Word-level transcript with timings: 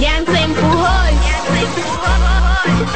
Jansen 0.00 0.52
Pujol. 0.54 1.14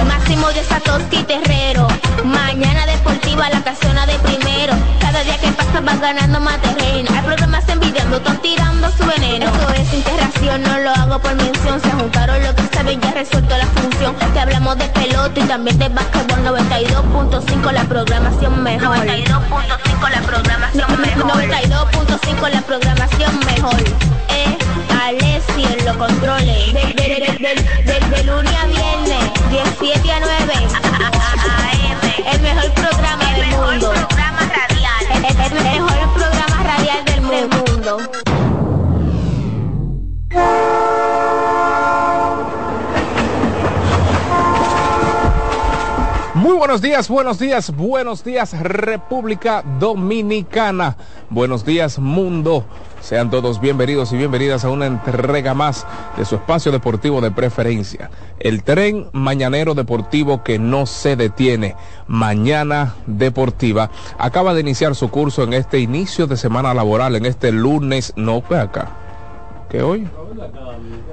Máximo 0.06 0.48
de 0.48 0.64
Satoshi 0.64 1.22
Terrero. 1.24 1.88
Mañana 2.24 2.84
deportiva, 2.86 3.48
la 3.48 3.62
casona 3.62 4.04
de 4.06 4.18
primero. 4.18 4.74
Cada 5.00 5.22
día 5.24 5.38
que 5.38 5.48
pasa 5.52 5.80
vas 5.80 6.00
ganando 6.00 6.40
más 6.40 6.60
terreno. 6.60 7.08
Hay 7.14 7.22
programas 7.22 7.66
envidiando, 7.68 8.18
están 8.18 8.42
tirando 8.42 8.90
su 8.90 9.04
veneno. 9.06 9.46
Eso 9.46 9.70
es 9.70 9.94
interacción, 9.94 10.62
no 10.62 10.78
lo 10.78 10.90
hago 10.90 11.18
por 11.20 11.34
mención. 11.34 11.80
Se 11.80 11.90
juntaron 11.90 12.42
lo 12.42 12.54
que 12.54 12.66
saben, 12.74 13.00
ya 13.00 13.12
resuelto 13.12 13.56
la 13.56 13.66
función. 13.66 14.14
Te 14.34 14.40
hablamos 14.40 14.76
de 14.76 14.84
pelota 14.88 15.40
y 15.40 15.44
también 15.44 15.78
de 15.78 15.88
básquetbol 15.88 16.44
92.5 16.44 17.72
la 17.72 17.84
programación 17.84 18.62
mejor. 18.62 18.98
92.5 18.98 20.10
la 20.10 20.20
programación 20.20 21.00
mejor. 21.00 21.42
92.5 21.42 22.48
la 22.50 22.62
programación 22.62 23.38
mejor. 23.46 23.80
Eh, 24.28 24.59
Alessi 25.10 25.64
en 25.64 25.84
los 25.84 25.96
controles. 25.96 26.72
De, 26.72 26.80
de, 26.94 27.08
de, 27.84 28.00
de, 28.10 28.24
lunes 28.24 28.54
a 28.54 28.66
viernes, 28.66 29.24
17 29.50 30.12
a 30.12 30.20
9. 30.20 30.52
El 32.32 32.40
mejor 32.40 32.70
programa 32.74 33.19
buenos 46.60 46.82
días, 46.82 47.08
buenos 47.08 47.38
días, 47.38 47.74
buenos 47.74 48.22
días 48.22 48.52
República 48.60 49.64
Dominicana. 49.80 50.94
Buenos 51.30 51.64
días 51.64 51.98
mundo. 51.98 52.66
Sean 53.00 53.30
todos 53.30 53.62
bienvenidos 53.62 54.12
y 54.12 54.18
bienvenidas 54.18 54.66
a 54.66 54.68
una 54.68 54.84
entrega 54.84 55.54
más 55.54 55.86
de 56.18 56.26
su 56.26 56.34
espacio 56.34 56.70
deportivo 56.70 57.22
de 57.22 57.30
preferencia. 57.30 58.10
El 58.38 58.62
tren 58.62 59.08
mañanero 59.12 59.74
deportivo 59.74 60.44
que 60.44 60.58
no 60.58 60.84
se 60.84 61.16
detiene. 61.16 61.76
Mañana 62.06 62.94
Deportiva 63.06 63.90
acaba 64.18 64.52
de 64.52 64.60
iniciar 64.60 64.94
su 64.94 65.08
curso 65.08 65.44
en 65.44 65.54
este 65.54 65.78
inicio 65.78 66.26
de 66.26 66.36
semana 66.36 66.74
laboral, 66.74 67.16
en 67.16 67.24
este 67.24 67.52
lunes, 67.52 68.12
no, 68.16 68.42
ve 68.42 68.58
acá. 68.58 68.90
¿Qué 69.70 69.80
hoy? 69.80 70.06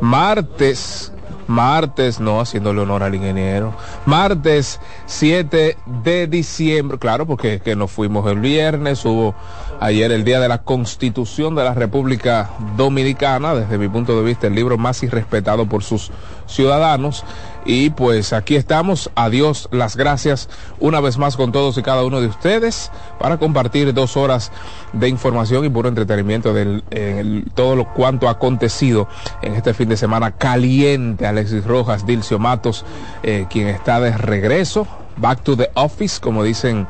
Martes, 0.01 1.13
martes, 1.47 2.19
no, 2.19 2.39
haciéndole 2.39 2.81
honor 2.81 3.03
al 3.03 3.15
ingeniero. 3.15 3.73
Martes 4.05 4.79
7 5.05 5.77
de 5.85 6.27
diciembre, 6.27 6.97
claro, 6.99 7.25
porque 7.25 7.59
que 7.59 7.75
nos 7.75 7.91
fuimos 7.91 8.29
el 8.29 8.39
viernes, 8.39 9.03
hubo 9.05 9.35
ayer 9.79 10.11
el 10.11 10.23
Día 10.23 10.39
de 10.39 10.47
la 10.47 10.63
Constitución 10.63 11.55
de 11.55 11.63
la 11.63 11.73
República 11.73 12.49
Dominicana, 12.75 13.53
desde 13.53 13.77
mi 13.77 13.87
punto 13.87 14.17
de 14.17 14.23
vista 14.23 14.47
el 14.47 14.55
libro 14.55 14.77
más 14.77 15.03
irrespetado 15.03 15.67
por 15.67 15.83
sus 15.83 16.11
ciudadanos. 16.47 17.23
Y 17.65 17.89
pues 17.89 18.31
aquí 18.31 18.55
estamos, 18.55 19.11
adiós, 19.15 19.67
las 19.71 19.97
gracias 19.97 20.49
una 20.79 21.01
vez 21.01 21.17
más 21.17 21.35
con 21.35 21.51
todos 21.51 21.77
y 21.77 21.83
cada 21.83 22.05
uno 22.05 22.21
de 22.21 22.27
ustedes 22.27 22.91
para 23.19 23.37
compartir 23.37 23.93
dos 23.93 24.15
horas 24.15 24.51
de 24.93 25.09
información 25.09 25.65
y 25.65 25.69
puro 25.69 25.89
entretenimiento 25.89 26.53
de 26.53 27.43
todo 27.53 27.75
lo 27.75 27.93
cuanto 27.93 28.29
ha 28.29 28.31
acontecido 28.31 29.07
en 29.41 29.55
este 29.55 29.73
fin 29.73 29.89
de 29.89 29.97
semana 29.97 30.31
caliente. 30.31 31.27
Alexis 31.27 31.65
Rojas, 31.65 32.05
Dilcio 32.05 32.39
Matos, 32.39 32.85
eh, 33.23 33.47
quien 33.49 33.67
está 33.67 33.99
de 33.99 34.17
regreso, 34.17 34.87
back 35.17 35.41
to 35.41 35.57
the 35.57 35.69
office, 35.73 36.21
como 36.21 36.43
dicen 36.43 36.87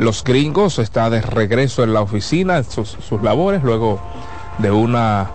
los 0.00 0.24
gringos, 0.24 0.78
está 0.78 1.10
de 1.10 1.20
regreso 1.20 1.84
en 1.84 1.92
la 1.92 2.00
oficina, 2.00 2.62
sus, 2.62 2.88
sus 2.88 3.22
labores, 3.22 3.62
luego 3.62 4.00
de 4.58 4.70
una 4.70 5.30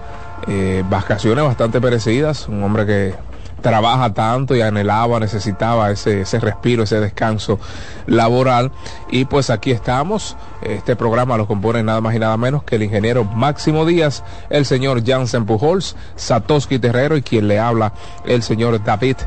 eh, 0.47 0.83
vacaciones 0.89 1.43
bastante 1.45 1.79
merecidas, 1.79 2.47
un 2.47 2.63
hombre 2.63 2.85
que 2.85 3.13
trabaja 3.61 4.13
tanto 4.13 4.55
y 4.55 4.61
anhelaba, 4.61 5.19
necesitaba 5.19 5.91
ese, 5.91 6.21
ese 6.21 6.39
respiro, 6.39 6.83
ese 6.83 6.99
descanso 6.99 7.59
laboral. 8.07 8.71
Y 9.09 9.25
pues 9.25 9.49
aquí 9.49 9.71
estamos. 9.71 10.35
Este 10.61 10.95
programa 10.95 11.37
lo 11.37 11.47
compone 11.47 11.83
nada 11.83 12.01
más 12.01 12.15
y 12.15 12.19
nada 12.19 12.35
menos 12.37 12.63
que 12.63 12.75
el 12.75 12.83
ingeniero 12.83 13.23
Máximo 13.23 13.85
Díaz, 13.85 14.23
el 14.49 14.65
señor 14.65 15.03
Jansen 15.05 15.45
Pujols, 15.45 15.95
Satoshi 16.15 16.79
Terrero 16.79 17.17
y 17.17 17.21
quien 17.21 17.47
le 17.47 17.59
habla, 17.59 17.93
el 18.25 18.41
señor 18.41 18.83
David 18.83 19.17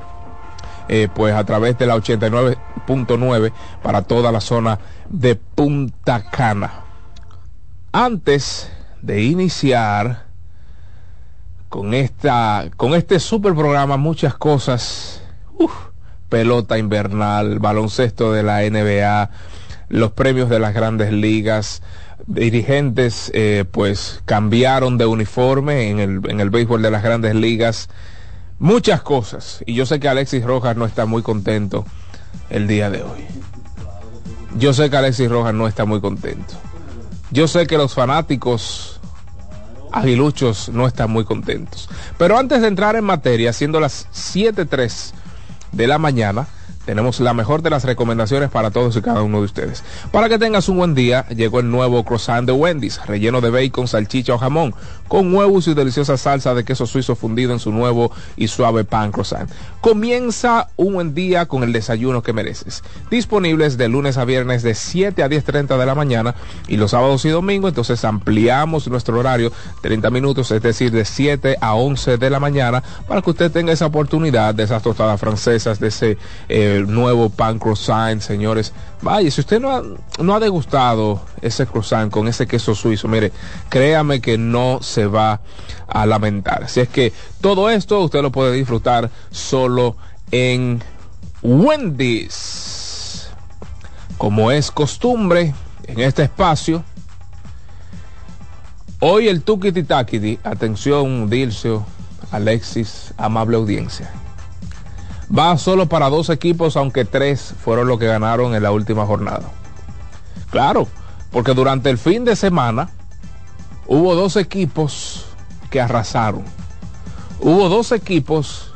eh, 0.88 1.08
pues 1.14 1.34
a 1.34 1.44
través 1.44 1.78
de 1.78 1.86
la 1.86 1.96
89.9 1.96 3.52
para 3.82 4.02
toda 4.02 4.32
la 4.32 4.40
zona 4.40 4.78
de 5.08 5.36
Punta 5.36 6.30
Cana. 6.30 6.72
Antes 7.92 8.70
de 9.02 9.22
iniciar 9.22 10.24
con 11.68 11.92
esta, 11.92 12.66
con 12.76 12.94
este 12.94 13.20
super 13.20 13.54
programa, 13.54 13.96
muchas 13.96 14.34
cosas, 14.34 15.22
uf, 15.58 15.72
pelota 16.28 16.78
invernal, 16.78 17.58
baloncesto 17.58 18.32
de 18.32 18.42
la 18.42 18.62
NBA, 18.62 19.30
los 19.88 20.12
premios 20.12 20.48
de 20.48 20.58
las 20.58 20.74
grandes 20.74 21.12
ligas, 21.12 21.82
dirigentes 22.26 23.30
eh, 23.34 23.64
pues 23.70 24.22
cambiaron 24.24 24.98
de 24.98 25.06
uniforme 25.06 25.90
en 25.90 26.00
el, 26.00 26.20
en 26.28 26.40
el 26.40 26.50
béisbol 26.50 26.82
de 26.82 26.90
las 26.90 27.02
grandes 27.02 27.34
ligas, 27.34 27.88
muchas 28.58 29.02
cosas. 29.02 29.62
Y 29.66 29.74
yo 29.74 29.86
sé 29.86 30.00
que 30.00 30.08
Alexis 30.08 30.44
Rojas 30.44 30.76
no 30.76 30.86
está 30.86 31.06
muy 31.06 31.22
contento 31.22 31.84
el 32.50 32.66
día 32.66 32.90
de 32.90 33.02
hoy. 33.02 33.24
Yo 34.56 34.72
sé 34.72 34.88
que 34.88 34.96
Alexis 34.96 35.28
Rojas 35.28 35.54
no 35.54 35.66
está 35.66 35.84
muy 35.84 36.00
contento. 36.00 36.54
Yo 37.30 37.48
sé 37.48 37.66
que 37.66 37.76
los 37.76 37.94
fanáticos 37.94 39.00
aguiluchos 39.90 40.68
no 40.68 40.86
están 40.86 41.10
muy 41.10 41.24
contentos. 41.24 41.88
Pero 42.18 42.38
antes 42.38 42.60
de 42.60 42.68
entrar 42.68 42.96
en 42.96 43.04
materia, 43.04 43.52
siendo 43.52 43.80
las 43.80 44.08
7.3 44.12 45.12
de 45.72 45.86
la 45.86 45.98
mañana, 45.98 46.46
tenemos 46.84 47.20
la 47.20 47.34
mejor 47.34 47.62
de 47.62 47.70
las 47.70 47.84
recomendaciones 47.84 48.50
para 48.50 48.70
todos 48.70 48.96
y 48.96 49.02
cada 49.02 49.22
uno 49.22 49.38
de 49.38 49.44
ustedes. 49.44 49.82
Para 50.12 50.28
que 50.28 50.38
tengas 50.38 50.68
un 50.68 50.78
buen 50.78 50.94
día, 50.94 51.26
llegó 51.28 51.60
el 51.60 51.70
nuevo 51.70 52.04
croissant 52.04 52.46
de 52.46 52.52
Wendy's, 52.52 53.04
relleno 53.06 53.40
de 53.40 53.50
bacon, 53.50 53.88
salchicha 53.88 54.34
o 54.34 54.38
jamón, 54.38 54.74
con 55.08 55.34
huevos 55.34 55.68
y 55.68 55.74
deliciosa 55.74 56.16
salsa 56.16 56.54
de 56.54 56.64
queso 56.64 56.86
suizo 56.86 57.16
fundido 57.16 57.52
en 57.52 57.58
su 57.58 57.72
nuevo 57.72 58.10
y 58.36 58.48
suave 58.48 58.84
pan 58.84 59.12
croissant. 59.12 59.50
Comienza 59.80 60.68
un 60.76 60.94
buen 60.94 61.14
día 61.14 61.46
con 61.46 61.62
el 61.62 61.72
desayuno 61.72 62.22
que 62.22 62.32
mereces. 62.32 62.82
Disponibles 63.10 63.76
de 63.76 63.88
lunes 63.88 64.16
a 64.16 64.24
viernes 64.24 64.62
de 64.62 64.74
7 64.74 65.22
a 65.22 65.28
10.30 65.28 65.78
de 65.78 65.86
la 65.86 65.94
mañana 65.94 66.34
y 66.68 66.76
los 66.76 66.92
sábados 66.92 67.24
y 67.24 67.28
domingos, 67.28 67.70
entonces 67.70 68.04
ampliamos 68.04 68.88
nuestro 68.88 69.18
horario 69.18 69.52
30 69.82 70.10
minutos, 70.10 70.50
es 70.50 70.62
decir, 70.62 70.90
de 70.90 71.04
7 71.04 71.56
a 71.60 71.74
11 71.74 72.18
de 72.18 72.30
la 72.30 72.40
mañana, 72.40 72.82
para 73.06 73.22
que 73.22 73.30
usted 73.30 73.50
tenga 73.50 73.72
esa 73.72 73.86
oportunidad 73.86 74.54
de 74.54 74.64
esas 74.64 74.82
tostadas 74.82 75.20
francesas, 75.20 75.80
de 75.80 75.88
ese... 75.88 76.18
Eh, 76.48 76.73
nuevo 76.82 77.30
pan 77.30 77.58
croissant, 77.58 78.20
señores. 78.20 78.72
Vaya, 79.02 79.30
si 79.30 79.40
usted 79.40 79.60
no 79.60 79.70
ha, 79.70 79.82
no 80.22 80.34
ha 80.34 80.40
degustado 80.40 81.22
ese 81.40 81.66
croissant 81.66 82.10
con 82.10 82.28
ese 82.28 82.46
queso 82.46 82.74
suizo, 82.74 83.08
mire, 83.08 83.32
créame 83.68 84.20
que 84.20 84.38
no 84.38 84.80
se 84.82 85.06
va 85.06 85.40
a 85.86 86.06
lamentar. 86.06 86.64
Así 86.64 86.80
es 86.80 86.88
que 86.88 87.12
todo 87.40 87.70
esto 87.70 88.00
usted 88.00 88.22
lo 88.22 88.32
puede 88.32 88.52
disfrutar 88.52 89.10
solo 89.30 89.96
en 90.30 90.82
Wendy's. 91.42 93.28
Como 94.18 94.50
es 94.50 94.70
costumbre 94.70 95.54
en 95.84 96.00
este 96.00 96.22
espacio, 96.22 96.84
hoy 99.00 99.28
el 99.28 99.42
Tukiti 99.42 99.82
Takiti, 99.82 100.38
atención, 100.44 101.28
Dilcio, 101.28 101.84
Alexis, 102.30 103.12
amable 103.18 103.56
audiencia 103.56 104.23
va 105.36 105.56
solo 105.58 105.88
para 105.88 106.10
dos 106.10 106.30
equipos, 106.30 106.76
aunque 106.76 107.04
tres 107.04 107.54
fueron 107.62 107.88
los 107.88 107.98
que 107.98 108.06
ganaron 108.06 108.54
en 108.54 108.62
la 108.62 108.70
última 108.70 109.06
jornada. 109.06 109.50
Claro, 110.50 110.86
porque 111.30 111.54
durante 111.54 111.90
el 111.90 111.98
fin 111.98 112.24
de 112.24 112.36
semana 112.36 112.90
hubo 113.86 114.14
dos 114.14 114.36
equipos 114.36 115.26
que 115.70 115.80
arrasaron. 115.80 116.44
Hubo 117.40 117.68
dos 117.68 117.92
equipos 117.92 118.74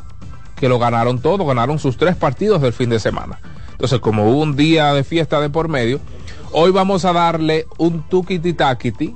que 0.57 0.69
lo 0.69 0.79
ganaron 0.79 1.21
todo, 1.21 1.47
ganaron 1.47 1.79
sus 1.79 1.97
tres 1.97 2.17
partidos 2.17 2.61
del 2.61 2.73
fin 2.73 2.91
de 2.91 2.99
semana. 2.99 3.39
Entonces, 3.71 4.01
como 4.01 4.29
hubo 4.29 4.41
un 4.41 4.57
día 4.57 4.93
de 4.93 5.05
fiesta 5.05 5.41
de 5.41 5.51
por 5.51 5.69
medio, 5.69 6.01
hoy 6.51 6.73
vamos 6.73 7.05
a 7.05 7.13
darle 7.13 7.67
un 7.79 8.03
tukiti 8.09 8.53
takiti. 8.53 9.15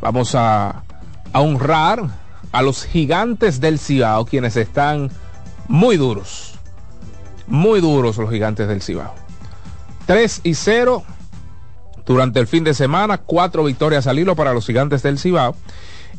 Vamos 0.00 0.34
a, 0.36 0.84
a 1.32 1.40
honrar 1.40 2.04
a 2.52 2.62
los 2.62 2.84
gigantes 2.84 3.60
del 3.60 3.80
Cibao, 3.80 4.24
quienes 4.24 4.56
están 4.56 5.10
muy 5.68 5.96
duros. 5.96 6.54
Muy 7.46 7.80
duros 7.80 8.16
los 8.16 8.30
gigantes 8.30 8.68
del 8.68 8.82
Cibao. 8.82 9.14
3 10.06 10.40
y 10.44 10.54
0 10.54 11.02
durante 12.06 12.38
el 12.38 12.46
fin 12.46 12.64
de 12.64 12.74
semana, 12.74 13.18
cuatro 13.18 13.64
victorias 13.64 14.06
al 14.06 14.18
hilo 14.18 14.36
para 14.36 14.52
los 14.52 14.66
gigantes 14.66 15.02
del 15.02 15.18
Cibao. 15.18 15.56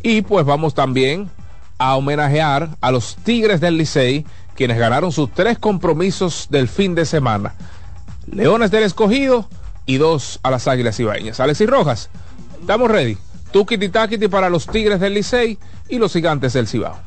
Y 0.02 0.22
pues 0.22 0.46
vamos 0.46 0.74
también 0.74 1.30
a 1.78 1.96
homenajear 1.96 2.70
a 2.82 2.92
los 2.92 3.16
Tigres 3.18 3.62
del 3.62 3.78
Licey, 3.78 4.26
quienes 4.56 4.78
ganaron 4.78 5.12
sus 5.12 5.32
tres 5.32 5.58
compromisos 5.58 6.48
del 6.50 6.68
fin 6.68 6.96
de 6.96 7.06
semana. 7.06 7.54
Leones 8.32 8.72
del 8.72 8.84
Escogido 8.84 9.48
y 9.86 9.98
dos 9.98 10.40
a 10.44 10.52
las 10.52 10.68
Águilas 10.68 11.00
Ibaeñas. 11.00 11.40
Alexis 11.40 11.70
Rojas, 11.70 12.10
estamos 12.60 12.90
ready. 12.90 13.18
Tukiti 13.52 13.90
Takiti 13.90 14.28
para 14.28 14.50
los 14.50 14.68
Tigres 14.68 15.00
del 15.00 15.14
Licey 15.14 15.58
y 15.88 15.98
los 15.98 16.14
Gigantes 16.14 16.54
del 16.54 16.68
Cibao. 16.68 16.98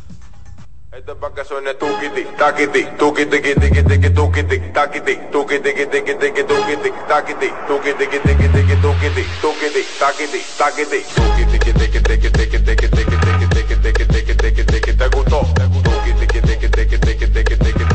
Esto 0.98 1.12
es 1.12 1.18
para 1.18 1.32
que 1.32 1.44
suene 1.44 1.74
tuquiti, 1.74 2.26
taquiti, 2.36 2.84
tuquiti, 2.98 3.38
tuquiti, 3.40 3.70
tuquiti, 3.70 4.10
tuquiti, 4.10 4.58
taquiti, 4.72 5.16
tuquiti, 5.30 5.72
tuquiti, 5.72 6.14
tuquiti, 6.18 6.42
tuquiti, 6.42 6.92
taquiti, 7.06 7.52
tuquiti, 7.68 8.04
tuquiti, 8.08 8.34
tuquiti, 8.34 8.74
tuquiti, 8.82 9.24
tuquiti, 9.40 9.82
taquiti, 9.96 10.42
taquiti, 10.58 11.04
tuquiti, 11.14 11.58
tuquiti, 11.58 11.78
tuquiti, 11.78 12.34
tuquiti, 12.34 12.98
tuquiti, 14.10 14.64
tuquiti, 14.64 14.96
te 14.96 15.08
gustó, 15.14 15.46
te 15.54 15.66
gustó, 15.66 15.90
tuquiti, 16.02 16.26
tuquiti, 16.26 16.66
tuquiti, 16.66 17.14
tuquiti, 17.14 17.54
tuquiti, 17.54 17.94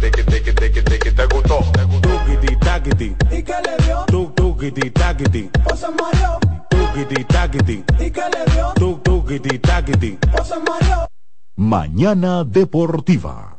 tuquiti, 0.00 0.64
tuquiti, 0.64 1.10
te 1.12 1.24
gustó, 1.26 1.58
tuquiti, 2.00 2.56
taquiti, 2.56 3.16
¿y 3.30 3.42
qué 3.42 3.56
le 3.60 3.76
dio? 3.84 4.04
Tu 4.06 4.32
tuquiti, 4.34 4.90
taquiti, 4.90 5.50
o 5.70 5.76
se 5.76 5.88
mareó, 5.90 6.38
tuquiti, 6.70 7.24
taquiti, 7.24 7.84
¿y 7.98 8.10
qué 8.10 8.22
le 8.32 8.52
dio? 8.54 8.72
Tu 8.74 8.98
tuquiti, 9.02 9.58
taquiti, 9.58 10.18
o 10.32 10.42
se 10.42 10.58
mareó. 10.60 11.17
Mañana 11.60 12.44
Deportiva. 12.44 13.56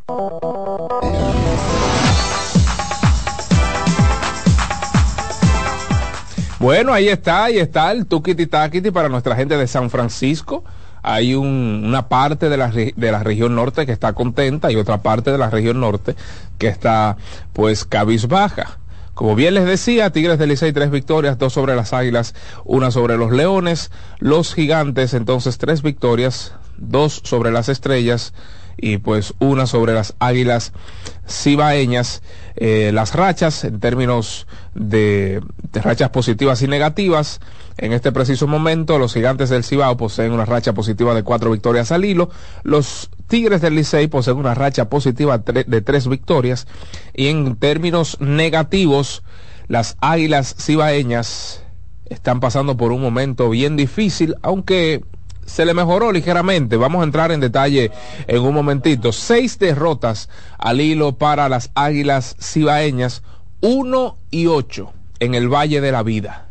Bueno, 6.60 6.94
ahí 6.94 7.10
está, 7.10 7.44
ahí 7.44 7.58
está 7.58 7.92
el 7.92 8.06
Tukiti 8.06 8.48
Takiti 8.48 8.92
para 8.92 9.10
nuestra 9.10 9.36
gente 9.36 9.58
de 9.58 9.68
San 9.68 9.90
Francisco. 9.90 10.64
Hay 11.04 11.36
una 11.36 12.08
parte 12.08 12.48
de 12.48 12.56
la, 12.56 12.70
de 12.70 13.12
la 13.12 13.22
región 13.22 13.54
norte 13.54 13.86
que 13.86 13.92
está 13.92 14.14
contenta 14.14 14.72
y 14.72 14.78
otra 14.78 15.02
parte 15.02 15.34
de 15.34 15.38
la 15.38 15.50
región 15.50 15.82
norte 15.82 16.16
que 16.58 16.70
está 16.70 17.18
pues 17.52 17.84
cabizbaja. 17.84 18.80
Como 19.14 19.36
bien 19.36 19.56
les 19.56 19.66
decía, 19.66 20.12
Tigres 20.12 20.40
del 20.40 20.48
Licey 20.48 20.72
tres 20.72 20.90
victorias, 20.90 21.38
dos 21.38 21.52
sobre 21.52 21.76
las 21.76 21.92
Águilas, 21.92 22.34
una 22.64 22.92
sobre 22.92 23.18
los 23.18 23.34
Leones, 23.34 23.92
los 24.20 24.54
Gigantes 24.54 25.14
entonces 25.14 25.58
tres 25.58 25.82
victorias, 25.82 26.54
dos 26.80 27.22
sobre 27.24 27.52
las 27.52 27.70
estrellas 27.70 28.34
y 28.82 28.98
pues 28.98 29.34
una 29.40 29.68
sobre 29.68 29.94
las 29.94 30.16
águilas 30.20 30.74
cibaeñas. 31.28 32.22
Eh, 32.56 32.92
las 32.94 33.16
rachas 33.16 33.64
en 33.64 33.80
términos 33.80 34.48
de, 34.74 35.42
rachas 35.74 36.10
positivas 36.10 36.62
y 36.62 36.68
negativas. 36.68 37.40
En 37.78 37.94
este 37.94 38.12
preciso 38.12 38.48
momento, 38.48 39.00
los 39.00 39.14
gigantes 39.14 39.50
del 39.50 39.64
Cibao 39.64 39.96
poseen 39.96 40.34
una 40.34 40.46
racha 40.46 40.74
positiva 40.74 41.14
de 41.14 41.24
cuatro 41.24 41.52
victorias 41.52 41.92
al 41.92 42.04
hilo. 42.04 42.30
Los 42.64 43.10
Tigres 43.28 43.62
del 43.62 43.76
Licey 43.76 44.08
poseen 44.08 44.38
una 44.38 44.56
racha 44.56 44.90
positiva 44.90 45.38
de 45.38 45.82
tres 45.82 46.08
victorias. 46.08 46.68
Y 47.14 47.28
en 47.28 47.56
términos 47.56 48.18
negativos, 48.20 49.24
las 49.68 49.96
águilas 50.02 50.56
cibaeñas 50.60 51.64
están 52.10 52.42
pasando 52.42 52.76
por 52.76 52.92
un 52.92 53.02
momento 53.02 53.50
bien 53.50 53.78
difícil, 53.78 54.36
aunque 54.42 55.04
se 55.50 55.66
le 55.66 55.74
mejoró 55.74 56.12
ligeramente. 56.12 56.78
Vamos 56.78 57.02
a 57.02 57.04
entrar 57.04 57.32
en 57.32 57.40
detalle 57.40 57.92
en 58.28 58.42
un 58.42 58.54
momentito. 58.54 59.12
Seis 59.12 59.60
derrotas 59.60 60.30
al 60.58 60.80
hilo 60.80 61.18
para 61.18 61.50
las 61.50 61.72
Águilas 61.76 62.36
Cibaeñas, 62.40 63.24
uno 63.62 64.18
y 64.32 64.48
ocho 64.48 64.94
en 65.20 65.36
el 65.36 65.50
Valle 65.50 65.82
de 65.82 65.92
la 65.92 66.04
Vida. 66.04 66.48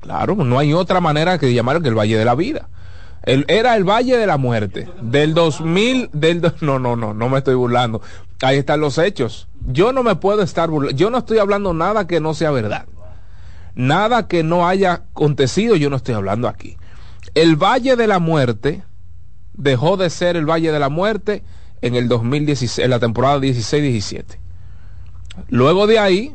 Claro, 0.00 0.36
no 0.36 0.58
hay 0.58 0.72
otra 0.72 1.00
manera 1.00 1.38
que 1.38 1.52
llamarlo 1.52 1.82
que 1.82 1.88
el 1.88 1.98
Valle 1.98 2.16
de 2.16 2.24
la 2.24 2.34
Vida. 2.34 2.68
El, 3.22 3.44
era 3.48 3.76
el 3.76 3.84
Valle 3.84 4.16
de 4.16 4.26
la 4.26 4.36
Muerte. 4.36 4.88
Del 5.02 5.34
2000, 5.34 6.10
del... 6.12 6.52
no, 6.60 6.78
no, 6.78 6.96
no, 6.96 7.14
no 7.14 7.28
me 7.28 7.38
estoy 7.38 7.54
burlando. 7.54 8.00
Ahí 8.40 8.58
están 8.58 8.80
los 8.80 8.98
hechos. 8.98 9.48
Yo 9.66 9.92
no 9.92 10.02
me 10.02 10.14
puedo 10.14 10.42
estar 10.42 10.70
burlando. 10.70 10.96
Yo 10.96 11.10
no 11.10 11.18
estoy 11.18 11.38
hablando 11.38 11.74
nada 11.74 12.06
que 12.06 12.20
no 12.20 12.34
sea 12.34 12.50
verdad. 12.50 12.86
Nada 13.74 14.28
que 14.28 14.42
no 14.42 14.66
haya 14.66 14.92
acontecido, 14.92 15.76
yo 15.76 15.90
no 15.90 15.96
estoy 15.96 16.14
hablando 16.14 16.48
aquí. 16.48 16.76
El 17.34 17.56
Valle 17.56 17.96
de 17.96 18.06
la 18.06 18.18
Muerte 18.18 18.82
dejó 19.54 19.96
de 19.96 20.10
ser 20.10 20.36
el 20.36 20.48
Valle 20.48 20.72
de 20.72 20.78
la 20.78 20.88
Muerte 20.88 21.42
en 21.82 21.94
el 21.94 22.08
2016, 22.08 22.84
en 22.84 22.90
la 22.90 22.98
temporada 22.98 23.38
16-17. 23.38 24.24
Luego 25.48 25.86
de 25.86 25.98
ahí, 25.98 26.34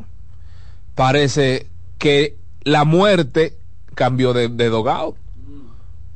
parece 0.94 1.66
que 1.98 2.36
la 2.62 2.84
muerte 2.84 3.56
cambió 3.94 4.32
de, 4.32 4.48
de 4.48 4.68
dogado. 4.68 5.16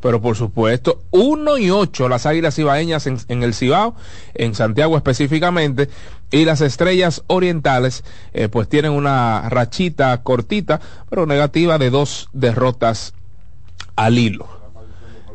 Pero 0.01 0.23
por 0.23 0.37
supuesto, 0.37 1.03
uno 1.11 1.59
y 1.59 1.71
ocho 1.71 2.09
las 2.09 2.25
águilas 2.25 2.57
ibaeñas 2.59 3.07
en, 3.07 3.43
el 3.43 3.53
Cibao, 3.53 3.97
en 4.35 4.55
Santiago 4.55 4.97
específicamente, 4.97 5.89
y 6.31 6.45
las 6.45 6.61
estrellas 6.61 7.25
orientales, 7.27 8.05
eh, 8.33 8.49
pues 8.49 8.69
tienen 8.69 8.93
una 8.93 9.49
rachita 9.49 10.23
cortita, 10.23 10.81
pero 11.11 11.27
negativa 11.27 11.79
de 11.79 11.91
dos 11.91 12.29
derrotas 12.33 13.13
al 13.97 14.19
hilo 14.19 14.58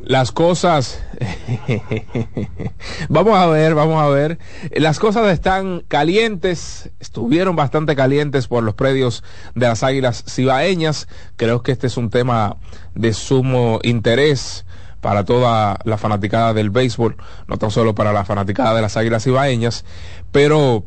las 0.06 0.32
cosas, 0.34 1.02
vamos 3.10 3.38
a 3.38 3.48
ver, 3.48 3.74
vamos 3.74 4.02
a 4.02 4.10
ver, 4.10 4.38
las 4.72 5.00
cosas 5.00 5.32
están 5.32 5.84
calientes, 5.88 6.90
estuvieron 7.00 7.56
bastante 7.56 7.96
calientes 7.96 8.48
por 8.48 8.64
los 8.64 8.76
predios 8.76 9.24
de 9.56 9.68
las 9.68 9.82
águilas 9.82 10.26
cibaeñas, 10.28 11.08
creo 11.38 11.64
que 11.64 11.72
este 11.72 11.88
es 11.88 11.96
un 11.96 12.10
tema 12.10 12.58
de 12.96 13.14
sumo 13.14 13.80
interés 13.84 14.66
para 15.00 15.24
toda 15.24 15.80
la 15.86 15.98
fanaticada 15.98 16.54
del 16.54 16.70
béisbol, 16.70 17.16
no 17.48 17.58
tan 17.58 17.72
solo 17.72 17.96
para 17.96 18.12
la 18.12 18.26
fanaticada 18.26 18.76
de 18.76 18.82
las 18.82 18.98
águilas 18.98 19.24
cibaeñas, 19.24 19.86
pero 20.34 20.84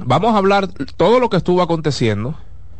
vamos 0.00 0.34
a 0.34 0.38
hablar 0.38 0.68
todo 0.68 1.20
lo 1.20 1.28
que 1.28 1.36
estuvo 1.36 1.60
aconteciendo 1.60 2.36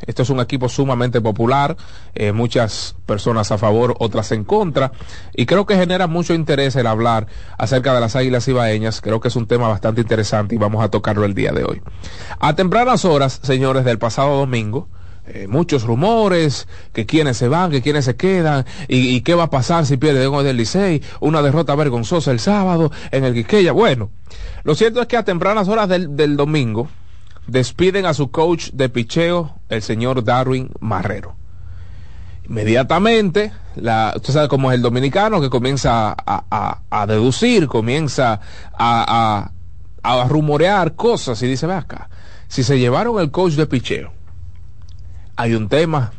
esto 0.07 0.23
es 0.23 0.31
un 0.31 0.41
equipo 0.41 0.69
sumamente 0.69 1.21
popular, 1.21 1.77
eh, 2.15 2.33
muchas 2.33 2.97
personas 3.07 3.53
a 3.53 3.59
favor, 3.59 3.95
otras 3.99 4.33
en 4.33 4.45
contra, 4.45 4.93
y 5.35 5.47
creo 5.47 5.67
que 5.67 5.77
genera 5.77 6.07
mucho 6.07 6.35
interés 6.35 6.77
el 6.77 6.87
hablar 6.87 7.27
acerca 7.59 7.95
de 7.95 8.01
las 8.01 8.17
águilas 8.17 8.47
ibaeñas. 8.49 9.01
Creo 9.01 9.21
que 9.21 9.29
es 9.29 9.37
un 9.37 9.47
tema 9.47 9.69
bastante 9.69 10.01
interesante 10.01 10.55
y 10.55 10.59
vamos 10.59 10.85
a 10.85 10.89
tocarlo 10.89 11.25
el 11.25 11.35
día 11.35 11.53
de 11.53 11.65
hoy. 11.65 11.83
A 12.41 12.55
tempranas 12.55 13.05
horas, 13.05 13.41
señores, 13.43 13.85
del 13.85 13.99
pasado 13.99 14.37
domingo, 14.37 14.89
eh, 15.25 15.47
muchos 15.47 15.85
rumores, 15.85 16.67
que 16.93 17.07
quienes 17.07 17.37
se 17.37 17.47
van, 17.47 17.71
que 17.71 17.81
quienes 17.81 18.05
se 18.05 18.17
quedan, 18.17 18.67
y, 18.89 19.21
qué 19.21 19.35
va 19.35 19.45
a 19.45 19.51
pasar 19.51 19.87
si 19.87 19.97
pierde 19.97 20.27
uno 20.27 20.43
del 20.43 20.57
Licey, 20.57 21.01
una 21.21 21.43
derrota 21.43 21.77
vergonzosa 21.77 22.33
el 22.33 22.41
sábado 22.41 22.91
en 23.13 23.25
el 23.25 23.33
Quiqueya. 23.33 23.71
Bueno, 23.71 24.11
lo 24.65 24.75
cierto 24.75 25.01
es 25.01 25.07
que 25.07 25.17
a 25.17 25.25
tempranas 25.25 25.69
horas 25.69 25.89
del, 25.89 26.17
del 26.17 26.37
domingo, 26.37 26.89
despiden 27.47 28.07
a 28.07 28.15
su 28.15 28.31
coach 28.31 28.71
de 28.73 28.89
picheo, 28.89 29.57
el 29.69 29.83
señor 29.83 30.25
Darwin 30.25 30.71
Marrero. 30.81 31.35
Inmediatamente, 32.49 33.53
la, 33.77 34.13
usted 34.17 34.33
sabe 34.33 34.49
cómo 34.49 34.71
es 34.71 34.77
el 34.77 34.83
dominicano 34.83 35.41
que 35.41 35.49
comienza 35.51 36.15
a, 36.19 37.07
deducir, 37.07 37.67
comienza 37.69 38.41
a, 38.73 39.51
a, 40.03 40.25
rumorear 40.29 40.95
cosas 40.95 41.43
y 41.43 41.47
dice, 41.47 41.67
ve 41.67 41.75
acá, 41.75 42.11
si 42.49 42.63
se 42.65 42.79
llevaron 42.79 43.21
el 43.21 43.31
coach 43.31 43.55
de 43.55 43.67
picheo, 43.67 44.13
hay 45.37 45.55
un 45.55 45.69
tema, 45.69 46.13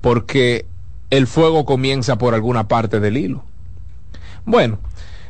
porque 0.00 0.66
el 1.10 1.26
fuego 1.26 1.64
comienza 1.64 2.16
por 2.16 2.34
alguna 2.34 2.66
parte 2.66 2.98
del 3.00 3.16
hilo. 3.16 3.44
Bueno, 4.44 4.78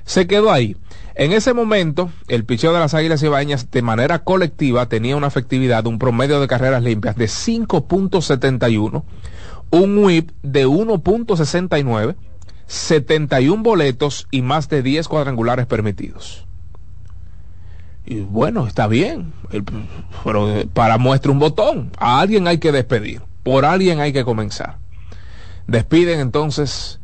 se 0.04 0.26
quedó 0.26 0.50
ahí. 0.50 0.76
En 1.18 1.32
ese 1.32 1.52
momento, 1.52 2.12
el 2.28 2.44
picheo 2.44 2.72
de 2.72 2.78
las 2.78 2.94
Águilas 2.94 3.24
Ibañas 3.24 3.72
de 3.72 3.82
manera 3.82 4.20
colectiva 4.20 4.86
tenía 4.86 5.16
una 5.16 5.26
efectividad, 5.26 5.84
un 5.88 5.98
promedio 5.98 6.40
de 6.40 6.46
carreras 6.46 6.80
limpias 6.80 7.16
de 7.16 7.24
5.71, 7.24 9.02
un 9.70 9.98
whip 9.98 10.30
de 10.44 10.68
1.69, 10.68 12.14
71 12.68 13.62
boletos 13.64 14.28
y 14.30 14.42
más 14.42 14.68
de 14.68 14.84
10 14.84 15.08
cuadrangulares 15.08 15.66
permitidos. 15.66 16.46
Y 18.06 18.20
bueno, 18.20 18.68
está 18.68 18.86
bien, 18.86 19.32
pero 20.22 20.68
para 20.72 20.98
muestra 20.98 21.32
un 21.32 21.40
botón, 21.40 21.90
a 21.98 22.20
alguien 22.20 22.46
hay 22.46 22.58
que 22.58 22.70
despedir, 22.70 23.22
por 23.42 23.64
alguien 23.64 23.98
hay 23.98 24.12
que 24.12 24.22
comenzar. 24.22 24.78
Despiden 25.66 26.20
entonces 26.20 27.00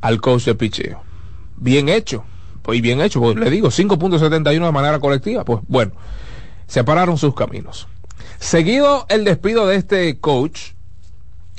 al 0.00 0.22
coach 0.22 0.46
de 0.46 0.54
picheo. 0.54 1.02
Bien 1.58 1.90
hecho, 1.90 2.24
pues 2.62 2.80
bien 2.82 3.00
hecho, 3.00 3.20
pues 3.20 3.36
le 3.36 3.50
digo, 3.50 3.68
5.71 3.68 4.64
de 4.64 4.72
manera 4.72 4.98
colectiva, 4.98 5.44
pues 5.44 5.60
bueno, 5.68 5.92
separaron 6.66 7.18
sus 7.18 7.34
caminos. 7.34 7.88
Seguido 8.38 9.06
el 9.08 9.24
despido 9.24 9.66
de 9.66 9.76
este 9.76 10.18
coach 10.18 10.72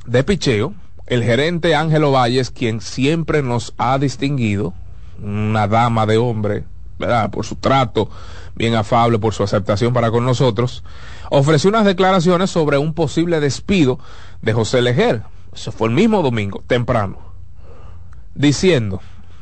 de 0.06 0.24
picheo, 0.24 0.74
el 1.08 1.24
gerente 1.24 1.76
Ángelo 1.76 2.12
Valles, 2.12 2.52
quien 2.52 2.82
siempre 2.82 3.44
nos 3.44 3.74
ha 3.78 3.98
distinguido, 4.00 4.74
una 5.22 5.68
dama 5.68 6.06
de 6.06 6.18
hombre, 6.18 6.64
¿verdad? 6.98 7.30
Por 7.30 7.46
su 7.46 7.56
trato 7.56 8.10
bien 8.56 8.76
afable, 8.76 9.20
por 9.20 9.34
su 9.34 9.44
aceptación 9.44 9.94
para 9.94 10.12
con 10.12 10.26
nosotros, 10.26 10.84
ofreció 11.30 11.70
unas 11.70 11.86
declaraciones 11.86 12.50
sobre 12.50 12.78
un 12.78 12.94
posible 12.94 13.40
despido 13.40 14.00
de 14.42 14.54
José 14.54 14.82
Lejer. 14.82 15.24
Eso 15.54 15.72
fue 15.72 15.90
el 15.90 15.94
mismo 15.94 16.22
domingo, 16.22 16.64
temprano, 16.66 17.18
diciendo, 18.36 19.02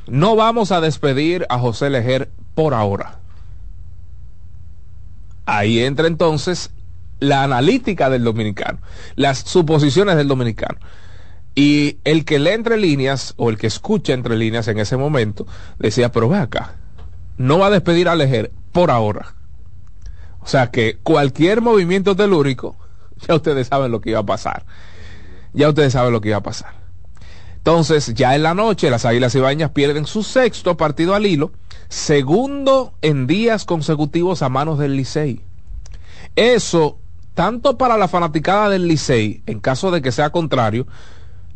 no 0.10 0.36
vamos 0.36 0.72
a 0.72 0.82
despedir 0.82 1.46
a 1.50 1.60
José 1.60 1.90
Lejer 1.90 2.30
por 2.56 2.74
ahora. 2.74 3.20
Ahí 5.46 5.80
entra 5.80 6.08
entonces 6.08 6.72
la 7.20 7.44
analítica 7.44 8.10
del 8.10 8.24
dominicano, 8.24 8.80
las 9.16 9.40
suposiciones 9.40 10.16
del 10.16 10.28
dominicano. 10.28 10.80
Y 11.56 11.98
el 12.04 12.24
que 12.24 12.40
lee 12.40 12.52
entre 12.52 12.78
líneas, 12.78 13.34
o 13.38 13.50
el 13.50 13.58
que 13.58 13.68
escucha 13.68 14.14
entre 14.14 14.38
líneas 14.38 14.68
en 14.68 14.80
ese 14.80 14.96
momento, 14.96 15.46
decía, 15.78 16.12
pero 16.12 16.30
ve 16.30 16.38
acá, 16.38 16.76
no 17.38 17.60
va 17.60 17.68
a 17.68 17.72
despedir 17.72 18.08
a 18.08 18.16
Lejer 18.16 18.52
por 18.72 18.92
ahora. 18.92 19.36
O 20.42 20.48
sea 20.48 20.72
que 20.72 20.98
cualquier 21.04 21.62
movimiento 21.62 22.16
telúrico, 22.16 22.78
ya 23.28 23.36
ustedes 23.36 23.68
saben 23.68 23.92
lo 23.92 24.02
que 24.02 24.12
iba 24.12 24.20
a 24.20 24.26
pasar. 24.26 24.66
Ya 25.54 25.68
ustedes 25.68 25.94
saben 25.94 26.14
lo 26.14 26.22
que 26.22 26.30
iba 26.30 26.38
a 26.38 26.44
pasar. 26.44 26.79
Entonces, 27.60 28.14
ya 28.14 28.36
en 28.36 28.44
la 28.44 28.54
noche, 28.54 28.90
las 28.90 29.06
Águilas 29.06 29.36
Ibañas 29.36 29.72
pierden 29.72 30.06
su 30.06 30.24
sexto 30.24 30.78
partido 30.78 31.14
al 31.14 31.26
hilo, 31.26 31.52
segundo 31.90 32.94
en 33.02 33.28
días 33.28 33.66
consecutivos 33.66 34.42
a 34.42 34.50
manos 34.50 34.80
del 34.80 34.96
Licey. 34.96 35.42
Eso 36.36 37.00
tanto 37.34 37.78
para 37.78 37.98
la 37.98 38.08
fanaticada 38.08 38.70
del 38.70 38.88
Licey, 38.88 39.44
en 39.46 39.60
caso 39.60 39.92
de 39.92 40.02
que 40.02 40.12
sea 40.12 40.30
contrario, 40.30 40.88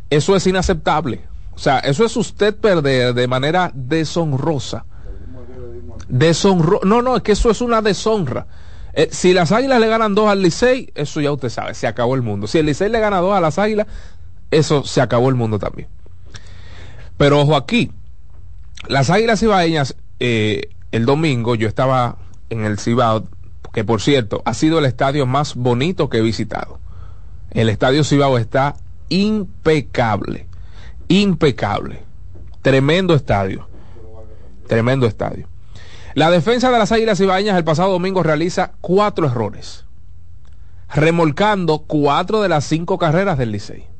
eso 0.09 0.35
es 0.35 0.45
inaceptable. 0.47 1.25
O 1.55 1.57
sea, 1.57 1.79
eso 1.79 2.05
es 2.05 2.15
usted 2.15 2.55
perder 2.55 3.13
de 3.13 3.27
manera 3.27 3.71
deshonrosa. 3.73 4.85
Deshonro 6.07 6.81
no, 6.83 7.01
no, 7.01 7.17
es 7.17 7.23
que 7.23 7.31
eso 7.31 7.49
es 7.49 7.61
una 7.61 7.81
deshonra. 7.81 8.47
Eh, 8.93 9.09
si 9.11 9.33
las 9.33 9.51
águilas 9.51 9.79
le 9.79 9.87
ganan 9.87 10.13
dos 10.13 10.29
al 10.29 10.41
Licey, 10.41 10.91
eso 10.95 11.19
ya 11.19 11.31
usted 11.31 11.49
sabe, 11.49 11.73
se 11.73 11.87
acabó 11.87 12.15
el 12.15 12.21
mundo. 12.21 12.47
Si 12.47 12.59
el 12.59 12.65
Licey 12.65 12.89
le 12.89 12.99
gana 12.99 13.19
dos 13.21 13.35
a 13.35 13.41
las 13.41 13.57
águilas, 13.57 13.87
eso 14.53 14.83
se 14.83 15.01
acabó 15.01 15.29
el 15.29 15.35
mundo 15.35 15.59
también. 15.59 15.87
Pero 17.17 17.41
ojo 17.41 17.55
aquí, 17.55 17.91
las 18.87 19.09
águilas 19.09 19.41
ibaeñas, 19.43 19.95
eh, 20.19 20.69
el 20.91 21.05
domingo 21.05 21.55
yo 21.55 21.67
estaba 21.67 22.17
en 22.49 22.65
el 22.65 22.79
Cibao 22.79 23.25
que 23.73 23.83
por 23.83 24.01
cierto 24.01 24.41
ha 24.45 24.53
sido 24.53 24.79
el 24.79 24.85
estadio 24.85 25.25
más 25.25 25.55
bonito 25.55 26.09
que 26.09 26.19
he 26.19 26.21
visitado. 26.21 26.79
El 27.51 27.69
estadio 27.69 28.03
Cibao 28.03 28.37
está 28.37 28.75
impecable, 29.09 30.47
impecable. 31.07 32.03
Tremendo 32.61 33.13
estadio, 33.13 33.67
tremendo 34.67 35.05
estadio. 35.05 35.47
La 36.13 36.29
defensa 36.29 36.71
de 36.71 36.77
las 36.77 36.91
Águilas 36.91 37.19
Ibañas 37.19 37.57
el 37.57 37.63
pasado 37.63 37.91
domingo 37.91 38.23
realiza 38.23 38.73
cuatro 38.79 39.25
errores, 39.25 39.85
remolcando 40.93 41.79
cuatro 41.79 42.41
de 42.41 42.49
las 42.49 42.65
cinco 42.65 42.97
carreras 42.97 43.37
del 43.37 43.51
Licey. 43.51 43.92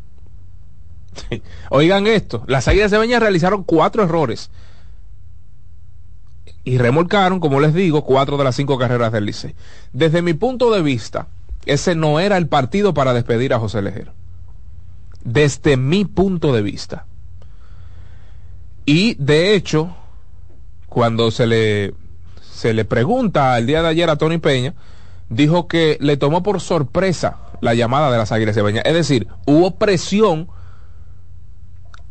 Oigan 1.70 2.08
esto, 2.08 2.44
las 2.48 2.68
Águilas 2.68 2.92
Ibañas 2.92 3.22
realizaron 3.22 3.64
cuatro 3.64 4.04
errores 4.04 4.50
y 6.64 6.78
remolcaron, 6.78 7.40
como 7.40 7.60
les 7.60 7.74
digo, 7.74 8.04
cuatro 8.04 8.38
de 8.38 8.44
las 8.44 8.56
cinco 8.56 8.78
carreras 8.78 9.12
del 9.12 9.26
Licey. 9.26 9.56
Desde 9.92 10.22
mi 10.22 10.34
punto 10.34 10.72
de 10.72 10.82
vista, 10.82 11.28
ese 11.66 11.96
no 11.96 12.20
era 12.20 12.38
el 12.38 12.48
partido 12.48 12.94
para 12.94 13.14
despedir 13.14 13.54
a 13.54 13.60
José 13.60 13.82
Lejero. 13.82 14.14
Desde 15.24 15.78
mi 15.78 16.06
punto 16.06 16.54
de 16.54 16.62
vista. 16.62 17.06
Y 18.86 19.16
de 19.16 19.56
hecho, 19.56 19.96
cuando 20.88 21.32
se 21.32 21.48
le, 21.48 21.94
se 22.42 22.74
le 22.74 22.86
pregunta 22.86 23.58
el 23.58 23.66
día 23.66 23.82
de 23.82 23.90
ayer 23.90 24.10
a 24.10 24.18
Tony 24.18 24.38
Peña, 24.38 24.74
dijo 25.30 25.68
que 25.68 25.98
le 26.02 26.18
tomó 26.18 26.44
por 26.44 26.62
sorpresa 26.62 27.38
la 27.62 27.74
llamada 27.74 28.12
de 28.12 28.18
las 28.18 28.32
Águilas 28.32 28.56
de 28.56 28.64
Peña. 28.64 28.82
Es 28.82 28.94
decir, 28.94 29.28
hubo 29.46 29.76
presión 29.76 30.48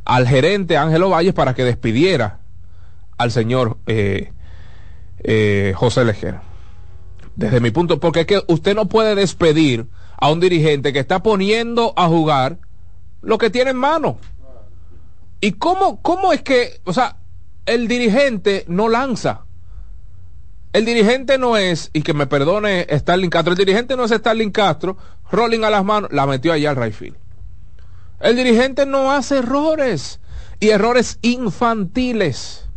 al 0.04 0.26
gerente 0.26 0.76
Ángelo 0.76 1.10
Valles 1.10 1.34
para 1.34 1.54
que 1.54 1.64
despidiera 1.64 2.40
al 3.18 3.30
señor 3.30 3.78
eh, 3.86 4.32
eh, 5.18 5.72
José 5.76 6.04
Lejera. 6.04 6.42
Desde 7.36 7.60
mi 7.60 7.70
punto, 7.70 7.98
porque 7.98 8.20
es 8.20 8.26
que 8.26 8.42
usted 8.48 8.74
no 8.74 8.88
puede 8.88 9.14
despedir 9.14 9.86
a 10.18 10.30
un 10.30 10.40
dirigente 10.40 10.92
que 10.92 10.98
está 10.98 11.22
poniendo 11.22 11.94
a 11.96 12.08
jugar 12.08 12.58
lo 13.22 13.38
que 13.38 13.50
tiene 13.50 13.70
en 13.70 13.76
mano. 13.76 14.18
¿Y 15.40 15.52
cómo, 15.52 16.00
cómo 16.02 16.32
es 16.32 16.42
que, 16.42 16.80
o 16.84 16.92
sea, 16.92 17.16
el 17.66 17.88
dirigente 17.88 18.64
no 18.68 18.88
lanza? 18.88 19.46
El 20.72 20.84
dirigente 20.84 21.38
no 21.38 21.56
es, 21.56 21.90
y 21.92 22.02
que 22.02 22.14
me 22.14 22.26
perdone 22.26 22.86
Starling 22.90 23.30
Castro, 23.30 23.52
el 23.52 23.58
dirigente 23.58 23.96
no 23.96 24.04
es 24.04 24.10
Starling 24.10 24.50
Castro, 24.50 24.96
rolling 25.30 25.64
a 25.64 25.70
las 25.70 25.84
manos, 25.84 26.12
la 26.12 26.26
metió 26.26 26.52
allá 26.52 26.70
al 26.70 26.76
Rayfield. 26.76 27.16
El 28.22 28.36
dirigente 28.36 28.86
no 28.86 29.10
hace 29.10 29.38
errores 29.38 30.20
y 30.60 30.68
errores 30.68 31.18
infantiles. 31.22 32.68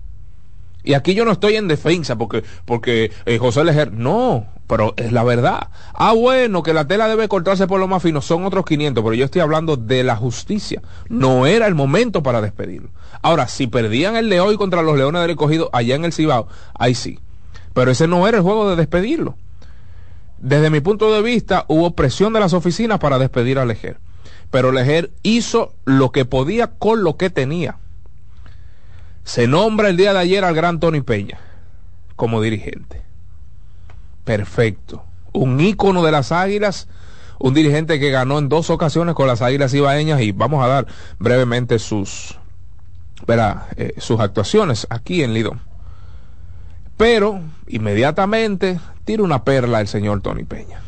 Y 0.84 0.96
aquí 0.96 1.14
yo 1.14 1.24
no 1.24 1.32
estoy 1.32 1.56
en 1.56 1.68
defensa 1.68 2.16
porque, 2.16 2.44
porque 2.66 3.12
eh, 3.26 3.38
José 3.38 3.64
Lejer, 3.64 3.92
no, 3.92 4.48
pero 4.68 4.96
es 4.98 5.12
la 5.12 5.24
verdad. 5.24 5.70
Ah, 5.94 6.14
bueno, 6.14 6.64
que 6.64 6.74
la 6.74 6.88
tela 6.88 7.08
debe 7.08 7.28
cortarse 7.28 7.68
por 7.68 7.80
lo 7.80 7.88
más 7.88 8.02
fino, 8.02 8.22
son 8.22 8.44
otros 8.46 8.66
500, 8.66 9.04
pero 9.04 9.14
yo 9.14 9.26
estoy 9.26 9.42
hablando 9.42 9.78
de 9.78 10.04
la 10.04 10.16
justicia. 10.16 10.82
No 11.10 11.46
era 11.46 11.68
el 11.68 11.76
momento 11.76 12.24
para 12.24 12.42
despedirlo. 12.42 12.90
Ahora, 13.22 13.48
si 13.48 13.68
perdían 13.68 14.16
el 14.16 14.30
de 14.30 14.42
hoy 14.42 14.58
contra 14.58 14.82
los 14.82 14.98
Leones 14.98 15.22
del 15.22 15.30
Recogido 15.30 15.70
allá 15.74 15.96
en 15.96 16.06
el 16.06 16.14
Cibao, 16.14 16.48
ahí 16.74 16.96
sí. 16.96 17.20
Pero 17.74 17.92
ese 17.92 18.08
no 18.08 18.28
era 18.28 18.38
el 18.38 18.44
juego 18.44 18.68
de 18.70 18.76
despedirlo. 18.76 19.38
Desde 20.40 20.72
mi 20.72 20.80
punto 20.80 21.14
de 21.14 21.22
vista, 21.22 21.66
hubo 21.68 21.96
presión 21.96 22.34
de 22.34 22.40
las 22.40 22.54
oficinas 22.54 23.00
para 23.00 23.20
despedir 23.20 23.60
a 23.60 23.66
Lejer. 23.66 24.00
Pero 24.52 24.72
Lejer 24.72 25.12
hizo 25.24 25.74
lo 25.86 26.12
que 26.12 26.26
podía 26.26 26.68
con 26.68 27.04
lo 27.04 27.18
que 27.18 27.30
tenía. 27.30 27.78
Se 29.24 29.48
nombra 29.48 29.90
el 29.90 29.98
día 29.98 30.14
de 30.14 30.20
ayer 30.20 30.44
al 30.44 30.56
gran 30.56 30.80
Tony 30.80 31.02
Peña 31.02 31.40
como 32.16 32.42
dirigente. 32.42 33.02
Perfecto. 34.24 35.04
Un 35.34 35.60
ícono 35.60 36.04
de 36.04 36.12
las 36.12 36.32
águilas, 36.32 36.88
un 37.40 37.54
dirigente 37.54 38.00
que 38.00 38.12
ganó 38.12 38.40
en 38.40 38.50
dos 38.50 38.70
ocasiones 38.70 39.16
con 39.16 39.28
las 39.28 39.42
águilas 39.42 39.74
ibaeñas 39.74 40.22
y 40.22 40.32
vamos 40.32 40.64
a 40.64 40.68
dar 40.68 40.88
brevemente 41.20 41.80
sus, 41.80 42.38
eh, 43.28 43.94
sus 43.98 44.20
actuaciones 44.20 44.88
aquí 44.90 45.24
en 45.24 45.34
Lidón. 45.34 45.62
Pero 46.98 47.42
inmediatamente 47.68 48.80
tira 49.04 49.24
una 49.24 49.44
perla 49.44 49.82
el 49.82 49.88
señor 49.88 50.22
Tony 50.22 50.44
Peña. 50.44 50.85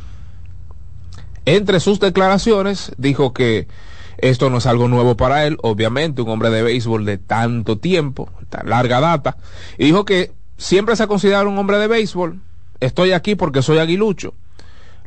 Entre 1.47 1.79
sus 1.79 2.01
declaraciones 2.01 2.91
dijo 2.97 3.31
que 3.31 3.69
esto 4.17 4.49
no 4.49 4.57
es 4.57 4.65
algo 4.65 4.89
nuevo 4.89 5.15
para 5.15 5.47
él, 5.47 5.57
obviamente, 5.63 6.21
un 6.21 6.27
hombre 6.27 6.49
de 6.49 6.61
béisbol 6.61 7.05
de 7.05 7.17
tanto 7.17 7.77
tiempo, 7.77 8.29
tan 8.49 8.67
larga 8.67 8.99
data, 8.99 9.37
y 9.77 9.85
dijo 9.85 10.03
que 10.03 10.33
siempre 10.57 10.97
se 10.97 11.03
ha 11.03 11.07
considerado 11.07 11.47
un 11.47 11.57
hombre 11.57 11.77
de 11.77 11.87
béisbol. 11.87 12.41
Estoy 12.81 13.13
aquí 13.13 13.35
porque 13.35 13.61
soy 13.61 13.77
aguilucho. 13.77 14.33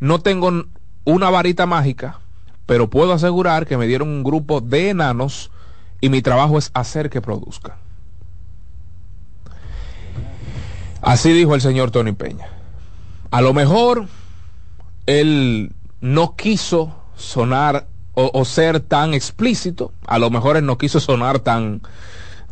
No 0.00 0.20
tengo 0.20 0.50
una 1.04 1.28
varita 1.28 1.66
mágica, 1.66 2.20
pero 2.64 2.88
puedo 2.88 3.12
asegurar 3.12 3.66
que 3.66 3.76
me 3.76 3.86
dieron 3.86 4.08
un 4.08 4.24
grupo 4.24 4.62
de 4.62 4.88
enanos 4.88 5.50
y 6.00 6.08
mi 6.08 6.22
trabajo 6.22 6.56
es 6.56 6.70
hacer 6.72 7.10
que 7.10 7.20
produzca. 7.20 7.76
Así 11.02 11.34
dijo 11.34 11.54
el 11.54 11.60
señor 11.60 11.90
Tony 11.90 12.12
Peña. 12.12 12.48
A 13.30 13.42
lo 13.42 13.52
mejor 13.52 14.06
él 15.04 15.74
no 16.00 16.36
quiso 16.36 16.94
sonar 17.16 17.86
o, 18.14 18.44
ser 18.44 18.80
tan 18.80 19.14
explícito. 19.14 19.92
A 20.06 20.18
lo 20.18 20.30
mejor 20.30 20.62
no 20.62 20.76
quiso 20.78 21.00
sonar 21.00 21.38
tan... 21.38 21.80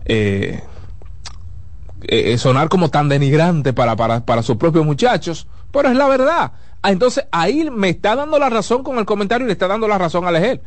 Eh, 0.04 0.62
eh, 2.02 2.38
sonar 2.38 2.68
como 2.68 2.90
tan 2.90 3.08
denigrante 3.08 3.72
para, 3.72 3.96
para, 3.96 4.24
para 4.24 4.42
sus 4.42 4.56
propios 4.56 4.86
muchachos, 4.86 5.48
pero 5.72 5.90
es 5.90 5.96
la 5.96 6.06
verdad. 6.06 6.52
Ah, 6.80 6.90
entonces 6.92 7.26
ahí 7.32 7.68
me 7.70 7.88
está 7.90 8.14
dando 8.14 8.38
la 8.38 8.48
razón 8.48 8.84
con 8.84 8.98
el 8.98 9.04
comentario 9.04 9.44
y 9.44 9.48
le 9.48 9.52
está 9.52 9.66
dando 9.66 9.88
la 9.88 9.98
razón 9.98 10.26
a 10.26 10.30
Lejel. 10.30 10.60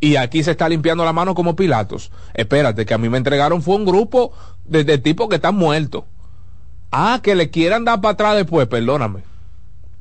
Y 0.00 0.16
aquí 0.16 0.42
se 0.42 0.50
está 0.50 0.68
limpiando 0.68 1.04
la 1.04 1.12
mano 1.12 1.34
como 1.34 1.56
Pilatos. 1.56 2.10
Espérate, 2.34 2.84
que 2.84 2.92
a 2.92 2.98
mí 2.98 3.08
me 3.08 3.18
entregaron 3.18 3.62
fue 3.62 3.76
un 3.76 3.86
grupo 3.86 4.32
de, 4.64 4.84
de 4.84 4.98
tipos 4.98 5.28
que 5.28 5.36
están 5.36 5.54
muertos. 5.54 6.04
Ah, 6.90 7.20
que 7.22 7.34
le 7.34 7.50
quieran 7.50 7.84
dar 7.84 8.00
para 8.00 8.12
atrás 8.12 8.36
después, 8.36 8.66
perdóname. 8.66 9.22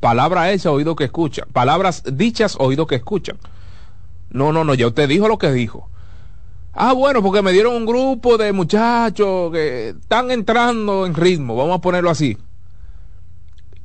Palabra 0.04 0.52
hecha, 0.52 0.70
oído 0.70 0.98
que 0.98 1.06
escuchan. 1.06 1.48
Palabras 1.54 2.04
dichas, 2.06 2.58
oído 2.60 2.88
que 2.88 2.96
escuchan. 2.96 3.38
No, 4.32 4.52
no, 4.52 4.66
no, 4.66 4.74
ya 4.74 4.86
usted 4.86 5.08
dijo 5.08 5.30
lo 5.30 5.38
que 5.38 5.50
dijo. 5.54 5.90
Ah, 6.74 6.92
bueno, 6.92 7.24
porque 7.24 7.42
me 7.42 7.54
dieron 7.54 7.74
un 7.74 7.86
grupo 7.86 8.38
de 8.38 8.52
muchachos 8.52 9.54
que 9.54 9.90
están 9.92 10.30
entrando 10.30 11.06
en 11.06 11.14
ritmo, 11.14 11.56
vamos 11.56 11.78
a 11.78 11.80
ponerlo 11.80 12.10
así. 12.10 12.38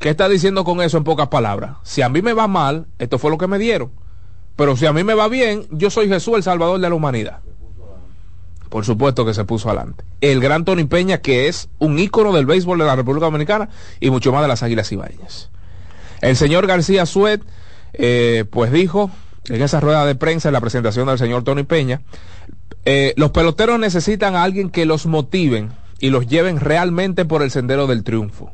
¿Qué 0.00 0.10
está 0.10 0.28
diciendo 0.28 0.64
con 0.64 0.82
eso 0.82 0.98
en 0.98 1.04
pocas 1.04 1.28
palabras? 1.28 1.76
Si 1.84 2.02
a 2.02 2.08
mí 2.08 2.20
me 2.20 2.32
va 2.32 2.48
mal, 2.48 2.88
esto 2.98 3.20
fue 3.20 3.30
lo 3.30 3.38
que 3.38 3.46
me 3.46 3.60
dieron. 3.60 3.92
Pero 4.56 4.76
si 4.76 4.86
a 4.86 4.92
mí 4.92 5.04
me 5.04 5.14
va 5.14 5.28
bien, 5.28 5.68
yo 5.70 5.88
soy 5.88 6.08
Jesús, 6.08 6.34
el 6.34 6.42
Salvador 6.42 6.80
de 6.80 6.88
la 6.88 6.96
humanidad. 6.96 7.42
Por 8.70 8.84
supuesto 8.84 9.24
que 9.24 9.34
se 9.34 9.44
puso 9.44 9.68
adelante. 9.68 10.02
El 10.20 10.40
gran 10.40 10.64
Tony 10.64 10.82
Peña, 10.82 11.18
que 11.18 11.46
es 11.46 11.68
un 11.78 11.96
ícono 11.96 12.32
del 12.32 12.44
béisbol 12.44 12.76
de 12.76 12.86
la 12.86 12.96
República 12.96 13.26
Dominicana 13.26 13.68
y 14.00 14.10
mucho 14.10 14.32
más 14.32 14.42
de 14.42 14.48
las 14.48 14.64
Águilas 14.64 14.90
Ibaeñas. 14.90 15.50
El 16.20 16.36
señor 16.36 16.66
García 16.66 17.06
Suet, 17.06 17.42
eh, 17.92 18.44
pues 18.50 18.72
dijo 18.72 19.10
en 19.48 19.62
esa 19.62 19.80
rueda 19.80 20.04
de 20.04 20.14
prensa, 20.14 20.48
en 20.48 20.52
la 20.52 20.60
presentación 20.60 21.06
del 21.06 21.18
señor 21.18 21.44
Tony 21.44 21.62
Peña, 21.62 22.02
eh, 22.84 23.14
los 23.16 23.30
peloteros 23.30 23.78
necesitan 23.78 24.36
a 24.36 24.42
alguien 24.42 24.70
que 24.70 24.86
los 24.86 25.06
motiven 25.06 25.70
y 26.00 26.10
los 26.10 26.26
lleven 26.26 26.60
realmente 26.60 27.24
por 27.24 27.42
el 27.42 27.50
sendero 27.50 27.86
del 27.86 28.04
triunfo. 28.04 28.52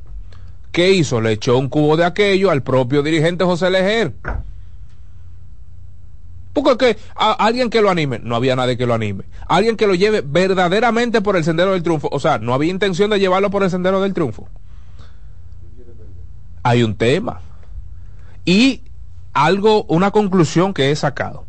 ¿Qué 0.72 0.90
hizo? 0.90 1.20
Le 1.20 1.32
echó 1.32 1.56
un 1.56 1.68
cubo 1.68 1.96
de 1.96 2.04
aquello 2.04 2.50
al 2.50 2.62
propio 2.62 3.02
dirigente 3.02 3.44
José 3.44 3.70
Lejer. 3.70 4.14
Porque 6.52 6.76
que 6.94 6.98
alguien 7.16 7.68
que 7.68 7.80
lo 7.80 7.90
anime, 7.90 8.20
no 8.22 8.36
había 8.36 8.54
nadie 8.54 8.76
que 8.76 8.86
lo 8.86 8.94
anime. 8.94 9.24
Alguien 9.48 9.76
que 9.76 9.88
lo 9.88 9.94
lleve 9.94 10.22
verdaderamente 10.24 11.20
por 11.20 11.36
el 11.36 11.44
sendero 11.44 11.72
del 11.72 11.82
triunfo. 11.82 12.08
O 12.12 12.20
sea, 12.20 12.38
no 12.38 12.54
había 12.54 12.70
intención 12.70 13.10
de 13.10 13.18
llevarlo 13.18 13.50
por 13.50 13.64
el 13.64 13.70
sendero 13.70 14.00
del 14.00 14.14
triunfo. 14.14 14.48
Hay 16.62 16.82
un 16.82 16.96
tema. 16.96 17.40
Y 18.44 18.82
algo, 19.32 19.84
una 19.84 20.10
conclusión 20.10 20.74
que 20.74 20.90
he 20.90 20.96
sacado 20.96 21.46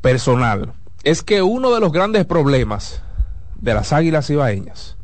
personal, 0.00 0.72
es 1.04 1.22
que 1.22 1.42
uno 1.42 1.72
de 1.74 1.80
los 1.80 1.92
grandes 1.92 2.24
problemas 2.24 3.02
de 3.56 3.74
las 3.74 3.92
águilas 3.92 4.30
ibaeñas 4.30 4.96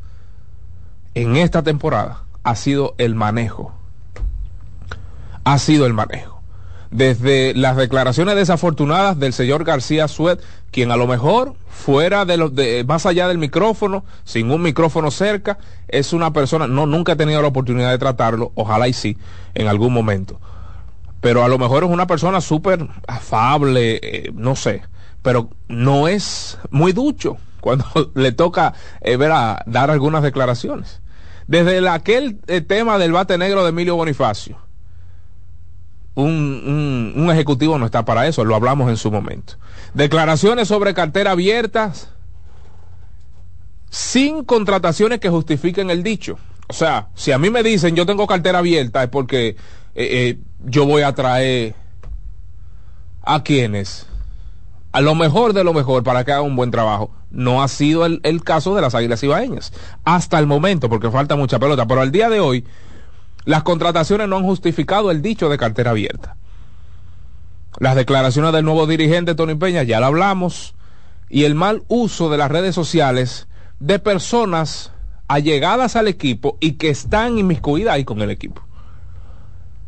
en 1.13 1.35
esta 1.37 1.63
temporada 1.63 2.23
ha 2.43 2.55
sido 2.55 2.95
el 2.97 3.15
manejo. 3.15 3.73
Ha 5.43 5.57
sido 5.59 5.85
el 5.85 5.93
manejo. 5.93 6.41
Desde 6.91 7.53
las 7.55 7.75
declaraciones 7.75 8.35
desafortunadas 8.35 9.19
del 9.19 9.33
señor 9.33 9.63
García 9.63 10.07
Suet, 10.07 10.41
quien 10.71 10.91
a 10.91 10.97
lo 10.97 11.07
mejor 11.07 11.55
fuera 11.67 12.25
de 12.25 12.37
los 12.37 12.55
de, 12.55 12.83
más 12.87 13.05
allá 13.05 13.27
del 13.27 13.37
micrófono, 13.37 14.05
sin 14.23 14.51
un 14.51 14.61
micrófono 14.61 15.11
cerca, 15.11 15.57
es 15.87 16.13
una 16.13 16.31
persona, 16.31 16.67
no, 16.67 16.85
nunca 16.85 17.13
he 17.13 17.15
tenido 17.15 17.41
la 17.41 17.47
oportunidad 17.47 17.91
de 17.91 17.97
tratarlo, 17.97 18.51
ojalá 18.55 18.87
y 18.87 18.93
sí, 18.93 19.17
en 19.55 19.67
algún 19.67 19.93
momento. 19.93 20.39
Pero 21.25 21.43
a 21.43 21.47
lo 21.47 21.57
mejor 21.57 21.83
es 21.83 21.89
una 21.89 22.05
persona 22.05 22.39
súper 22.39 22.87
afable, 23.07 23.99
eh, 24.03 24.31
no 24.35 24.55
sé, 24.55 24.83
pero 25.23 25.49
no 25.67 26.07
es 26.07 26.59
muy 26.69 26.91
ducho 26.91 27.37
cuando 27.61 27.83
le 28.13 28.31
toca 28.31 28.75
eh, 29.01 29.17
ver 29.17 29.31
a, 29.31 29.63
dar 29.65 29.89
algunas 29.89 30.21
declaraciones. 30.21 31.01
Desde 31.47 31.89
aquel 31.89 32.41
eh, 32.45 32.61
tema 32.61 32.99
del 32.99 33.11
bate 33.11 33.39
negro 33.39 33.63
de 33.63 33.69
Emilio 33.69 33.95
Bonifacio, 33.95 34.59
un, 36.13 37.13
un, 37.15 37.31
ejecutivo 37.31 37.79
no 37.79 37.87
está 37.87 38.05
para 38.05 38.27
eso, 38.27 38.45
lo 38.45 38.53
hablamos 38.53 38.87
en 38.91 38.97
su 38.97 39.09
momento. 39.09 39.55
Declaraciones 39.95 40.67
sobre 40.67 40.93
cartera 40.93 41.31
abiertas 41.31 42.09
sin 43.89 44.43
contrataciones 44.43 45.19
que 45.19 45.29
justifiquen 45.29 45.89
el 45.89 46.03
dicho. 46.03 46.37
O 46.67 46.73
sea, 46.73 47.09
si 47.15 47.31
a 47.31 47.37
mí 47.37 47.49
me 47.49 47.63
dicen 47.63 47.95
yo 47.95 48.05
tengo 48.05 48.27
cartera 48.27 48.59
abierta 48.59 49.03
es 49.03 49.09
porque 49.09 49.49
eh, 49.49 49.55
eh, 49.95 50.37
yo 50.63 50.85
voy 50.85 51.03
a 51.03 51.13
traer 51.13 51.75
a 53.21 53.43
quienes 53.43 54.07
a 54.91 55.01
lo 55.01 55.13
mejor 55.13 55.53
de 55.53 55.63
lo 55.63 55.73
mejor 55.73 56.03
para 56.03 56.23
que 56.23 56.31
haga 56.31 56.41
un 56.41 56.55
buen 56.55 56.71
trabajo. 56.71 57.11
No 57.29 57.61
ha 57.61 57.67
sido 57.67 58.05
el, 58.05 58.21
el 58.23 58.45
caso 58.45 58.75
de 58.75 58.81
las 58.81 58.95
Águilas 58.95 59.21
Ibaeñas. 59.23 59.73
Hasta 60.05 60.39
el 60.39 60.47
momento, 60.47 60.87
porque 60.87 61.11
falta 61.11 61.35
mucha 61.35 61.59
pelota. 61.59 61.85
Pero 61.85 61.99
al 61.99 62.13
día 62.13 62.29
de 62.29 62.39
hoy, 62.39 62.63
las 63.43 63.63
contrataciones 63.63 64.29
no 64.29 64.37
han 64.37 64.43
justificado 64.43 65.11
el 65.11 65.21
dicho 65.21 65.49
de 65.49 65.57
cartera 65.57 65.91
abierta. 65.91 66.37
Las 67.77 67.97
declaraciones 67.97 68.53
del 68.53 68.63
nuevo 68.63 68.87
dirigente 68.87 69.35
Tony 69.35 69.55
Peña 69.55 69.83
ya 69.83 69.99
lo 69.99 70.05
hablamos. 70.05 70.75
Y 71.29 71.43
el 71.43 71.55
mal 71.55 71.83
uso 71.89 72.29
de 72.29 72.37
las 72.37 72.49
redes 72.49 72.73
sociales 72.73 73.49
de 73.81 73.99
personas 73.99 74.93
allegadas 75.27 75.95
al 75.95 76.07
equipo 76.07 76.57
y 76.59 76.73
que 76.73 76.89
están 76.89 77.37
inmiscuidas 77.37 77.95
ahí 77.95 78.03
con 78.03 78.21
el 78.21 78.29
equipo. 78.29 78.61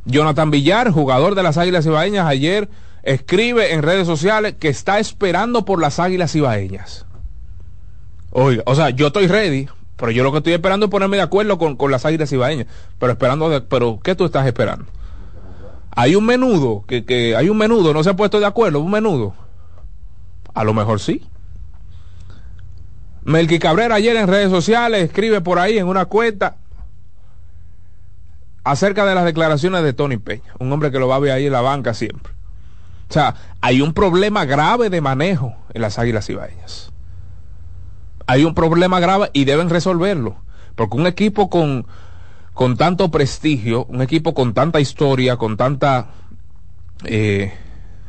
Jonathan 0.05 0.51
Villar, 0.51 0.91
jugador 0.91 1.35
de 1.35 1.43
las 1.43 1.57
Águilas 1.57 1.85
Ibaeñas, 1.85 2.25
ayer 2.25 2.69
escribe 3.03 3.73
en 3.73 3.83
redes 3.83 4.07
sociales 4.07 4.55
que 4.59 4.69
está 4.69 4.99
esperando 4.99 5.65
por 5.65 5.81
las 5.81 5.99
Águilas 5.99 6.35
Ibaeñas. 6.35 7.05
Oiga, 8.31 8.63
o 8.65 8.75
sea, 8.75 8.89
yo 8.89 9.07
estoy 9.07 9.27
ready, 9.27 9.67
pero 9.95 10.11
yo 10.11 10.23
lo 10.23 10.31
que 10.31 10.39
estoy 10.39 10.53
esperando 10.53 10.85
es 10.85 10.91
ponerme 10.91 11.17
de 11.17 11.23
acuerdo 11.23 11.57
con, 11.57 11.75
con 11.75 11.91
las 11.91 12.05
Águilas 12.05 12.31
Ibaeñas. 12.31 12.67
Pero 12.99 13.11
esperando, 13.11 13.65
pero 13.67 13.99
¿qué 14.01 14.15
tú 14.15 14.25
estás 14.25 14.45
esperando? 14.45 14.85
Hay 15.91 16.15
un 16.15 16.25
menudo, 16.25 16.83
que, 16.87 17.03
que 17.05 17.35
hay 17.35 17.49
un 17.49 17.57
menudo, 17.57 17.93
no 17.93 18.03
se 18.03 18.11
ha 18.11 18.15
puesto 18.15 18.39
de 18.39 18.45
acuerdo, 18.45 18.79
un 18.79 18.91
menudo. 18.91 19.33
A 20.53 20.63
lo 20.63 20.73
mejor 20.73 20.99
sí. 20.99 21.23
Melqui 23.27 23.59
Cabrera 23.59 23.95
ayer 23.95 24.15
en 24.15 24.25
redes 24.25 24.49
sociales 24.49 25.03
escribe 25.03 25.41
por 25.41 25.59
ahí 25.59 25.77
en 25.77 25.87
una 25.87 26.05
cuenta 26.05 26.55
acerca 28.63 29.05
de 29.05 29.15
las 29.15 29.25
declaraciones 29.25 29.83
de 29.83 29.91
Tony 29.91 30.15
Peña, 30.15 30.53
un 30.59 30.71
hombre 30.71 30.91
que 30.91 30.99
lo 30.99 31.09
va 31.09 31.17
a 31.17 31.19
ver 31.19 31.33
ahí 31.33 31.45
en 31.45 31.51
la 31.51 31.59
banca 31.59 31.93
siempre. 31.93 32.31
O 33.09 33.13
sea, 33.13 33.35
hay 33.59 33.81
un 33.81 33.93
problema 33.93 34.45
grave 34.45 34.89
de 34.89 35.01
manejo 35.01 35.53
en 35.73 35.81
las 35.81 35.99
Águilas 35.99 36.29
Ibaeñas. 36.29 36.93
Hay 38.27 38.45
un 38.45 38.55
problema 38.55 39.01
grave 39.01 39.29
y 39.33 39.43
deben 39.43 39.69
resolverlo. 39.69 40.37
Porque 40.75 40.95
un 40.95 41.05
equipo 41.05 41.49
con, 41.49 41.85
con 42.53 42.77
tanto 42.77 43.11
prestigio, 43.11 43.83
un 43.89 44.01
equipo 44.01 44.33
con 44.33 44.53
tanta 44.53 44.79
historia, 44.79 45.35
con 45.35 45.57
tanta, 45.57 46.11
eh, 47.03 47.53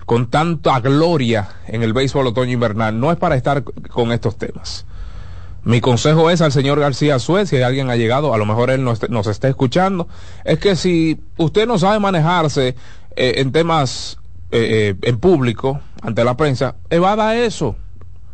con 0.07 0.31
tanta 0.31 0.79
gloria 0.79 1.49
en 1.67 1.83
el 1.83 1.93
béisbol 1.93 2.29
otoño 2.29 2.53
invernal, 2.53 3.01
no 3.01 3.11
es 3.11 3.19
para 3.19 3.35
estar 3.35 3.65
con 3.65 4.13
estos 4.13 4.39
temas. 4.39 4.87
Mi 5.65 5.81
consejo 5.81 6.31
es 6.31 6.41
al 6.41 6.53
señor 6.53 6.81
García 6.81 7.19
Suez, 7.19 7.51
si 7.51 7.61
alguien 7.61 7.91
ha 7.91 7.97
llegado, 7.97 8.33
a 8.33 8.39
lo 8.39 8.47
mejor 8.47 8.71
él 8.71 8.85
nos, 8.85 9.09
nos 9.11 9.27
está 9.27 9.49
escuchando, 9.49 10.09
es 10.45 10.59
que 10.59 10.77
si 10.77 11.21
usted 11.37 11.67
no 11.67 11.79
sabe 11.79 11.99
manejarse 11.99 12.77
eh, 13.17 13.35
en 13.37 13.53
temas 13.53 14.19
eh, 14.51 14.95
eh, 15.03 15.09
en 15.09 15.19
público, 15.19 15.81
ante 16.01 16.25
la 16.25 16.37
prensa, 16.37 16.77
evada 16.89 17.37
eso. 17.37 17.77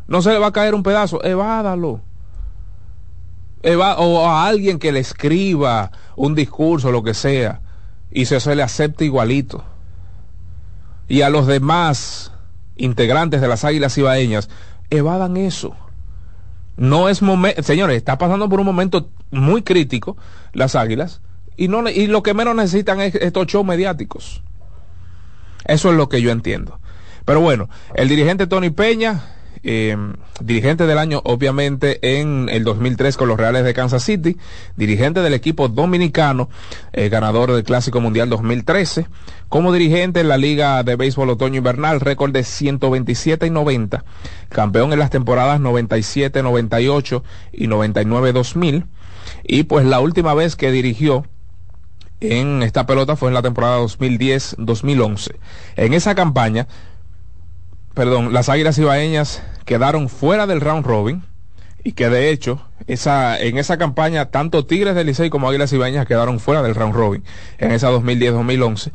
No 0.06 0.22
se 0.22 0.30
le 0.30 0.38
va 0.38 0.48
a 0.48 0.52
caer 0.52 0.74
un 0.74 0.82
pedazo, 0.82 1.24
evádalo. 1.24 2.02
Eva 3.62 3.96
o 3.96 4.28
a 4.28 4.46
alguien 4.46 4.78
que 4.78 4.92
le 4.92 5.00
escriba 5.00 5.90
un 6.14 6.34
discurso, 6.34 6.92
lo 6.92 7.02
que 7.02 7.14
sea, 7.14 7.62
y 8.12 8.26
se, 8.26 8.38
se 8.38 8.54
le 8.54 8.62
acepte 8.62 9.06
igualito. 9.06 9.64
Y 11.08 11.22
a 11.22 11.30
los 11.30 11.46
demás 11.46 12.30
integrantes 12.76 13.40
de 13.40 13.48
las 13.48 13.64
águilas 13.64 13.96
ibaeñas, 13.98 14.50
evadan 14.90 15.36
eso. 15.36 15.74
No 16.76 17.08
es 17.08 17.22
momento, 17.22 17.62
señores, 17.62 17.96
está 17.96 18.18
pasando 18.18 18.48
por 18.48 18.60
un 18.60 18.66
momento 18.66 19.10
muy 19.30 19.62
crítico 19.62 20.16
las 20.52 20.74
águilas, 20.74 21.20
y, 21.56 21.68
no, 21.68 21.88
y 21.88 22.06
lo 22.08 22.22
que 22.22 22.34
menos 22.34 22.56
necesitan 22.56 23.00
es 23.00 23.14
estos 23.14 23.46
shows 23.46 23.64
mediáticos. 23.64 24.42
Eso 25.66 25.90
es 25.90 25.96
lo 25.96 26.08
que 26.08 26.20
yo 26.20 26.30
entiendo. 26.30 26.80
Pero 27.24 27.40
bueno, 27.40 27.68
el 27.94 28.08
dirigente 28.08 28.46
Tony 28.46 28.70
Peña, 28.70 29.22
eh, 29.64 29.96
dirigente 30.40 30.86
del 30.86 30.98
año 30.98 31.22
obviamente 31.24 32.18
en 32.20 32.48
el 32.50 32.64
2003 32.64 33.16
con 33.16 33.28
los 33.28 33.38
Reales 33.38 33.64
de 33.64 33.72
Kansas 33.72 34.04
City, 34.04 34.36
dirigente 34.76 35.20
del 35.20 35.32
equipo 35.32 35.68
dominicano, 35.68 36.50
eh, 36.92 37.08
ganador 37.08 37.52
del 37.52 37.64
Clásico 37.64 38.00
Mundial 38.00 38.28
2013, 38.28 39.06
como 39.48 39.72
dirigente 39.72 40.20
en 40.20 40.28
la 40.28 40.36
Liga 40.36 40.82
de 40.82 40.96
Béisbol 40.96 41.30
Otoño 41.30 41.58
Invernal, 41.58 42.00
récord 42.00 42.32
de 42.32 42.44
127 42.44 43.46
y 43.46 43.50
90, 43.50 44.04
campeón 44.50 44.92
en 44.92 44.98
las 44.98 45.10
temporadas 45.10 45.60
97, 45.60 46.42
98 46.42 47.24
y 47.52 47.66
99, 47.66 48.32
2000, 48.32 48.84
y 49.44 49.62
pues 49.62 49.86
la 49.86 50.00
última 50.00 50.34
vez 50.34 50.56
que 50.56 50.70
dirigió 50.70 51.24
en 52.20 52.62
esta 52.62 52.86
pelota 52.86 53.16
fue 53.16 53.28
en 53.28 53.34
la 53.34 53.42
temporada 53.42 53.80
2010-2011. 53.80 55.36
En 55.76 55.92
esa 55.92 56.14
campaña, 56.14 56.68
perdón, 57.94 58.32
las 58.32 58.48
Águilas 58.48 58.78
Ibaeñas 58.78 59.42
quedaron 59.64 60.08
fuera 60.08 60.46
del 60.46 60.60
round 60.60 60.84
robin 60.84 61.22
y 61.82 61.92
que 61.92 62.08
de 62.08 62.30
hecho 62.30 62.66
esa 62.86 63.38
en 63.38 63.58
esa 63.58 63.78
campaña 63.78 64.26
tanto 64.26 64.66
Tigres 64.66 64.94
del 64.94 65.06
Licey 65.06 65.30
como 65.30 65.48
Águilas 65.48 65.72
Ibaeñas 65.72 66.06
quedaron 66.06 66.40
fuera 66.40 66.62
del 66.62 66.74
round 66.74 66.94
robin 66.94 67.24
en 67.58 67.72
esa 67.72 67.90
2010-2011 67.90 68.90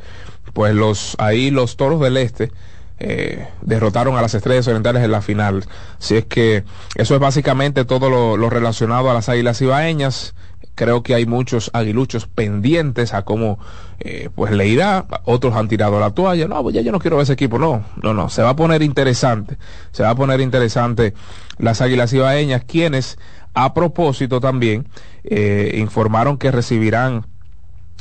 pues 0.53 0.73
los 0.73 1.15
ahí 1.19 1.51
los 1.51 1.77
Toros 1.77 2.01
del 2.01 2.17
Este 2.17 2.51
eh, 2.99 3.47
derrotaron 3.61 4.17
a 4.17 4.21
las 4.21 4.33
Estrellas 4.33 4.67
Orientales 4.67 5.01
en 5.03 5.11
la 5.11 5.21
final. 5.21 5.63
Si 5.99 6.17
es 6.17 6.25
que 6.25 6.65
eso 6.95 7.15
es 7.15 7.21
básicamente 7.21 7.85
todo 7.85 8.09
lo, 8.09 8.35
lo 8.35 8.49
relacionado 8.49 9.09
a 9.09 9.13
las 9.13 9.29
Águilas 9.29 9.61
Ibaeñas 9.61 10.35
creo 10.79 11.03
que 11.03 11.13
hay 11.13 11.25
muchos 11.25 11.69
aguiluchos 11.73 12.25
pendientes 12.25 13.13
a 13.13 13.23
cómo 13.23 13.59
eh, 13.99 14.29
pues 14.33 14.53
le 14.53 14.65
irá, 14.65 15.05
otros 15.25 15.53
han 15.53 15.67
tirado 15.67 15.99
la 15.99 16.11
toalla, 16.11 16.47
no, 16.47 16.63
pues 16.63 16.73
ya 16.73 16.79
yo 16.79 16.93
no 16.93 16.99
quiero 16.99 17.17
ver 17.17 17.23
ese 17.23 17.33
equipo, 17.33 17.59
no, 17.59 17.83
no, 18.01 18.13
no, 18.13 18.29
se 18.29 18.43
va 18.43 18.51
a 18.51 18.55
poner 18.55 18.81
interesante, 18.81 19.57
se 19.91 20.03
va 20.03 20.11
a 20.11 20.15
poner 20.15 20.39
interesante 20.39 21.13
las 21.57 21.81
águilas 21.81 22.13
ibaeñas, 22.13 22.63
quienes 22.63 23.19
a 23.53 23.73
propósito 23.73 24.39
también 24.39 24.87
eh, 25.25 25.75
informaron 25.75 26.37
que 26.37 26.49
recibirán 26.49 27.25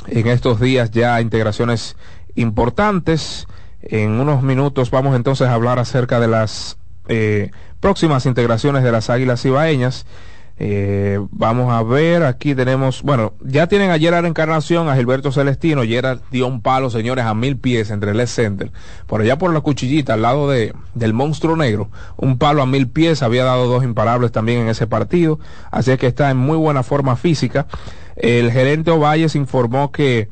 en 0.07 0.27
estos 0.27 0.61
días 0.61 0.89
ya 0.89 1.19
integraciones 1.19 1.97
importantes. 2.35 3.45
En 3.81 4.11
unos 4.21 4.41
minutos 4.41 4.89
vamos 4.89 5.17
entonces 5.17 5.49
a 5.49 5.53
hablar 5.53 5.79
acerca 5.79 6.21
de 6.21 6.29
las 6.29 6.77
eh, 7.09 7.51
próximas 7.81 8.25
integraciones 8.25 8.83
de 8.83 8.91
las 8.93 9.09
Águilas 9.09 9.43
Ibaeñas. 9.43 10.05
Eh, 10.61 11.19
vamos 11.31 11.71
a 11.71 11.81
ver, 11.83 12.23
aquí 12.23 12.53
tenemos, 12.53 13.01
bueno, 13.01 13.33
ya 13.39 13.67
tienen 13.67 13.91
a 13.91 13.97
Gerard 13.97 14.25
Encarnación, 14.25 14.89
a 14.89 14.95
Gilberto 14.97 15.31
Celestino, 15.31 15.83
Gerard 15.83 16.19
dio 16.31 16.47
un 16.47 16.61
palo, 16.61 16.89
señores, 16.89 17.23
a 17.23 17.33
mil 17.33 17.57
pies 17.57 17.91
entre 17.91 18.11
el 18.11 18.27
Center, 18.27 18.69
por 19.07 19.21
allá 19.21 19.37
por 19.37 19.53
la 19.53 19.61
cuchillita, 19.61 20.15
al 20.15 20.21
lado 20.21 20.49
de, 20.49 20.73
del 20.95 21.13
monstruo 21.13 21.55
negro, 21.55 21.89
un 22.17 22.37
palo 22.37 22.61
a 22.61 22.65
mil 22.65 22.89
pies, 22.89 23.23
había 23.23 23.45
dado 23.45 23.67
dos 23.67 23.85
imparables 23.85 24.33
también 24.33 24.59
en 24.59 24.67
ese 24.67 24.85
partido, 24.85 25.39
así 25.71 25.91
es 25.91 25.97
que 25.97 26.07
está 26.07 26.29
en 26.29 26.37
muy 26.37 26.57
buena 26.57 26.83
forma 26.83 27.15
física. 27.15 27.65
El 28.17 28.51
gerente 28.51 28.91
Ovalles 28.91 29.35
informó 29.35 29.93
que 29.93 30.27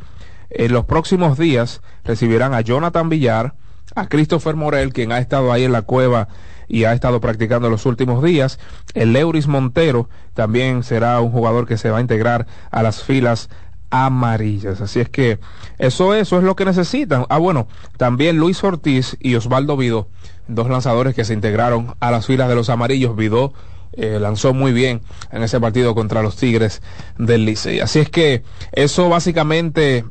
en 0.50 0.74
los 0.74 0.84
próximos 0.84 1.38
días 1.38 1.82
recibirán 2.04 2.54
a 2.54 2.60
Jonathan 2.60 3.08
Villar, 3.08 3.54
a 3.96 4.08
Christopher 4.08 4.58
Morel, 4.58 4.92
quien 4.92 5.14
ha 5.14 5.20
estado 5.20 5.54
ahí 5.54 5.64
en 5.64 5.72
la 5.72 5.84
cueva 5.84 6.28
y 6.68 6.84
ha 6.84 6.94
estado 6.94 7.22
practicando 7.22 7.70
los 7.70 7.86
últimos 7.86 8.24
días. 8.24 8.60
El 8.94 9.14
Leuris 9.14 9.48
Montero 9.48 10.10
también 10.34 10.84
será 10.84 11.20
un 11.22 11.32
jugador 11.32 11.68
que 11.68 11.78
se 11.78 11.90
va 11.90 11.98
a 11.98 12.02
integrar 12.02 12.48
a 12.72 12.84
las 12.84 13.04
filas 13.04 13.50
amarillas. 13.90 14.82
Así 14.82 15.00
es 15.00 15.10
que 15.10 15.40
eso, 15.78 16.14
eso 16.14 16.38
es 16.38 16.44
lo 16.44 16.56
que 16.56 16.66
necesitan. 16.66 17.26
Ah, 17.30 17.38
bueno, 17.38 17.68
también 17.98 18.38
Luis 18.38 18.64
Ortiz 18.64 19.18
y 19.20 19.36
Osvaldo 19.36 19.78
Vido, 19.78 20.08
dos 20.48 20.70
lanzadores 20.70 21.16
que 21.16 21.26
se 21.26 21.34
integraron 21.34 21.96
a 22.00 22.12
las 22.12 22.26
filas 22.26 22.50
de 22.50 22.56
los 22.56 22.70
amarillos. 22.70 23.16
Vido 23.16 23.54
eh, 23.94 24.20
lanzó 24.20 24.54
muy 24.54 24.74
bien 24.74 25.02
en 25.32 25.44
ese 25.44 25.60
partido 25.60 25.96
contra 25.96 26.22
los 26.22 26.36
Tigres 26.36 26.82
del 27.18 27.46
Licey. 27.46 27.80
Así 27.80 28.00
es 28.00 28.10
que 28.10 28.44
eso 28.74 29.10
básicamente 29.10 30.04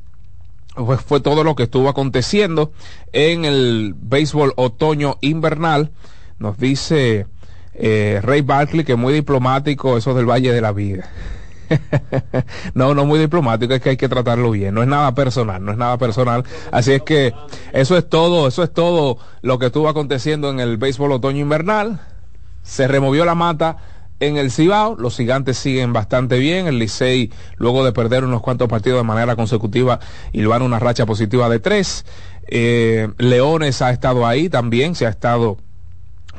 fue 1.07 1.21
todo 1.21 1.43
lo 1.45 1.55
que 1.57 1.65
estuvo 1.65 1.89
aconteciendo 1.89 2.73
en 3.13 3.45
el 3.45 3.95
béisbol 3.97 4.53
otoño 4.57 5.17
invernal. 5.21 5.91
Nos 6.39 6.59
dice 6.59 7.27
eh, 7.75 8.21
Ray 8.23 8.43
Barkley 8.43 8.85
que 8.85 8.97
muy 8.97 9.13
diplomático 9.13 9.97
eso 9.97 10.15
del 10.15 10.29
Valle 10.29 10.53
de 10.53 10.61
la 10.61 10.73
Vida. 10.73 11.09
no, 12.75 12.95
no 12.95 13.05
muy 13.05 13.19
diplomático, 13.19 13.75
es 13.75 13.81
que 13.81 13.91
hay 13.91 13.97
que 13.97 14.09
tratarlo 14.09 14.51
bien. 14.51 14.75
No 14.75 14.83
es 14.83 14.89
nada 14.89 15.15
personal, 15.15 15.65
no 15.65 15.73
es 15.73 15.79
nada 15.79 15.99
personal. 15.99 16.45
Así 16.71 16.93
es 16.93 17.03
que 17.03 17.35
eso 17.73 17.97
es 17.97 18.09
todo, 18.09 18.49
eso 18.49 18.63
es 18.63 18.73
todo 18.73 19.19
lo 19.43 19.59
que 19.59 19.67
estuvo 19.67 19.89
aconteciendo 19.89 20.51
en 20.51 20.61
el 20.61 20.77
béisbol 20.77 21.13
otoño 21.13 21.41
invernal. 21.41 22.01
Se 22.63 22.89
removió 22.89 23.25
la 23.25 23.35
mata 23.35 23.77
en 24.19 24.37
el 24.39 24.51
Cibao, 24.51 24.97
los 24.97 25.17
gigantes 25.17 25.59
siguen 25.59 25.93
bastante 25.93 26.39
bien. 26.39 26.67
El 26.67 26.79
Licey, 26.79 27.31
luego 27.57 27.85
de 27.85 27.93
perder 27.93 28.25
unos 28.25 28.41
cuantos 28.41 28.69
partidos 28.69 28.99
de 28.99 29.05
manera 29.05 29.37
consecutiva, 29.37 30.01
y 30.33 30.45
van 30.45 30.63
una 30.63 30.79
racha 30.79 31.07
positiva 31.07 31.49
de 31.49 31.61
tres. 31.61 32.05
Eh, 32.49 33.09
Leones 33.19 33.83
ha 33.83 33.91
estado 33.91 34.27
ahí 34.27 34.49
también, 34.49 34.95
se 34.95 35.07
ha 35.07 35.11
estado 35.11 35.59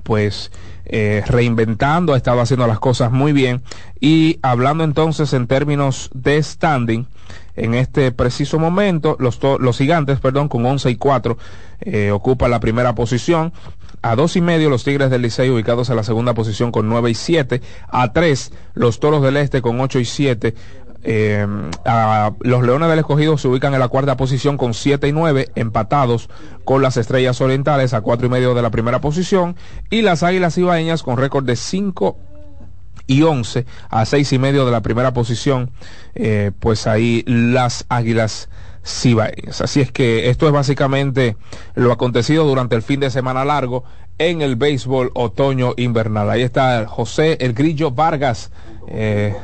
pues 0.03 0.51
eh, 0.85 1.23
reinventando, 1.27 2.13
ha 2.13 2.17
estado 2.17 2.41
haciendo 2.41 2.67
las 2.67 2.79
cosas 2.79 3.11
muy 3.11 3.33
bien. 3.33 3.61
Y 3.99 4.39
hablando 4.41 4.83
entonces 4.83 5.33
en 5.33 5.47
términos 5.47 6.09
de 6.13 6.41
standing, 6.41 7.07
en 7.55 7.73
este 7.73 8.11
preciso 8.11 8.59
momento, 8.59 9.17
los, 9.19 9.39
los 9.59 9.77
gigantes, 9.77 10.19
perdón, 10.19 10.47
con 10.47 10.65
11 10.65 10.91
y 10.91 10.95
4, 10.95 11.37
eh, 11.81 12.11
ocupan 12.11 12.51
la 12.51 12.59
primera 12.59 12.95
posición. 12.95 13.51
A 14.03 14.15
dos 14.15 14.35
y 14.35 14.41
medio 14.41 14.69
los 14.69 14.83
Tigres 14.83 15.09
del 15.09 15.23
Licey 15.23 15.49
ubicados 15.49 15.89
en 15.89 15.95
la 15.95 16.03
segunda 16.03 16.35
posición 16.35 16.71
con 16.71 16.87
9 16.87 17.09
y 17.09 17.15
7. 17.15 17.61
A 17.89 18.13
tres 18.13 18.53
los 18.75 18.99
Toros 18.99 19.23
del 19.23 19.37
Este 19.37 19.61
con 19.61 19.81
8 19.81 19.99
y 19.99 20.05
7. 20.05 20.53
Eh, 21.03 21.45
los 22.41 22.63
Leones 22.63 22.89
del 22.89 22.99
Escogido 22.99 23.37
se 23.37 23.47
ubican 23.47 23.73
en 23.73 23.79
la 23.79 23.87
cuarta 23.87 24.17
posición 24.17 24.57
con 24.57 24.73
7 24.73 25.07
y 25.07 25.11
9, 25.11 25.49
empatados 25.55 26.29
con 26.65 26.81
las 26.81 26.97
Estrellas 26.97 27.39
Orientales 27.41 27.93
a 27.93 28.01
cuatro 28.01 28.27
y 28.27 28.29
medio 28.29 28.53
de 28.53 28.61
la 28.61 28.69
primera 28.69 29.01
posición. 29.01 29.55
Y 29.89 30.01
las 30.01 30.23
Águilas 30.23 30.57
Ibaeñas 30.57 31.03
con 31.03 31.17
récord 31.17 31.45
de 31.45 31.55
5 31.55 32.17
y 33.07 33.21
11 33.23 33.65
a 33.89 34.05
seis 34.05 34.31
y 34.33 34.37
medio 34.37 34.65
de 34.65 34.71
la 34.71 34.81
primera 34.81 35.13
posición. 35.13 35.71
Eh, 36.13 36.51
pues 36.59 36.87
ahí 36.87 37.23
las 37.25 37.85
Águilas 37.89 38.49
Cibaeñas. 38.85 39.61
Así 39.61 39.81
es 39.81 39.91
que 39.91 40.29
esto 40.29 40.45
es 40.45 40.53
básicamente 40.53 41.37
lo 41.75 41.91
acontecido 41.91 42.45
durante 42.45 42.75
el 42.75 42.81
fin 42.81 42.99
de 42.99 43.09
semana 43.09 43.45
largo 43.45 43.83
en 44.17 44.41
el 44.41 44.55
béisbol 44.55 45.11
otoño 45.13 45.73
invernal. 45.77 46.29
Ahí 46.29 46.41
está 46.41 46.85
José 46.87 47.37
El 47.39 47.53
Grillo 47.53 47.91
Vargas. 47.91 48.51
Eh, 48.89 49.35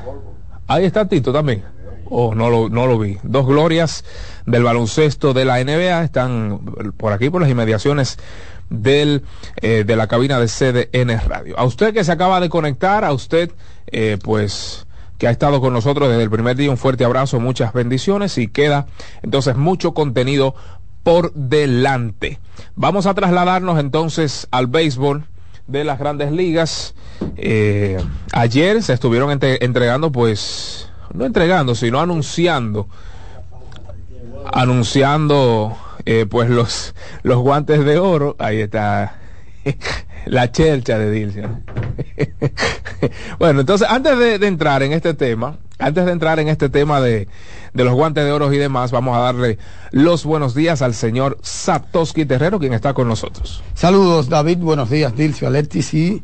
Ahí 0.74 0.86
está 0.86 1.08
Tito 1.08 1.32
también. 1.32 1.64
Oh, 2.10 2.34
no 2.34 2.50
lo, 2.50 2.68
no 2.68 2.88
lo 2.88 2.98
vi. 2.98 3.20
Dos 3.22 3.46
glorias 3.46 4.04
del 4.48 4.64
baloncesto 4.64 5.32
de 5.32 5.46
la 5.46 5.64
NBA 5.64 6.04
están 6.04 6.62
por 6.98 7.14
aquí, 7.14 7.30
por 7.30 7.42
las 7.42 7.52
inmediaciones 7.52 8.18
del, 8.72 9.24
eh, 9.62 9.84
de 9.86 9.96
la 9.96 10.08
cabina 10.08 10.40
de 10.40 10.48
CDN 10.48 11.20
Radio. 11.28 11.60
A 11.60 11.64
usted 11.64 11.94
que 11.94 12.04
se 12.04 12.12
acaba 12.12 12.40
de 12.40 12.50
conectar, 12.50 13.06
a 13.06 13.14
usted, 13.14 13.52
eh, 13.86 14.18
pues, 14.24 14.88
que 15.20 15.28
ha 15.28 15.32
estado 15.32 15.62
con 15.62 15.74
nosotros 15.74 16.10
desde 16.10 16.24
el 16.24 16.32
primer 16.32 16.58
día, 16.58 16.72
un 16.72 16.78
fuerte 16.78 17.06
abrazo, 17.06 17.40
muchas 17.40 17.72
bendiciones 17.72 18.40
y 18.40 18.48
queda 18.48 18.88
entonces 19.22 19.56
mucho 19.56 19.94
contenido 19.94 20.56
por 21.04 21.34
delante. 21.34 22.40
Vamos 22.76 23.06
a 23.06 23.14
trasladarnos 23.14 23.80
entonces 23.80 24.48
al 24.50 24.66
béisbol 24.66 25.26
de 25.68 25.84
las 25.84 26.00
grandes 26.00 26.32
ligas. 26.32 26.96
Eh, 27.38 27.98
ayer 28.32 28.82
se 28.84 28.94
estuvieron 28.94 29.32
entregando, 29.32 30.12
pues, 30.12 30.90
no 31.14 31.26
entregando, 31.26 31.76
sino 31.76 32.00
anunciando, 32.00 32.88
anunciando, 34.52 35.78
eh, 36.06 36.26
pues, 36.30 36.50
los, 36.50 36.96
los 37.24 37.38
guantes 37.40 37.86
de 37.86 37.98
oro. 37.98 38.36
Ahí 38.40 38.62
está 38.62 39.20
la 40.26 40.52
chercha 40.52 40.98
de 40.98 41.12
Dilcia. 41.12 41.62
bueno, 43.40 43.62
entonces, 43.62 43.88
antes 43.90 44.18
de 44.18 44.48
entrar 44.48 44.84
en 44.84 44.94
este 44.94 45.14
tema, 45.14 45.58
antes 45.80 46.06
de 46.06 46.12
entrar 46.12 46.40
en 46.40 46.48
este 46.48 46.70
tema 46.70 47.02
de, 47.02 47.28
de 47.74 47.84
los 47.84 47.94
guantes 47.94 48.24
de 48.24 48.32
oro 48.32 48.52
y 48.54 48.58
demás, 48.58 48.92
vamos 48.92 49.18
a 49.18 49.22
darle 49.22 49.58
los 49.92 50.24
buenos 50.24 50.54
días 50.54 50.82
al 50.82 50.94
señor 50.94 51.38
Satoshi 51.42 52.26
Terrero, 52.26 52.60
quien 52.60 52.74
está 52.74 52.94
con 52.94 53.08
nosotros. 53.08 53.64
Saludos, 53.74 54.30
David. 54.30 54.60
Buenos 54.60 54.90
días, 54.90 55.16
Dilcio 55.16 55.48
Alertis 55.48 55.94
y 55.94 56.24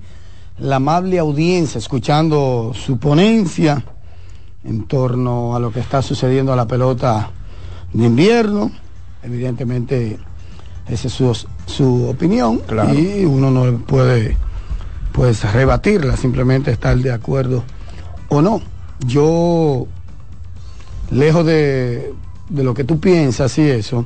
la 0.59 0.77
amable 0.77 1.19
audiencia 1.19 1.79
escuchando 1.79 2.73
su 2.73 2.97
ponencia 2.97 3.83
en 4.63 4.87
torno 4.87 5.55
a 5.55 5.59
lo 5.59 5.71
que 5.71 5.79
está 5.79 6.01
sucediendo 6.01 6.51
a 6.53 6.55
la 6.55 6.67
pelota 6.67 7.31
de 7.93 8.05
invierno. 8.05 8.71
Evidentemente, 9.23 10.19
esa 10.87 11.07
es 11.07 11.13
su, 11.13 11.37
su 11.65 12.09
opinión 12.09 12.61
y 12.95 13.25
uno 13.25 13.51
no 13.51 13.77
puede 13.79 14.37
pues 15.11 15.51
rebatirla, 15.51 16.15
simplemente 16.17 16.71
estar 16.71 16.97
de 16.97 17.11
acuerdo 17.11 17.63
o 18.29 18.41
no. 18.41 18.61
Yo 19.05 19.87
lejos 21.11 21.45
de, 21.45 22.13
lo 22.49 22.73
que 22.73 22.83
tú 22.83 22.99
piensas 22.99 23.57
y 23.57 23.69
eso, 23.69 24.05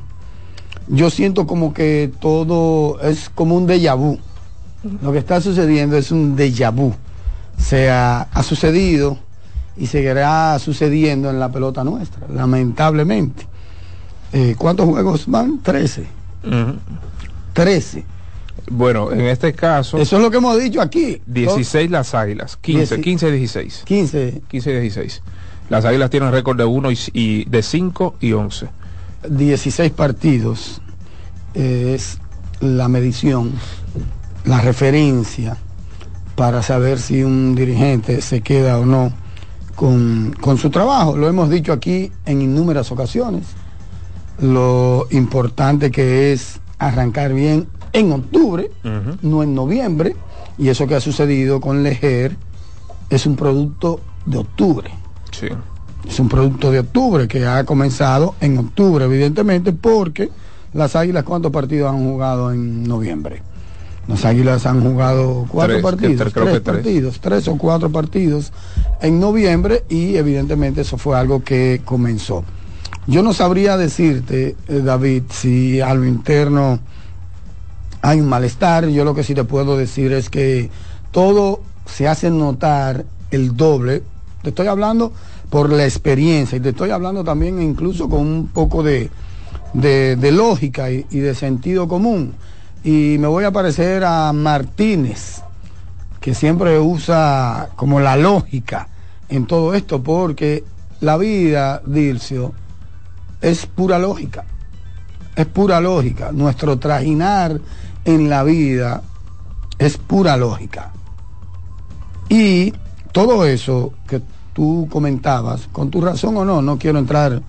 yo 0.88 1.10
siento 1.10 1.46
como 1.46 1.72
que 1.72 2.12
todo 2.20 3.00
es 3.00 3.30
como 3.30 3.56
un 3.56 3.66
déjà 3.66 3.96
vu. 3.96 4.18
Lo 5.02 5.12
que 5.12 5.18
está 5.18 5.40
sucediendo 5.40 5.96
es 5.96 6.10
un 6.10 6.36
déjà 6.36 6.70
vu. 6.70 6.88
O 7.56 7.60
sea, 7.60 8.22
ha 8.32 8.42
sucedido 8.42 9.18
y 9.76 9.86
seguirá 9.86 10.58
sucediendo 10.58 11.30
en 11.30 11.40
la 11.40 11.50
pelota 11.50 11.84
nuestra, 11.84 12.26
lamentablemente. 12.28 13.46
Eh, 14.32 14.54
¿Cuántos 14.58 14.86
juegos 14.86 15.26
van? 15.26 15.60
Trece. 15.62 16.06
Trece. 17.52 18.04
Bueno, 18.70 19.12
en 19.12 19.22
este 19.22 19.52
caso. 19.52 19.98
Eso 19.98 20.16
es 20.16 20.22
lo 20.22 20.30
que 20.30 20.38
hemos 20.38 20.58
dicho 20.58 20.80
aquí. 20.80 21.20
16 21.26 21.90
las 21.90 22.14
águilas. 22.14 22.56
15, 22.56 23.00
15 23.00 23.30
16. 23.30 23.82
15. 23.84 24.42
15 24.48 24.80
16. 24.80 25.22
Las 25.70 25.84
Águilas 25.84 26.10
tienen 26.10 26.30
récord 26.30 26.58
de 26.58 26.64
1 26.64 26.88
y, 27.12 27.44
de 27.44 27.62
5 27.62 28.16
y 28.20 28.32
11. 28.32 28.68
16 29.28 29.92
partidos 29.92 30.82
es 31.54 32.18
la 32.60 32.88
medición, 32.88 33.52
la 34.44 34.60
referencia 34.60 35.56
para 36.36 36.62
saber 36.62 36.98
si 36.98 37.22
un 37.22 37.54
dirigente 37.54 38.20
se 38.20 38.40
queda 38.40 38.78
o 38.78 38.86
no 38.86 39.12
con, 39.74 40.34
su 40.58 40.70
trabajo. 40.70 41.16
Lo 41.16 41.28
hemos 41.28 41.50
dicho 41.50 41.72
aquí 41.72 42.12
en 42.26 42.42
innúmeras 42.42 42.90
ocasiones. 42.92 43.46
Lo 44.40 45.06
importante 45.10 45.90
que 45.90 46.32
es 46.32 46.60
arrancar 46.78 47.32
bien 47.32 47.68
en 47.92 48.12
octubre, 48.12 48.70
no 49.22 49.42
en 49.42 49.54
noviembre. 49.54 50.16
Y 50.58 50.68
eso 50.68 50.86
que 50.86 50.94
ha 50.94 51.00
sucedido 51.00 51.60
con 51.60 51.82
Leger 51.82 52.36
es 53.10 53.26
un 53.26 53.36
producto 53.36 54.00
de 54.26 54.38
octubre. 54.38 54.90
Es 56.06 56.20
un 56.20 56.28
producto 56.28 56.70
de 56.70 56.80
octubre 56.80 57.26
que 57.26 57.46
ha 57.46 57.64
comenzado 57.64 58.34
en 58.40 58.58
octubre, 58.58 59.04
evidentemente, 59.06 59.72
porque 59.72 60.30
las 60.72 60.96
Águilas, 60.96 61.24
¿cuántos 61.24 61.50
partidos 61.50 61.92
han 61.92 62.04
jugado 62.04 62.52
en 62.52 62.84
noviembre? 62.84 63.42
Las 64.06 64.24
Águilas 64.24 64.66
han 64.66 64.82
jugado 64.82 65.46
cuatro 65.48 65.80
partidos, 65.80 66.32
tres, 66.32 66.60
partidos, 66.60 67.20
tres 67.20 67.48
o 67.48 67.56
cuatro 67.56 67.90
partidos 67.90 68.52
en 69.00 69.18
noviembre 69.18 69.84
y 69.88 70.16
evidentemente 70.16 70.82
eso 70.82 70.98
fue 70.98 71.16
algo 71.16 71.42
que 71.42 71.80
comenzó. 71.84 72.44
Yo 73.06 73.22
no 73.22 73.32
sabría 73.32 73.76
decirte, 73.76 74.56
eh, 74.68 74.80
David, 74.84 75.24
si 75.30 75.80
a 75.80 75.94
lo 75.94 76.04
interno 76.04 76.80
hay 78.04 78.20
un 78.20 78.28
malestar. 78.28 78.86
Yo 78.88 79.04
lo 79.04 79.14
que 79.14 79.24
sí 79.24 79.34
te 79.34 79.44
puedo 79.44 79.76
decir 79.76 80.12
es 80.12 80.28
que 80.28 80.70
todo 81.10 81.60
se 81.86 82.06
hace 82.06 82.30
notar 82.30 83.04
el 83.30 83.56
doble. 83.56 84.02
Te 84.42 84.50
estoy 84.50 84.66
hablando 84.66 85.12
por 85.48 85.72
la 85.72 85.84
experiencia 85.84 86.56
y 86.56 86.60
te 86.60 86.70
estoy 86.70 86.90
hablando 86.90 87.24
también 87.24 87.62
incluso 87.62 88.08
con 88.08 88.20
un 88.20 88.48
poco 88.48 88.82
de, 88.82 89.10
de, 89.72 90.32
lógica 90.32 90.90
y, 90.90 91.06
y, 91.10 91.18
de 91.18 91.34
sentido 91.34 91.88
común. 91.88 92.34
Y 92.84 93.16
me 93.18 93.26
voy 93.26 93.44
a 93.44 93.50
parecer 93.50 94.04
a 94.04 94.30
Martínez, 94.34 95.42
que 96.20 96.34
siempre 96.34 96.78
usa 96.78 97.70
como 97.76 97.98
la 97.98 98.14
lógica 98.14 98.88
en 99.30 99.46
todo 99.46 99.72
esto, 99.72 100.02
porque 100.02 100.64
la 101.00 101.16
vida, 101.16 101.80
Dilcio, 101.86 102.52
es 103.40 103.64
pura 103.64 103.98
lógica. 103.98 104.44
Es 105.34 105.46
pura 105.46 105.80
lógica. 105.80 106.30
Nuestro 106.30 106.78
trajinar 106.78 107.58
en 108.04 108.28
la 108.28 108.42
vida 108.42 109.02
es 109.78 109.96
pura 109.96 110.36
lógica. 110.36 110.92
Y 112.28 112.74
todo 113.12 113.46
eso 113.46 113.94
que 114.06 114.20
tú 114.52 114.88
comentabas, 114.90 115.68
con 115.72 115.90
tu 115.90 116.02
razón 116.02 116.36
o 116.36 116.44
no, 116.44 116.60
no 116.60 116.78
quiero 116.78 116.98
entrar 116.98 117.40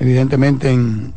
evidentemente 0.00 0.70
en, 0.70 1.12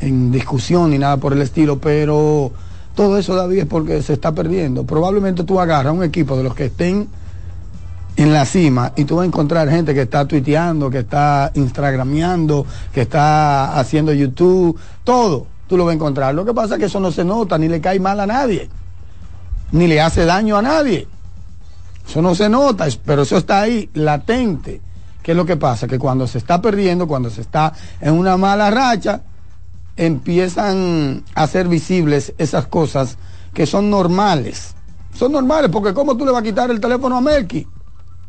en 0.00 0.32
discusión 0.32 0.90
ni 0.90 0.98
nada 0.98 1.16
por 1.16 1.32
el 1.32 1.42
estilo, 1.42 1.78
pero 1.78 2.52
todo 2.98 3.16
eso, 3.16 3.36
David, 3.36 3.58
es 3.58 3.66
porque 3.66 4.02
se 4.02 4.14
está 4.14 4.32
perdiendo. 4.32 4.82
Probablemente 4.82 5.44
tú 5.44 5.60
agarras 5.60 5.94
un 5.94 6.02
equipo 6.02 6.36
de 6.36 6.42
los 6.42 6.52
que 6.52 6.64
estén 6.64 7.06
en 8.16 8.32
la 8.32 8.44
cima 8.44 8.92
y 8.96 9.04
tú 9.04 9.14
vas 9.14 9.22
a 9.22 9.26
encontrar 9.28 9.70
gente 9.70 9.94
que 9.94 10.02
está 10.02 10.26
tuiteando, 10.26 10.90
que 10.90 10.98
está 10.98 11.52
instagrameando, 11.54 12.66
que 12.92 13.02
está 13.02 13.78
haciendo 13.78 14.12
YouTube, 14.12 14.76
todo, 15.04 15.46
tú 15.68 15.76
lo 15.76 15.84
vas 15.84 15.92
a 15.92 15.94
encontrar. 15.94 16.34
Lo 16.34 16.44
que 16.44 16.52
pasa 16.52 16.74
es 16.74 16.80
que 16.80 16.86
eso 16.86 16.98
no 16.98 17.12
se 17.12 17.24
nota, 17.24 17.56
ni 17.56 17.68
le 17.68 17.80
cae 17.80 18.00
mal 18.00 18.18
a 18.18 18.26
nadie, 18.26 18.68
ni 19.70 19.86
le 19.86 20.00
hace 20.00 20.24
daño 20.24 20.56
a 20.56 20.62
nadie. 20.62 21.06
Eso 22.04 22.20
no 22.20 22.34
se 22.34 22.48
nota, 22.48 22.88
pero 23.04 23.22
eso 23.22 23.36
está 23.36 23.60
ahí, 23.60 23.88
latente. 23.94 24.80
¿Qué 25.22 25.30
es 25.30 25.36
lo 25.36 25.46
que 25.46 25.56
pasa? 25.56 25.86
Que 25.86 26.00
cuando 26.00 26.26
se 26.26 26.38
está 26.38 26.60
perdiendo, 26.60 27.06
cuando 27.06 27.30
se 27.30 27.42
está 27.42 27.72
en 28.00 28.14
una 28.14 28.36
mala 28.36 28.72
racha, 28.72 29.20
empiezan 29.98 31.24
a 31.34 31.46
ser 31.46 31.68
visibles 31.68 32.32
esas 32.38 32.66
cosas 32.66 33.18
que 33.52 33.66
son 33.66 33.90
normales. 33.90 34.74
Son 35.12 35.32
normales, 35.32 35.70
porque 35.70 35.92
¿cómo 35.92 36.16
tú 36.16 36.24
le 36.24 36.30
vas 36.30 36.40
a 36.40 36.44
quitar 36.44 36.70
el 36.70 36.80
teléfono 36.80 37.16
a 37.16 37.20
Melky? 37.20 37.66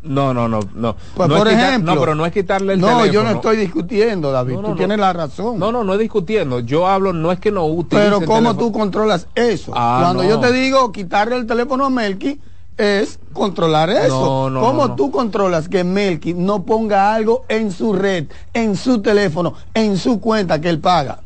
No, 0.01 0.34
no, 0.34 0.47
no, 0.47 0.62
no. 0.73 0.95
Pues 1.13 1.29
no 1.29 1.38
por 1.38 1.47
ejemplo. 1.47 1.93
no, 1.93 1.99
pero 1.99 2.15
no 2.15 2.25
es 2.25 2.32
quitarle 2.32 2.73
el 2.73 2.79
no, 2.79 2.88
teléfono. 2.88 3.05
No, 3.05 3.13
yo 3.13 3.23
no 3.23 3.32
estoy 3.32 3.58
discutiendo, 3.58 4.32
David. 4.32 4.55
No, 4.55 4.62
no, 4.62 4.67
tú 4.69 4.75
tienes 4.77 4.97
la 4.97 5.13
razón. 5.13 5.60
No, 5.60 5.71
no, 5.71 5.84
no 5.84 5.93
es 5.93 5.99
discutiendo. 5.99 6.62
Yo 6.62 6.88
hablo, 6.88 7.13
no 7.13 7.32
es 7.32 7.39
que 7.39 7.51
no 7.51 7.65
utilice 7.65 8.05
Pero 8.05 8.25
¿cómo 8.25 8.55
tú 8.55 8.71
controlas 8.71 9.27
eso? 9.36 9.73
Ah, 9.75 9.99
Cuando 10.01 10.23
yo 10.23 10.39
te 10.39 10.51
digo 10.51 10.91
quitarle 10.91 11.36
el 11.36 11.45
teléfono 11.45 11.86
a 11.86 11.89
Melky, 11.89 12.39
es 12.77 13.19
controlar 13.34 13.89
eso. 13.89 14.49
¿Cómo 14.60 14.95
tú 14.95 15.12
controlas 15.12 15.67
que 15.67 15.84
Melky 15.84 16.34
no 16.34 16.63
ponga 16.63 17.13
algo 17.13 17.45
en 17.49 17.71
su 17.71 17.93
red, 17.93 18.27
en 18.53 18.77
su 18.77 19.01
teléfono, 19.01 19.53
en 19.73 19.97
su 19.97 20.21
cuenta 20.21 20.62
que 20.62 20.69
él 20.69 20.79
paga? 20.79 21.19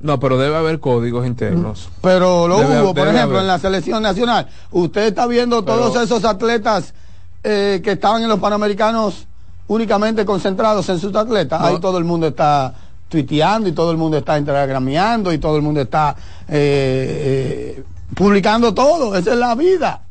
No, 0.00 0.20
pero 0.20 0.38
debe 0.38 0.56
haber 0.56 0.78
códigos 0.78 1.26
internos. 1.26 1.88
Pero 2.02 2.46
lo 2.46 2.58
hubo, 2.58 2.94
por 2.94 3.08
ejemplo, 3.08 3.38
haber. 3.38 3.40
en 3.40 3.46
la 3.48 3.58
selección 3.58 4.02
nacional. 4.02 4.48
Usted 4.70 5.08
está 5.08 5.26
viendo 5.26 5.64
todos 5.64 5.92
pero, 5.92 6.04
esos 6.04 6.24
atletas 6.24 6.94
eh, 7.42 7.80
que 7.82 7.92
estaban 7.92 8.22
en 8.22 8.28
los 8.28 8.38
Panamericanos 8.38 9.26
únicamente 9.66 10.24
concentrados 10.24 10.88
en 10.88 11.00
sus 11.00 11.14
atletas. 11.14 11.60
No. 11.60 11.66
Ahí 11.66 11.80
todo 11.80 11.98
el 11.98 12.04
mundo 12.04 12.28
está 12.28 12.72
tuiteando 13.08 13.68
y 13.68 13.72
todo 13.72 13.90
el 13.90 13.96
mundo 13.96 14.18
está 14.18 14.38
instagrameando 14.38 15.32
y 15.32 15.38
todo 15.38 15.56
el 15.56 15.62
mundo 15.62 15.80
está 15.80 16.14
eh, 16.46 17.76
eh, 17.78 17.84
publicando 18.14 18.72
todo. 18.72 19.16
Esa 19.16 19.32
es 19.32 19.38
la 19.38 19.54
vida. 19.56 20.02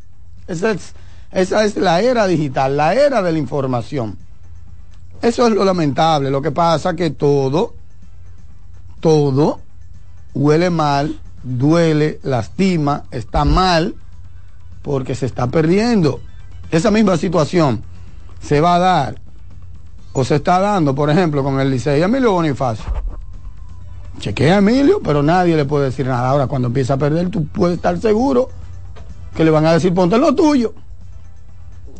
Esa 0.48 0.72
es, 0.72 0.94
esa 1.32 1.64
es 1.64 1.78
la 1.78 2.02
era 2.02 2.28
digital, 2.28 2.76
la 2.76 2.94
era 2.94 3.22
de 3.22 3.32
la 3.32 3.38
información. 3.38 4.18
Eso 5.22 5.48
es 5.48 5.54
lo 5.54 5.64
lamentable. 5.64 6.30
Lo 6.30 6.42
que 6.42 6.52
pasa 6.52 6.94
que 6.94 7.12
todo, 7.12 7.74
todo 9.00 9.60
huele 10.38 10.70
mal, 10.70 11.20
duele, 11.44 12.20
lastima, 12.24 13.04
está 13.12 13.44
mal, 13.46 13.96
porque 14.82 15.16
se 15.16 15.26
está 15.26 15.48
perdiendo. 15.48 16.22
Esa 16.72 16.92
misma 16.92 17.18
situación 17.18 17.84
se 18.40 18.62
va 18.62 18.76
a 18.76 18.80
dar 18.80 19.22
o 20.14 20.24
se 20.24 20.36
está 20.36 20.60
dando, 20.60 20.96
por 20.96 21.10
ejemplo, 21.10 21.44
con 21.44 21.60
el 21.60 21.70
Licey 21.70 22.02
Emilio 22.02 22.32
Bonifacio. 22.32 22.86
Chequea 24.20 24.56
a 24.56 24.58
Emilio, 24.58 25.00
pero 25.04 25.22
nadie 25.22 25.56
le 25.56 25.66
puede 25.66 25.86
decir 25.86 26.08
nada. 26.08 26.30
Ahora, 26.30 26.48
cuando 26.48 26.68
empieza 26.68 26.96
a 26.96 26.98
perder, 26.98 27.30
tú 27.30 27.46
puedes 27.46 27.78
estar 27.78 28.00
seguro 28.00 28.50
que 29.36 29.44
le 29.44 29.52
van 29.52 29.66
a 29.66 29.74
decir, 29.74 29.94
ponte 29.94 30.18
lo 30.18 30.34
tuyo. 30.34 30.74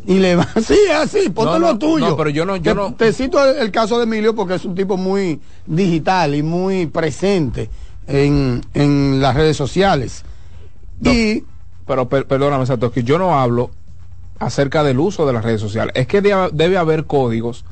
Y 0.04 0.18
le 0.18 0.34
va, 0.34 0.48
sí, 0.62 0.78
así, 1.00 1.28
ponte 1.28 1.60
no, 1.60 1.72
lo 1.72 1.78
tuyo. 1.78 2.08
No, 2.08 2.16
pero 2.16 2.30
yo 2.30 2.44
no, 2.44 2.56
yo 2.56 2.72
te, 2.72 2.74
no. 2.74 2.94
Te 2.94 3.12
cito 3.12 3.44
el, 3.44 3.58
el, 3.58 3.70
caso 3.70 3.98
de 3.98 4.04
Emilio 4.04 4.34
porque 4.34 4.54
es 4.54 4.64
un 4.64 4.74
tipo 4.74 4.96
muy 4.96 5.40
digital 5.66 6.34
y 6.34 6.42
muy 6.42 6.86
presente 6.86 7.70
en, 8.08 8.62
en 8.74 9.20
las 9.20 9.36
redes 9.36 9.56
sociales. 9.56 10.24
No, 11.00 11.12
y. 11.12 11.44
Pero 11.86 12.08
per, 12.08 12.26
perdóname, 12.26 12.66
Satoshi, 12.66 13.02
yo 13.02 13.18
no 13.18 13.38
hablo 13.38 13.70
acerca 14.38 14.82
del 14.82 14.98
uso 14.98 15.26
de 15.26 15.32
las 15.32 15.44
redes 15.44 15.60
sociales. 15.60 15.92
Es 15.96 16.06
que 16.06 16.20
debe, 16.20 16.50
debe 16.52 16.76
haber 16.76 17.04
códigos 17.04 17.64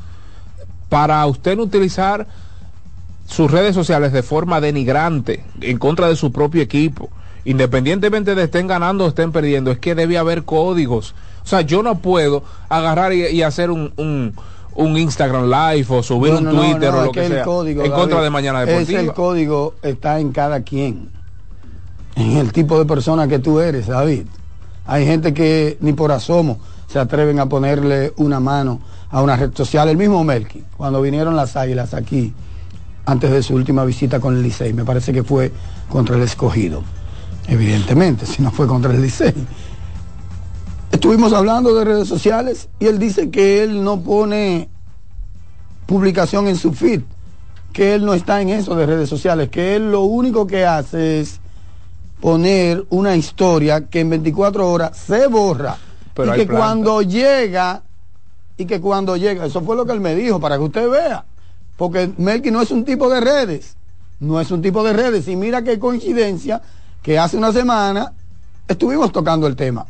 para 0.89 1.25
usted 1.27 1.57
no 1.57 1.65
utilizar 1.65 2.27
sus 3.27 3.51
redes 3.51 3.75
sociales 3.75 4.13
de 4.13 4.23
forma 4.23 4.61
denigrante 4.61 5.45
en 5.61 5.79
contra 5.79 6.09
de 6.09 6.17
su 6.17 6.33
propio 6.33 6.63
equipo. 6.63 7.11
Independientemente 7.45 8.35
de 8.35 8.45
estén 8.45 8.67
ganando 8.67 9.05
o 9.05 9.09
estén 9.09 9.33
perdiendo, 9.33 9.71
es 9.71 9.79
que 9.79 9.95
debe 9.95 10.19
haber 10.19 10.45
códigos. 10.45 11.15
O 11.45 11.47
sea, 11.49 11.61
yo 11.61 11.83
no 11.83 11.99
puedo 11.99 12.43
agarrar 12.69 13.13
y, 13.13 13.25
y 13.27 13.43
hacer 13.43 13.71
un, 13.71 13.93
un, 13.97 14.35
un, 14.77 14.97
Instagram 14.97 15.51
Live 15.51 15.87
o 15.89 16.03
subir 16.03 16.33
no, 16.33 16.39
un 16.39 16.57
Twitter 16.57 16.93
no, 16.93 16.99
o 16.99 17.05
lo 17.07 17.13
que, 17.13 17.23
que 17.23 17.29
sea 17.29 17.45
código, 17.45 17.83
en 17.83 17.91
David, 17.91 18.03
contra 18.03 18.23
de 18.23 18.31
Mañana 18.31 18.65
Deportiva. 18.65 19.01
Es 19.01 19.07
el 19.09 19.13
código 19.15 19.75
está 19.83 20.21
en 20.21 20.33
cada 20.33 20.63
quien. 20.63 21.11
En 22.15 22.37
el 22.39 22.53
tipo 22.53 22.79
de 22.79 22.87
persona 22.87 23.29
que 23.29 23.39
tú 23.39 23.61
eres, 23.61 23.87
David. 23.87 24.27
Hay 24.87 25.05
gente 25.05 25.35
que 25.35 25.77
ni 25.81 25.93
por 25.93 26.13
asomo 26.13 26.59
se 26.87 26.99
atreven 26.99 27.41
a 27.41 27.49
ponerle 27.49 28.13
una 28.17 28.41
mano 28.41 28.81
a 29.11 29.23
una 29.23 29.37
red 29.37 29.53
social. 29.55 29.89
El 29.89 29.97
mismo 29.97 30.23
Melky, 30.25 30.65
cuando 30.77 31.03
vinieron 31.03 31.37
las 31.37 31.57
águilas 31.57 31.95
aquí, 31.95 32.33
antes 33.05 33.31
de 33.31 33.43
su 33.43 33.55
última 33.55 33.85
visita 33.85 34.21
con 34.21 34.37
el 34.37 34.43
Licey, 34.43 34.73
me 34.73 34.85
parece 34.85 35.13
que 35.13 35.23
fue 35.23 35.53
contra 35.89 36.17
el 36.17 36.23
escogido. 36.23 36.83
Evidentemente, 37.49 38.27
si 38.27 38.43
no 38.43 38.51
fue 38.51 38.67
contra 38.67 38.93
el 38.93 39.03
Licey. 39.03 39.35
Estuvimos 40.97 41.35
hablando 41.35 41.75
de 41.75 41.85
redes 41.85 42.09
sociales 42.09 42.71
y 42.79 42.87
él 42.87 42.99
dice 42.99 43.31
que 43.31 43.63
él 43.63 43.85
no 43.85 44.01
pone 44.01 44.71
publicación 45.85 46.49
en 46.49 46.57
su 46.57 46.73
feed, 46.73 47.03
que 47.75 47.97
él 47.97 48.07
no 48.07 48.15
está 48.15 48.41
en 48.41 48.49
eso 48.49 48.75
de 48.75 48.87
redes 48.87 49.07
sociales, 49.07 49.51
que 49.51 49.77
él 49.77 49.93
lo 49.93 50.05
único 50.05 50.47
que 50.47 50.65
hace 50.65 51.21
es 51.21 51.39
poner 52.19 52.87
una 52.89 53.15
historia 53.15 53.89
que 53.89 54.01
en 54.01 54.09
24 54.09 54.73
horas 54.73 54.97
se 54.97 55.27
borra 55.27 55.77
Pero 56.15 56.35
y 56.35 56.39
que 56.39 56.47
planta. 56.47 56.65
cuando 56.65 57.03
llega 57.03 57.83
y 58.57 58.65
que 58.65 58.81
cuando 58.81 59.19
llega, 59.19 59.45
eso 59.45 59.61
fue 59.61 59.77
lo 59.77 59.85
que 59.85 59.93
él 59.93 60.01
me 60.01 60.15
dijo 60.15 60.41
para 60.41 60.57
que 60.57 60.65
usted 60.65 60.89
vea, 60.89 61.27
porque 61.77 62.11
Melky 62.17 62.51
no 62.51 62.63
es 62.63 62.71
un 62.71 62.87
tipo 62.87 63.11
de 63.11 63.21
redes, 63.21 63.77
no 64.21 64.41
es 64.41 64.51
un 64.51 64.63
tipo 64.63 64.83
de 64.83 64.95
redes 64.95 65.29
y 65.29 65.37
mira 65.37 65.63
qué 65.63 65.79
coincidencia 65.79 66.63
que 67.03 67.19
hace 67.19 67.37
una 67.37 67.53
semana 67.53 68.15
estuvimos 68.67 69.13
tocando 69.13 69.47
el 69.47 69.57
tema 69.57 69.85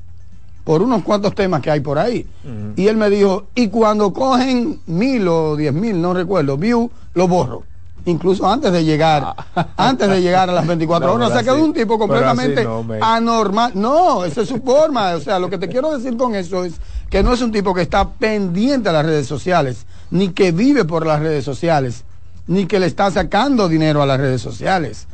por 0.67 0.83
unos 0.83 1.05
cuantos 1.05 1.33
temas 1.33 1.63
que 1.63 1.71
hay 1.71 1.79
por 1.79 1.97
ahí. 1.97 2.27
Uh 2.43 2.49
-huh. 2.49 2.73
Y 2.75 2.89
él 2.89 2.97
me 2.97 3.09
dijo, 3.09 3.45
y 3.55 3.69
cuando 3.69 4.13
cogen 4.13 4.81
mil 4.87 5.29
o 5.29 5.55
diez 5.55 5.73
mil, 5.73 6.03
no 6.03 6.13
recuerdo, 6.13 6.57
view, 6.57 6.91
lo 7.15 7.29
borro. 7.29 7.63
Incluso 8.05 8.51
antes 8.51 8.73
de 8.73 8.85
llegar, 8.85 9.37
ah. 9.55 9.69
antes 9.77 10.09
de 10.09 10.21
llegar 10.21 10.51
a 10.51 10.53
las 10.53 10.67
24 10.67 11.07
no, 11.07 11.15
horas. 11.15 11.31
O 11.31 11.33
sea, 11.33 11.45
que 11.45 11.51
es 11.51 11.65
un 11.65 11.73
tipo 11.73 11.97
completamente 11.97 12.65
no, 12.65 12.85
anormal. 13.01 13.73
No, 13.77 14.25
esa 14.25 14.43
es 14.43 14.49
su 14.49 14.61
forma. 14.61 15.15
O 15.15 15.21
sea, 15.21 15.39
lo 15.39 15.49
que 15.49 15.57
te 15.57 15.69
quiero 15.69 15.97
decir 15.97 16.17
con 16.17 16.35
eso 16.35 16.65
es 16.65 16.75
que 17.11 17.23
no 17.23 17.33
es 17.33 17.41
un 17.43 17.53
tipo 17.53 17.73
que 17.73 17.83
está 17.83 18.09
pendiente 18.09 18.89
a 18.89 18.93
las 18.93 19.07
redes 19.07 19.29
sociales, 19.29 19.87
ni 20.11 20.31
que 20.31 20.51
vive 20.51 20.85
por 20.85 21.07
las 21.07 21.21
redes 21.21 21.45
sociales, 21.45 22.03
ni 22.49 22.67
que 22.67 22.81
le 22.81 22.87
está 22.87 23.09
sacando 23.13 23.69
dinero 23.69 24.03
a 24.03 24.07
las 24.07 24.19
redes 24.19 24.43
sociales. 24.43 25.07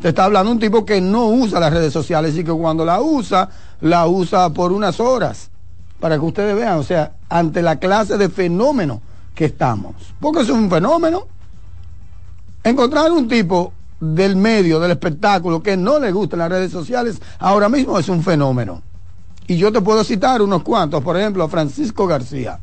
Te 0.00 0.08
está 0.08 0.24
hablando 0.24 0.50
un 0.52 0.60
tipo 0.60 0.84
que 0.84 1.00
no 1.00 1.26
usa 1.26 1.58
las 1.58 1.72
redes 1.72 1.92
sociales 1.92 2.36
y 2.36 2.42
que 2.42 2.52
cuando 2.52 2.84
la 2.84 3.00
usa, 3.00 3.48
la 3.80 4.06
usa 4.06 4.50
por 4.50 4.72
unas 4.72 5.00
horas. 5.00 5.50
Para 6.00 6.16
que 6.16 6.24
ustedes 6.24 6.54
vean, 6.54 6.78
o 6.78 6.82
sea, 6.82 7.12
ante 7.28 7.60
la 7.60 7.76
clase 7.76 8.16
de 8.16 8.28
fenómeno 8.28 9.00
que 9.34 9.46
estamos. 9.46 9.94
Porque 10.20 10.42
es 10.42 10.48
un 10.48 10.70
fenómeno. 10.70 11.26
Encontrar 12.62 13.10
un 13.10 13.26
tipo 13.26 13.72
del 14.00 14.36
medio, 14.36 14.78
del 14.78 14.92
espectáculo, 14.92 15.62
que 15.62 15.76
no 15.76 15.98
le 15.98 16.12
gustan 16.12 16.40
las 16.40 16.50
redes 16.50 16.70
sociales, 16.70 17.20
ahora 17.38 17.68
mismo 17.68 17.98
es 17.98 18.08
un 18.08 18.22
fenómeno. 18.22 18.82
Y 19.46 19.56
yo 19.56 19.72
te 19.72 19.80
puedo 19.80 20.04
citar 20.04 20.42
unos 20.42 20.62
cuantos, 20.62 21.02
por 21.02 21.16
ejemplo, 21.16 21.42
a 21.42 21.48
Francisco 21.48 22.06
García. 22.06 22.60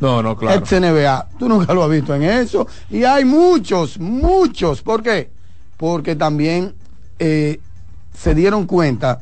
No, 0.00 0.22
no, 0.22 0.36
claro. 0.36 0.58
ex 0.58 0.72
NBA. 0.72 1.28
Tú 1.38 1.48
nunca 1.48 1.74
lo 1.74 1.84
has 1.84 1.90
visto 1.90 2.14
en 2.14 2.22
eso. 2.22 2.66
Y 2.90 3.04
hay 3.04 3.24
muchos, 3.24 3.98
muchos. 3.98 4.82
¿Por 4.82 5.02
qué? 5.02 5.30
Porque 5.76 6.16
también 6.16 6.74
eh, 7.18 7.60
se 8.16 8.34
dieron 8.34 8.66
cuenta 8.66 9.20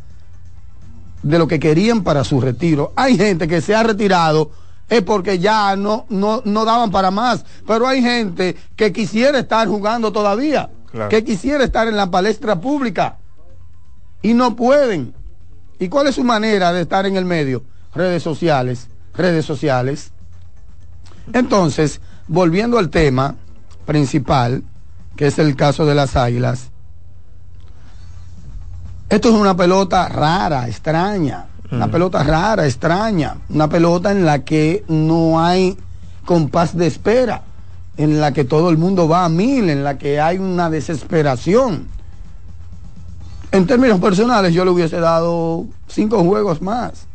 de 1.22 1.38
lo 1.38 1.46
que 1.46 1.61
querían 1.61 2.02
para 2.02 2.24
su 2.24 2.40
retiro. 2.40 2.92
Hay 2.96 3.16
gente 3.16 3.46
que 3.48 3.61
se 3.61 3.74
ha 3.74 3.83
retirado 3.83 4.50
es 4.88 5.02
porque 5.02 5.38
ya 5.38 5.76
no, 5.76 6.04
no, 6.09 6.42
no 6.44 6.64
daban 6.64 6.90
para 6.90 7.11
más. 7.11 7.44
Pero 7.66 7.87
hay 7.87 8.02
gente 8.02 8.56
que 8.76 8.92
quisiera 8.92 9.38
estar 9.38 9.68
jugando 9.68 10.12
todavía, 10.12 10.68
Claro. 10.90 11.09
que 11.09 11.22
quisiera 11.22 11.62
estar 11.62 11.87
en 11.87 11.96
la 11.96 12.11
palestra 12.11 12.61
pública 12.61 13.18
y 14.22 14.35
no 14.35 14.56
pueden. 14.56 15.14
¿Y 15.78 15.88
cuál 15.88 16.09
es 16.09 16.16
su 16.16 16.24
manera 16.24 16.72
de 16.72 16.83
estar 16.83 17.06
en 17.06 17.16
el 17.16 17.24
medio? 17.24 17.62
Redes 17.94 18.22
sociales, 18.24 18.88
redes 19.14 19.44
sociales. 19.46 20.11
Entonces, 21.33 22.00
volviendo 22.26 22.78
al 22.78 22.90
tema 22.90 23.37
principal, 23.87 24.64
que 25.16 25.28
es 25.28 25.38
el 25.38 25.54
caso 25.56 25.87
de 25.87 25.94
las 25.94 26.16
águilas, 26.16 26.70
esto 29.11 29.29
es 29.29 29.35
una 29.35 29.57
pelota 29.57 30.09
rara, 30.09 30.68
extraña, 30.68 31.46
una 31.73 31.90
pelota 31.90 32.23
rara, 32.23 32.64
extraña, 32.64 33.38
una 33.49 33.68
pelota 33.68 34.12
en 34.12 34.25
la 34.25 34.44
que 34.44 34.85
no 34.88 35.40
hay 35.44 35.77
compás 36.25 36.77
de 36.77 36.87
espera, 36.87 37.42
en 37.96 38.20
la 38.20 38.33
que 38.33 38.44
todo 38.44 38.70
el 38.70 38.79
mundo 38.79 39.09
va 39.09 39.25
a 39.25 39.29
mil, 39.29 39.68
en 39.68 39.83
la 39.83 39.99
que 39.99 40.20
hay 40.20 40.38
una 40.38 40.70
desesperación. 40.70 41.88
En 43.51 43.66
términos 43.66 43.99
personales, 43.99 44.55
yo 44.55 44.64
le 44.64 44.70
hubiese 44.70 45.01
dado 45.01 45.66
cinco 45.88 46.23
juegos 46.23 46.62
más. 46.62 47.09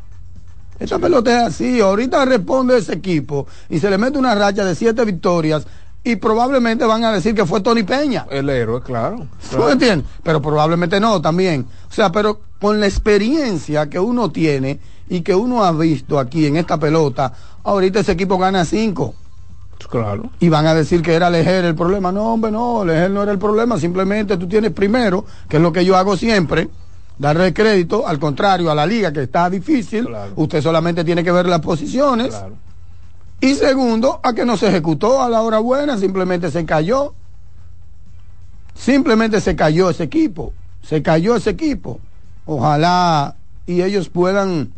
Esta 0.80 1.00
pelota 1.00 1.32
es 1.32 1.54
así. 1.54 1.80
Ahorita 1.80 2.26
responde 2.26 2.78
ese 2.78 2.94
equipo 2.94 3.48
y 3.70 3.80
se 3.80 3.90
le 3.90 3.98
mete 3.98 4.18
una 4.18 4.36
racha 4.36 4.66
de 4.66 4.76
siete 4.76 5.06
victorias 5.06 5.66
y 6.06 6.18
probablemente 6.18 6.86
van 6.86 7.04
a 7.04 7.12
decir 7.12 7.34
que 7.34 7.48
fue 7.48 7.62
Tony 7.62 7.82
Peña. 7.82 8.28
El 8.30 8.48
héroe, 8.48 8.80
claro. 8.82 9.26
¿Tú 9.50 9.58
me 9.58 9.72
entiendes? 9.72 10.08
Pero 10.22 10.40
probablemente 10.40 11.00
no 11.00 11.20
también. 11.20 11.66
O 11.90 11.92
sea, 11.92 12.12
pero 12.12 12.42
con 12.62 12.80
la 12.80 12.86
experiencia 12.86 13.90
que 13.90 14.00
uno 14.00 14.30
tiene 14.30 14.80
y 15.10 15.22
que 15.22 15.34
uno 15.34 15.64
ha 15.66 15.72
visto 15.72 16.20
aquí 16.20 16.46
en 16.46 16.58
esta 16.58 16.78
pelota, 16.80 17.34
ahorita 17.64 18.02
ese 18.02 18.12
equipo 18.12 18.38
gana 18.38 18.66
cinco. 18.66 19.16
Claro. 19.90 20.30
Y 20.40 20.48
van 20.48 20.68
a 20.68 20.76
decir 20.76 21.02
que 21.02 21.16
era 21.16 21.32
Lejer 21.32 21.66
el 21.66 21.76
problema. 21.76 22.12
No, 22.12 22.34
hombre, 22.34 22.52
no, 22.52 22.86
Lejer 22.86 23.10
no 23.10 23.24
era 23.24 23.32
el 23.32 23.40
problema. 23.40 23.80
Simplemente 23.80 24.38
tú 24.38 24.48
tienes 24.48 24.72
primero, 24.72 25.26
que 25.50 25.58
es 25.58 25.64
lo 25.64 25.74
que 25.74 25.84
yo 25.84 25.98
hago 25.98 26.16
siempre, 26.16 26.70
darle 27.18 27.52
crédito, 27.52 28.08
al 28.08 28.20
contrario, 28.20 28.70
a 28.70 28.76
la 28.76 28.86
liga 28.86 29.12
que 29.12 29.24
está 29.24 29.50
difícil. 29.50 30.06
Claro. 30.06 30.34
Usted 30.36 30.62
solamente 30.62 31.04
tiene 31.04 31.24
que 31.24 31.32
ver 31.32 31.48
las 31.48 31.62
posiciones. 31.62 32.28
Claro. 32.28 32.65
Y 33.46 33.54
segundo, 33.54 34.20
a 34.24 34.34
que 34.34 34.44
no 34.44 34.58
se 34.58 34.70
ejecutó 34.70 35.22
a 35.22 35.30
la 35.30 35.44
hora 35.44 35.60
buena, 35.60 36.00
simplemente 36.00 36.50
se 36.50 36.66
cayó. 36.66 37.14
Simplemente 38.74 39.40
se 39.40 39.56
cayó 39.56 39.92
ese 39.92 40.06
equipo. 40.06 40.52
Se 40.82 41.04
cayó 41.04 41.36
ese 41.36 41.52
equipo. 41.52 42.00
Ojalá 42.48 43.36
y 43.68 43.84
ellos 43.84 44.10
puedan. 44.10 44.72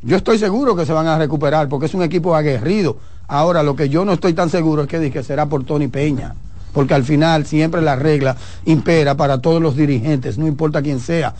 Yo 0.00 0.16
estoy 0.16 0.38
seguro 0.38 0.74
que 0.74 0.86
se 0.86 0.94
van 0.94 1.06
a 1.06 1.18
recuperar 1.18 1.68
porque 1.68 1.84
es 1.84 1.92
un 1.92 2.02
equipo 2.02 2.34
aguerrido. 2.34 2.96
Ahora, 3.26 3.62
lo 3.62 3.76
que 3.76 3.90
yo 3.90 4.06
no 4.06 4.14
estoy 4.14 4.32
tan 4.32 4.48
seguro 4.48 4.84
es 4.84 4.88
que, 4.88 4.98
dije, 4.98 5.22
será 5.22 5.44
por 5.44 5.64
Tony 5.64 5.88
Peña. 5.88 6.34
Porque 6.72 6.94
al 6.94 7.04
final 7.04 7.44
siempre 7.44 7.82
la 7.82 7.94
regla 7.94 8.38
impera 8.64 9.18
para 9.18 9.42
todos 9.42 9.60
los 9.60 9.76
dirigentes, 9.76 10.38
no 10.38 10.46
importa 10.46 10.80
quién 10.80 11.00
sea. 11.00 11.34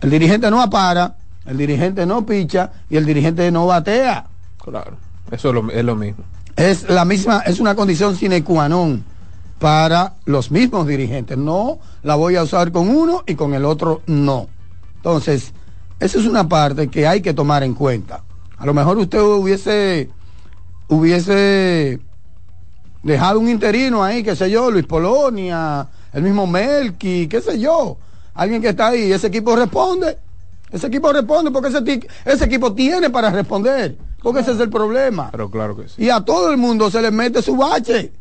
El 0.00 0.10
dirigente 0.10 0.48
no 0.48 0.62
apara, 0.62 1.16
el 1.44 1.56
dirigente 1.56 2.06
no 2.06 2.24
picha 2.24 2.70
y 2.88 2.98
el 2.98 3.04
dirigente 3.04 3.50
no 3.50 3.66
batea. 3.66 4.26
Claro. 4.62 5.03
Eso 5.30 5.48
es 5.48 5.54
lo, 5.54 5.70
es 5.70 5.84
lo 5.84 5.96
mismo. 5.96 6.24
Es 6.56 6.88
la 6.88 7.04
misma, 7.04 7.40
es 7.40 7.60
una 7.60 7.74
condición 7.74 8.16
sine 8.16 8.44
qua 8.44 8.68
non 8.68 9.04
para 9.58 10.14
los 10.24 10.50
mismos 10.50 10.86
dirigentes. 10.86 11.36
No 11.36 11.78
la 12.02 12.14
voy 12.14 12.36
a 12.36 12.42
usar 12.42 12.70
con 12.70 12.88
uno 12.88 13.24
y 13.26 13.34
con 13.34 13.54
el 13.54 13.64
otro 13.64 14.02
no. 14.06 14.48
Entonces, 14.96 15.52
esa 15.98 16.18
es 16.18 16.26
una 16.26 16.48
parte 16.48 16.88
que 16.88 17.06
hay 17.06 17.20
que 17.20 17.34
tomar 17.34 17.62
en 17.62 17.74
cuenta. 17.74 18.22
A 18.56 18.66
lo 18.66 18.74
mejor 18.74 18.98
usted 18.98 19.20
hubiese 19.20 20.10
hubiese 20.88 22.00
dejado 23.02 23.40
un 23.40 23.48
interino 23.48 24.02
ahí, 24.02 24.22
qué 24.22 24.36
sé 24.36 24.50
yo, 24.50 24.70
Luis 24.70 24.86
Polonia, 24.86 25.86
el 26.12 26.22
mismo 26.22 26.46
Melqui, 26.46 27.26
qué 27.28 27.40
sé 27.40 27.58
yo, 27.58 27.96
alguien 28.34 28.62
que 28.62 28.70
está 28.70 28.88
ahí, 28.88 29.12
ese 29.12 29.26
equipo 29.28 29.56
responde, 29.56 30.18
ese 30.70 30.86
equipo 30.88 31.12
responde 31.12 31.50
porque 31.50 31.68
ese, 31.68 32.44
equipo 32.44 32.72
tiene 32.74 33.10
para 33.10 33.30
responder, 33.30 33.96
porque 34.22 34.40
ese 34.40 34.52
es 34.52 34.60
el 34.60 34.70
problema. 34.70 35.28
Pero 35.30 35.50
claro 35.50 35.76
que 35.76 35.88
sí. 35.88 36.04
Y 36.04 36.10
a 36.10 36.20
todo 36.20 36.50
el 36.50 36.56
mundo 36.56 36.90
se 36.90 37.00
le 37.00 37.10
mete 37.10 37.42
su 37.42 37.56
bache 37.56 38.12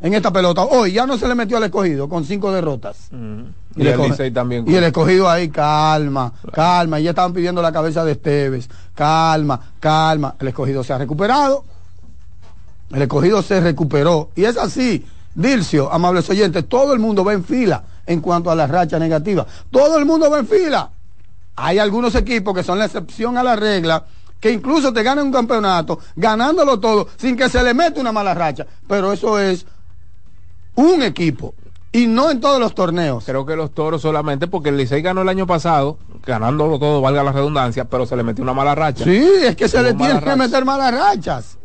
en 0.00 0.14
esta 0.14 0.32
pelota. 0.32 0.64
Hoy 0.64 0.92
ya 0.92 1.06
no 1.06 1.16
se 1.16 1.28
le 1.28 1.34
metió 1.34 1.58
al 1.58 1.64
escogido 1.64 2.08
con 2.08 2.24
cinco 2.24 2.50
derrotas. 2.52 3.08
Ujú. 3.12 3.46
Y 3.76 3.86
el 3.86 3.96
coge- 3.96 4.08
Licey 4.10 4.30
también. 4.32 4.68
Y 4.68 4.74
el 4.74 4.84
escogido 4.84 5.28
ahí, 5.28 5.48
calma, 5.48 6.32
calma. 6.52 6.98
Y 6.98 7.04
ya 7.04 7.10
estaban 7.10 7.32
pidiendo 7.32 7.62
la 7.62 7.70
cabeza 7.70 8.04
de 8.04 8.12
Esteves. 8.12 8.68
Calma, 8.94 9.60
calma. 9.78 10.34
El 10.40 10.48
escogido 10.48 10.82
se 10.82 10.92
ha 10.92 10.98
recuperado. 10.98 11.64
El 12.90 13.02
escogido 13.02 13.42
se 13.42 13.60
recuperó. 13.60 14.30
Y 14.34 14.44
es 14.44 14.56
así, 14.56 15.06
Dilcio, 15.34 15.92
amables 15.92 16.28
oyentes, 16.28 16.68
todo 16.68 16.92
el 16.92 16.98
mundo 16.98 17.22
va 17.24 17.32
en 17.32 17.44
fila 17.44 17.84
en 18.06 18.20
cuanto 18.20 18.50
a 18.50 18.56
la 18.56 18.66
racha 18.66 18.98
negativa. 18.98 19.46
Todo 19.70 19.96
el 19.98 20.04
mundo 20.04 20.28
va 20.28 20.40
en 20.40 20.48
fila. 20.48 20.90
Hay 21.62 21.78
algunos 21.78 22.14
equipos 22.14 22.54
que 22.54 22.62
son 22.62 22.78
la 22.78 22.86
excepción 22.86 23.36
a 23.36 23.42
la 23.42 23.54
regla, 23.54 24.04
que 24.40 24.50
incluso 24.50 24.92
te 24.92 25.02
ganan 25.02 25.26
un 25.26 25.32
campeonato, 25.32 25.98
ganándolo 26.16 26.80
todo, 26.80 27.08
sin 27.16 27.36
que 27.36 27.48
se 27.48 27.62
le 27.62 27.74
mete 27.74 28.00
una 28.00 28.12
mala 28.12 28.32
racha. 28.32 28.66
Pero 28.88 29.12
eso 29.12 29.38
es 29.38 29.66
un 30.74 31.02
equipo. 31.02 31.54
Y 31.92 32.06
no 32.06 32.30
en 32.30 32.40
todos 32.40 32.60
los 32.60 32.74
torneos. 32.74 33.24
Creo 33.24 33.44
que 33.44 33.56
los 33.56 33.74
toros 33.74 34.00
solamente 34.00 34.46
porque 34.46 34.70
el 34.70 34.76
Licey 34.76 35.02
ganó 35.02 35.22
el 35.22 35.28
año 35.28 35.46
pasado, 35.46 35.98
ganándolo 36.24 36.78
todo, 36.78 37.00
valga 37.00 37.22
la 37.22 37.32
redundancia, 37.32 37.84
pero 37.84 38.06
se 38.06 38.16
le 38.16 38.22
metió 38.22 38.42
una 38.42 38.54
mala 38.54 38.74
racha. 38.74 39.04
Sí, 39.04 39.22
es 39.42 39.56
que 39.56 39.68
se 39.68 39.78
Tuvo 39.78 39.88
le 39.88 39.94
tiene 39.94 40.20
que 40.20 40.36
meter 40.36 40.64
malas 40.64 40.94
rachas. 40.94 41.58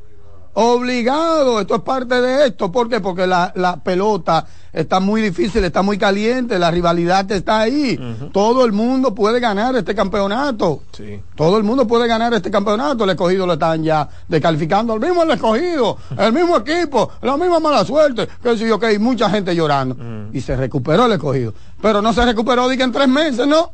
Obligado, 0.57 1.59
esto 1.59 1.75
es 1.75 1.81
parte 1.81 2.21
de 2.21 2.47
esto. 2.47 2.71
¿Por 2.71 2.87
qué? 2.87 3.01
Porque 3.01 3.27
la, 3.27 3.51
la 3.55 3.75
pelota 3.77 4.45
está 4.71 5.01
muy 5.01 5.21
difícil, 5.21 5.63
está 5.65 5.81
muy 5.81 5.97
caliente, 5.97 6.57
la 6.57 6.71
rivalidad 6.71 7.29
está 7.31 7.59
ahí. 7.59 7.99
Todo 8.31 8.63
el 8.65 8.71
mundo 8.71 9.13
puede 9.13 9.41
ganar 9.41 9.75
este 9.75 9.93
campeonato. 9.93 10.83
Sí. 10.93 11.21
Todo 11.35 11.57
el 11.57 11.63
mundo 11.63 11.85
puede 11.85 12.07
ganar 12.07 12.33
este 12.33 12.49
campeonato. 12.49 13.03
El 13.03 13.09
escogido 13.09 13.45
lo 13.45 13.53
están 13.53 13.83
ya 13.83 14.07
descalificando. 14.29 14.93
El 14.93 15.01
mismo 15.01 15.23
el 15.23 15.31
escogido, 15.31 15.97
el 16.17 16.31
mismo 16.31 16.55
equipo, 16.57 17.11
la 17.21 17.35
misma 17.35 17.59
mala 17.59 17.83
suerte. 17.83 18.25
Que 18.41 18.57
sí, 18.57 18.71
ok, 18.71 18.85
mucha 18.99 19.29
gente 19.29 19.53
llorando. 19.53 19.97
Y 20.31 20.39
se 20.39 20.55
recuperó 20.55 21.05
el 21.07 21.11
escogido. 21.11 21.53
Pero 21.81 22.01
no 22.01 22.13
se 22.13 22.23
recuperó, 22.23 22.69
diga, 22.69 22.85
en 22.85 22.93
tres 22.93 23.09
meses, 23.09 23.45
¿no? 23.45 23.73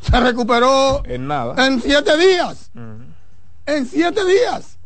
Se 0.00 0.18
recuperó 0.18 1.02
En 1.04 1.28
nada. 1.28 1.54
en 1.66 1.80
siete 1.80 2.16
días. 2.16 2.70
Ujú. 2.74 3.04
En 3.66 3.86
siete 3.86 4.24
días. 4.24 4.76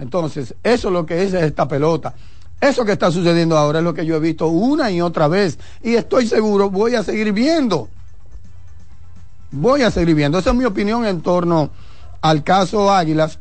Entonces, 0.00 0.54
eso 0.62 0.88
es 0.88 0.92
lo 0.94 1.04
que 1.04 1.22
es 1.22 1.34
esta 1.34 1.68
pelota. 1.68 2.14
Eso 2.60 2.84
que 2.84 2.92
está 2.92 3.10
sucediendo 3.10 3.56
ahora 3.56 3.78
es 3.78 3.84
lo 3.84 3.94
que 3.94 4.04
yo 4.04 4.16
he 4.16 4.20
visto 4.20 4.48
una 4.48 4.90
y 4.90 5.00
otra 5.00 5.28
vez. 5.28 5.58
Y 5.82 5.94
estoy 5.94 6.26
seguro, 6.26 6.70
voy 6.70 6.94
a 6.94 7.02
seguir 7.02 7.32
viendo. 7.32 7.88
Voy 9.50 9.82
a 9.82 9.90
seguir 9.90 10.14
viendo. 10.14 10.38
Esa 10.38 10.50
es 10.50 10.56
mi 10.56 10.64
opinión 10.64 11.04
en 11.04 11.20
torno 11.20 11.70
al 12.22 12.44
caso 12.44 12.92
Águilas, 12.92 13.38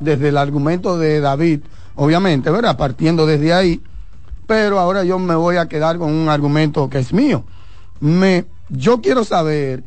desde 0.00 0.28
el 0.28 0.36
argumento 0.36 0.98
de 0.98 1.20
David, 1.20 1.60
obviamente, 1.94 2.50
¿verdad? 2.50 2.76
Partiendo 2.76 3.26
desde 3.26 3.52
ahí. 3.52 3.82
Pero 4.46 4.78
ahora 4.78 5.04
yo 5.04 5.18
me 5.18 5.34
voy 5.34 5.56
a 5.56 5.68
quedar 5.68 5.98
con 5.98 6.12
un 6.12 6.28
argumento 6.28 6.90
que 6.90 6.98
es 6.98 7.12
mío. 7.12 7.44
Me, 8.00 8.46
yo 8.68 9.00
quiero 9.00 9.24
saber, 9.24 9.84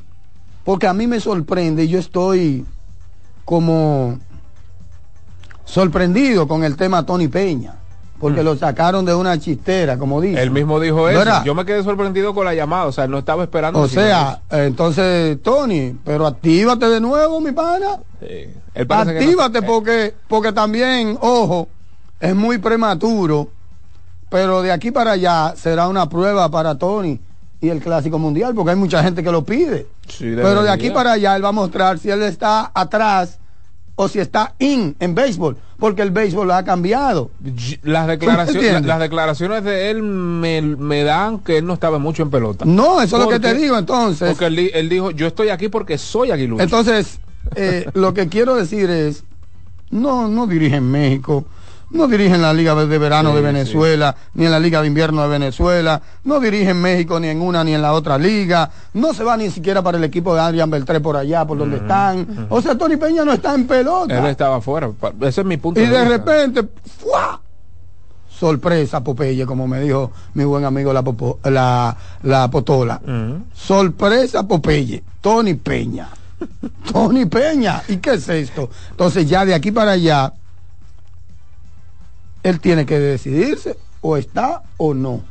porque 0.63 0.87
a 0.87 0.93
mí 0.93 1.07
me 1.07 1.19
sorprende, 1.19 1.83
y 1.83 1.87
yo 1.89 1.99
estoy 1.99 2.65
como 3.43 4.19
sorprendido 5.65 6.47
con 6.47 6.63
el 6.63 6.75
tema 6.77 7.05
Tony 7.05 7.27
Peña, 7.27 7.75
porque 8.19 8.43
lo 8.43 8.55
sacaron 8.55 9.03
de 9.05 9.13
una 9.13 9.37
chistera, 9.39 9.97
como 9.97 10.21
dice. 10.21 10.41
Él 10.41 10.51
mismo 10.51 10.79
dijo 10.79 11.09
eso. 11.09 11.43
Yo 11.43 11.53
me 11.53 11.65
quedé 11.65 11.83
sorprendido 11.83 12.33
con 12.33 12.45
la 12.45 12.53
llamada, 12.53 12.85
o 12.85 12.91
sea, 12.91 13.07
no 13.07 13.17
estaba 13.17 13.43
esperando. 13.43 13.79
O 13.81 13.87
sea, 13.87 14.41
entonces, 14.51 15.41
Tony, 15.43 15.95
pero 16.05 16.25
actívate 16.25 16.87
de 16.87 17.01
nuevo, 17.01 17.41
mi 17.41 17.51
pana. 17.51 17.99
Sí. 18.21 18.47
Él 18.73 18.87
no- 18.87 18.95
Actívate 18.95 19.59
eh, 19.59 19.63
porque, 19.63 20.13
porque 20.27 20.51
también, 20.53 21.17
ojo, 21.21 21.67
es 22.19 22.35
muy 22.35 22.57
prematuro, 22.57 23.49
pero 24.29 24.61
de 24.61 24.71
aquí 24.71 24.91
para 24.91 25.11
allá 25.11 25.53
será 25.57 25.87
una 25.87 26.07
prueba 26.09 26.49
para 26.49 26.75
Tony 26.77 27.19
y 27.61 27.69
el 27.69 27.81
Clásico 27.81 28.19
Mundial, 28.19 28.53
porque 28.53 28.71
hay 28.71 28.75
mucha 28.77 29.01
gente 29.03 29.23
que 29.23 29.31
lo 29.31 29.43
pide. 29.43 29.87
Sí, 30.07 30.33
pero 30.35 30.61
de 30.63 30.69
aquí 30.69 30.89
para 30.91 31.13
allá 31.13 31.35
él 31.35 31.43
va 31.43 31.49
a 31.49 31.53
mostrar 31.53 31.97
si 31.99 32.09
él 32.09 32.21
está 32.23 32.71
atrás 32.73 33.39
o 33.95 34.07
si 34.07 34.19
está 34.19 34.55
in 34.59 34.95
en 34.99 35.15
béisbol, 35.15 35.57
porque 35.79 36.01
el 36.01 36.11
béisbol 36.11 36.51
ha 36.51 36.63
cambiado. 36.63 37.31
Las 37.83 38.07
declaraciones, 38.07 38.63
entiendes? 38.63 38.85
las 38.85 38.99
declaraciones 38.99 39.63
de 39.63 39.89
él 39.89 40.03
me, 40.03 40.61
me 40.61 41.03
dan 41.03 41.39
que 41.39 41.57
él 41.57 41.65
no 41.65 41.73
estaba 41.73 41.97
mucho 41.97 42.23
en 42.23 42.29
pelota. 42.29 42.65
No, 42.65 43.01
eso 43.01 43.17
es 43.17 43.23
lo 43.23 43.29
que 43.29 43.39
te 43.39 43.53
digo 43.53 43.77
entonces. 43.77 44.29
Porque 44.29 44.71
él 44.73 44.89
dijo, 44.89 45.11
yo 45.11 45.27
estoy 45.27 45.49
aquí 45.49 45.69
porque 45.69 45.97
soy 45.97 46.31
aguilucho. 46.31 46.63
Entonces, 46.63 47.19
eh, 47.55 47.85
lo 47.93 48.13
que 48.13 48.27
quiero 48.27 48.55
decir 48.55 48.89
es, 48.89 49.23
no, 49.89 50.27
no 50.27 50.47
dirige 50.47 50.77
en 50.77 50.91
México, 50.91 51.45
no 51.91 52.07
dirige 52.07 52.35
en 52.35 52.41
la 52.41 52.53
Liga 52.53 52.73
de 52.75 52.97
Verano 52.97 53.29
Sí, 53.29 53.35
de 53.35 53.41
Venezuela, 53.41 54.15
ni 54.33 54.45
en 54.45 54.51
la 54.51 54.59
Liga 54.59 54.81
de 54.81 54.87
Invierno 54.87 55.21
de 55.21 55.27
Venezuela, 55.29 56.01
no 56.23 56.39
dirige 56.39 56.71
en 56.71 56.81
México 56.81 57.19
ni 57.19 57.27
en 57.27 57.41
una 57.41 57.63
ni 57.63 57.73
en 57.73 57.81
la 57.81 57.93
otra 57.93 58.17
liga, 58.17 58.69
no 58.93 59.13
se 59.13 59.23
va 59.23 59.37
ni 59.37 59.49
siquiera 59.51 59.81
para 59.81 59.97
el 59.97 60.03
equipo 60.03 60.33
de 60.35 60.41
Adrián 60.41 60.69
Beltré 60.69 60.99
por 60.99 61.15
allá, 61.17 61.45
por 61.45 61.57
donde 61.57 61.77
están. 61.77 62.47
O 62.49 62.61
sea, 62.61 62.77
Tony 62.77 62.97
Peña 62.97 63.23
no 63.23 63.33
está 63.33 63.53
en 63.53 63.65
pelota. 63.67 64.17
Él 64.19 64.25
estaba 64.25 64.57
afuera. 64.57 64.89
Ese 65.21 65.41
es 65.41 65.47
mi 65.47 65.57
punto 65.57 65.79
Y 65.81 65.85
de, 65.85 66.05
repente, 66.05 66.67
¡fua! 66.99 67.39
Sorpresa, 68.29 69.01
Popeye, 69.01 69.45
como 69.45 69.65
me 69.65 69.79
dijo 69.79 70.11
mi 70.33 70.43
buen 70.43 70.65
amigo 70.65 70.91
la, 70.91 71.01
Popo- 71.03 71.39
la, 71.49 71.95
la 72.23 72.49
Potola. 72.49 72.99
Ujú. 73.01 73.43
Sorpresa, 73.53 74.45
Popeye. 74.45 75.01
Tony 75.21 75.53
Peña. 75.53 76.09
Tony 76.91 77.25
Peña. 77.27 77.81
¿Y 77.87 77.97
qué 77.97 78.15
es 78.15 78.27
esto? 78.27 78.69
Entonces, 78.91 79.29
ya 79.29 79.45
de 79.45 79.53
aquí 79.53 79.71
para 79.71 79.91
allá, 79.91 80.33
él 82.45 82.59
tiene 82.59 82.85
que 82.85 82.99
decidirse, 82.99 83.75
o 84.01 84.17
está 84.17 84.61
o 84.77 84.93
no. 84.93 85.21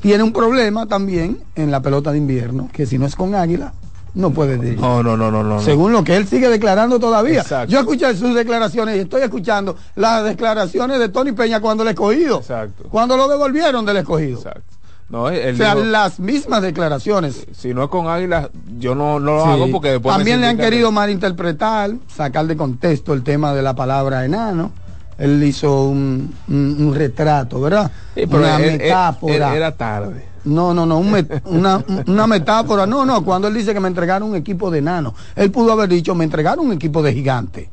Tiene 0.00 0.22
un 0.22 0.32
problema 0.32 0.86
también 0.86 1.38
en 1.54 1.70
la 1.70 1.80
pelota 1.82 2.12
de 2.12 2.18
invierno, 2.18 2.68
que 2.72 2.86
si 2.86 2.98
no 2.98 3.06
es 3.06 3.14
con 3.16 3.34
Águila, 3.34 3.72
no 4.14 4.30
puede 4.30 4.56
dirigir. 4.56 4.80
No, 4.80 5.02
no, 5.02 5.16
no, 5.16 5.30
no, 5.30 5.42
no. 5.44 5.60
Según 5.60 5.92
lo 5.92 6.02
que 6.02 6.16
él 6.16 6.26
sigue 6.26 6.48
declarando 6.48 6.98
todavía. 6.98 7.40
Exacto. 7.42 7.70
Yo 7.72 7.80
escuché 7.80 8.16
sus 8.16 8.34
declaraciones 8.34 8.96
y 8.96 9.00
estoy 9.00 9.22
escuchando 9.22 9.76
las 9.96 10.24
declaraciones 10.24 10.98
de 10.98 11.08
Tony 11.08 11.32
Peña 11.32 11.60
cuando 11.60 11.82
el 11.82 11.90
escogido. 11.90 12.38
Exacto. 12.38 12.84
Cuando 12.90 13.16
lo 13.16 13.28
devolvieron 13.28 13.84
del 13.84 13.98
escogido. 13.98 14.38
Exacto. 14.38 14.62
No, 15.10 15.28
él 15.30 15.54
O 15.54 15.56
sea, 15.56 15.74
dijo, 15.74 15.86
las 15.86 16.20
mismas 16.20 16.62
declaraciones. 16.62 17.46
si 17.52 17.72
no 17.72 17.84
es 17.84 17.88
con 17.88 18.08
Águila, 18.08 18.50
yo 18.78 18.94
no, 18.94 19.18
no 19.20 19.36
lo 19.36 19.44
Sí. 19.44 19.48
hago 19.50 19.70
porque 19.70 19.90
después 19.92 20.14
También 20.16 20.40
le 20.40 20.48
han 20.48 20.56
que- 20.56 20.64
querido 20.64 20.90
malinterpretar, 20.92 21.92
sacar 22.14 22.46
de 22.46 22.56
contexto 22.56 23.12
el 23.14 23.22
tema 23.22 23.54
de 23.54 23.62
la 23.62 23.74
palabra 23.74 24.24
enano. 24.24 24.70
Él 25.18 25.42
hizo 25.42 25.84
un, 25.88 26.32
un- 26.48 26.76
un 26.78 26.94
retrato, 26.94 27.60
¿verdad? 27.60 27.90
Sí, 28.14 28.22
pero 28.26 28.38
una 28.38 28.56
él- 28.56 28.64
él- 28.64 28.78
metáfora. 28.78 29.50
él- 29.50 29.56
era 29.56 29.72
tarde. 29.72 30.24
No, 30.44 30.72
no, 30.72 30.86
no, 30.86 30.98
un 30.98 31.12
met- 31.12 31.42
una, 31.44 31.84
una 32.06 32.26
metáfora. 32.26 32.86
No, 32.86 33.04
no, 33.04 33.22
cuando 33.24 33.48
él 33.48 33.54
dice 33.54 33.74
que 33.74 33.80
me 33.80 33.88
entregaron 33.88 34.30
un 34.30 34.36
equipo 34.36 34.70
de 34.70 34.78
enanos, 34.78 35.12
él 35.36 35.50
pudo 35.50 35.72
haber 35.72 35.88
dicho, 35.90 36.14
me 36.14 36.24
entregaron 36.24 36.64
un 36.66 36.72
equipo 36.72 37.02
de 37.02 37.12
gigante. 37.12 37.68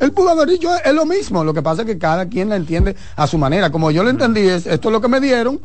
Él 0.00 0.12
pudo 0.12 0.30
haber 0.30 0.48
dicho, 0.48 0.68
es 0.84 0.92
lo 0.94 1.06
mismo, 1.06 1.44
lo 1.44 1.54
que 1.54 1.62
pasa 1.62 1.82
es 1.82 1.86
que 1.86 1.98
cada 1.98 2.26
quien 2.26 2.48
la 2.48 2.56
entiende 2.56 2.96
a 3.16 3.26
su 3.26 3.38
manera. 3.38 3.70
Como 3.70 3.90
yo 3.90 4.02
lo 4.02 4.10
entendí, 4.10 4.40
es 4.40 4.66
esto 4.66 4.88
es 4.88 4.92
lo 4.92 5.00
que 5.00 5.08
me 5.08 5.20
dieron. 5.20 5.60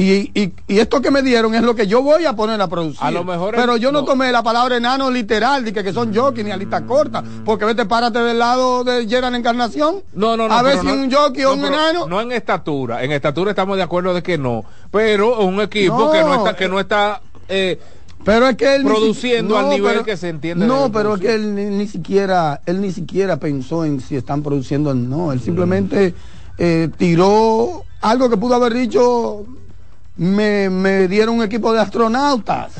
Y, 0.00 0.30
y, 0.40 0.52
y 0.68 0.78
esto 0.78 1.02
que 1.02 1.10
me 1.10 1.22
dieron 1.22 1.56
es 1.56 1.62
lo 1.62 1.74
que 1.74 1.88
yo 1.88 2.02
voy 2.04 2.24
a 2.24 2.32
poner 2.36 2.60
a 2.62 2.68
producir. 2.68 3.00
A 3.02 3.10
lo 3.10 3.24
mejor 3.24 3.56
Pero 3.56 3.76
yo 3.76 3.90
no, 3.90 4.02
no. 4.02 4.06
tomé 4.06 4.30
la 4.30 4.44
palabra 4.44 4.76
enano 4.76 5.10
literal, 5.10 5.64
de 5.64 5.72
que, 5.72 5.82
que 5.82 5.92
son 5.92 6.14
jockey 6.14 6.44
ni 6.44 6.52
alita 6.52 6.86
corta. 6.86 7.24
Porque 7.44 7.64
vete, 7.64 7.84
párate 7.84 8.20
del 8.20 8.38
lado 8.38 8.84
de 8.84 9.08
Gerard 9.08 9.34
Encarnación. 9.34 9.96
No, 10.12 10.36
no, 10.36 10.46
no. 10.46 10.54
A 10.54 10.62
ver 10.62 10.78
si 10.78 10.86
no- 10.86 10.92
un 10.92 11.10
jockey 11.10 11.42
o 11.46 11.56
no, 11.56 11.62
un 11.66 11.74
enano. 11.74 12.06
No 12.06 12.20
en 12.20 12.30
estatura. 12.30 13.02
En 13.02 13.10
estatura 13.10 13.50
estamos 13.50 13.76
de 13.76 13.82
acuerdo 13.82 14.14
de 14.14 14.22
que 14.22 14.38
no. 14.38 14.64
Pero 14.92 15.40
un 15.40 15.60
equipo 15.60 16.12
que 16.12 16.20
no 16.22 16.34
está, 16.36 16.54
que 16.54 16.68
no 16.68 16.78
está 16.78 17.20
eh, 17.48 17.76
Pero 18.24 18.46
es 18.46 18.56
que 18.56 18.76
él 18.76 18.84
Produciendo 18.84 19.56
si- 19.58 19.64
al 19.64 19.68
nivel 19.70 20.04
que 20.04 20.16
se 20.16 20.28
entiende 20.28 20.64
No, 20.64 20.92
pero 20.92 21.16
es 21.16 21.20
que 21.20 21.34
él 21.34 21.56
ni, 21.56 21.64
ni 21.64 21.88
siquiera, 21.88 22.60
él 22.66 22.80
ni 22.80 22.92
siquiera 22.92 23.38
pensó 23.38 23.84
en 23.84 24.00
si 24.00 24.14
están 24.14 24.44
produciendo 24.44 24.90
o 24.90 24.94
no. 24.94 25.32
Él 25.32 25.40
simplemente 25.40 26.14
eh, 26.56 26.88
tiró 26.96 27.82
algo 28.00 28.30
que 28.30 28.36
pudo 28.36 28.54
haber 28.54 28.74
dicho. 28.74 29.44
Me, 30.18 30.68
me 30.68 31.08
dieron 31.08 31.36
un 31.36 31.42
equipo 31.44 31.72
de 31.72 31.80
astronautas. 31.80 32.72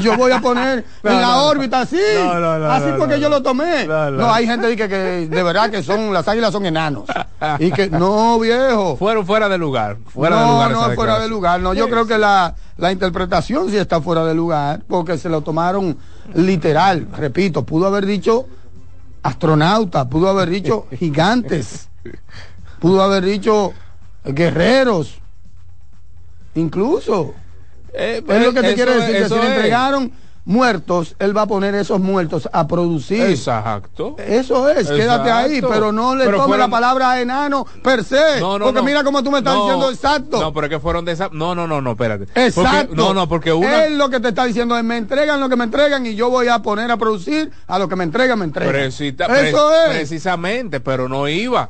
Yo 0.00 0.16
voy 0.16 0.32
a 0.32 0.40
poner 0.40 0.84
No, 1.04 1.10
en 1.10 1.16
la 1.20 1.26
no, 1.28 1.32
no. 1.36 1.46
órbita 1.48 1.80
así. 1.82 2.00
No, 2.16 2.34
no, 2.40 2.58
no, 2.58 2.70
así 2.70 2.86
no, 2.90 2.96
porque 2.98 3.14
no, 3.14 3.20
yo 3.20 3.28
no. 3.28 3.36
lo 3.36 3.42
tomé. 3.42 3.86
No, 3.86 4.10
No, 4.10 4.18
no. 4.18 4.32
hay 4.34 4.46
gente 4.46 4.76
que, 4.76 4.88
que 4.88 4.96
de 5.28 5.42
verdad 5.42 5.70
que 5.70 5.82
son, 5.84 6.12
las 6.12 6.26
águilas 6.26 6.52
son 6.52 6.66
enanos. 6.66 7.04
Y 7.60 7.70
que, 7.70 7.88
no, 7.90 8.38
viejo. 8.40 8.96
fueron 8.96 9.24
fuera 9.24 9.48
de 9.48 9.56
lugar. 9.58 9.96
Fuera 10.06 10.36
no, 10.36 10.42
de 10.46 10.52
lugar. 10.52 10.70
no 10.72 10.90
es 10.90 10.94
fuera 10.96 11.18
de 11.20 11.28
lugar. 11.28 11.60
No, 11.60 11.74
yo 11.74 11.84
Sí, 11.84 11.90
creo 11.90 12.02
sí. 12.04 12.08
que 12.10 12.18
la, 12.18 12.54
la 12.76 12.90
interpretación 12.92 13.70
sí 13.70 13.76
está 13.76 14.00
fuera 14.00 14.24
de 14.24 14.34
lugar 14.34 14.80
porque 14.88 15.16
se 15.16 15.28
lo 15.28 15.42
tomaron 15.42 15.96
literal. 16.34 17.06
Repito, 17.16 17.64
pudo 17.64 17.86
haber 17.86 18.04
dicho 18.04 18.46
astronauta, 19.22 20.08
pudo 20.08 20.28
haber 20.28 20.48
dicho 20.50 20.86
gigantes, 20.98 21.88
pudo 22.80 23.02
haber 23.02 23.24
dicho 23.24 23.72
guerreros, 24.24 25.20
incluso. 26.58 27.34
Eh, 27.94 28.22
Es 28.26 28.44
lo 28.44 28.52
que 28.52 28.60
te 28.60 28.70
es- 28.70 28.76
decir, 28.76 29.16
que 29.16 29.28
si 29.28 29.34
le 29.34 29.46
entregaron 29.56 30.12
muertos, 30.44 31.14
él 31.18 31.36
va 31.36 31.42
a 31.42 31.46
poner 31.46 31.74
esos 31.74 32.00
muertos 32.00 32.48
a 32.52 32.66
producir. 32.66 33.20
Exacto. 33.22 34.16
Eso 34.18 34.66
es, 34.70 34.88
quédate 34.88 35.30
ahí, 35.30 35.60
pero 35.60 35.92
no 35.92 36.14
le 36.14 36.24
Pero 36.24 36.38
tome 36.38 36.48
fueron- 36.48 36.70
la 36.70 36.74
palabra 36.74 37.20
enano 37.20 37.66
per 37.82 38.02
se. 38.02 38.40
No, 38.40 38.58
no, 38.58 38.66
porque 38.66 38.80
no. 38.80 38.84
mira 38.84 39.04
cómo 39.04 39.22
tú 39.22 39.30
me 39.30 39.38
estás 39.38 39.54
No, 39.54 39.62
diciendo 39.64 39.90
exacto. 39.90 40.40
No, 40.40 40.52
pero 40.54 40.66
es 40.66 40.70
que 40.70 40.80
fueron 40.80 41.04
de 41.04 41.12
esa. 41.12 41.28
No, 41.32 41.54
no, 41.54 41.66
no, 41.66 41.82
no, 41.82 41.90
espérate. 41.92 42.24
Exacto. 42.34 42.88
Porque- 42.88 42.94
no, 42.96 43.12
no, 43.12 43.28
porque 43.28 43.52
una. 43.52 43.84
Él 43.84 43.98
lo 43.98 44.08
que 44.08 44.20
te 44.20 44.28
está 44.28 44.44
diciendo 44.46 44.76
es, 44.78 44.84
me 44.84 44.96
entregan 44.96 45.38
lo 45.38 45.48
que 45.50 45.56
me 45.56 45.64
entregan 45.64 46.06
y 46.06 46.14
yo 46.14 46.30
voy 46.30 46.48
a 46.48 46.60
poner 46.60 46.90
a 46.90 46.96
producir 46.96 47.50
a 47.66 47.78
lo 47.78 47.86
que 47.88 47.96
me 47.96 48.04
entregan, 48.04 48.38
me 48.38 48.46
entregan. 48.46 48.74
Eso 48.76 49.04
es. 49.04 49.96
Precisamente, 49.96 50.80
pero 50.80 51.08
no 51.10 51.28
iba. 51.28 51.68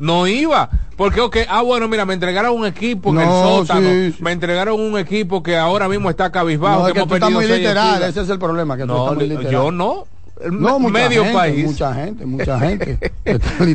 No 0.00 0.26
iba. 0.26 0.68
Porque, 0.96 1.20
ok, 1.20 1.36
ah, 1.48 1.62
bueno, 1.62 1.88
mira, 1.88 2.04
me 2.04 2.14
entregaron 2.14 2.56
un 2.56 2.66
equipo 2.66 3.10
en 3.10 3.20
el 3.20 3.26
No, 3.26 3.42
sótano. 3.58 3.88
sí, 3.88 4.12
sí. 4.16 4.22
Me 4.22 4.32
entregaron 4.32 4.80
un 4.80 4.98
equipo 4.98 5.42
que 5.42 5.56
ahora 5.56 5.88
mismo 5.88 6.10
está 6.10 6.30
cabizbajo. 6.30 6.80
No, 6.80 6.86
que 6.86 6.92
que 6.94 6.98
hemos 6.98 7.08
tú 7.08 7.14
estás 7.14 7.28
perdido 7.30 7.48
muy 7.48 7.58
literal, 7.58 8.02
ese 8.02 8.20
es 8.22 8.28
el 8.28 8.38
problema, 8.38 8.76
que 8.76 8.82
tú 8.82 8.88
No, 8.88 9.12
estás 9.12 9.28
muy 9.28 9.50
yo 9.50 9.70
no. 9.70 10.06
No, 10.50 10.78
mucha 10.78 10.92
medio 10.92 11.22
gente, 11.22 11.38
país. 11.38 11.66
Mucha 11.66 11.94
gente, 11.94 12.26
mucha 12.26 12.58
gente. 12.60 12.98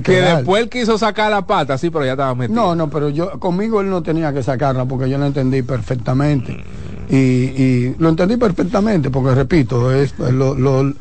que 0.03 0.21
después 0.21 0.63
él 0.63 0.69
quiso 0.69 0.97
sacar 0.97 1.29
la 1.29 1.45
pata, 1.45 1.77
sí, 1.77 1.89
pero 1.91 2.05
ya 2.05 2.11
estaba 2.13 2.33
metido. 2.33 2.59
No, 2.59 2.75
no, 2.75 2.89
pero 2.89 3.09
yo 3.09 3.39
conmigo 3.39 3.81
él 3.81 3.89
no 3.89 4.01
tenía 4.01 4.33
que 4.33 4.41
sacarla 4.41 4.85
porque 4.85 5.09
yo 5.09 5.17
lo 5.17 5.25
entendí 5.27 5.61
perfectamente. 5.61 6.63
Y, 7.07 7.15
y 7.17 7.95
lo 7.99 8.09
entendí 8.09 8.37
perfectamente 8.37 9.11
porque, 9.11 9.35
repito, 9.35 9.91
es, 9.91 10.17
lo, 10.17 10.55
lo, 10.55 10.91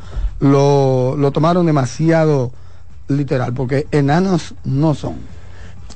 lo, 0.40 1.16
lo 1.16 1.30
tomaron 1.30 1.64
demasiado 1.64 2.52
literal 3.08 3.52
porque 3.54 3.86
enanos 3.90 4.54
no 4.64 4.94
son. 4.94 5.34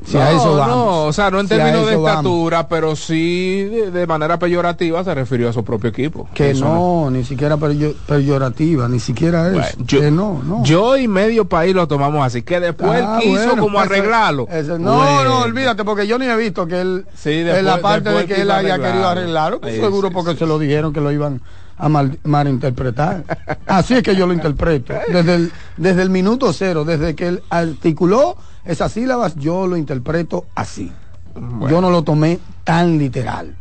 Si 0.07 0.17
no, 0.17 0.23
a 0.23 0.31
eso 0.31 0.55
vamos. 0.57 0.77
no, 0.77 1.03
o 1.07 1.13
sea, 1.13 1.29
no 1.29 1.41
en 1.41 1.49
Si 1.49 1.57
términos 1.57 1.85
de 1.89 1.97
vamos. 1.97 2.09
estatura, 2.11 2.69
pero 2.69 2.95
sí 2.95 3.65
de, 3.65 3.91
de 3.91 4.07
manera 4.07 4.39
peyorativa 4.39 5.03
se 5.03 5.13
refirió 5.13 5.49
a 5.49 5.53
su 5.53 5.65
propio 5.65 5.91
equipo. 5.91 6.29
Que 6.35 6.51
Eso 6.53 6.67
no, 6.67 7.11
ni 7.11 7.25
siquiera 7.25 7.57
peyo- 7.57 7.95
peyorativa, 8.07 8.89
ni 8.89 9.01
siquiera 9.01 9.49
Bueno, 9.51 9.61
eso. 9.61 9.77
yo, 9.85 10.01
que 10.01 10.11
no, 10.13 10.41
no. 10.45 10.63
yo 10.63 10.97
y 10.97 11.09
medio 11.09 11.47
país 11.47 11.75
lo 11.75 11.89
tomamos 11.89 12.25
así, 12.25 12.43
que 12.43 12.61
después 12.61 12.93
Ah, 12.93 13.19
él 13.19 13.23
quiso 13.29 13.47
bueno, 13.47 13.63
como 13.63 13.81
arreglarlo. 13.81 14.47
no, 14.79 14.97
Bueno. 14.99 15.25
no, 15.25 15.39
olvídate, 15.41 15.85
porque 15.85 16.07
yo 16.07 16.17
ni 16.17 16.27
he 16.27 16.37
visto 16.37 16.69
que 16.69 16.81
él, 16.81 17.05
Sí, 17.17 17.31
en 17.33 17.47
después- 17.47 17.65
la 17.65 17.81
parte 17.81 18.11
de 18.11 18.27
que 18.27 18.41
él 18.43 18.51
haya 18.53 18.79
querido 18.79 19.09
arreglarlo, 19.09 19.61
pues 19.61 19.75
seguro 19.81 20.09
sí, 20.09 20.15
porque 20.15 20.33
sí, 20.33 20.39
se 20.39 20.47
lo 20.47 20.61
dijeron 20.61 20.93
que 20.93 21.01
lo 21.01 21.11
iban 21.11 21.41
a 21.79 21.89
mal, 21.89 22.19
malinterpretar. 22.25 23.25
Así 23.67 23.95
es 23.95 24.03
que 24.03 24.17
yo 24.17 24.27
lo 24.27 24.33
interpreto. 24.33 24.95
Desde 25.13 25.35
el, 25.37 25.53
desde 25.77 26.03
el 26.03 26.11
minuto 26.11 26.53
cero, 26.53 26.85
desde 26.85 27.15
que 27.15 27.29
él 27.29 27.43
articuló 27.51 28.37
esas 28.65 28.93
sílabas, 28.93 29.37
yo 29.37 29.67
lo 29.67 29.77
interpreto 29.77 30.47
así. 30.55 30.91
Bueno. 31.35 31.69
Yo 31.71 31.81
no 31.81 31.91
lo 31.91 32.03
tomé 32.03 32.39
tan 32.65 32.99
literal. 32.99 33.55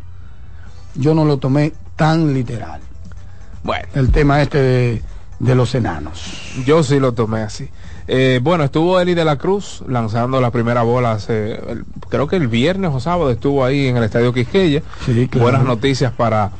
Yo 0.95 1.13
no 1.13 1.25
lo 1.25 1.37
tomé 1.37 1.73
tan 1.95 2.33
literal. 2.33 2.81
Bueno, 3.63 3.87
El 3.93 4.11
tema 4.11 4.41
este 4.41 4.57
de, 4.61 5.01
de 5.39 5.55
los 5.55 5.75
enanos. 5.75 6.21
yo 6.65 6.83
sí 6.83 6.99
lo 6.99 7.13
tomé 7.13 7.41
así. 7.41 7.69
Eh, 8.09 8.39
bueno, 8.41 8.63
estuvo 8.63 8.99
Eli 9.01 9.13
de 9.13 9.25
la 9.25 9.35
Cruz 9.35 9.83
lanzando 9.87 10.39
la 10.39 10.49
primera 10.49 10.81
bola 10.83 11.11
hace, 11.11 11.55
el- 11.69 11.83
creo 12.09 12.25
que 12.27 12.37
el 12.37 12.47
viernes 12.47 12.91
o 12.93 13.01
sábado 13.01 13.29
estuvo 13.29 13.65
ahí 13.65 13.87
en 13.87 13.97
el 13.97 14.03
Estadio 14.05 14.31
Quisqueya. 14.33 14.81
Sí, 15.05 15.27
claro. 15.27 15.43
Buenas 15.43 15.63
noticias 15.65 16.13
para 16.13 16.51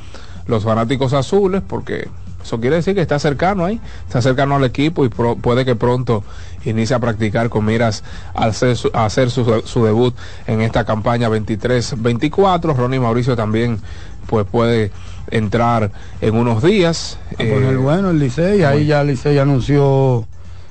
los 0.47 0.63
fanáticos 0.63 1.13
azules 1.13 1.61
porque 1.67 2.07
eso 2.43 2.59
quiere 2.61 2.77
decir 2.77 2.95
que 2.95 3.01
está 3.01 3.19
cercano 3.19 3.65
ahí, 3.65 3.81
está 4.07 4.21
cercano 4.21 4.55
al 4.55 4.63
equipo 4.63 5.03
y 5.03 5.09
pro- 5.09 5.35
puede 5.35 5.65
que 5.65 5.75
pronto 5.75 6.23
inicie 6.63 6.95
a 6.95 6.99
practicar 6.99 7.49
con 7.49 7.65
miras 7.65 8.03
a 8.33 8.45
hacer, 8.45 8.77
su, 8.77 8.89
a 8.93 9.05
hacer 9.05 9.29
su, 9.31 9.61
su 9.65 9.83
debut 9.83 10.15
en 10.47 10.61
esta 10.61 10.85
campaña 10.85 11.27
23-24. 11.29 12.75
Ronnie 12.75 12.99
Mauricio 12.99 13.35
también 13.35 13.79
pues 14.27 14.45
puede 14.45 14.91
entrar 15.29 15.91
en 16.21 16.35
unos 16.35 16.63
días. 16.63 17.17
A 17.33 17.37
poner 17.37 17.73
Eh, 17.73 17.77
bueno 17.77 18.11
el 18.11 18.19
Licey, 18.19 18.63
ahí 18.63 18.85
ya 18.85 19.01
el 19.01 19.07
Licey 19.07 19.37
anunció 19.39 20.25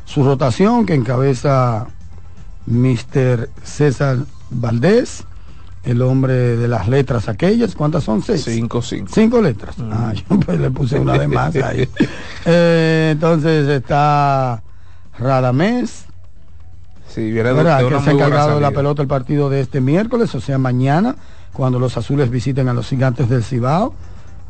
su 0.06 0.22
rotación 0.24 0.86
que 0.86 0.94
encabeza 0.94 1.86
Mr. 2.66 3.48
César 3.64 4.18
Valdés, 4.50 5.24
el 5.86 6.02
hombre 6.02 6.56
de 6.56 6.68
las 6.68 6.88
letras 6.88 7.28
aquellas, 7.28 7.74
¿cuántas 7.74 8.04
son? 8.04 8.20
Seis. 8.20 8.46
5-5. 8.46 9.06
Cinco 9.08 9.40
letras. 9.40 9.76
Ah, 9.90 10.12
yo 10.30 10.40
pues 10.40 10.60
le 10.60 10.70
puse 10.70 10.98
una 10.98 11.16
de 11.16 11.28
más 11.28 11.54
ahí. 11.56 11.88
Eh, 12.48 13.08
entonces 13.12 13.68
está 13.68 14.62
Radamés, 15.18 16.06
Sí, 17.08 17.22
viene 17.32 17.48
de, 17.48 17.54
¿verdad? 17.54 17.78
de 17.82 17.88
que 17.88 18.00
se 18.02 18.10
ha 18.10 18.54
de 18.54 18.60
la 18.60 18.70
pelota 18.70 19.02
el 19.02 19.08
partido 19.08 19.50
de 19.50 19.60
este 19.60 19.80
miércoles, 19.80 20.32
o 20.34 20.40
sea, 20.40 20.58
mañana, 20.58 21.16
cuando 21.52 21.78
los 21.80 21.96
azules 21.96 22.30
visiten 22.30 22.68
a 22.68 22.72
los 22.72 22.88
gigantes 22.88 23.28
del 23.28 23.42
Cibao, 23.42 23.94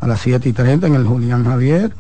a 0.01 0.07
las 0.07 0.21
7 0.21 0.49
y 0.49 0.53
30 0.53 0.89
en 0.89 0.95
el 0.97 1.07
Julián 1.07 1.45
Javier. 1.45 1.95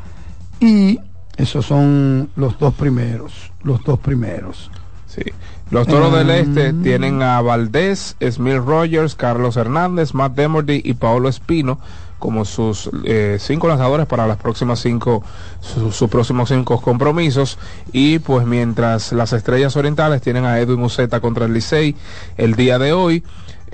Y 0.61 0.99
Esos 1.37 1.66
son 1.66 2.30
los 2.37 2.59
dos 2.59 2.74
primeros, 2.74 3.53
los 3.62 3.82
dos 3.84 3.99
primeros. 4.01 4.70
Sí. 5.07 5.22
Los 5.71 5.87
Toros 5.89 6.12
del 6.14 6.31
Este 6.31 6.73
Mm. 6.73 6.83
tienen 6.83 7.23
a 7.23 7.41
Valdés, 7.43 8.17
Smith 8.31 8.59
Rogers, 8.64 9.14
Carlos 9.17 9.57
Hernández, 9.57 10.14
Matt 10.14 10.35
Demerdy 10.37 10.81
y 10.85 10.95
Paolo 10.95 11.29
Espino 11.29 11.79
como 12.19 12.45
sus 12.47 12.89
eh, 13.05 13.37
cinco 13.39 13.69
lanzadores 13.69 14.07
para 14.07 14.27
las 14.27 14.39
próximas 14.39 14.79
cinco, 14.81 15.23
su- 15.61 15.93
sus 15.93 16.09
próximos 16.09 16.49
cinco 16.49 16.81
compromisos. 16.81 17.59
Y 17.93 18.21
pues 18.21 18.47
mientras 18.47 19.12
las 19.12 19.33
Estrellas 19.35 19.77
Orientales 19.77 20.23
tienen 20.23 20.45
a 20.47 20.59
Edwin 20.59 20.83
Uceta 20.83 21.21
contra 21.21 21.45
el 21.45 21.53
Licey 21.53 21.95
el 22.37 22.55
día 22.55 22.79
de 22.79 22.93
hoy. 22.93 23.23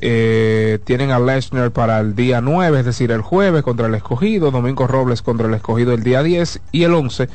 eh, 0.05 0.81
tienen 0.85 1.13
a 1.13 1.21
Lechner 1.21 1.71
para 1.71 2.01
el 2.01 2.17
día 2.17 2.41
9, 2.41 2.81
es 2.81 2.85
decir, 2.87 3.13
el 3.13 3.21
jueves 3.21 3.63
contra 3.63 3.87
el 3.87 3.95
escogido, 3.95 4.51
Domingo 4.51 4.89
Robles 4.89 5.23
contra 5.23 5.47
el 5.47 5.55
escogido 5.55 5.93
el 5.93 6.03
día 6.03 6.25
10 6.25 6.61
y 6.73 6.83
el 6.83 6.95
11 6.95 7.29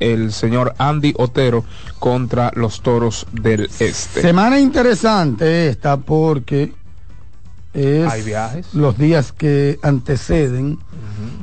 el 0.00 0.32
señor 0.32 0.74
Andy 0.78 1.14
Otero 1.18 1.64
contra 1.98 2.50
los 2.54 2.80
Toros 2.82 3.26
del 3.32 3.70
Este. 3.78 4.22
Semana 4.22 4.58
interesante 4.60 5.68
esta 5.68 5.96
porque 5.96 6.72
es 7.74 8.08
Hay 8.10 8.22
viajes. 8.22 8.74
los 8.74 8.96
días 8.98 9.32
que 9.32 9.78
anteceden 9.82 10.78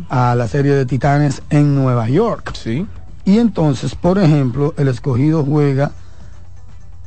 a 0.09 0.35
la 0.35 0.47
serie 0.47 0.73
de 0.73 0.85
Titanes 0.85 1.41
en 1.49 1.75
Nueva 1.75 2.09
York. 2.09 2.51
Sí, 2.55 2.85
Y 3.25 3.39
entonces, 3.39 3.95
por 3.95 4.17
ejemplo, 4.19 4.73
el 4.77 4.87
escogido 4.87 5.43
juega 5.43 5.91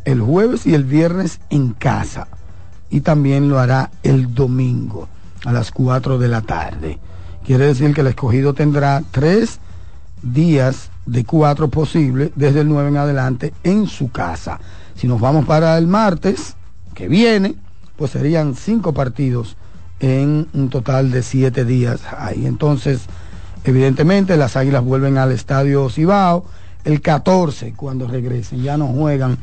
el 0.04 0.20
jueves 0.20 0.66
y 0.66 0.74
el 0.74 0.84
viernes 0.84 1.40
en 1.50 1.72
casa. 1.74 2.28
Y 2.90 3.02
también 3.02 3.48
lo 3.48 3.58
hará 3.58 3.90
el 4.02 4.34
domingo 4.34 5.08
a 5.44 5.52
las 5.52 5.70
4 5.70 6.18
de 6.18 6.28
la 6.28 6.40
tarde. 6.40 6.98
Quiere 7.44 7.66
decir 7.66 7.94
que 7.94 8.00
el 8.00 8.06
escogido 8.08 8.54
tendrá 8.54 9.02
tres 9.10 9.58
días 10.22 10.90
de 11.10 11.24
cuatro 11.24 11.68
posibles 11.68 12.30
desde 12.34 12.60
el 12.60 12.68
9 12.68 12.88
en 12.88 12.96
adelante 12.96 13.54
en 13.64 13.86
su 13.86 14.10
casa. 14.10 14.60
Si 14.94 15.06
nos 15.06 15.20
vamos 15.20 15.46
para 15.46 15.76
el 15.78 15.86
martes 15.86 16.56
que 16.94 17.08
viene, 17.08 17.54
pues 17.96 18.12
serían 18.12 18.54
cinco 18.54 18.92
partidos 18.92 19.56
en 20.00 20.48
un 20.52 20.68
total 20.70 21.10
de 21.10 21.22
siete 21.22 21.64
días 21.64 22.00
ahí. 22.16 22.46
Entonces, 22.46 23.02
evidentemente 23.64 24.36
las 24.36 24.56
águilas 24.56 24.84
vuelven 24.84 25.18
al 25.18 25.32
estadio 25.32 25.88
Cibao 25.90 26.44
el 26.84 27.00
14 27.00 27.74
cuando 27.74 28.06
regresen, 28.06 28.62
ya 28.62 28.76
no 28.76 28.86
juegan 28.88 29.38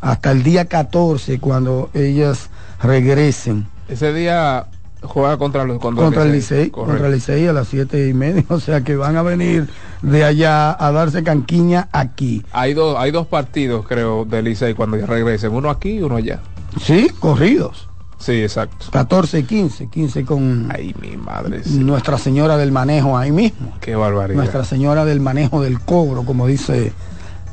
hasta 0.00 0.32
el 0.32 0.42
día 0.42 0.64
14 0.64 1.38
cuando 1.38 1.90
ellas 1.94 2.50
regresen 2.82 3.66
ese 3.92 4.12
día 4.12 4.66
juega 5.02 5.36
contra 5.36 5.64
los 5.64 5.78
contra 5.78 6.22
el 6.22 6.32
Licey, 6.32 6.70
contra 6.70 7.06
el 7.06 7.12
Licey 7.12 7.46
a 7.46 7.52
las 7.52 7.68
siete 7.68 8.08
y 8.08 8.14
media, 8.14 8.44
o 8.48 8.60
sea 8.60 8.82
que 8.82 8.96
van 8.96 9.16
a 9.16 9.22
venir 9.22 9.68
de 10.02 10.24
allá 10.24 10.76
a 10.78 10.92
darse 10.92 11.22
canquiña 11.22 11.88
aquí. 11.92 12.44
Hay 12.52 12.74
dos, 12.74 12.96
hay 12.98 13.10
dos 13.10 13.26
partidos, 13.26 13.86
creo, 13.86 14.24
del 14.24 14.44
Licey 14.46 14.74
cuando 14.74 14.96
ya 14.96 15.06
regresen, 15.06 15.52
uno 15.52 15.70
aquí 15.70 15.98
y 15.98 16.02
uno 16.02 16.16
allá. 16.16 16.40
Sí, 16.80 17.08
corridos. 17.18 17.88
Sí, 18.18 18.40
exacto. 18.40 18.86
14 18.92 19.40
y 19.40 19.42
15, 19.42 19.88
15 19.88 20.24
con 20.24 20.68
Ay, 20.72 20.94
mi 21.00 21.16
madre, 21.16 21.64
sí. 21.64 21.78
Nuestra 21.80 22.18
Señora 22.18 22.56
del 22.56 22.70
Manejo 22.70 23.18
ahí 23.18 23.32
mismo. 23.32 23.72
Qué 23.80 23.96
barbaridad. 23.96 24.38
Nuestra 24.38 24.64
Señora 24.64 25.04
del 25.04 25.20
Manejo 25.20 25.60
del 25.60 25.80
Cobro, 25.80 26.22
como 26.22 26.46
dice 26.46 26.92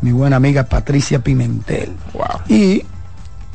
mi 0.02 0.12
buena 0.12 0.36
amiga 0.36 0.66
Patricia 0.66 1.24
Pimentel. 1.24 1.92
Wow. 2.14 2.42
Y 2.48 2.84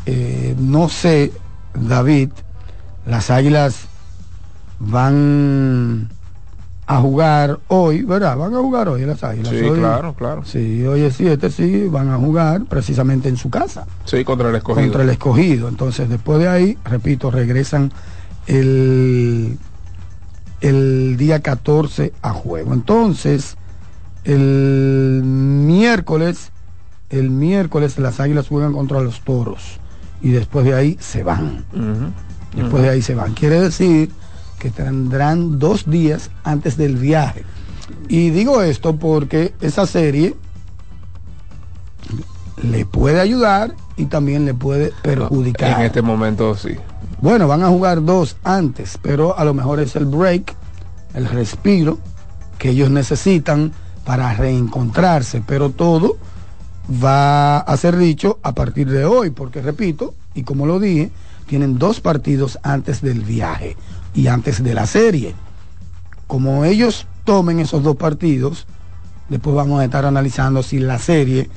eh, 0.07 0.57
no 0.59 0.88
sé, 0.88 1.32
David, 1.74 2.30
las 3.07 3.31
águilas 3.31 3.87
van 4.79 6.09
a 6.87 7.01
jugar 7.01 7.61
hoy, 7.69 8.03
¿verdad? 8.03 8.37
Van 8.37 8.55
a 8.55 8.59
jugar 8.59 8.89
hoy 8.89 9.03
las 9.07 9.25
águilas. 9.25 9.51
Sí, 9.51 9.63
Hoy- 9.65 9.79
claro, 9.79 10.15
claro. 10.15 10.45
Sí, 10.45 10.85
hoy 10.85 11.01
es 11.03 11.17
7, 11.17 11.51
sí, 11.51 11.87
van 11.89 12.11
a 12.11 12.19
jugar 12.19 12.65
precisamente 12.67 13.29
en 13.29 13.37
su 13.37 13.49
casa 13.51 13.87
Sí, 14.05 14.23
contra 14.25 14.51
el 14.51 14.57
escogido. 14.57 14.85
contra 14.87 15.03
el 15.03 15.11
escogido. 15.11 15.69
Entonces, 15.69 16.09
después 16.09 16.39
de 16.41 16.49
ahí, 16.49 16.79
repito, 16.85 17.31
regresan 17.31 17.91
el, 18.47 19.59
el 20.61 21.17
día 21.17 21.41
14 21.41 22.13
a 22.21 22.31
juego. 22.33 22.75
Entonces, 22.75 23.57
el 24.25 25.23
miércoles, 25.25 26.51
el 27.09 27.31
miércoles 27.31 27.99
las 27.99 28.21
águilas 28.21 28.49
juegan 28.49 28.73
contra 28.75 29.01
los 29.01 29.21
toros 29.23 29.79
y 30.21 30.31
después 30.31 30.65
de 30.67 30.75
ahí 30.75 30.97
se 31.01 31.23
van. 31.23 31.65
Después 32.57 32.83
de 32.83 32.91
ahí 32.91 33.03
se 33.03 33.15
van. 33.15 33.35
Quiere 33.35 33.61
decir 33.61 34.11
que 34.59 34.71
tendrán 34.71 35.59
dos 35.59 35.91
días 35.91 36.31
antes 36.45 36.77
del 36.77 36.97
viaje. 36.97 37.45
Y 38.09 38.31
digo 38.31 38.63
esto 38.63 38.97
porque 38.97 39.55
esa 39.61 39.87
serie 39.87 40.35
le 42.63 42.87
puede 42.87 43.21
ayudar 43.21 43.75
y 43.97 44.07
también 44.07 44.45
le 44.45 44.55
puede 44.55 44.93
perjudicar. 45.03 45.81
En 45.81 45.87
este 45.87 46.03
momento 46.03 46.55
sí. 46.55 46.77
Bueno, 47.21 47.49
van 47.49 47.63
a 47.63 47.69
jugar 47.69 48.05
dos 48.05 48.37
antes, 48.45 48.99
pero 49.01 49.39
a 49.39 49.45
lo 49.45 49.55
mejor 49.55 49.81
es 49.81 49.97
el 49.97 50.07
break, 50.07 50.55
el 51.15 51.27
respiro 51.29 51.99
que 52.59 52.71
ellos 52.71 52.91
necesitan 52.91 53.73
para 54.05 54.35
reencontrarse, 54.35 55.43
pero 55.47 55.71
todo 55.71 56.17
va 57.03 57.59
a 57.59 57.77
ser 57.77 57.97
dicho 57.97 58.39
a 58.43 58.53
partir 58.53 58.91
de 58.91 59.05
hoy, 59.05 59.31
porque 59.31 59.63
repito, 59.63 60.15
y 60.35 60.43
como 60.43 60.67
lo 60.67 60.79
dije, 60.79 61.11
tienen 61.47 61.78
dos 61.78 62.01
partidos 62.01 62.59
antes 62.62 63.01
del 63.01 63.20
viaje 63.20 63.76
y 64.14 64.28
antes 64.28 64.62
de 64.62 64.74
la 64.74 64.86
serie. 64.86 65.34
Como 66.26 66.64
ellos 66.64 67.07
tomen 67.24 67.61
esos 67.61 67.82
dos 67.82 67.97
partidos, 67.97 68.66
después 69.28 69.55
vamos 69.55 69.80
a 69.80 69.84
estar 69.84 70.05
analizando 70.05 70.62
si 70.62 70.78
la 70.78 70.99
serie 70.99 71.51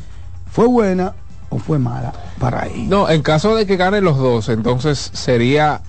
fue 0.52 0.68
buena 0.68 1.14
o 1.50 1.60
fue 1.60 1.80
mala 1.80 2.14
para 2.40 2.68
ellos. 2.68 2.88
No, 2.88 3.10
en 3.10 3.22
caso 3.22 3.56
de 3.56 3.66
que 3.66 3.78
ganen 3.78 4.04
los 4.04 4.18
dos, 4.18 4.50
entonces 4.50 5.12
sería 5.14 5.82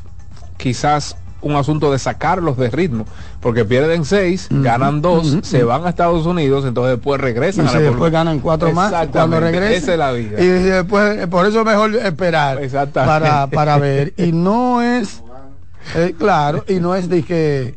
quizás 0.57 1.16
un 1.41 1.55
asunto 1.55 1.93
de 1.93 1.99
sacarlos 1.99 2.57
de 2.57 2.68
ritmo, 2.70 3.05
porque 3.41 3.64
pierden 3.64 4.05
seis, 4.05 4.49
ganan 4.51 5.01
dos, 5.01 5.39
se 5.43 5.62
van 5.62 5.86
a 5.86 5.91
Estados 5.91 6.26
Unidos, 6.26 6.64
entonces 6.66 6.97
después 6.97 7.20
y 7.20 7.22
regresan 7.22 7.66
a 7.66 7.68
si 7.68 7.74
la 7.76 7.80
después 7.80 7.95
República. 7.95 8.18
ganan 8.18 8.41
cuatro 8.41 8.72
más 8.72 8.93
cuando 9.12 9.39
regresen. 9.39 9.82
esa 9.82 9.93
es 9.93 9.99
la 9.99 10.12
vida. 10.12 10.41
Y 10.43 10.47
después, 10.47 11.26
por 11.28 11.47
eso 11.47 11.61
es 11.61 11.64
mejor 11.66 11.95
esperar 11.95 12.61
para, 12.93 13.47
para 13.47 13.78
ver. 13.78 14.14
Y 14.16 14.32
no 14.32 14.82
es, 14.82 15.22
eh, 15.95 16.14
claro, 16.18 16.64
y 16.68 16.74
no 16.80 16.95
es 16.97 17.09
de 17.09 17.22
que 17.22 17.74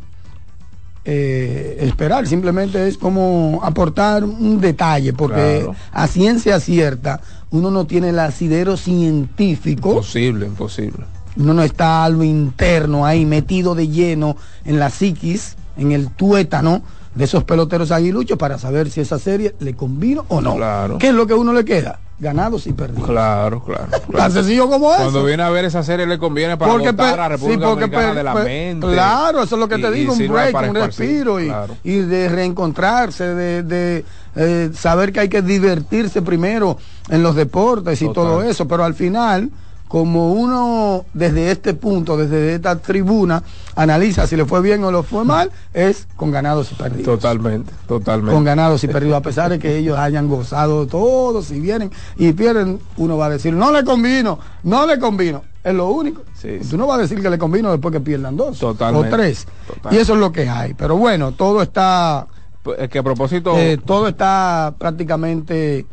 eh, 1.04 1.78
esperar, 1.82 2.28
simplemente 2.28 2.88
es 2.88 2.98
como 2.98 3.60
aportar 3.64 4.24
un 4.24 4.60
detalle, 4.62 5.14
porque 5.14 5.62
Claro. 5.64 5.76
a 5.92 6.08
ciencia 6.08 6.60
cierta 6.60 7.22
uno 7.50 7.70
no 7.72 7.86
tiene 7.86 8.10
el 8.10 8.20
asidero 8.20 8.78
científico 8.78 9.90
Imposible, 9.90 10.46
imposible. 10.46 11.04
Uno 11.38 11.54
no 11.54 11.64
está 11.64 12.04
a 12.04 12.10
lo 12.10 12.24
interno 12.24 13.06
ahí 13.06 13.26
metido 13.26 13.76
de 13.76 13.88
lleno 13.88 14.36
en 14.66 14.80
la 14.80 14.90
psiquis, 14.90 15.56
en 15.78 15.92
el 15.92 16.10
tuétano 16.12 16.82
de 17.16 17.24
esos 17.26 17.44
peloteros 17.44 17.92
aguiluchos 17.92 18.38
para 18.38 18.58
saber 18.58 18.90
si 18.90 19.02
esa 19.02 19.20
serie 19.20 19.56
le 19.60 19.74
convino 19.76 20.26
o 20.30 20.40
no. 20.42 20.56
Claro. 20.56 20.98
¿Qué 20.98 21.10
es 21.10 21.14
lo 21.14 21.28
que 21.28 21.34
a 21.34 21.38
uno 21.38 21.52
le 21.54 21.66
queda? 21.66 22.00
Ganados 22.20 22.68
y 22.68 22.74
perdidos. 22.74 23.10
Claro, 23.10 23.64
claro. 23.64 23.88
Tan 24.16 24.32
sencillo 24.32 24.70
como 24.70 24.92
eso. 24.94 25.02
Cuando 25.02 25.26
viene 25.26 25.42
a 25.44 25.50
ver 25.50 25.66
esa 25.66 25.82
serie 25.84 26.06
le 26.06 26.20
conviene 26.20 26.56
para 26.56 26.72
porque 26.72 26.92
botar 26.92 27.16
pe- 27.16 27.22
a 27.22 27.26
sí, 27.26 27.32
República 27.32 27.66
porque 27.68 27.82
Dominicana 27.88 28.10
pe- 28.12 28.16
de 28.18 28.24
la 28.24 28.34
pe- 28.36 28.44
mente. 28.44 28.88
Claro, 28.88 29.44
eso 29.44 29.56
es 29.56 29.60
lo 29.60 29.68
que 29.68 29.78
Y- 29.78 29.82
te 29.82 29.92
digo, 29.92 30.14
un 30.14 30.28
break, 30.28 30.56
un 30.70 30.76
respiro 30.76 31.40
y, 31.40 31.48
claro. 31.48 31.76
y 31.84 31.94
de 31.98 32.30
reencontrarse, 32.30 33.24
de, 33.34 33.64
de, 33.64 34.06
eh, 34.36 34.70
saber 34.74 35.12
que 35.12 35.22
hay 35.22 35.30
que 35.30 35.42
divertirse 35.42 36.22
primero 36.22 36.78
en 37.10 37.24
los 37.24 37.36
deportes 37.36 38.00
y 38.02 38.06
Total. 38.06 38.14
todo 38.24 38.44
eso, 38.44 38.68
pero 38.68 38.84
al 38.86 38.94
final, 38.94 39.50
como 39.92 40.32
uno 40.32 41.04
desde 41.14 41.52
este 41.52 41.74
punto, 41.74 42.16
desde 42.16 42.56
esta 42.56 42.78
tribuna, 42.78 43.44
analiza 43.76 44.26
si 44.26 44.38
le 44.38 44.46
fue 44.46 44.62
bien 44.62 44.82
o 44.86 44.90
le 44.92 45.04
fue 45.04 45.26
mal, 45.26 45.52
es 45.74 46.08
con 46.16 46.32
ganados 46.32 46.72
y 46.72 46.76
perdidos 46.76 47.04
Totalmente, 47.20 47.74
totalmente. 47.90 48.34
con 48.34 48.46
ganados 48.46 48.82
y 48.86 48.88
perdidos, 48.88 49.18
a 49.18 49.22
pesar 49.22 49.50
de 49.50 49.60
que 49.60 49.76
ellos 49.76 49.98
hayan 50.00 50.30
gozado 50.30 50.88
todos, 50.88 51.48
si 51.48 51.60
vienen 51.60 51.92
y 52.16 52.32
pierden, 52.32 52.80
uno 52.96 53.18
va 53.18 53.26
a 53.26 53.30
decir, 53.32 53.52
no 53.54 53.70
le 53.74 53.84
convino, 53.84 54.40
no 54.64 54.88
le 54.88 54.98
convino. 54.98 55.44
Es 55.62 55.74
lo 55.74 55.90
único. 55.90 56.22
Sí, 56.36 56.60
sí. 56.62 56.70
Tú 56.70 56.78
no 56.78 56.88
vas 56.88 57.00
a 57.00 57.02
decir 57.02 57.22
que 57.22 57.30
le 57.30 57.38
convino 57.38 57.70
después 57.70 57.92
que 57.92 58.00
pierdan 58.00 58.38
dos 58.38 58.60
Totalmente. 58.60 59.10
o 59.10 59.12
tres. 59.12 59.46
Total. 59.68 59.94
Y 59.94 59.98
eso 59.98 60.14
es 60.14 60.20
lo 60.22 60.32
que 60.32 60.50
hay. 60.50 60.74
Pero 60.74 60.96
bueno, 60.96 61.34
todo 61.34 61.62
está, 61.62 62.28
Pues, 62.64 62.80
Es 62.80 62.90
que 62.90 63.00
a 63.00 63.04
propósito, 63.04 63.58
eh, 63.58 63.78
todo 63.78 64.08
está 64.08 64.74
prácticamente 64.78 65.86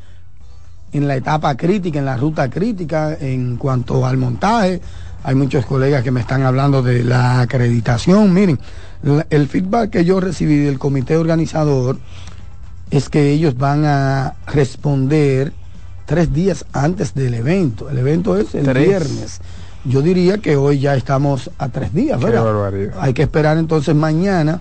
en 0.92 1.06
la 1.08 1.16
etapa 1.16 1.56
crítica, 1.56 1.98
en 1.98 2.04
la 2.04 2.16
ruta 2.16 2.48
crítica 2.48 3.16
en 3.20 3.56
cuanto 3.56 4.06
al 4.06 4.16
montaje. 4.16 4.80
Hay 5.24 5.34
muchos 5.34 5.66
colegas 5.66 6.02
que 6.02 6.10
me 6.10 6.20
están 6.20 6.42
hablando 6.42 6.82
de 6.82 7.04
la 7.04 7.40
acreditación. 7.40 8.32
Miren, 8.32 8.58
el 9.30 9.48
feedback 9.48 9.90
que 9.90 10.04
yo 10.04 10.20
recibí 10.20 10.56
del 10.58 10.78
comité 10.78 11.16
organizador 11.16 11.98
es 12.90 13.08
que 13.08 13.30
ellos 13.32 13.56
van 13.58 13.84
a 13.84 14.34
responder 14.46 15.52
tres 16.06 16.32
días 16.32 16.64
antes 16.72 17.14
del 17.14 17.34
evento. 17.34 17.90
El 17.90 17.98
evento 17.98 18.38
es 18.38 18.54
el 18.54 18.64
Tres. 18.64 18.86
viernes. 18.88 19.40
Yo 19.84 20.00
diría 20.02 20.38
que 20.38 20.56
hoy 20.56 20.78
ya 20.80 20.94
estamos 20.96 21.50
a 21.58 21.68
tres 21.68 21.92
días, 21.92 22.18
Qué 22.18 22.24
¿verdad? 22.26 22.44
barbaridad. 22.44 22.94
Hay 23.00 23.12
que 23.12 23.22
esperar 23.22 23.58
entonces 23.58 23.94
mañana 23.94 24.60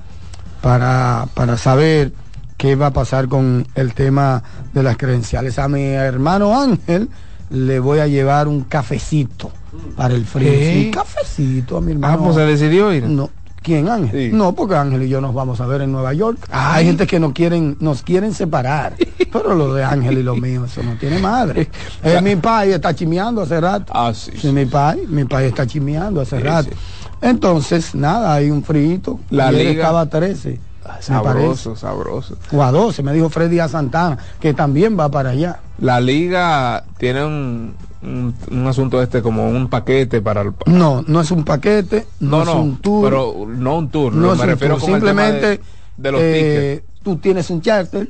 para, 0.61 1.27
para 1.33 1.57
saber 1.57 2.11
qué 2.57 2.75
va 2.75 2.87
a 2.87 2.91
pasar 2.91 3.27
con 3.27 3.65
el 3.75 3.93
tema 3.93 4.43
de 4.73 4.83
las 4.83 4.97
credenciales. 4.97 5.59
A 5.59 5.67
mi 5.67 5.83
hermano 5.83 6.59
Ángel 6.59 7.09
le 7.49 7.79
voy 7.79 7.99
a 7.99 8.07
llevar 8.07 8.47
un 8.47 8.63
cafecito 8.63 9.51
para 9.95 10.15
el 10.15 10.25
frío. 10.25 10.51
¿Qué? 10.51 10.83
Sí, 10.85 10.91
cafecito 10.91 11.77
a 11.77 11.81
mi 11.81 11.93
hermano. 11.93 12.13
Ah, 12.13 12.23
pues 12.23 12.35
se 12.35 12.41
decidió 12.41 12.91
ir. 12.93 13.03
No. 13.05 13.29
¿Quién, 13.61 13.89
Ángel? 13.89 14.29
Sí. 14.31 14.35
No, 14.35 14.53
porque 14.53 14.75
Ángel 14.75 15.03
y 15.03 15.09
yo 15.09 15.19
nos 15.19 15.33
vamos 15.33 15.59
a 15.59 15.65
ver 15.67 15.81
en 15.81 15.91
Nueva 15.91 16.13
York. 16.13 16.37
Hay 16.51 16.85
gente 16.85 17.05
que 17.05 17.19
no 17.19 17.33
quieren, 17.33 17.75
nos 17.81 18.01
quieren 18.01 18.33
separar. 18.33 18.95
Pero 19.33 19.55
lo 19.55 19.73
de 19.73 19.83
Ángel 19.83 20.17
y 20.19 20.23
lo 20.23 20.35
mío, 20.37 20.63
eso 20.65 20.81
no 20.83 20.95
tiene 20.97 21.19
madre. 21.19 21.69
Eh, 22.03 22.21
mi 22.21 22.37
país 22.37 22.75
está 22.75 22.95
chimeando 22.95 23.41
hace 23.41 23.59
rato. 23.59 23.91
Ah, 23.93 24.13
sí. 24.13 24.31
Sí, 24.39 24.51
mi 24.53 24.65
país, 24.65 25.07
mi 25.09 25.25
país 25.25 25.49
está 25.49 25.67
chimeando 25.67 26.21
hace 26.21 26.37
Sí, 26.37 26.43
rato. 26.43 26.69
sí. 26.71 26.77
Entonces, 27.21 27.93
nada, 27.95 28.33
hay 28.35 28.49
un 28.51 28.63
frito. 28.63 29.19
La 29.31 29.47
Ayer 29.49 29.65
liga- 29.67 29.81
estaba 29.81 30.01
a 30.01 30.05
13. 30.09 30.59
Sabroso, 30.99 31.75
sabroso. 31.75 32.37
O 32.51 32.63
a 32.63 32.71
12, 32.71 33.03
me 33.03 33.13
dijo 33.13 33.29
Freddy 33.29 33.59
a 33.59 33.67
Santana, 33.67 34.17
que 34.39 34.53
también 34.53 34.97
va 34.99 35.09
para 35.09 35.31
allá. 35.31 35.59
La 35.79 35.99
liga 35.99 36.83
tiene 36.97 37.23
un, 37.23 37.75
un, 38.01 38.33
un 38.51 38.67
asunto 38.67 39.01
este 39.01 39.21
como 39.21 39.49
un 39.49 39.69
paquete 39.69 40.21
para 40.21 40.41
el... 40.41 40.53
No, 40.65 41.03
no 41.07 41.21
es 41.21 41.31
un 41.31 41.43
paquete, 41.43 42.07
no, 42.19 42.29
No, 42.29 42.41
es 42.41 42.47
no, 42.47 42.61
un 42.61 42.77
tour. 42.77 43.03
pero 43.09 43.35
no 43.47 43.77
un 43.77 43.89
tour, 43.89 44.13
no 44.13 44.35
me 44.35 44.45
refiero 44.45 44.77
tour, 44.77 44.89
simplemente 44.89 45.47
de, 45.47 45.61
de 45.97 46.11
los 46.11 46.21
eh, 46.23 46.83
tú 47.03 47.17
tienes 47.17 47.49
un 47.49 47.61
charter 47.61 48.09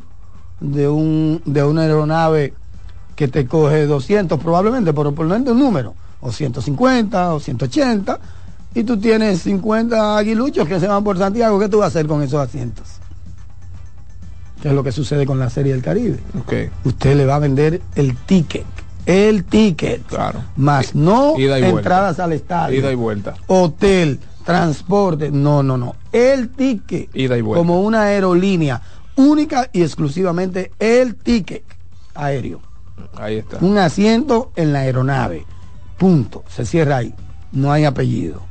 de 0.59 0.87
un 0.87 1.41
de 1.45 1.63
una 1.63 1.81
aeronave 1.83 2.53
que 3.15 3.27
te 3.27 3.45
coge 3.45 3.85
200 3.85 4.39
probablemente 4.39 4.91
por 4.93 5.13
ponerte 5.13 5.51
un 5.51 5.59
número 5.59 5.93
o 6.19 6.31
150 6.31 7.33
o 7.33 7.39
180 7.39 8.19
y 8.75 8.83
tú 8.83 8.97
tienes 8.97 9.41
50 9.41 10.17
aguiluchos 10.17 10.67
que 10.67 10.79
se 10.79 10.87
van 10.87 11.03
por 11.03 11.17
Santiago 11.17 11.59
¿qué 11.59 11.67
tú 11.69 11.79
vas 11.79 11.85
a 11.85 11.87
hacer 11.99 12.07
con 12.07 12.21
esos 12.21 12.39
asientos? 12.39 12.85
¿qué 14.61 14.69
es 14.69 14.73
lo 14.73 14.83
que 14.83 14.91
sucede 14.91 15.25
con 15.25 15.39
la 15.39 15.49
serie 15.49 15.73
del 15.73 15.81
Caribe? 15.83 16.17
tickets. 16.17 16.69
Ok, 16.81 16.85
usted 16.87 17.15
le 17.15 17.25
va 17.25 17.35
a 17.35 17.39
vender 17.39 17.81
el 17.95 18.15
ticket 18.17 18.65
el 19.05 19.45
ticket 19.45 20.05
Claro. 20.05 20.43
más 20.57 20.93
no 20.95 21.37
Ida 21.37 21.57
y 21.57 21.61
vuelta. 21.61 21.79
entradas 21.79 22.19
al 22.19 22.33
estadio 22.33 22.77
ida 22.79 22.91
y 22.91 22.95
vuelta. 22.95 23.35
hotel, 23.47 24.19
transporte, 24.43 25.31
no, 25.31 25.63
no, 25.63 25.77
no. 25.77 25.95
El 26.11 26.49
ticket 26.49 27.09
Ida 27.15 27.37
y 27.37 27.41
vuelta. 27.41 27.59
como 27.59 27.81
una 27.81 28.01
aerolínea 28.03 28.81
única 29.15 29.69
y 29.71 29.81
exclusivamente 29.81 30.71
el 30.79 31.15
ticket 31.15 31.63
aéreo. 32.15 32.59
Ahí 33.15 33.37
está. 33.37 33.57
Un 33.61 33.77
asiento 33.77 34.51
en 34.55 34.73
la 34.73 34.79
aeronave. 34.79 35.45
Punto. 35.97 36.43
Se 36.49 36.65
cierra 36.65 36.97
ahí. 36.97 37.13
No 37.51 37.71
hay 37.71 37.85
apellido. 37.85 38.41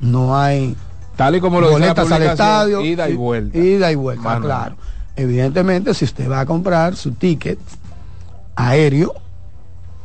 No 0.00 0.36
hay 0.36 0.76
Tal 1.16 1.34
y 1.36 1.40
como 1.40 1.60
lo 1.60 1.70
boletas 1.70 2.12
al 2.12 2.22
estadio. 2.22 2.82
ida 2.82 3.08
y 3.08 3.14
vuelta. 3.14 3.58
Ida 3.58 3.90
y 3.90 3.94
vuelta, 3.94 4.38
claro. 4.40 4.76
Evidentemente, 5.16 5.94
si 5.94 6.04
usted 6.04 6.30
va 6.30 6.40
a 6.40 6.46
comprar 6.46 6.94
su 6.94 7.12
ticket 7.12 7.58
aéreo, 8.54 9.14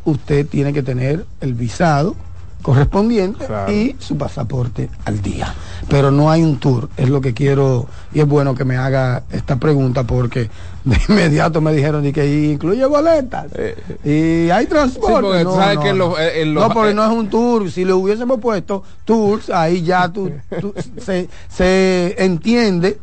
usted 0.06 0.48
tiene 0.48 0.72
que 0.72 0.82
tener 0.82 1.26
el 1.42 1.54
visado 1.54 2.16
correspondiente 2.62 3.46
Claro. 3.46 3.72
y 3.72 3.96
su 4.00 4.18
pasaporte 4.18 4.90
al 5.06 5.22
día. 5.22 5.54
Pero 5.90 6.12
no 6.12 6.30
hay 6.32 6.44
un 6.44 6.58
tour, 6.58 6.90
es 6.98 7.10
lo 7.10 7.22
que 7.22 7.34
quiero, 7.34 7.88
y 8.14 8.20
es 8.20 8.28
bueno 8.28 8.56
que 8.56 8.64
me 8.66 8.78
haga 8.78 9.24
esta 9.32 9.58
pregunta 9.58 10.04
porque 10.04 10.50
de 10.86 10.98
inmediato 11.10 11.62
me 11.62 11.74
dijeron 11.74 12.12
que 12.12 12.52
incluye 12.52 12.86
boletas. 12.86 13.48
Eh, 13.56 14.46
y 14.46 14.50
hay 14.50 14.66
transporte. 14.68 15.16
Sí, 15.18 15.22
porque 15.22 15.44
no, 15.44 15.56
sabes 15.56 15.76
no, 15.76 15.82
que 15.84 15.90
en 15.90 15.98
no. 15.98 16.08
los- 16.10 16.20
eh, 16.20 16.42
en 16.42 16.54
los- 16.54 16.68
No, 16.68 16.74
porque 16.74 16.92
eh, 16.92 16.96
no 16.96 17.04
es 17.06 17.12
un 17.12 17.30
tour. 17.30 17.70
Si 17.72 17.86
le 17.86 17.94
hubiésemos 17.94 18.40
puesto 18.40 18.84
tours, 19.06 19.50
ahí 19.50 19.82
ya 19.84 20.08
tú, 20.10 20.32
tú- 20.62 20.74
se, 20.98 21.28
se 21.50 22.16
entiende 22.24 22.98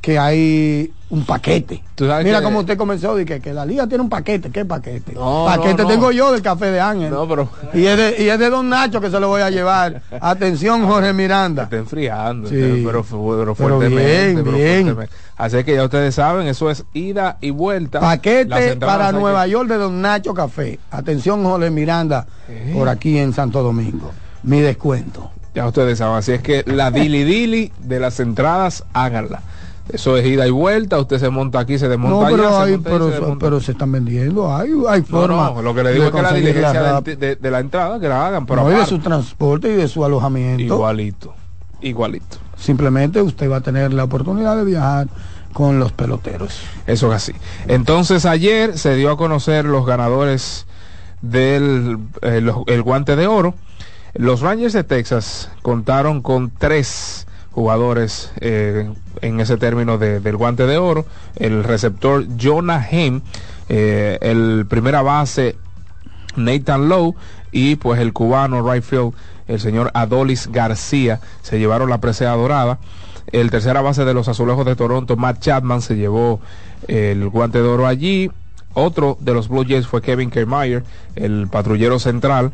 que 0.00 0.18
hay 0.18 0.92
un 1.14 1.24
paquete. 1.24 1.82
Mira 2.24 2.42
cómo 2.42 2.58
usted 2.60 2.76
comenzó, 2.76 3.18
y 3.20 3.24
que, 3.24 3.40
que 3.40 3.52
la 3.52 3.64
liga 3.64 3.86
tiene 3.86 4.02
un 4.02 4.08
paquete. 4.10 4.50
¿Qué 4.50 4.64
paquete? 4.64 5.12
No, 5.14 5.44
paquete 5.46 5.76
no, 5.76 5.82
no. 5.84 5.88
tengo 5.88 6.10
yo 6.12 6.32
del 6.32 6.42
café 6.42 6.66
de 6.72 6.80
Ángel. 6.80 7.12
Pero 7.28 7.48
Y 7.72 7.86
es, 7.86 7.96
de, 7.96 8.22
y 8.24 8.28
es 8.28 8.38
de 8.38 8.50
Don 8.50 8.68
Nacho 8.68 9.00
que 9.00 9.10
se 9.10 9.20
lo 9.20 9.28
voy 9.28 9.42
a 9.42 9.50
llevar. 9.50 10.02
Atención, 10.20 10.86
Jorge 10.86 11.12
Miranda. 11.12 11.64
está 11.64 11.76
enfriando, 11.76 12.48
Sí. 12.48 12.56
pero, 12.56 12.74
pero, 12.84 13.04
fu- 13.04 13.28
pero 13.38 13.54
Pero 13.54 13.54
fuertemente. 13.54 14.04
bien, 14.34 14.44
pero 14.44 14.56
bien. 14.56 14.82
fuertemente. 14.84 15.14
Así 15.36 15.64
que 15.64 15.74
ya 15.74 15.84
ustedes 15.84 16.14
saben, 16.14 16.46
eso 16.46 16.70
es 16.70 16.84
ida 16.92 17.38
y 17.40 17.50
vuelta. 17.50 18.00
Paquete 18.00 18.76
para 18.76 19.08
que- 19.12 19.18
Nueva 19.18 19.46
York 19.46 19.68
de 19.68 19.76
Don 19.76 20.00
Nacho 20.02 20.34
Café. 20.34 20.78
Atención, 20.90 21.44
Jorge 21.44 21.70
Miranda, 21.70 22.26
¿Qué? 22.46 22.72
por 22.74 22.88
aquí 22.88 23.18
en 23.18 23.32
Santo 23.32 23.62
Domingo. 23.62 24.12
Mi 24.42 24.60
descuento. 24.60 25.30
Ya 25.54 25.66
ustedes 25.68 25.98
saben, 25.98 26.16
así 26.16 26.32
es 26.32 26.42
que 26.42 26.64
la 26.66 26.90
dili 26.90 27.22
dili 27.22 27.70
de 27.78 28.00
las 28.00 28.18
entradas, 28.18 28.82
háganla. 28.92 29.40
Eso 29.92 30.16
es 30.16 30.24
ida 30.26 30.46
y 30.46 30.50
vuelta, 30.50 30.98
usted 30.98 31.18
se 31.18 31.28
monta 31.28 31.58
aquí, 31.60 31.78
se 31.78 31.88
desmonta 31.88 32.30
No, 32.30 32.36
pero, 32.36 32.48
allá, 32.56 32.64
se 32.66 32.72
monta 32.72 32.90
pero, 32.90 33.10
se 33.12 33.36
pero 33.38 33.60
se 33.60 33.72
están 33.72 33.92
vendiendo. 33.92 34.54
Hay, 34.54 34.70
hay 34.88 35.00
No, 35.02 35.06
forma. 35.06 35.50
no, 35.54 35.62
lo 35.62 35.74
que 35.74 35.84
le 35.84 35.92
digo 35.92 36.04
es 36.06 36.10
que 36.10 36.22
la 36.22 36.32
diligencia 36.32 37.00
de, 37.02 37.16
de- 37.16 37.36
de 37.36 37.50
la 37.50 37.60
entrada 37.60 38.00
que 38.00 38.08
la 38.08 38.26
hagan, 38.26 38.46
pero 38.46 38.62
No, 38.64 38.72
y 38.72 38.76
de 38.76 38.86
su 38.86 38.98
transporte 38.98 39.68
y 39.68 39.72
de 39.74 39.86
su 39.88 40.02
alojamiento. 40.04 40.62
igualito, 40.62 41.34
igualito. 41.82 42.38
Simplemente 42.56 43.20
usted 43.20 43.50
va 43.50 43.56
a 43.56 43.60
tener 43.60 43.92
la 43.92 44.04
oportunidad 44.04 44.56
de 44.56 44.64
viajar 44.64 45.08
con 45.52 45.78
los 45.78 45.92
peloteros. 45.92 46.60
Eso 46.86 47.08
es 47.08 47.14
así. 47.16 47.32
Entonces 47.68 48.24
ayer 48.24 48.78
se 48.78 48.94
dio 48.96 49.10
a 49.10 49.16
conocer 49.18 49.66
los 49.66 49.84
ganadores 49.84 50.66
del 51.20 51.98
eh, 52.22 52.40
los- 52.40 52.58
el 52.66 52.82
guante 52.82 53.16
de 53.16 53.26
oro. 53.26 53.54
Los 54.14 54.40
Rangers 54.40 54.72
de 54.72 54.84
Texas 54.84 55.50
contaron 55.62 56.22
con 56.22 56.50
tres 56.50 57.26
jugadores 57.54 58.32
eh, 58.40 58.90
en 59.22 59.40
ese 59.40 59.56
término 59.56 59.96
de- 59.96 60.20
del 60.20 60.36
guante 60.36 60.66
de 60.66 60.76
oro. 60.76 61.06
El 61.36 61.62
receptor 61.64 62.26
Jonah 62.40 62.86
Haim, 62.90 63.20
eh, 63.68 64.18
el 64.20 64.66
primera 64.68 65.02
base 65.02 65.56
Nathan 66.36 66.88
Lowe 66.88 67.14
y 67.52 67.76
pues 67.76 68.00
el 68.00 68.12
cubano 68.12 68.68
right 68.68 68.82
field, 68.82 69.12
el 69.46 69.60
señor 69.60 69.90
Adolis 69.94 70.48
García, 70.48 71.20
se 71.42 71.58
llevaron 71.58 71.88
la 71.90 71.98
presea 71.98 72.32
dorada. 72.32 72.78
El 73.32 73.50
tercera 73.50 73.80
base 73.80 74.04
de 74.04 74.14
los 74.14 74.28
azulejos 74.28 74.66
de 74.66 74.76
Toronto, 74.76 75.16
Matt 75.16 75.40
Chapman, 75.40 75.80
se 75.80 75.96
llevó 75.96 76.40
el 76.88 77.28
guante 77.28 77.62
de 77.62 77.68
oro 77.68 77.86
allí. 77.86 78.30
Otro 78.74 79.16
de 79.20 79.32
los 79.34 79.48
Blue 79.48 79.64
Jays 79.66 79.86
fue 79.86 80.02
Kevin 80.02 80.30
Kiermaier, 80.30 80.84
el 81.16 81.48
patrullero 81.50 81.98
central. 81.98 82.52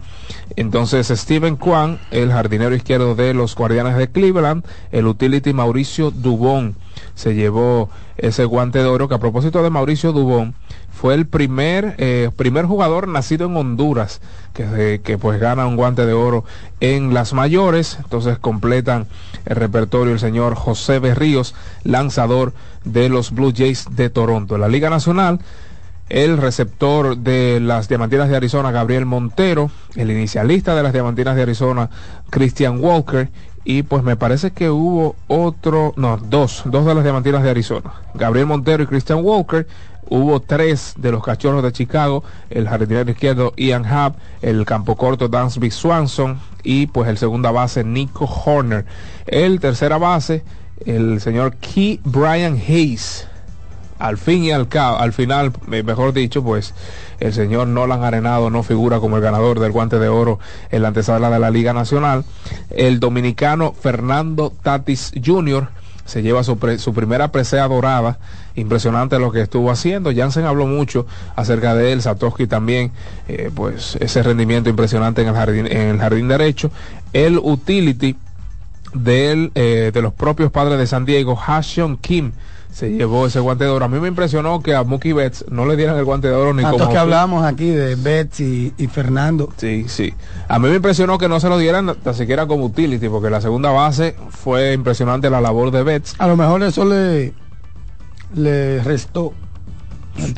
Entonces 0.56 1.08
Steven 1.08 1.56
Kwan, 1.56 1.98
el 2.10 2.30
jardinero 2.30 2.74
izquierdo 2.74 3.14
de 3.14 3.34
los 3.34 3.54
Guardianes 3.54 3.96
de 3.96 4.08
Cleveland, 4.08 4.64
el 4.92 5.06
utility 5.06 5.52
Mauricio 5.52 6.10
Dubón 6.10 6.74
se 7.14 7.34
llevó 7.34 7.88
ese 8.16 8.44
guante 8.44 8.78
de 8.80 8.84
oro 8.86 9.08
que 9.08 9.14
a 9.14 9.18
propósito 9.18 9.62
de 9.62 9.70
Mauricio 9.70 10.12
Dubón 10.12 10.54
fue 10.92 11.14
el 11.14 11.26
primer 11.26 11.94
eh, 11.98 12.30
primer 12.36 12.66
jugador 12.66 13.08
nacido 13.08 13.46
en 13.46 13.56
Honduras 13.56 14.20
que, 14.52 14.68
se- 14.68 15.00
que 15.00 15.16
pues 15.16 15.40
gana 15.40 15.66
un 15.66 15.76
guante 15.76 16.04
de 16.04 16.12
oro 16.12 16.44
en 16.80 17.14
las 17.14 17.32
mayores. 17.32 17.96
Entonces 18.02 18.38
completan 18.38 19.06
el 19.46 19.56
repertorio 19.56 20.12
el 20.12 20.20
señor 20.20 20.54
José 20.54 20.98
Berríos 20.98 21.54
lanzador 21.84 22.52
de 22.84 23.08
los 23.08 23.30
Blue 23.32 23.52
Jays 23.56 23.86
de 23.90 24.10
Toronto. 24.10 24.58
La 24.58 24.68
Liga 24.68 24.90
Nacional 24.90 25.40
el 26.10 26.36
receptor 26.38 27.16
de 27.16 27.60
las 27.60 27.88
Diamantinas 27.88 28.28
de 28.28 28.36
Arizona, 28.36 28.72
Gabriel 28.72 29.06
Montero, 29.06 29.70
el 29.94 30.10
inicialista 30.10 30.74
de 30.74 30.82
las 30.82 30.92
Diamantinas 30.92 31.36
de 31.36 31.42
Arizona, 31.42 31.88
Christian 32.30 32.82
Walker, 32.82 33.30
y 33.64 33.84
pues 33.84 34.02
me 34.02 34.16
parece 34.16 34.50
que 34.50 34.70
hubo 34.70 35.14
otro, 35.28 35.94
no, 35.96 36.16
dos, 36.16 36.62
dos 36.66 36.84
de 36.84 36.94
las 36.94 37.04
Diamantinas 37.04 37.42
de 37.42 37.50
Arizona, 37.50 37.92
Gabriel 38.14 38.46
Montero 38.46 38.82
y 38.82 38.86
Christian 38.86 39.20
Walker, 39.22 39.68
hubo 40.08 40.40
tres 40.40 40.94
de 40.96 41.12
los 41.12 41.22
Cachorros 41.22 41.62
de 41.62 41.70
Chicago, 41.70 42.24
el 42.50 42.68
jardinero 42.68 43.08
izquierdo 43.08 43.52
Ian 43.56 43.86
Happ, 43.86 44.16
el 44.42 44.66
campo 44.66 44.96
corto 44.96 45.28
Dansby 45.28 45.70
Swanson 45.70 46.40
y 46.64 46.88
pues 46.88 47.08
el 47.08 47.18
segunda 47.18 47.52
base 47.52 47.84
Nico 47.84 48.24
Horner. 48.24 48.84
El 49.26 49.60
tercera 49.60 49.98
base, 49.98 50.42
el 50.84 51.20
señor 51.20 51.54
Key 51.56 52.00
Brian 52.02 52.56
Hayes 52.56 53.29
al 54.00 54.16
fin 54.16 54.42
y 54.42 54.50
al 54.50 54.66
cabo, 54.66 54.98
al 54.98 55.12
final, 55.12 55.52
eh, 55.70 55.82
mejor 55.82 56.14
dicho, 56.14 56.42
pues 56.42 56.74
el 57.20 57.34
señor 57.34 57.68
Nolan 57.68 58.02
Arenado 58.02 58.48
no 58.48 58.62
figura 58.62 58.98
como 58.98 59.18
el 59.18 59.22
ganador 59.22 59.60
del 59.60 59.72
guante 59.72 59.98
de 59.98 60.08
oro 60.08 60.40
en 60.70 60.82
la 60.82 60.88
antesala 60.88 61.28
de 61.28 61.38
la 61.38 61.50
Liga 61.50 61.74
Nacional. 61.74 62.24
El 62.70 62.98
dominicano 62.98 63.74
Fernando 63.78 64.52
Tatis 64.62 65.12
Jr. 65.22 65.68
se 66.06 66.22
lleva 66.22 66.42
su, 66.42 66.58
primera 66.58 67.30
presea 67.30 67.68
dorada. 67.68 68.18
Impresionante 68.54 69.18
lo 69.18 69.30
que 69.32 69.42
estuvo 69.42 69.70
haciendo. 69.70 70.10
Jansen 70.14 70.46
habló 70.46 70.66
mucho 70.66 71.06
acerca 71.36 71.74
de 71.74 71.92
él, 71.92 72.00
Satoshi 72.00 72.46
también, 72.46 72.92
eh, 73.28 73.50
pues 73.54 73.96
ese 74.00 74.22
rendimiento 74.22 74.70
impresionante 74.70 75.20
en 75.20 75.28
el 75.28 75.98
jardín, 75.98 76.28
derecho. 76.28 76.70
El 77.12 77.38
utility 77.38 78.16
eh, 79.06 79.90
de 79.92 80.02
los 80.02 80.14
propios 80.14 80.50
padres 80.50 80.78
de 80.78 80.86
San 80.86 81.04
Diego, 81.04 81.36
Hashion 81.36 81.98
Kim, 81.98 82.32
se 82.72 82.90
llevó 82.90 83.26
ese 83.26 83.40
guante 83.40 83.64
de 83.64 83.70
oro. 83.70 83.84
A 83.84 83.88
mí 83.88 83.98
me 84.00 84.08
impresionó 84.08 84.62
que 84.62 84.74
a 84.74 84.84
Mookie 84.84 85.12
Betts 85.12 85.44
no 85.50 85.66
le 85.66 85.76
dieran 85.76 85.96
el 85.96 86.04
guante 86.04 86.28
de 86.28 86.34
oro 86.34 86.54
ni 86.54 86.62
Tanto 86.62 86.78
como... 86.78 86.90
que 86.90 86.98
hablamos 86.98 87.44
aquí 87.44 87.70
de 87.70 87.94
Betsy 87.96 88.72
y, 88.78 88.84
y 88.84 88.86
Fernando. 88.86 89.52
Sí, 89.56 89.86
sí. 89.88 90.14
A 90.48 90.58
mí 90.58 90.68
me 90.68 90.76
impresionó 90.76 91.18
que 91.18 91.28
no 91.28 91.40
se 91.40 91.48
lo 91.48 91.58
dieran 91.58 91.94
tan 92.02 92.14
siquiera 92.14 92.46
como 92.46 92.66
utility, 92.66 93.08
porque 93.08 93.30
la 93.30 93.40
segunda 93.40 93.70
base 93.70 94.16
fue 94.30 94.72
impresionante 94.72 95.30
la 95.30 95.40
labor 95.40 95.70
de 95.70 95.82
Betts. 95.82 96.14
A 96.18 96.26
lo 96.26 96.36
mejor 96.36 96.62
eso 96.62 96.84
le, 96.84 97.34
le 98.34 98.82
restó. 98.82 99.32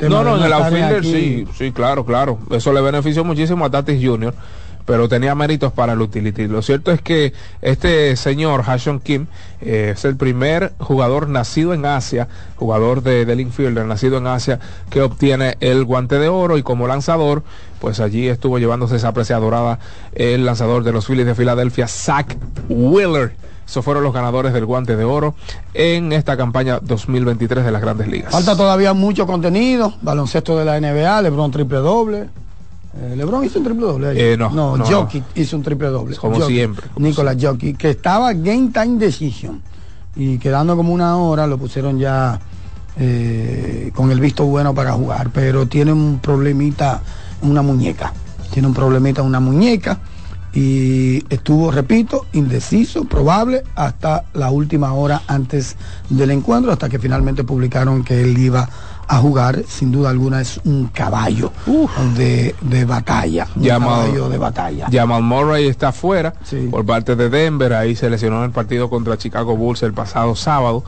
no, 0.09 0.23
no, 0.23 0.37
en 0.37 0.43
el 0.43 0.53
outfielder 0.53 1.03
sí, 1.03 1.47
sí, 1.55 1.71
claro, 1.71 2.05
claro. 2.05 2.39
Eso 2.51 2.73
le 2.73 2.81
benefició 2.81 3.23
muchísimo 3.23 3.65
a 3.65 3.69
Tatis 3.69 4.03
Jr., 4.03 4.33
pero 4.85 5.07
tenía 5.07 5.35
méritos 5.35 5.71
para 5.73 5.93
el 5.93 6.01
utility. 6.01 6.47
Lo 6.47 6.61
cierto 6.61 6.91
es 6.91 7.01
que 7.01 7.33
este 7.61 8.15
señor, 8.15 8.63
Hashon 8.63 8.99
Kim, 8.99 9.27
eh, 9.61 9.91
es 9.95 10.05
el 10.05 10.15
primer 10.15 10.73
jugador 10.79 11.29
nacido 11.29 11.73
en 11.73 11.85
Asia, 11.85 12.27
jugador 12.55 13.03
de, 13.03 13.25
del 13.25 13.39
infielder 13.39 13.85
nacido 13.85 14.17
en 14.17 14.27
Asia, 14.27 14.59
que 14.89 15.01
obtiene 15.01 15.57
el 15.59 15.83
guante 15.85 16.19
de 16.19 16.27
oro 16.27 16.57
y 16.57 16.63
como 16.63 16.87
lanzador, 16.87 17.43
pues 17.79 17.99
allí 17.99 18.27
estuvo 18.27 18.59
llevándose 18.59 18.95
esa 18.95 19.09
apreciadorada 19.09 19.79
el 20.13 20.45
lanzador 20.45 20.83
de 20.83 20.91
los 20.91 21.05
Phillies 21.05 21.25
de 21.25 21.35
Filadelfia, 21.35 21.87
Zach 21.87 22.37
Wheeler 22.69 23.33
esos 23.65 23.83
fueron 23.83 24.03
los 24.03 24.13
ganadores 24.13 24.53
del 24.53 24.65
guante 24.65 24.95
de 24.95 25.05
oro 25.05 25.35
en 25.73 26.11
esta 26.11 26.35
campaña 26.37 26.79
2023 26.81 27.63
de 27.65 27.71
las 27.71 27.81
grandes 27.81 28.07
ligas. 28.07 28.31
Falta 28.31 28.55
todavía 28.55 28.93
mucho 28.93 29.25
contenido. 29.25 29.93
Baloncesto 30.01 30.57
de 30.57 30.65
la 30.65 30.79
NBA, 30.79 31.21
Lebron 31.21 31.51
triple 31.51 31.77
doble. 31.79 32.29
Eh, 32.99 33.15
Lebron 33.15 33.43
hizo 33.43 33.59
un 33.59 33.65
triple 33.65 33.85
doble. 33.85 34.33
Eh, 34.33 34.37
no, 34.37 34.49
no, 34.51 34.77
no 34.77 35.09
hizo 35.35 35.57
un 35.57 35.63
triple 35.63 35.87
doble. 35.87 36.15
Como 36.15 36.41
siempre. 36.41 36.87
Nicolás 36.97 37.37
Jockey, 37.39 37.73
que 37.73 37.91
estaba 37.91 38.33
game 38.33 38.69
time 38.71 38.97
decision. 38.97 39.61
Y 40.15 40.37
quedando 40.37 40.75
como 40.75 40.93
una 40.93 41.17
hora, 41.17 41.47
lo 41.47 41.57
pusieron 41.57 41.97
ya 41.97 42.39
eh, 42.97 43.91
con 43.95 44.11
el 44.11 44.19
visto 44.19 44.45
bueno 44.45 44.75
para 44.75 44.93
jugar. 44.93 45.31
Pero 45.31 45.67
tiene 45.67 45.91
un 45.91 46.19
problemita, 46.19 47.01
una 47.41 47.61
muñeca. 47.61 48.13
Tiene 48.51 48.67
un 48.67 48.73
problemita, 48.73 49.23
una 49.23 49.39
muñeca 49.39 49.99
y 50.53 51.23
estuvo, 51.33 51.71
repito, 51.71 52.27
indeciso, 52.33 53.05
probable, 53.05 53.63
hasta 53.73 54.25
la 54.33 54.51
última 54.51 54.93
hora 54.93 55.23
antes 55.25 55.75
del 56.09 56.29
encuentro, 56.29 56.71
hasta 56.71 56.89
que 56.89 56.99
finalmente 56.99 57.43
publicaron 57.43 58.03
que 58.03 58.21
él 58.21 58.37
iba 58.37 58.61
a 58.61 58.69
jugar, 59.17 59.63
sin 59.67 59.91
duda 59.91 60.09
alguna 60.09 60.41
es 60.41 60.59
un 60.63 60.87
caballo 60.87 61.51
de, 62.15 62.85
batalla. 62.85 63.47
Un 63.55 63.67
caballo 63.67 64.29
de 64.29 64.37
batalla. 64.37 64.87
Jamal 64.91 65.23
Murray 65.23 65.67
está 65.67 65.91
fuera 65.91 66.33
por 66.71 66.85
parte 66.85 67.15
de 67.15 67.29
Denver, 67.29 67.73
ahí 67.73 67.95
se 67.95 68.09
lesionó 68.09 68.39
en 68.39 68.45
el 68.45 68.51
partido 68.51 68.89
contra 68.89 69.17
Chicago 69.17 69.55
Bulls 69.55 69.83
el 69.83 69.93
pasado 69.93 70.35
sábado. 70.35 70.83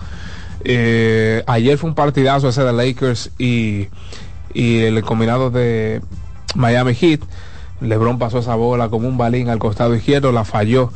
Eh, 0.63 1.43
ayer 1.47 1.78
fue 1.78 1.89
un 1.89 1.95
partidazo 1.95 2.49
ese 2.49 2.63
de 2.63 2.73
Lakers 2.73 3.32
y, 3.38 3.88
y 4.53 4.80
el 4.80 5.03
combinado 5.03 5.51
de 5.51 6.01
Miami 6.55 6.95
Heat. 6.95 7.21
Lebron 7.82 8.17
pasó 8.17 8.39
esa 8.39 8.55
bola 8.55 8.89
como 8.89 9.07
un 9.07 9.17
balín 9.17 9.49
al 9.49 9.59
costado 9.59 9.95
izquierdo, 9.95 10.32
la 10.32 10.45
falló. 10.45 10.91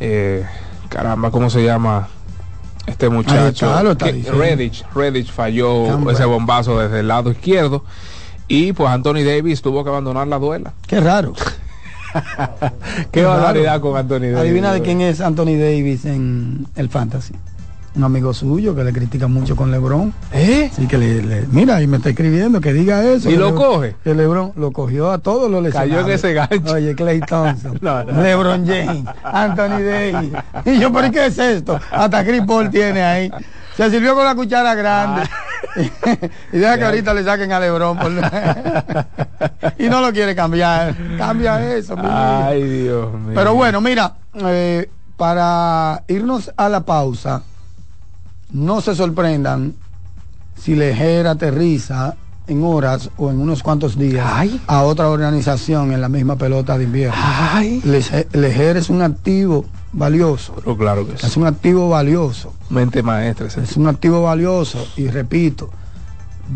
Eh, 0.00 0.44
caramba, 0.88 1.30
¿cómo 1.30 1.50
se 1.50 1.64
llama? 1.64 2.08
Este 2.86 3.08
muchacho. 3.08 3.72
Redditch, 4.94 5.32
falló 5.32 6.10
ese 6.10 6.24
bombazo 6.24 6.78
desde 6.78 7.00
el 7.00 7.08
lado 7.08 7.30
izquierdo. 7.30 7.84
Y 8.48 8.72
pues 8.72 8.88
Anthony 8.88 9.24
Davis 9.24 9.60
tuvo 9.60 9.82
que 9.82 9.90
abandonar 9.90 10.28
la 10.28 10.38
duela. 10.38 10.72
Qué 10.86 11.00
raro. 11.00 11.32
Qué, 13.10 13.24
barbaridad 13.24 13.80
con 13.80 13.96
Anthony 13.96 14.20
Davis. 14.20 14.38
Adivina 14.38 14.72
de 14.72 14.82
quién 14.82 15.00
es 15.00 15.20
Anthony 15.20 15.58
Davis 15.58 16.04
en 16.04 16.66
el 16.76 16.88
fantasy 16.88 17.34
un 17.96 18.04
amigo 18.04 18.34
suyo 18.34 18.74
que 18.74 18.84
le 18.84 18.92
critica 18.92 19.26
mucho 19.26 19.56
con 19.56 19.70
Lebron. 19.70 20.12
¿Eh? 20.32 20.70
Sí, 20.74 20.86
que 20.86 20.98
le, 20.98 21.46
mira, 21.50 21.80
y 21.80 21.86
me 21.86 21.96
está 21.96 22.10
escribiendo 22.10 22.60
que 22.60 22.72
diga 22.72 23.02
eso. 23.02 23.30
¿Y 23.30 23.36
lo 23.36 23.54
coge? 23.54 23.96
Que 24.04 24.14
Lebron 24.14 24.52
lo 24.56 24.70
cogió 24.72 25.10
a 25.10 25.18
todos 25.18 25.50
los 25.50 25.62
lesionados. 25.62 25.90
Cayó 25.90 26.06
en 26.06 26.14
ese 26.14 26.34
gancho. 26.34 26.74
Oye, 26.74 26.94
Clay 26.94 27.20
Thompson, 27.28 27.78
Lebron 27.80 28.66
James, 28.66 29.04
Anthony 29.24 29.80
Davis. 29.82 30.32
Y 30.64 30.78
yo, 30.78 30.92
¿por 30.92 31.10
qué 31.10 31.26
es 31.26 31.38
esto? 31.38 31.80
Hasta 31.90 32.24
Chris 32.24 32.42
Paul 32.46 32.70
tiene 32.70 33.02
ahí. 33.02 33.30
Se 33.76 33.90
sirvió 33.90 34.14
con 34.14 34.24
la 34.24 34.34
cuchara 34.34 34.74
grande. 34.74 35.22
Ah. 35.22 35.46
y 36.52 36.58
deja 36.58 36.78
que 36.78 36.84
ahorita 36.84 37.14
le 37.14 37.24
saquen 37.24 37.52
a 37.52 37.60
Lebron. 37.60 37.98
y 39.78 39.88
no 39.88 40.00
lo 40.00 40.12
quiere 40.12 40.34
cambiar. 40.34 40.94
Cambia 41.16 41.74
eso. 41.74 41.94
Ay, 41.98 42.62
Dios 42.62 43.12
mío. 43.12 43.34
Pero 43.34 43.54
bueno, 43.54 43.80
mira, 43.80 44.14
eh, 44.34 44.88
para 45.16 46.02
irnos 46.08 46.52
a 46.56 46.68
la 46.68 46.80
pausa 46.80 47.42
no 48.56 48.80
se 48.80 48.94
sorprendan 48.94 49.74
si 50.56 50.74
Lejer 50.74 51.26
aterriza 51.26 52.16
en 52.46 52.64
horas 52.64 53.10
o 53.18 53.30
en 53.30 53.38
unos 53.38 53.62
cuantos 53.62 53.98
días 53.98 54.26
a 54.66 54.82
otra 54.82 55.10
organización 55.10 55.92
en 55.92 56.00
la 56.00 56.08
misma 56.08 56.36
pelota 56.36 56.78
de 56.78 56.84
invierno. 56.84 57.16
Lejer 58.32 58.78
es 58.78 58.88
un 58.88 59.02
activo 59.02 59.66
valioso. 59.92 60.54
Pero 60.54 60.76
claro 60.76 61.06
que 61.06 61.18
sí. 61.18 61.26
Es 61.26 61.36
un 61.36 61.46
activo 61.46 61.90
valioso. 61.90 62.54
Mente 62.70 63.02
maestra. 63.02 63.46
Es 63.46 63.76
un 63.76 63.88
activo 63.88 64.22
valioso 64.22 64.86
y 64.96 65.08
repito, 65.08 65.68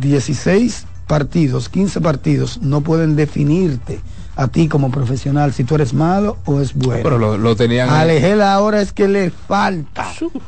16 0.00 0.86
partidos, 1.06 1.68
15 1.68 2.00
partidos 2.00 2.62
no 2.62 2.80
pueden 2.80 3.14
definirte 3.14 4.00
a 4.40 4.48
ti 4.48 4.68
como 4.68 4.90
profesional 4.90 5.52
si 5.52 5.64
tú 5.64 5.74
eres 5.74 5.92
malo 5.92 6.38
o 6.46 6.60
es 6.60 6.74
bueno. 6.74 7.02
Pero 7.02 7.18
lo, 7.18 7.56
tenían. 7.56 7.90
A 7.90 8.54
ahora 8.54 8.80
es 8.80 8.94
que 8.94 9.06
le 9.06 9.28
falta 9.28 10.06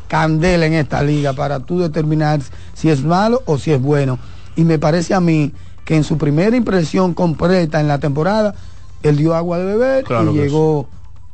candela 0.09 0.65
en 0.65 0.73
esta 0.73 1.03
liga 1.03 1.35
para 1.35 1.61
tú 1.61 1.79
determinar 1.79 2.41
si 2.73 2.89
es 2.89 3.05
malo 3.05 3.43
o 3.45 3.59
si 3.59 3.71
es 3.71 3.83
bueno. 3.83 4.19
Y 4.57 4.65
me 4.65 4.79
parece 4.79 5.13
a 5.13 5.21
mí 5.21 5.53
que 5.85 5.95
en 5.95 6.05
su 6.05 6.17
primera 6.17 6.57
impresión 6.57 7.13
completa 7.13 7.83
en 7.83 7.89
la 7.89 7.99
temporada, 7.99 8.55
él 9.03 9.19
dio 9.19 9.35
agua 9.35 9.59
de 9.59 9.65
beber 9.67 10.05
y 10.09 10.33
llegó 10.39 10.89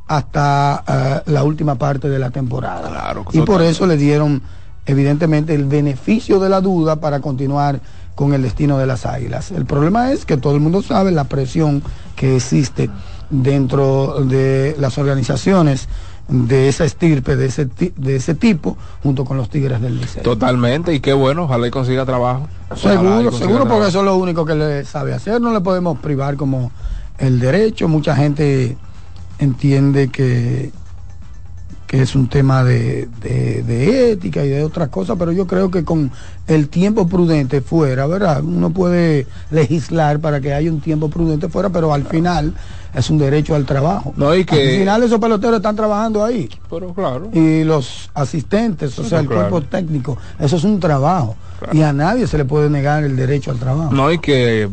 hasta 0.07 0.83
eh, 0.85 1.31
la 1.31 1.45
última 1.45 1.75
parte 1.75 2.09
de 2.09 2.19
la 2.19 2.29
temporada. 2.29 3.15
y 3.31 3.39
por 3.39 3.61
eso 3.61 3.87
le 3.87 3.95
dieron 3.95 4.41
evidentemente 4.85 5.55
el 5.55 5.63
beneficio 5.63 6.41
de 6.41 6.49
la 6.49 6.59
duda 6.59 6.97
para 6.97 7.21
continuar 7.21 7.79
con 8.19 8.33
el 8.33 8.41
destino 8.41 8.77
de 8.77 8.85
las 8.85 9.05
águilas. 9.05 9.49
El 9.51 9.65
problema 9.65 10.11
es 10.11 10.25
que 10.25 10.35
todo 10.35 10.53
el 10.53 10.59
mundo 10.59 10.81
sabe 10.81 11.09
la 11.09 11.23
presión 11.23 11.81
que 12.17 12.35
existe 12.35 12.89
dentro 13.29 14.25
de 14.25 14.75
las 14.77 14.97
organizaciones 14.97 15.87
de 16.27 16.67
esa 16.67 16.83
estirpe, 16.83 17.37
de 17.37 17.45
ese, 17.45 17.69
de 17.95 18.15
ese 18.17 18.35
tipo, 18.35 18.75
junto 19.03 19.23
con 19.23 19.37
los 19.37 19.49
Tigres 19.49 19.79
del 19.79 20.01
Liceo. 20.01 20.21
Totalmente, 20.21 20.93
y 20.93 20.99
qué 20.99 21.13
bueno, 21.13 21.43
ojalá 21.43 21.67
y 21.67 21.71
consiga 21.71 22.05
trabajo. 22.05 22.49
Seguro, 22.75 23.31
seguro, 23.31 23.65
porque 23.65 23.87
eso 23.87 23.99
es 23.99 24.05
lo 24.05 24.17
único 24.17 24.43
que 24.43 24.55
le 24.55 24.83
sabe 24.83 25.13
hacer, 25.13 25.39
no 25.39 25.53
le 25.53 25.61
podemos 25.61 25.97
privar 25.99 26.35
como 26.35 26.73
el 27.19 27.39
derecho, 27.39 27.87
mucha 27.87 28.17
gente 28.17 28.75
entiende 29.39 30.09
que 30.09 30.73
que 31.89 32.03
es 32.03 32.15
un 32.15 32.27
tema 32.27 32.63
de, 32.63 33.09
ética 34.11 34.45
y 34.45 34.49
de 34.49 34.63
otras 34.63 34.89
cosas, 34.89 35.17
pero 35.17 35.31
yo 35.31 35.47
creo 35.47 35.71
que 35.71 35.83
con 35.83 36.11
el 36.45 36.69
tiempo 36.69 37.07
prudente 37.07 37.61
fuera, 37.61 38.05
¿verdad? 38.05 38.43
Uno 38.43 38.69
puede 38.69 39.25
legislar 39.49 40.19
para 40.19 40.39
que 40.39 40.53
haya 40.53 40.71
un 40.71 40.81
tiempo 40.81 41.09
prudente 41.09 41.49
fuera, 41.49 41.69
pero 41.69 41.91
al 41.91 42.05
final 42.05 42.53
es 42.93 43.09
un 43.09 43.17
derecho 43.17 43.55
al 43.55 43.65
trabajo. 43.65 44.13
No, 44.17 44.35
y 44.35 44.45
que... 44.45 44.73
Al 44.73 44.79
final 44.81 45.01
esos 45.01 45.19
peloteros 45.19 45.55
están 45.55 45.75
trabajando 45.75 46.23
ahí. 46.23 46.47
Pero 46.69 46.93
claro. 46.93 47.31
Y 47.33 47.63
los 47.63 48.11
asistentes, 48.13 48.99
o 48.99 49.03
sea, 49.03 49.21
el 49.21 49.27
cuerpo 49.27 49.63
técnico, 49.63 50.15
eso 50.37 50.57
es 50.57 50.63
un 50.63 50.79
trabajo. 50.79 51.37
Y 51.71 51.81
a 51.81 51.91
nadie 51.91 52.27
se 52.27 52.37
le 52.37 52.45
puede 52.45 52.69
negar 52.69 53.03
el 53.03 53.15
derecho 53.15 53.49
al 53.49 53.57
trabajo. 53.57 53.91
No, 53.91 54.11
y 54.11 54.19
que 54.19 54.69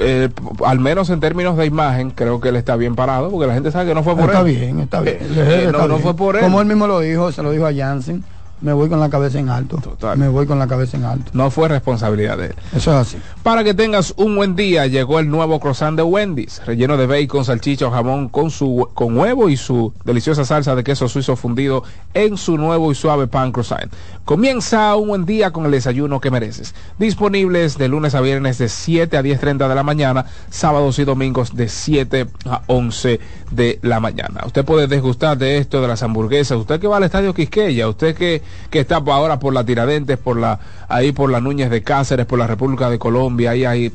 eh, 0.00 0.28
al 0.64 0.80
menos 0.80 1.10
en 1.10 1.20
términos 1.20 1.56
de 1.56 1.66
imagen, 1.66 2.10
creo 2.10 2.40
que 2.40 2.48
él 2.48 2.56
está 2.56 2.76
bien 2.76 2.96
parado, 2.96 3.30
porque 3.30 3.46
la 3.46 3.54
gente 3.54 3.70
sabe 3.70 3.86
que 3.86 3.94
no 3.94 4.02
fue 4.02 4.14
por 4.14 4.24
él. 4.24 4.30
Está 4.30 4.42
bien, 4.42 4.80
está 4.80 5.00
bien. 5.00 5.18
Eh, 5.20 5.68
no, 5.70 5.86
no 5.86 5.98
fue 5.98 6.14
por 6.14 6.36
él. 6.36 6.42
Como 6.42 6.60
él 6.60 6.66
mismo 6.66 6.86
lo 6.86 7.00
dijo, 7.00 7.30
se 7.32 7.42
lo 7.42 7.50
dijo 7.50 7.66
a 7.66 7.74
Jansen 7.74 8.24
me 8.60 8.72
voy 8.72 8.88
con 8.88 9.00
la 9.00 9.08
cabeza 9.08 9.38
en 9.38 9.48
alto. 9.48 9.78
Total. 9.78 10.18
Me 10.18 10.28
voy 10.28 10.46
con 10.46 10.58
la 10.58 10.66
cabeza 10.66 10.96
en 10.96 11.04
alto. 11.04 11.30
No 11.34 11.50
fue 11.50 11.68
responsabilidad 11.68 12.36
de 12.36 12.46
él. 12.46 12.54
Eso 12.74 12.90
es 12.90 12.96
así. 12.96 13.18
Para 13.42 13.64
que 13.64 13.74
tengas 13.74 14.12
un 14.16 14.36
buen 14.36 14.54
día, 14.54 14.86
llegó 14.86 15.18
el 15.18 15.30
nuevo 15.30 15.60
croissant 15.60 15.96
de 15.96 16.02
Wendy's, 16.02 16.60
relleno 16.66 16.96
de 16.96 17.06
bacon, 17.06 17.44
salchicha 17.44 17.86
o 17.86 17.90
jamón 17.90 18.28
con 18.28 18.50
su 18.50 18.88
con 18.94 19.16
huevo 19.16 19.48
y 19.48 19.56
su 19.56 19.92
deliciosa 20.04 20.44
salsa 20.44 20.74
de 20.74 20.84
queso 20.84 21.08
suizo 21.08 21.36
fundido 21.36 21.84
en 22.12 22.36
su 22.36 22.58
nuevo 22.58 22.92
y 22.92 22.94
suave 22.94 23.26
pan 23.26 23.52
croissant. 23.52 23.92
Comienza 24.30 24.94
un 24.94 25.08
buen 25.08 25.26
día 25.26 25.50
con 25.50 25.64
el 25.64 25.72
desayuno 25.72 26.20
que 26.20 26.30
mereces. 26.30 26.72
Disponibles 27.00 27.76
de 27.78 27.88
lunes 27.88 28.14
a 28.14 28.20
viernes 28.20 28.58
de 28.58 28.68
7 28.68 29.16
a 29.16 29.24
10.30 29.24 29.68
de 29.68 29.74
la 29.74 29.82
mañana, 29.82 30.24
sábados 30.50 31.00
y 31.00 31.04
domingos 31.04 31.56
de 31.56 31.68
7 31.68 32.28
a 32.44 32.62
11 32.68 33.18
de 33.50 33.80
la 33.82 33.98
mañana. 33.98 34.42
Usted 34.46 34.64
puede 34.64 34.86
desgustar 34.86 35.36
de 35.36 35.58
esto, 35.58 35.82
de 35.82 35.88
las 35.88 36.04
hamburguesas. 36.04 36.58
Usted 36.58 36.78
que 36.78 36.86
va 36.86 36.98
al 36.98 37.02
estadio 37.02 37.34
Quisqueya, 37.34 37.88
usted 37.88 38.14
que 38.14 38.40
que 38.70 38.78
está 38.78 38.98
ahora 39.04 39.40
por 39.40 39.52
la 39.52 39.64
Tiradentes, 39.64 40.16
por 40.16 40.38
la, 40.38 40.60
ahí 40.88 41.10
por 41.10 41.28
la 41.28 41.40
Núñez 41.40 41.68
de 41.68 41.82
Cáceres, 41.82 42.24
por 42.24 42.38
la 42.38 42.46
República 42.46 42.88
de 42.88 43.00
Colombia, 43.00 43.50
ahí 43.50 43.64
hay, 43.64 43.92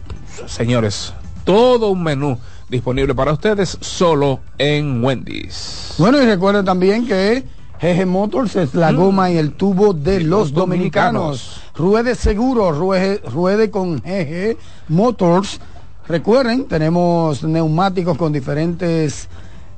señores, 0.47 1.13
todo 1.45 1.88
un 1.88 2.03
menú 2.03 2.38
disponible 2.67 3.15
para 3.15 3.31
ustedes 3.31 3.77
solo 3.79 4.41
en 4.57 5.01
Wendy's. 5.01 5.93
Bueno, 5.97 6.21
y 6.21 6.25
recuerden 6.25 6.65
también 6.65 7.07
que 7.07 7.55
GG 7.82 8.05
Motors 8.05 8.55
es 8.55 8.73
la 8.73 8.91
mm. 8.91 8.95
goma 8.95 9.32
y 9.32 9.38
el 9.38 9.51
tubo 9.53 9.93
de 9.93 10.21
los, 10.21 10.53
dominicanos. 10.53 11.61
Ruede 11.76 12.15
seguro, 12.15 12.71
ruede, 12.71 13.21
ruede 13.32 13.69
con 13.69 13.97
GG 13.97 14.57
Motors. 14.89 15.59
Recuerden, 16.07 16.65
tenemos 16.65 17.43
neumáticos 17.43 18.17
con 18.17 18.32
diferentes 18.32 19.28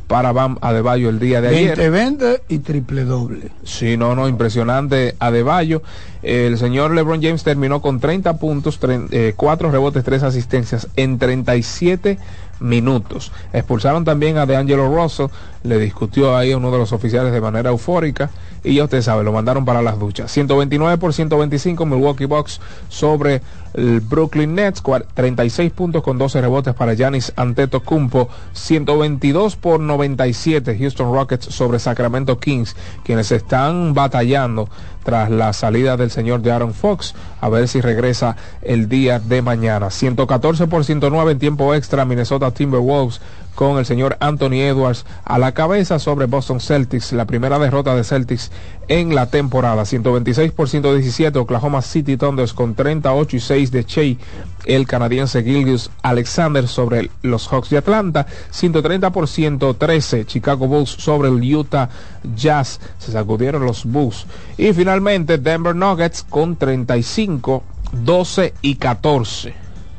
para 0.07 0.31
Bam 0.31 0.57
Adebayo 0.61 1.09
el 1.09 1.19
día 1.19 1.41
de 1.41 1.49
ayer. 1.49 1.77
20-20 1.77 2.41
y 2.49 2.59
triple 2.59 3.05
doble. 3.05 3.51
Sí, 3.63 3.95
no, 3.95 4.15
no, 4.15 4.27
impresionante 4.27 5.15
Adebayo. 5.19 5.81
El 6.21 6.57
señor 6.57 6.93
LeBron 6.93 7.21
James 7.21 7.43
terminó 7.43 7.81
con 7.81 7.99
30 7.99 8.37
puntos, 8.37 8.77
4 8.77 9.09
eh, 9.09 9.71
rebotes, 9.71 10.03
3 10.03 10.23
asistencias 10.23 10.87
en 10.97 11.17
37 11.17 12.19
minutos. 12.59 13.31
Expulsaron 13.53 14.05
también 14.05 14.37
a 14.37 14.45
DeAngelo 14.45 14.93
Russell, 14.93 15.27
le 15.63 15.77
discutió 15.79 16.35
ahí 16.35 16.51
a 16.51 16.57
uno 16.57 16.71
de 16.71 16.77
los 16.77 16.91
oficiales 16.91 17.31
de 17.31 17.41
manera 17.41 17.69
eufórica 17.69 18.29
y 18.63 18.75
ya 18.75 18.83
usted 18.83 19.01
sabe, 19.01 19.23
lo 19.23 19.31
mandaron 19.31 19.65
para 19.65 19.81
las 19.81 19.99
duchas. 19.99 20.31
129 20.31 20.97
por 20.97 21.13
125 21.13 21.85
Milwaukee 21.85 22.25
Bucks 22.25 22.59
sobre 22.89 23.41
el 23.73 23.99
Brooklyn 24.01 24.55
Nets, 24.55 24.81
36 25.13 25.71
puntos 25.71 26.03
con 26.03 26.17
12 26.17 26.41
rebotes 26.41 26.73
para 26.73 26.93
Giannis 26.93 27.33
Antetokounmpo, 27.35 28.29
122 28.53 29.55
por 29.55 29.79
97 29.79 30.77
Houston 30.77 31.13
Rockets 31.13 31.45
sobre 31.45 31.79
Sacramento 31.79 32.39
Kings, 32.39 32.75
quienes 33.03 33.31
están 33.31 33.93
batallando 33.93 34.69
tras 35.03 35.29
la 35.29 35.53
salida 35.53 35.97
del 35.97 36.11
señor 36.11 36.41
de 36.41 36.51
Aaron 36.51 36.73
Fox, 36.73 37.15
a 37.41 37.49
ver 37.49 37.67
si 37.67 37.81
regresa 37.81 38.35
el 38.61 38.89
día 38.89 39.19
de 39.19 39.41
mañana. 39.41 39.89
114 39.89 40.67
por 40.67 40.85
109 40.85 41.31
en 41.31 41.39
tiempo 41.39 41.73
extra 41.73 42.05
Minnesota 42.05 42.51
Timberwolves 42.51 43.21
con 43.55 43.77
el 43.77 43.85
señor 43.85 44.17
Anthony 44.19 44.61
Edwards 44.61 45.05
a 45.25 45.37
la 45.37 45.53
cabeza 45.53 45.99
sobre 45.99 46.27
Boston 46.27 46.59
Celtics, 46.59 47.11
la 47.11 47.25
primera 47.25 47.59
derrota 47.59 47.95
de 47.95 48.03
Celtics 48.03 48.51
en 48.87 49.13
la 49.13 49.29
temporada. 49.29 49.85
126 49.85 50.51
por 50.51 50.69
117 50.69 51.37
Oklahoma 51.37 51.81
City 51.81 52.17
Thunders 52.17 52.53
con 52.53 52.75
38 52.75 53.35
y 53.35 53.39
6 53.39 53.71
de 53.71 53.83
Shea, 53.83 54.15
el 54.65 54.87
canadiense 54.87 55.43
Gilgius 55.43 55.91
Alexander 56.01 56.67
sobre 56.67 57.11
los 57.21 57.47
Hawks 57.47 57.69
de 57.69 57.77
Atlanta. 57.77 58.27
130 58.49 59.11
por 59.11 59.27
113 59.27 60.25
Chicago 60.25 60.67
Bulls 60.67 60.89
sobre 60.91 61.29
el 61.29 61.55
Utah 61.55 61.89
Jazz. 62.35 62.79
Se 62.97 63.11
sacudieron 63.11 63.65
los 63.65 63.85
Bulls. 63.85 64.25
Y 64.57 64.71
finalmente 64.73 65.37
Denver 65.37 65.75
Nuggets 65.75 66.23
con 66.23 66.55
35, 66.55 67.63
12 67.91 68.53
y 68.61 68.75
14 68.75 69.53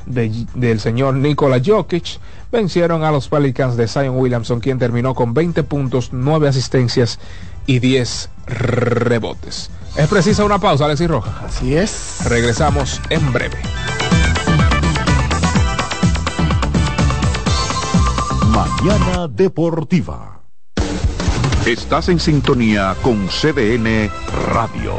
del 0.07 0.81
señor 0.81 1.15
Nikola 1.15 1.61
Jokic 1.65 2.19
vencieron 2.51 3.05
a 3.05 3.11
los 3.11 3.29
Pelicans 3.29 3.77
de 3.77 3.89
Zion 3.89 4.17
Williamson, 4.17 4.61
quien 4.61 4.79
terminó 4.79 5.15
con 5.15 5.35
20 5.35 5.63
puntos, 5.63 6.11
9 6.13 6.49
asistencias 6.49 7.19
y 7.67 7.79
10 7.79 8.31
rebotes. 8.47 9.71
Es 9.97 10.09
precisa 10.09 10.45
una 10.45 10.59
pausa, 10.59 10.85
Alexis 10.85 11.09
Roja. 11.09 11.45
Así 11.45 11.75
es. 11.75 12.19
Regresamos 12.25 13.01
en 13.11 13.33
breve. 13.33 13.59
Mañana 18.49 19.29
Deportiva. 19.29 20.41
Estás 21.67 22.09
en 22.09 22.19
sintonía 22.19 22.97
con 23.03 23.29
CDN 23.29 24.11
Radio. 24.55 24.95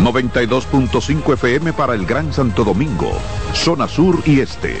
92.5 0.00 1.34
FM 1.34 1.74
para 1.74 1.94
el 1.94 2.06
Gran 2.06 2.32
Santo 2.32 2.64
Domingo, 2.64 3.12
zona 3.52 3.86
sur 3.86 4.18
y 4.24 4.40
este 4.40 4.80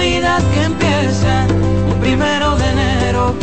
Navidad 0.00 0.42
que 0.54 0.62
empieza 0.62 1.46
un 1.92 2.00
primero 2.00 2.56
de 2.56 2.70
enero 2.70 3.34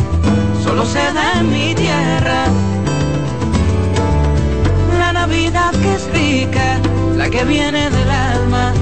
solo 0.64 0.84
se 0.84 0.98
da 1.12 1.38
en 1.38 1.50
mi 1.52 1.72
tierra. 1.72 2.46
La 4.98 5.12
Navidad 5.12 5.70
que 5.70 5.94
es 5.94 6.12
rica, 6.12 6.80
la 7.16 7.30
que 7.30 7.44
viene 7.44 7.88
del 7.90 8.10
alma, 8.10 8.72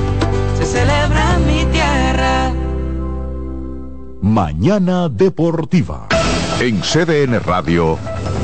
se 0.59 0.64
celebra 0.64 1.35
en 1.35 1.47
mi 1.47 1.64
tierra. 1.70 2.51
Mañana 4.22 5.11
Deportiva. 5.11 6.09
En 6.61 6.81
CDN 6.81 7.41
Radio, 7.41 7.99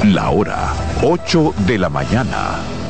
la 0.05 0.28
hora 0.28 0.74
8 1.03 1.55
de 1.66 1.78
la 1.78 1.89
mañana. 1.89 2.82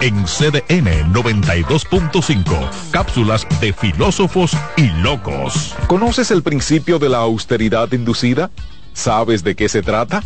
En 0.00 0.14
CDN 0.26 1.12
92.5, 1.12 2.70
cápsulas 2.92 3.44
de 3.60 3.72
filósofos 3.72 4.52
y 4.76 4.86
locos. 5.02 5.74
¿Conoces 5.88 6.30
el 6.30 6.44
principio 6.44 7.00
de 7.00 7.08
la 7.08 7.18
austeridad 7.18 7.90
inducida? 7.90 8.52
¿Sabes 8.92 9.42
de 9.42 9.56
qué 9.56 9.68
se 9.68 9.82
trata? 9.82 10.22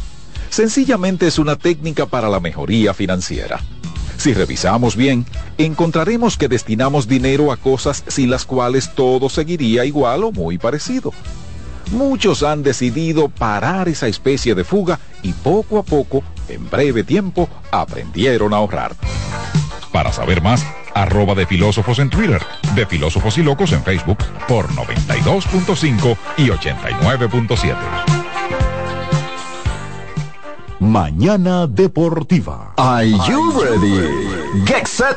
Sencillamente 0.51 1.27
es 1.27 1.39
una 1.39 1.57
técnica 1.57 2.05
para 2.05 2.29
la 2.29 2.39
mejoría 2.39 2.93
financiera. 2.93 3.61
Si 4.19 4.35
revisamos 4.35 4.95
bien, 4.95 5.25
encontraremos 5.57 6.37
que 6.37 6.49
destinamos 6.49 7.09
dinero 7.09 7.51
a 7.51 7.57
cosas 7.57 8.05
sin 8.09 8.29
las 8.29 8.45
cuales 8.45 8.95
todo 8.95 9.31
seguiría 9.31 9.87
igual 9.87 10.25
o 10.25 10.33
muy 10.33 10.59
parecido. 10.59 11.15
Muchos 11.91 12.43
han 12.43 12.63
decidido 12.63 13.29
parar 13.29 13.89
esa 13.89 14.07
especie 14.07 14.55
de 14.55 14.65
fuga 14.65 14.99
y 15.23 15.33
poco 15.33 15.79
a 15.79 15.83
poco, 15.83 16.23
en 16.49 16.69
breve 16.71 17.05
tiempo, 17.05 17.49
aprendieron 17.71 18.55
a 18.55 18.59
ahorrar. 18.59 18.95
Para 19.93 20.13
saber 20.13 20.43
más, 20.43 20.65
arroba 20.95 21.35
de 21.35 21.47
filósofos 21.47 21.99
en 21.99 22.09
Twitter, 22.09 22.41
de 22.75 22.87
filósofos 22.87 23.37
y 23.39 23.43
locos 23.43 23.73
en 23.73 23.83
Facebook 23.83 24.19
por 24.49 24.69
92.5 24.69 26.17
y 26.39 26.49
89.7. 26.49 28.23
Mañana 30.81 31.67
Deportiva. 31.69 32.75
Are 32.77 33.09
you 33.09 33.53
ready? 33.61 34.67
Get 34.67 34.87
set. 34.87 35.17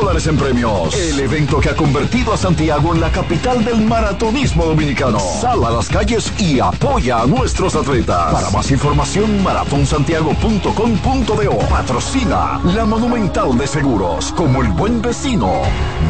dólares 0.00 0.26
en 0.26 0.36
premios. 0.36 0.94
El 0.94 1.20
evento 1.20 1.60
que 1.60 1.68
ha 1.68 1.76
convertido 1.76 2.32
a 2.32 2.36
Santiago 2.36 2.94
en 2.94 3.00
la 3.00 3.10
capital 3.10 3.64
del 3.64 3.80
maratonismo 3.82 4.64
dominicano. 4.64 5.18
Sal 5.18 5.64
a 5.64 5.70
las 5.70 5.88
calles 5.88 6.32
y 6.38 6.60
apoya 6.60 7.20
a 7.20 7.26
nuestros 7.26 7.74
atletas. 7.74 8.32
Para 8.32 8.50
más 8.50 8.70
información, 8.70 9.42
maratonsantiago.com.do. 9.42 11.58
Patrocina 11.68 12.60
la 12.64 12.84
Monumental 12.86 13.58
de 13.58 13.66
Seguros. 13.66 14.32
Como 14.32 14.62
el 14.62 14.68
buen 14.68 15.02
vecino, 15.02 15.62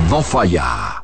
no 0.08 0.22
falla. 0.22 1.02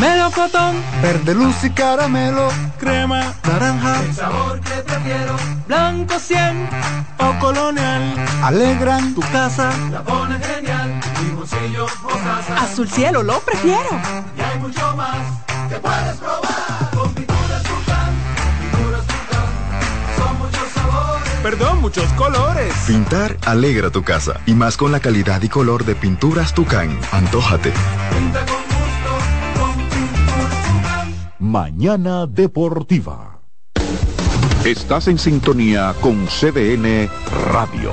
Melocotón, 0.00 0.74
verde 1.00 1.34
luz 1.34 1.64
y 1.64 1.70
caramelo, 1.70 2.48
crema, 2.78 3.32
naranja, 3.44 4.02
el 4.02 4.14
sabor 4.14 4.60
que 4.60 4.74
prefiero, 4.82 5.36
blanco 5.66 6.18
100 6.18 6.68
o 7.20 7.38
colonial, 7.38 8.02
alegran 8.42 9.14
tu 9.14 9.22
casa, 9.22 9.72
la 9.90 10.02
pone 10.02 10.38
genial, 10.40 10.93
limoncillo, 11.44 11.86
mostaza, 12.02 12.62
azul 12.62 12.88
cielo 12.88 13.22
lo 13.22 13.38
prefiero, 13.40 13.90
y 14.36 14.40
hay 14.40 14.58
mucho 14.58 14.96
más 14.96 15.16
que 15.68 15.76
puedes 15.76 16.16
probar, 16.16 16.90
con 16.94 17.14
pinturas 17.14 17.62
Tucán, 17.62 18.14
pinturas 18.60 19.06
Tucán, 19.06 20.16
son 20.16 20.38
muchos 20.38 20.68
sabores, 20.74 21.30
perdón, 21.42 21.80
muchos 21.80 22.12
colores. 22.12 22.74
Pintar 22.86 23.36
alegra 23.44 23.90
tu 23.90 24.02
casa, 24.02 24.40
y 24.46 24.54
más 24.54 24.76
con 24.76 24.92
la 24.92 25.00
calidad 25.00 25.42
y 25.42 25.48
color 25.48 25.84
de 25.84 25.94
pinturas 25.94 26.54
Tucán, 26.54 26.98
antójate. 27.12 27.72
Pinta 28.10 28.44
con 28.46 28.64
Mañana 31.38 32.26
Deportiva. 32.26 33.40
Estás 34.64 35.08
en 35.08 35.18
sintonía 35.18 35.94
con 36.00 36.26
CDN 36.26 37.10
Radio. 37.52 37.92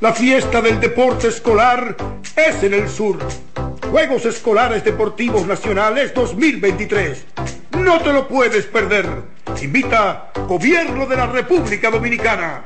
La 0.00 0.12
fiesta 0.12 0.60
del 0.60 0.78
deporte 0.78 1.28
escolar 1.28 1.96
es 2.36 2.62
en 2.62 2.74
el 2.74 2.86
sur. 2.86 3.18
Juegos 3.90 4.26
Escolares 4.26 4.84
Deportivos 4.84 5.46
Nacionales 5.46 6.12
2023. 6.12 7.24
No 7.78 7.98
te 8.00 8.12
lo 8.12 8.28
puedes 8.28 8.66
perder. 8.66 9.06
Invita 9.62 10.32
Gobierno 10.46 11.06
de 11.06 11.16
la 11.16 11.26
República 11.26 11.90
Dominicana. 11.90 12.64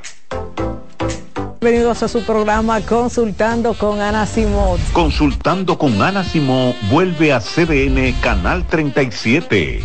Bienvenidos 1.61 2.03
a 2.03 2.09
su 2.09 2.25
programa 2.25 2.81
Consultando 2.81 3.75
con 3.75 4.01
Ana 4.01 4.27
Simón. 4.27 4.81
Consultando 4.93 5.79
con 5.79 6.03
Ana 6.03 6.25
Simón 6.25 6.75
vuelve 6.91 7.33
a 7.33 7.39
CDN 7.39 8.13
Canal 8.21 8.67
37. 8.67 9.85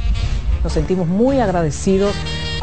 Nos 0.63 0.73
sentimos 0.73 1.07
muy 1.07 1.39
agradecidos 1.39 2.15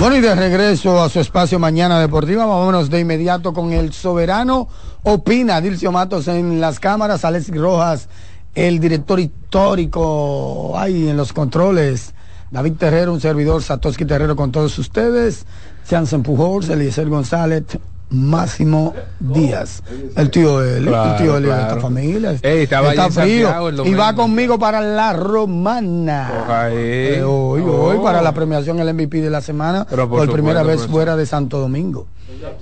Bueno, 0.00 0.16
y 0.16 0.22
de 0.22 0.34
regreso 0.34 1.02
a 1.02 1.10
su 1.10 1.20
espacio 1.20 1.58
Mañana 1.58 2.00
Deportiva, 2.00 2.46
vámonos 2.46 2.88
de 2.88 3.00
inmediato 3.00 3.52
con 3.52 3.74
el 3.74 3.92
soberano. 3.92 4.66
Opina, 5.02 5.60
Dilcio 5.60 5.92
Matos 5.92 6.26
en 6.26 6.58
las 6.58 6.80
cámaras, 6.80 7.26
Alex 7.26 7.54
Rojas, 7.54 8.08
el 8.54 8.80
director 8.80 9.20
histórico, 9.20 10.72
ahí 10.78 11.10
en 11.10 11.18
los 11.18 11.34
controles, 11.34 12.14
David 12.50 12.76
Terrero, 12.78 13.12
un 13.12 13.20
servidor, 13.20 13.62
Satoshi 13.62 14.06
Terrero 14.06 14.36
con 14.36 14.50
todos 14.50 14.78
ustedes, 14.78 15.44
Jansen 15.86 16.22
Pujols, 16.22 16.70
Eliezer 16.70 17.10
González, 17.10 17.64
Máximo 18.10 18.92
Díaz, 19.20 19.82
el 20.16 20.30
tío 20.30 20.62
Eli, 20.64 20.86
Claro, 20.88 21.10
el 21.12 21.16
tío 21.22 21.34
de 21.34 21.42
claro. 21.46 21.68
esta 21.68 21.80
familia. 21.80 22.34
Ey, 22.42 22.62
está 22.64 23.10
frío 23.10 23.70
y 23.84 23.94
va 23.94 24.14
conmigo 24.14 24.58
para 24.58 24.80
la 24.80 25.12
romana. 25.12 26.68
Eh, 26.72 27.22
hoy, 27.24 27.62
hoy 27.62 27.96
Oh. 27.98 28.02
para 28.02 28.20
la 28.20 28.32
premiación 28.32 28.80
el 28.80 28.88
MVP 28.94 29.20
de 29.20 29.30
la 29.30 29.40
semana 29.40 29.84
por, 29.84 30.30
primera 30.32 30.62
vez 30.62 30.86
fuera 30.86 31.16
de 31.16 31.24
Santo 31.26 31.58
Domingo, 31.58 32.06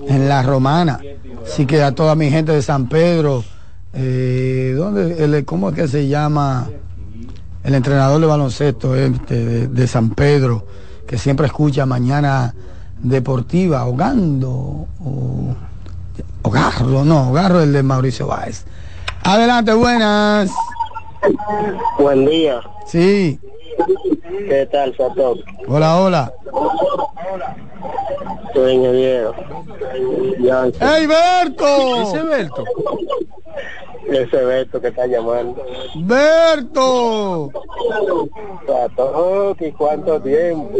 en 0.07 0.29
la 0.29 0.43
romana. 0.43 1.01
Así 1.47 1.65
que 1.67 1.83
a 1.83 1.93
toda 1.95 2.15
mi 2.15 2.31
gente 2.31 2.53
de 2.53 2.61
San 2.63 2.89
Pedro, 2.89 3.43
eh, 3.95 4.75
¿dónde, 4.77 5.25
el- 5.25 5.45
¿cómo 5.47 5.71
es 5.71 5.75
que 5.75 5.89
se 5.89 6.09
llama? 6.09 6.69
El 7.65 7.75
entrenador 7.75 8.21
de 8.21 8.27
baloncesto 8.27 8.95
este, 8.97 9.45
de, 9.45 9.69
de 9.69 9.87
San 9.87 10.11
Pedro, 10.11 10.65
que 11.07 11.17
siempre 11.19 11.47
escucha 11.47 11.87
mañana 11.87 12.55
deportiva, 13.03 13.81
ahogando, 13.81 14.87
o, 15.05 15.55
Ogarro, 16.43 17.05
no, 17.05 17.31
Ogarro 17.31 17.61
el 17.61 17.73
de 17.73 17.83
Mauricio 17.83 18.27
Báez. 18.27 18.65
Adelante, 19.25 19.73
buenas. 19.75 20.51
Buen 21.99 22.27
día. 22.27 22.61
Sí, 22.87 23.39
¿Qué 24.49 24.67
tal, 24.73 24.97
Sato? 24.97 25.35
hola, 25.67 25.97
hola. 25.97 26.33
Soy 28.55 28.73
ingeniero. 28.73 29.35
Ya, 30.41 30.65
¡Ey, 30.97 31.07
Berto! 31.07 32.03
Ese 32.03 32.23
Berto. 32.23 32.65
ese 34.09 34.45
Beto 34.45 34.81
que 34.81 34.89
está 34.89 35.07
llamando. 35.07 35.63
¡Berto! 35.97 37.51
Sato, 38.67 39.57
¿y 39.61 39.73
cuánto 39.73 40.21
tiempo? 40.23 40.71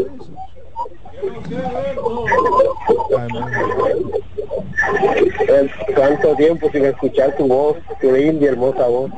¿Cuánto 5.95 6.35
tiempo 6.35 6.69
sin 6.71 6.85
escuchar 6.85 7.35
tu 7.37 7.47
voz, 7.47 7.77
tu 7.99 8.11
linda 8.11 8.45
y 8.45 8.47
hermosa 8.47 8.87
voz? 8.87 9.11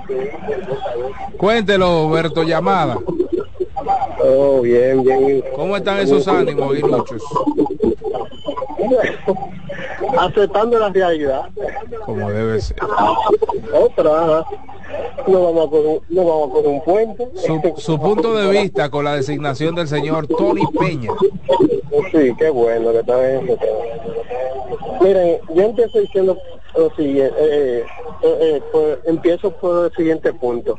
Cuéntelo, 1.38 2.10
Berto 2.10 2.44
Llamada. 2.44 2.98
Oh, 4.24 4.62
bien, 4.62 5.04
bien. 5.04 5.44
¿Cómo 5.56 5.76
están 5.78 6.00
esos 6.00 6.28
ánimos, 6.28 6.76
Guinuchos? 6.76 7.24
Aceptando 10.20 10.80
la 10.80 10.90
realidad. 10.90 11.50
Como 12.06 12.30
debe 12.32 12.60
ser. 12.62 12.78
Otra, 13.74 14.46
no 15.28 15.44
vamos 15.44 15.68
a 15.68 15.70
coger, 15.70 16.02
no 16.10 16.26
vamos 16.26 16.50
a 16.50 16.54
coger 16.54 16.68
un 16.68 16.84
puente. 16.84 17.28
Su, 17.36 17.62
su 17.78 18.00
punto 18.00 18.34
de 18.36 18.50
vista 18.50 18.90
con 18.90 19.06
la 19.06 19.16
designación 19.16 19.76
del 19.76 19.88
señor 19.88 20.28
Tony 20.28 20.64
Peña. 20.80 21.12
Sí, 22.12 22.34
qué 22.38 22.50
bueno 22.50 22.92
que 22.92 23.00
está 23.00 23.32
eso. 23.32 23.58
Miren, 25.02 25.40
yo 25.54 25.64
empiezo 25.64 26.00
diciendo 26.00 26.38
lo 26.76 26.90
siguiente, 26.96 27.36
eh, 27.40 27.86
eh, 28.24 28.38
eh, 28.42 28.62
por- 28.72 29.02
empiezo 29.06 29.52
por 29.52 29.86
el 29.86 29.92
siguiente 29.94 30.34
punto. 30.34 30.78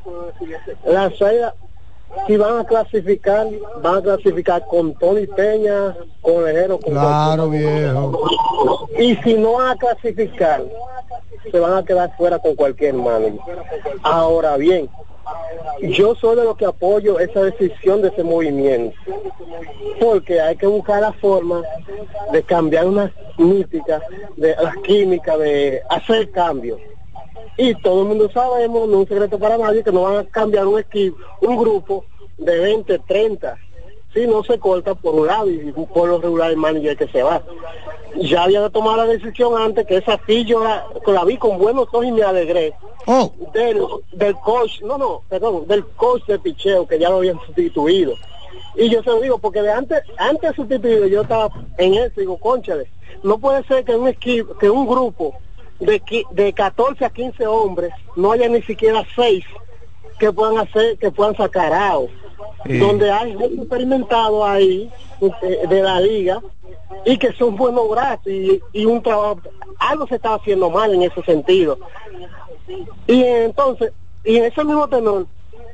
Las 0.86 1.20
águilas, 1.20 1.55
si 2.26 2.36
van 2.36 2.59
a 2.59 2.64
clasificar, 2.64 3.47
van 3.82 3.97
a 3.97 4.02
clasificar 4.02 4.64
con 4.66 4.94
Tony 4.94 5.26
Peña, 5.26 5.97
con 6.20 6.44
Lejero, 6.44 6.78
con 6.78 6.93
Claro, 6.93 7.48
viejo. 7.51 8.20
y 8.98 9.16
si 9.16 9.34
no 9.34 9.55
van 9.55 9.70
a 9.70 9.76
clasificar, 9.76 10.62
se 11.51 11.59
van 11.60 11.74
a 11.74 11.84
quedar 11.84 12.14
fuera 12.16 12.39
con 12.39 12.55
cualquier 12.55 12.94
manager. 12.94 13.40
Ahora 14.02 14.56
bien, 14.56 14.89
yo 15.82 16.14
soy 16.14 16.36
de 16.36 16.44
los 16.44 16.56
que 16.56 16.66
apoyo 16.66 17.18
esa 17.18 17.43
decisión 17.43 18.02
de 18.02 18.09
ese 18.09 18.22
movimiento, 18.22 18.97
porque 20.01 20.40
hay 20.40 20.56
que 20.56 20.66
buscar 20.66 21.01
la 21.01 21.12
forma 21.14 21.62
de 22.32 22.43
cambiar 22.44 22.86
unas 22.86 23.10
míticas, 23.39 24.02
de 24.36 24.55
las 24.55 24.76
químicas, 24.78 25.39
de 25.39 25.82
hacer 25.89 26.30
cambios. 26.30 26.78
Y 27.56 27.74
todo 27.76 28.02
el 28.02 28.09
mundo 28.09 28.30
sabemos, 28.32 28.88
no 28.88 28.94
es 28.94 29.00
un 29.00 29.09
secreto 29.09 29.38
para 29.38 29.59
nadie, 29.59 29.84
que 29.84 29.92
no 29.92 30.02
van 30.02 30.16
a 30.16 30.24
cambiar 30.24 30.66
un 30.66 30.78
equipo, 30.78 31.16
un 31.40 31.56
grupo 31.56 32.04
de 32.38 32.59
20, 32.59 32.98
30, 33.00 33.56
si 34.12 34.26
no 34.26 34.42
se 34.44 34.59
corta 34.59 34.94
por 34.94 35.14
un 35.14 35.26
lado 35.26 35.50
y 35.50 35.72
por 35.72 36.09
lo 36.09 36.20
regular 36.20 36.50
el 36.50 36.56
manager 36.56 36.96
que 36.96 37.09
se 37.09 37.22
va. 37.22 37.42
Ya 38.16 38.44
había 38.44 38.68
tomado 38.68 38.98
la 38.98 39.06
decisión 39.06 39.60
antes 39.60 39.86
que 39.86 39.96
esa 39.96 40.20
sí 40.26 40.44
yo 40.44 40.62
la, 40.62 40.86
la 41.06 41.24
vi 41.24 41.38
con 41.38 41.59
buenos 41.59 41.88
ojos 41.92 42.06
y 42.06 42.12
me 42.12 42.22
alegré. 42.22 42.74
Del, 43.52 43.84
del 44.12 44.34
coach, 44.36 44.80
no, 44.82 44.96
no, 44.96 45.22
perdón, 45.28 45.66
del 45.66 45.84
coach 45.86 46.24
de 46.26 46.38
picheo 46.38 46.86
que 46.86 46.98
ya 46.98 47.10
lo 47.10 47.16
habían 47.16 47.40
sustituido. 47.46 48.14
Y 48.76 48.88
yo 48.88 49.02
se 49.02 49.10
lo 49.10 49.20
digo, 49.20 49.38
porque 49.38 49.62
de 49.62 49.72
antes, 49.72 50.02
antes 50.18 50.50
de 50.50 50.56
sustituido 50.56 51.06
yo 51.06 51.22
estaba 51.22 51.50
en 51.78 51.94
eso, 51.94 52.20
digo, 52.20 52.36
conchale, 52.38 52.90
no 53.22 53.38
puede 53.38 53.62
ser 53.64 53.84
que 53.84 53.94
un 53.94 54.09
equipo, 54.09 54.56
que 54.56 54.70
un 54.70 54.86
grupo 54.86 55.34
de, 55.86 56.24
de 56.30 56.52
14 56.52 57.04
a 57.04 57.10
15 57.10 57.46
hombres 57.46 57.92
no 58.16 58.32
haya 58.32 58.48
ni 58.48 58.62
siquiera 58.62 59.04
seis 59.14 59.44
que 60.18 60.32
puedan 60.32 60.59
hacer, 60.59 60.98
que 60.98 61.10
puedan 61.10 61.36
sacar. 61.36 61.72
Sí. 62.66 62.78
Donde 62.78 63.10
hay 63.10 63.36
gente 63.36 63.56
experimentado 63.56 64.44
ahí 64.44 64.90
eh, 65.20 65.66
de 65.68 65.82
la 65.82 66.00
liga 66.00 66.40
y 67.04 67.18
que 67.18 67.32
son 67.32 67.56
buenos 67.56 67.88
brazos 67.88 68.26
y, 68.26 68.60
y 68.72 68.84
un 68.84 69.02
trabajo, 69.02 69.40
algo 69.78 70.06
se 70.06 70.16
estaba 70.16 70.36
haciendo 70.36 70.70
mal 70.70 70.94
en 70.94 71.02
ese 71.02 71.22
sentido. 71.22 71.78
Y 73.06 73.24
entonces, 73.24 73.92
y 74.24 74.36
en 74.36 74.44
ese 74.44 74.64
mismo 74.64 74.88
tenor, 74.88 75.26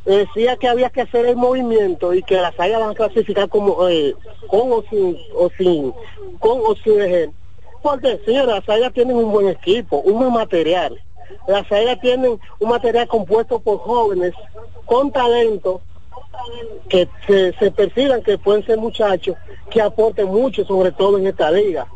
decía 0.05 0.57
que 0.57 0.69
había 0.69 0.91
que 0.91 1.03
hacer 1.03 1.27
el 1.27 1.37
movimiento 1.37 2.15
y 2.15 2.23
que 2.23 2.37
las 2.37 2.59
águilas 2.59 2.81
van 2.81 2.91
a 2.91 2.95
clasificar 2.95 3.49
como 3.49 3.89
eh, 3.89 4.15
con 4.49 4.73
o 4.73 4.83
sin, 4.89 5.19
o 5.35 5.51
sin, 5.59 5.93
con 6.39 6.61
o 6.65 6.75
sin 6.83 7.01
ejer. 7.01 7.31
Porque, 7.83 8.19
señora, 8.25 8.57
las 8.57 8.69
águilas 8.69 8.93
tienen 8.93 9.17
un 9.17 9.31
buen 9.31 9.49
equipo, 9.49 9.99
un 9.99 10.19
buen 10.19 10.33
material. 10.33 11.01
Las 11.47 11.71
águilas 11.71 12.01
tienen 12.01 12.39
un 12.59 12.69
material 12.69 13.07
compuesto 13.07 13.61
por 13.61 13.79
jóvenes 13.79 14.33
con 14.87 15.13
talento 15.13 15.81
que 16.89 17.09
se, 17.27 17.53
se 17.59 17.71
perciban 17.71 18.23
que 18.23 18.39
pueden 18.39 18.65
ser 18.65 18.79
muchachos 18.79 19.37
que 19.71 19.83
aporten 19.83 20.29
mucho, 20.29 20.65
sobre 20.65 20.93
todo 20.93 21.19
en 21.19 21.27
esta 21.27 21.51
liga. 21.51 21.87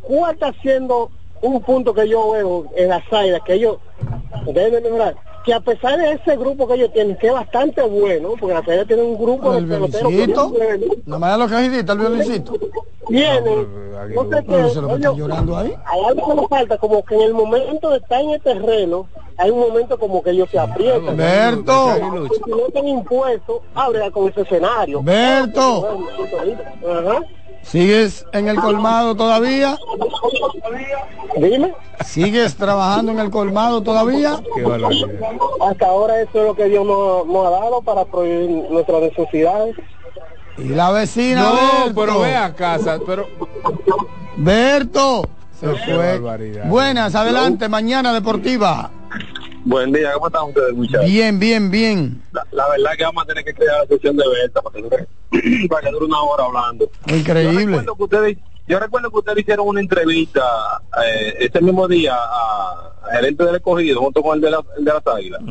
¿Cuál 0.00 0.34
está 0.34 0.52
siendo 0.62 1.10
un 1.42 1.60
punto 1.62 1.92
que 1.94 2.08
yo 2.08 2.30
veo 2.30 2.66
en 2.74 2.88
las 2.88 3.02
águilas 3.12 3.42
que 3.44 3.54
ellos 3.54 3.78
deben 4.46 4.82
mejorar? 4.82 5.16
Que 5.44 5.54
a 5.54 5.60
pesar 5.60 5.98
de 5.98 6.12
ese 6.12 6.36
grupo 6.36 6.66
que 6.68 6.74
ellos 6.74 6.92
tienen, 6.92 7.16
que 7.16 7.28
es 7.28 7.32
bastante 7.32 7.80
bueno, 7.82 8.34
porque 8.38 8.54
las 8.54 8.68
águilas 8.68 8.86
tienen 8.86 9.06
un 9.06 9.18
grupo 9.18 9.52
de 9.52 9.58
El 9.58 9.68
peloteros 9.68 10.12
bueno, 10.12 10.50
lo 11.38 11.48
que 11.48 11.54
el 11.92 11.98
violincito. 11.98 12.52
tienen, 13.06 13.68
no 14.14 14.28
sé 14.28 14.44
qué, 14.44 14.58
lo 14.58 14.96
está 14.96 15.12
llorando 15.12 15.56
ahí. 15.56 15.74
hay 15.86 16.04
algo 16.04 16.28
que 16.28 16.34
nos 16.34 16.48
falta, 16.48 16.76
como 16.76 17.02
que 17.04 17.14
en 17.14 17.22
el 17.22 17.34
momento 17.34 17.90
de 17.90 17.96
estar 17.96 18.20
en 18.20 18.30
el 18.30 18.40
terreno, 18.42 19.08
hay 19.38 19.50
un 19.50 19.60
momento 19.60 19.98
como 19.98 20.22
que 20.22 20.30
ellos 20.30 20.50
se 20.50 20.58
aprietan. 20.58 21.16
Berto. 21.16 21.94
Si 22.34 22.50
no 22.50 22.66
están 22.66 22.88
impuestos, 22.88 23.62
abre 23.74 24.10
con 24.10 24.28
ese 24.28 24.42
escenario. 24.42 25.02
Berto. 25.02 25.98
Ajá. 26.86 27.22
¿Sigues 27.70 28.24
en 28.32 28.48
el 28.48 28.56
colmado 28.56 29.14
todavía? 29.14 29.76
Dime. 31.36 31.74
¿Sigues 32.04 32.56
trabajando 32.56 33.12
en 33.12 33.18
el 33.18 33.30
colmado 33.30 33.82
todavía? 33.82 34.40
Qué 34.54 34.62
barbaridad. 34.62 35.08
Hasta 35.60 35.86
ahora 35.86 36.20
eso 36.22 36.30
es 36.40 36.44
lo 36.46 36.54
que 36.54 36.64
Dios 36.64 36.86
nos, 36.86 37.26
nos 37.26 37.46
ha 37.46 37.50
dado 37.50 37.82
para 37.82 38.04
proveer 38.06 38.48
nuestras 38.70 39.02
necesidades. 39.02 39.76
Y 40.56 40.68
la 40.70 40.90
vecina 40.90 41.42
No, 41.42 41.54
Berto. 41.84 42.00
pero 42.00 42.20
ve 42.20 42.36
a 42.36 42.54
casa, 42.54 42.98
pero 43.06 43.26
Berto. 44.36 45.28
Se 45.60 45.66
fue. 45.66 46.20
Buenas, 46.66 47.14
adelante, 47.14 47.68
mañana 47.68 48.12
deportiva. 48.14 48.90
Buen 49.68 49.92
día, 49.92 50.14
¿cómo 50.14 50.28
están 50.28 50.44
ustedes, 50.48 50.72
muchachos? 50.72 51.04
Bien, 51.04 51.38
bien, 51.38 51.70
bien. 51.70 52.22
La, 52.32 52.46
la 52.52 52.68
verdad 52.70 52.92
que 52.96 53.04
vamos 53.04 53.22
a 53.22 53.26
tener 53.26 53.44
que 53.44 53.52
crear 53.52 53.80
la 53.80 53.86
sesión 53.86 54.16
de 54.16 54.24
venta 54.26 54.62
para 54.62 54.74
que 54.74 54.80
dure, 54.82 55.06
para 55.68 55.82
que 55.86 55.92
dure 55.92 56.06
una 56.06 56.22
hora 56.22 56.44
hablando. 56.44 56.90
Yo 57.06 57.16
Increíble. 57.16 57.66
recuerdo 57.66 57.94
que 57.94 58.02
ustedes, 58.02 58.38
yo 58.66 58.78
recuerdo 58.80 59.10
que 59.10 59.18
ustedes 59.18 59.38
hicieron 59.40 59.68
una 59.68 59.80
entrevista 59.80 60.42
eh, 61.04 61.34
ese 61.40 61.60
mismo 61.60 61.86
día 61.86 62.14
a, 62.14 62.92
a 63.04 63.14
gerente 63.16 63.44
del 63.44 63.56
escogido 63.56 64.00
junto 64.00 64.22
con 64.22 64.36
el 64.36 64.40
de, 64.40 64.50
la, 64.52 64.64
el 64.78 64.84
de 64.86 64.90
las 64.90 65.06
águilas. 65.06 65.42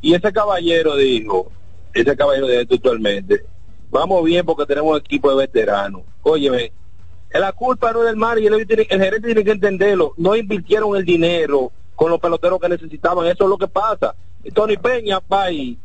Y 0.00 0.14
ese 0.14 0.32
caballero 0.32 0.96
dijo, 0.96 1.52
ese 1.94 2.16
caballero 2.16 2.48
dijo 2.48 2.74
actualmente, 2.74 3.44
vamos 3.88 4.24
bien 4.24 4.44
porque 4.44 4.66
tenemos 4.66 4.98
equipo 4.98 5.30
de 5.30 5.36
veteranos. 5.46 6.02
Óyeme, 6.24 6.72
la 7.30 7.52
culpa 7.52 7.92
no 7.92 8.00
es 8.00 8.06
del 8.06 8.16
mar 8.16 8.36
y 8.40 8.48
el, 8.48 8.54
el 8.54 8.66
gerente 8.68 9.20
tiene 9.28 9.44
que 9.44 9.52
entenderlo. 9.52 10.12
No 10.16 10.34
invirtieron 10.34 10.96
el 10.96 11.04
dinero 11.04 11.70
con 11.96 12.10
los 12.10 12.20
peloteros 12.20 12.60
que 12.60 12.68
necesitaban. 12.68 13.26
Eso 13.26 13.44
es 13.44 13.50
lo 13.50 13.58
que 13.58 13.66
pasa. 13.68 14.14
Y 14.44 14.50
Tony 14.52 14.76
Peña 14.76 15.18
va 15.32 15.50
y, 15.50 15.76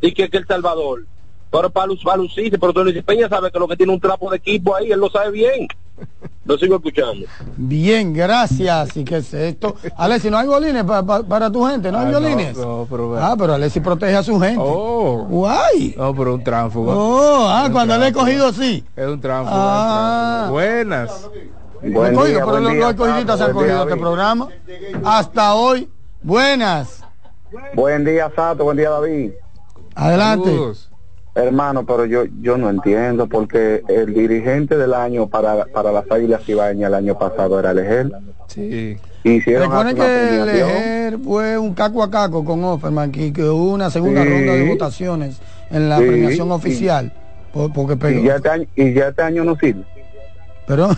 y 0.00 0.12
que, 0.12 0.28
que 0.30 0.36
El 0.36 0.46
Salvador. 0.46 1.04
Pero 1.50 1.70
para, 1.70 1.88
para 2.04 2.16
lucirse, 2.18 2.58
pero 2.58 2.72
Tony 2.72 2.92
Peña 3.02 3.28
sabe 3.28 3.50
que 3.50 3.58
lo 3.58 3.66
que 3.68 3.76
tiene 3.76 3.92
un 3.92 4.00
trapo 4.00 4.30
de 4.30 4.36
equipo 4.38 4.74
ahí, 4.76 4.90
él 4.92 5.00
lo 5.00 5.10
sabe 5.10 5.30
bien. 5.32 5.66
Lo 6.46 6.58
sigo 6.58 6.76
escuchando. 6.76 7.24
Bien, 7.56 8.12
gracias. 8.12 8.94
¿Y 8.98 9.04
qué 9.04 9.16
es 9.18 9.32
esto? 9.32 9.76
Alexi, 9.96 10.28
¿no 10.28 10.36
hay 10.36 10.46
bolines 10.46 10.84
pa- 10.84 11.02
pa- 11.02 11.22
para 11.22 11.50
tu 11.50 11.64
gente? 11.64 11.90
¿No 11.90 12.00
hay 12.00 12.06
Ah, 12.06 12.10
violines? 12.10 12.54
no, 12.58 12.86
pero 12.90 13.12
ve. 13.12 13.18
ah, 13.22 13.34
pero 13.38 13.54
Alexi 13.54 13.80
protege 13.80 14.14
a 14.14 14.22
su 14.22 14.38
gente. 14.38 14.58
Oh. 14.62 15.24
Guay. 15.26 15.94
No, 15.96 16.14
pero 16.14 16.34
un 16.34 16.44
tránsfugo. 16.44 16.92
Oh, 16.94 17.48
ah, 17.48 17.70
cuando 17.72 17.96
le 17.96 18.08
he 18.08 18.12
cogido 18.12 18.52
sí. 18.52 18.84
Es 18.94 19.06
un 19.06 19.20
tránsfugo. 19.22 19.58
Ah. 19.58 20.50
es 20.62 21.30
cogido, 21.92 22.40
pero 22.46 22.60
los 22.60 22.74
los 22.74 22.90
escogiditas 22.90 23.38
se 23.38 23.44
han 23.44 23.52
cogido 23.52 23.82
este 23.82 23.96
programa. 23.96 24.48
Hasta 25.04 25.54
hoy. 25.54 25.88
Buenas. 26.22 27.02
Buen 27.74 28.04
día, 28.04 28.30
Sato. 28.34 28.64
Buen 28.64 28.76
día, 28.76 28.90
David. 28.90 29.32
Adelante. 29.94 30.50
Saludos. 30.50 30.90
Hermano, 31.36 31.84
pero 31.84 32.04
yo 32.06 32.22
yo 32.40 32.56
no 32.56 32.70
entiendo 32.70 33.26
porque 33.28 33.82
el 33.88 34.14
dirigente 34.14 34.76
del 34.76 34.94
año 34.94 35.26
para, 35.26 35.64
para 35.66 35.90
las 35.90 36.08
Águilas 36.08 36.48
Ibañas 36.48 36.88
el 36.88 36.94
año 36.94 37.18
pasado 37.18 37.58
era 37.58 37.74
Leger. 37.74 38.12
Sí. 38.46 38.96
Hicieron 39.24 39.68
Recuerden 39.68 39.96
que. 39.96 40.42
Leger 40.46 41.18
fue 41.18 41.58
un 41.58 41.74
caco 41.74 42.04
a 42.04 42.10
caco 42.10 42.44
con 42.44 42.62
Offerman 42.62 43.10
y 43.14 43.32
que 43.32 43.42
hubo 43.42 43.72
una 43.72 43.90
segunda 43.90 44.22
Sí. 44.22 44.28
ronda 44.28 44.52
de 44.52 44.68
votaciones 44.68 45.40
en 45.70 45.88
la 45.88 45.98
Sí, 45.98 46.04
premiación 46.06 46.52
oficial. 46.52 47.12
por- 47.52 47.72
porque 47.72 47.96
pegó. 47.96 48.20
Y 48.20 48.24
ya, 48.24 48.36
este 48.36 48.48
año, 48.50 48.66
y 48.76 48.94
ya 48.94 49.08
este 49.08 49.22
año 49.22 49.42
no 49.44 49.56
sirve. 49.56 49.84
Pero 50.66 50.88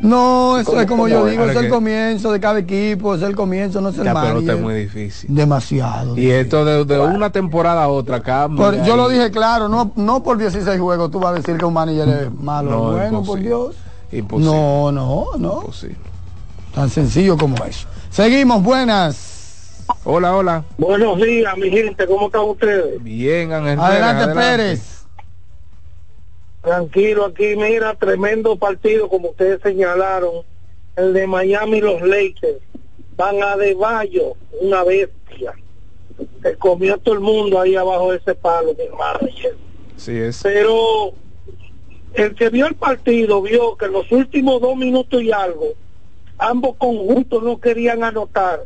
no, 0.00 0.58
eso 0.58 0.70
¿Cómo- 0.70 0.80
es 0.80 0.86
como 0.86 1.08
yo 1.08 1.26
digo, 1.26 1.44
es 1.44 1.56
el 1.56 1.68
comienzo 1.68 2.30
de 2.32 2.38
cada 2.40 2.60
equipo, 2.60 3.14
es 3.16 3.22
el 3.22 3.34
comienzo, 3.34 3.80
no 3.80 3.88
es 3.88 3.98
el 3.98 4.04
La 4.04 4.14
pelota 4.14 4.34
manager. 4.34 4.54
es 4.56 4.60
muy 4.62 4.74
difícil. 4.74 5.34
Demasiado. 5.34 6.16
Y 6.16 6.30
esto 6.30 6.64
de, 6.64 6.84
de 6.84 7.00
una 7.00 7.30
temporada 7.30 7.82
a 7.84 7.88
otra 7.88 8.22
cambia. 8.22 8.64
Por- 8.64 8.82
yo 8.84 8.96
lo 8.96 9.08
dije 9.08 9.30
claro, 9.30 9.68
no, 9.68 9.90
no 9.96 10.22
por 10.22 10.38
16 10.38 10.78
juegos 10.80 11.10
tú 11.10 11.18
vas 11.18 11.32
a 11.32 11.34
decir 11.36 11.56
que 11.58 11.64
un 11.64 11.74
manager 11.74 12.08
es 12.08 12.32
malo. 12.32 12.70
No, 12.70 12.92
bueno, 12.92 13.22
por. 13.22 13.40
Dios. 13.40 13.74
Imposible. 14.12 14.50
No, 14.50 14.92
no, 14.92 15.26
no. 15.36 15.52
Imposible. 15.62 15.96
Tan 16.74 16.88
sencillo 16.88 17.36
como 17.36 17.56
eso. 17.64 17.88
Seguimos, 18.10 18.62
buenas. 18.62 19.84
Hola, 20.04 20.36
hola. 20.36 20.64
Buenos 20.76 21.16
días, 21.18 21.56
mi 21.58 21.70
gente, 21.70 22.06
¿cómo 22.06 22.26
están 22.26 22.42
ustedes? 22.42 23.02
Bien, 23.02 23.52
Ángel. 23.52 23.80
Adelante, 23.80 24.26
Pérez, 24.34 24.46
Pérez. 24.46 24.97
Tranquilo, 26.62 27.24
aquí 27.24 27.56
mira, 27.56 27.94
tremendo 27.94 28.56
partido 28.56 29.08
como 29.08 29.30
ustedes 29.30 29.60
señalaron. 29.62 30.42
El 30.96 31.12
de 31.12 31.26
Miami 31.26 31.78
y 31.78 31.80
los 31.80 32.02
Lakers. 32.02 32.58
Van 33.16 33.42
a 33.42 33.56
de 33.56 33.74
Bayo, 33.74 34.34
una 34.60 34.82
bestia. 34.82 35.54
Se 36.42 36.56
comió 36.56 36.94
a 36.94 36.98
todo 36.98 37.14
el 37.14 37.20
mundo 37.20 37.60
ahí 37.60 37.76
abajo 37.76 38.10
de 38.10 38.18
ese 38.18 38.34
palo, 38.34 38.74
mi 38.74 38.84
hermano. 38.84 39.20
Sí, 39.96 40.16
es. 40.16 40.40
Pero 40.42 41.12
el 42.14 42.34
que 42.34 42.48
vio 42.48 42.66
el 42.66 42.74
partido 42.74 43.42
vio 43.42 43.76
que 43.76 43.86
en 43.86 43.92
los 43.92 44.10
últimos 44.10 44.60
dos 44.60 44.76
minutos 44.76 45.22
y 45.22 45.30
algo, 45.30 45.74
ambos 46.38 46.76
conjuntos 46.76 47.42
no 47.42 47.60
querían 47.60 48.02
anotar. 48.02 48.64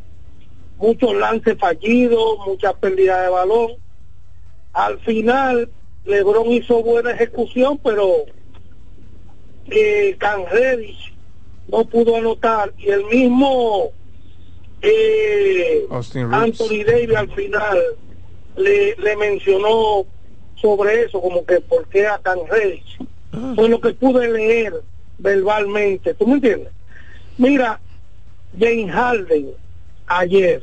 Muchos 0.78 1.14
lances 1.14 1.58
fallidos, 1.58 2.38
mucha 2.46 2.72
pérdida 2.72 3.22
de 3.22 3.28
balón. 3.28 3.72
Al 4.72 4.98
final, 5.00 5.68
Lebron 6.04 6.50
hizo 6.50 6.82
buena 6.82 7.12
ejecución, 7.12 7.78
pero 7.82 8.24
eh, 9.66 10.16
Can 10.18 10.44
Reddish 10.50 11.14
no 11.68 11.84
pudo 11.84 12.16
anotar. 12.16 12.72
Y 12.78 12.88
el 12.90 13.04
mismo 13.04 13.92
eh. 14.82 15.86
Anthony 16.32 16.84
Davis 16.84 17.16
al 17.16 17.30
final 17.32 17.78
le, 18.56 18.96
le 18.96 19.16
mencionó 19.16 20.04
sobre 20.56 21.04
eso, 21.04 21.20
como 21.20 21.44
que 21.44 21.60
por 21.60 21.86
qué 21.88 22.06
a 22.06 22.18
Can 22.18 22.40
Reddish. 22.48 22.98
Fue 23.54 23.68
lo 23.68 23.80
que 23.80 23.94
pude 23.94 24.30
leer 24.30 24.74
verbalmente. 25.18 26.14
¿Tú 26.14 26.26
me 26.26 26.34
entiendes? 26.34 26.72
Mira, 27.38 27.80
James 28.58 28.92
Harden 28.92 29.50
ayer 30.06 30.62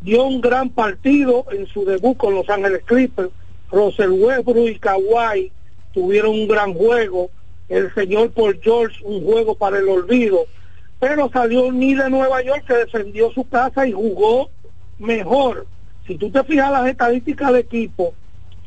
dio 0.00 0.24
un 0.24 0.40
gran 0.40 0.70
partido 0.70 1.44
en 1.52 1.66
su 1.66 1.84
debut 1.84 2.16
con 2.16 2.34
Los 2.34 2.48
Ángeles 2.48 2.82
Clippers. 2.84 3.30
Russell 3.70 4.10
Westbrook 4.10 4.68
y 4.68 4.78
Kawhi 4.78 5.52
tuvieron 5.92 6.32
un 6.32 6.48
gran 6.48 6.74
juego. 6.74 7.30
El 7.68 7.92
señor 7.94 8.32
Paul 8.32 8.58
George 8.62 9.02
un 9.04 9.24
juego 9.24 9.54
para 9.54 9.78
el 9.78 9.88
olvido. 9.88 10.46
Pero 10.98 11.30
salió 11.32 11.72
ni 11.72 11.94
de 11.94 12.10
Nueva 12.10 12.42
York 12.42 12.64
que 12.66 12.74
defendió 12.74 13.30
su 13.32 13.48
casa 13.48 13.86
y 13.86 13.92
jugó 13.92 14.50
mejor. 14.98 15.66
Si 16.06 16.16
tú 16.16 16.30
te 16.30 16.42
fijas 16.44 16.70
las 16.70 16.88
estadísticas 16.88 17.52
de 17.52 17.60
equipo, 17.60 18.14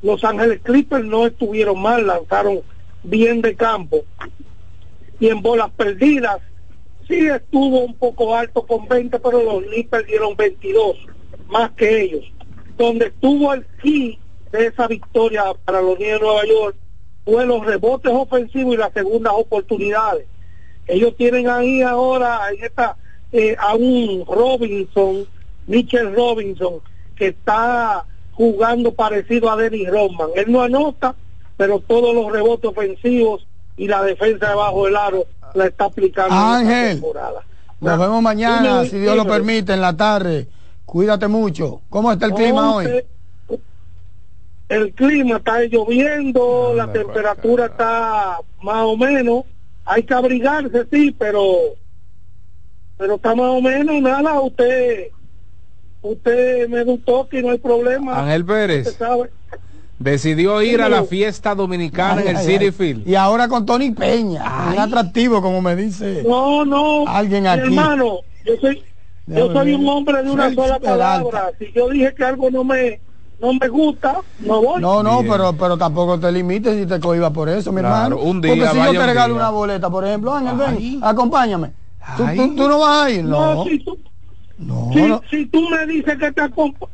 Los 0.01 0.23
Ángeles 0.23 0.61
Clippers 0.63 1.05
no 1.05 1.27
estuvieron 1.27 1.81
mal, 1.81 2.07
lanzaron 2.07 2.61
bien 3.03 3.41
de 3.41 3.55
campo. 3.55 4.03
Y 5.19 5.27
en 5.27 5.41
bolas 5.41 5.69
perdidas, 5.71 6.39
sí 7.07 7.27
estuvo 7.27 7.81
un 7.81 7.95
poco 7.95 8.35
alto 8.35 8.65
con 8.65 8.88
20, 8.88 9.19
pero 9.19 9.43
los 9.43 9.63
Knicks 9.63 9.89
perdieron 9.89 10.35
22, 10.35 10.97
más 11.47 11.71
que 11.71 12.01
ellos. 12.01 12.25
Donde 12.77 13.07
estuvo 13.07 13.53
el 13.53 13.65
key 13.81 14.19
de 14.53 14.67
esa 14.67 14.88
victoria 14.88 15.45
para 15.65 15.81
los 15.81 15.95
Knicks 15.95 16.13
de 16.13 16.19
Nueva 16.19 16.45
York 16.45 16.75
fue 17.25 17.45
los 17.45 17.65
rebotes 17.65 18.11
ofensivos 18.13 18.75
y 18.75 18.77
las 18.77 18.93
segundas 18.93 19.34
oportunidades. 19.35 20.27
Ellos 20.88 21.15
tienen 21.17 21.49
ahí 21.49 21.81
ahora 21.81 22.41
en 22.51 22.63
esta, 22.63 22.95
eh, 23.31 23.55
a 23.59 23.73
un 23.75 24.23
Robinson, 24.27 25.25
Mitchell 25.65 26.13
Robinson, 26.15 26.75
que 27.15 27.27
está 27.30 28.05
jugando 28.34 28.93
parecido 28.93 29.49
a 29.49 29.55
Dennis 29.55 29.89
Rodman. 29.89 30.30
Él 30.35 30.51
no 30.51 30.61
anota, 30.61 31.15
pero 31.57 31.80
todos 31.80 32.13
los 32.13 32.31
rebotes 32.31 32.69
ofensivos 32.69 33.47
y 33.75 33.88
la 33.88 34.03
defensa 34.03 34.49
debajo 34.49 34.85
del 34.85 34.95
aro 34.95 35.25
la 35.55 35.65
está 35.65 35.85
aplicando 35.85 36.35
en 36.35 36.69
esta 36.69 36.91
temporada. 36.91 37.41
nos 37.80 37.99
vemos 37.99 38.21
mañana, 38.21 38.85
si 38.85 38.99
Dios 38.99 39.15
lo 39.15 39.25
permite, 39.25 39.73
en 39.73 39.81
la 39.81 39.97
tarde. 39.97 40.47
Cuídate 40.85 41.27
mucho. 41.27 41.81
¿Cómo 41.89 42.11
está 42.11 42.27
el 42.27 42.34
clima 42.34 42.75
hoy? 42.75 43.03
El 44.74 44.91
clima 44.94 45.38
está 45.38 45.60
lloviendo, 45.66 46.74
la 46.76 46.91
temperatura 46.91 47.66
está 47.68 48.40
más 48.62 48.84
o 48.86 48.98
menos. 48.98 49.44
Hay 49.86 50.04
que 50.04 50.14
abrigarse, 50.14 50.86
sí, 50.91 51.16
pero 51.18 51.44
pero 52.98 53.16
está 53.16 53.36
más 53.36 53.50
o 53.50 53.62
menos 53.62 54.02
nada. 54.02 54.40
Usted 54.41 55.10
usted 56.02 56.68
me 56.70 56.98
toque 57.00 57.40
y 57.40 57.44
no 57.44 57.52
hay 57.52 57.58
problema. 57.60 58.20
Ángel 58.24 58.45
Pérez. 58.45 58.95
Sabe. 58.98 59.30
Decidió 60.00 60.62
ir 60.62 60.82
a 60.82 60.90
la 60.90 61.04
fiesta 61.04 61.54
dominicana 61.54 62.22
Ay, 62.22 62.28
en 62.30 62.30
el 62.30 62.38
ay, 62.38 62.45
City 62.45 62.66
ay. 62.66 62.72
Field. 62.72 63.08
Y 63.08 63.16
ahora 63.16 63.48
con 63.48 63.66
Tony 63.66 63.91
Peña, 63.91 64.44
un 64.74 64.80
atractivo, 64.80 65.41
como 65.41 65.62
me 65.62 65.76
dice 65.76 66.24
No, 66.28 66.66
no. 66.66 67.08
alguien 67.08 67.45
aquí. 67.48 67.62
hermano, 67.62 68.20
yo 68.45 68.54
soy 68.60 68.84
yo 69.28 69.54
soy 69.54 69.74
un 69.74 69.88
hombre 69.88 70.24
de 70.24 70.32
una 70.32 70.54
sola 70.54 70.80
palabra. 70.80 71.52
Si 71.60 71.72
yo 71.74 71.90
dije 71.90 72.14
que 72.16 72.26
algo 72.26 72.50
no 72.50 72.64
me 72.64 73.00
no 73.44 73.53
me 73.60 73.68
gusta, 73.68 74.22
no 74.40 74.61
voy. 74.61 74.82
No, 74.82 75.03
no, 75.03 75.20
Bien. 75.20 75.32
pero, 75.32 75.53
pero 75.57 75.78
tampoco 75.78 76.18
te 76.18 76.32
limites 76.32 76.82
y 76.82 76.86
te 76.86 76.99
cohibas 76.99 77.32
por 77.32 77.49
eso, 77.49 77.72
mi 77.74 77.82
Claro, 77.82 78.15
hermano. 78.15 78.30
un 78.30 78.40
día, 78.41 78.53
Porque 78.53 78.68
si 78.70 78.78
vaya 78.78 78.86
yo 78.86 78.91
te 78.94 78.99
un 78.99 79.06
regalo 79.06 79.34
día. 79.34 79.44
una 79.44 79.49
boleta, 79.49 79.90
por 79.90 80.06
ejemplo, 80.06 80.34
Ángel, 80.34 80.56
ven, 80.56 80.76
Ay. 80.78 80.99
acompáñame. 81.03 81.74
¿Tú, 82.15 82.24
tú- 82.36 82.56
tú 82.56 82.68
no 82.70 82.80
vas 82.80 83.06
a 83.06 83.10
ir? 83.11 83.26
No, 83.26 83.56
No, 83.56 83.64
si 83.65 83.80
tú, 83.84 83.98
no, 84.57 84.91
si, 84.93 85.01
no. 85.01 85.21
si 85.31 85.45
tú 85.47 85.67
me 85.69 85.85
dices 85.88 86.15
que 86.17 86.31
te 86.31 86.41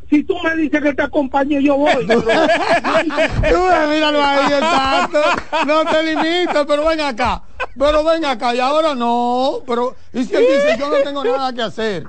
si 0.10 0.24
tú 0.24 0.34
me 0.44 0.56
dices 0.56 0.82
que 0.82 0.94
te 0.94 1.02
acompañe 1.04 1.62
yo 1.62 1.76
voy. 1.78 2.06
pero- 2.08 3.90
míralo 3.90 4.24
ahí, 4.24 4.46
exacto. 4.54 5.20
No 5.68 5.84
te 5.86 6.04
limites, 6.04 6.66
pero 6.68 6.86
ven 6.88 7.02
acá. 7.02 7.44
Pero 7.78 8.04
ven 8.04 8.26
acá, 8.26 8.56
y 8.56 8.60
ahora 8.60 8.96
no. 8.96 9.60
Pero, 9.68 9.96
y 10.14 10.24
si 10.24 10.36
él 10.36 10.44
dice, 10.48 10.78
yo 10.80 10.90
no 10.90 10.96
tengo 11.04 11.24
nada 11.24 11.54
que 11.54 11.62
hacer. 11.62 12.08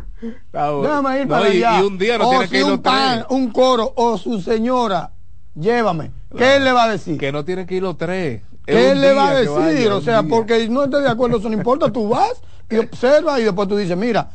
Déjame 0.53 1.21
ir 1.21 1.27
No, 1.27 1.35
para 1.35 1.49
y, 1.49 1.63
allá. 1.63 1.81
y 1.81 1.83
un 1.87 1.99
día 1.99 2.19
no 2.19 2.29
o 2.29 2.31
tiene 2.31 2.45
si 2.47 2.51
que 2.53 2.59
ir 2.59 2.65
un 2.65 2.71
los 2.73 2.81
pan, 2.81 3.15
tres. 3.21 3.27
un 3.31 3.51
coro, 3.51 3.93
o 3.97 4.19
su 4.19 4.41
señora, 4.41 5.11
llévame. 5.55 6.13
¿Qué 6.37 6.57
él 6.57 6.65
le 6.65 6.73
va 6.73 6.85
a 6.85 6.89
decir? 6.91 7.19
Que 7.19 7.33
no 7.33 7.45
tiene 7.45 7.67
que 7.67 7.75
ir 7.77 7.83
los 7.83 7.97
tres. 7.99 8.43
Es 8.67 8.77
¿Qué 8.77 8.91
él 8.93 9.01
le 9.01 9.13
va 9.13 9.31
a 9.31 9.35
decir? 9.35 9.51
vaya, 9.59 9.95
o 9.97 10.01
sea, 10.01 10.23
día. 10.23 10.31
porque 10.31 10.69
no 10.69 10.85
estés 10.85 11.03
de 11.03 11.09
acuerdo, 11.09 11.39
eso 11.39 11.49
no 11.49 11.57
importa. 11.57 11.91
Tú 11.91 12.09
vas 12.09 12.41
y 12.71 12.77
observas 12.77 13.41
y 13.41 13.45
después 13.45 13.67
tú 13.69 13.77
dices, 13.77 13.97
mira, 13.97 14.31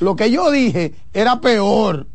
lo 0.00 0.16
que 0.16 0.30
yo 0.30 0.50
dije 0.50 0.94
era 1.12 1.40
peor. 1.40 2.06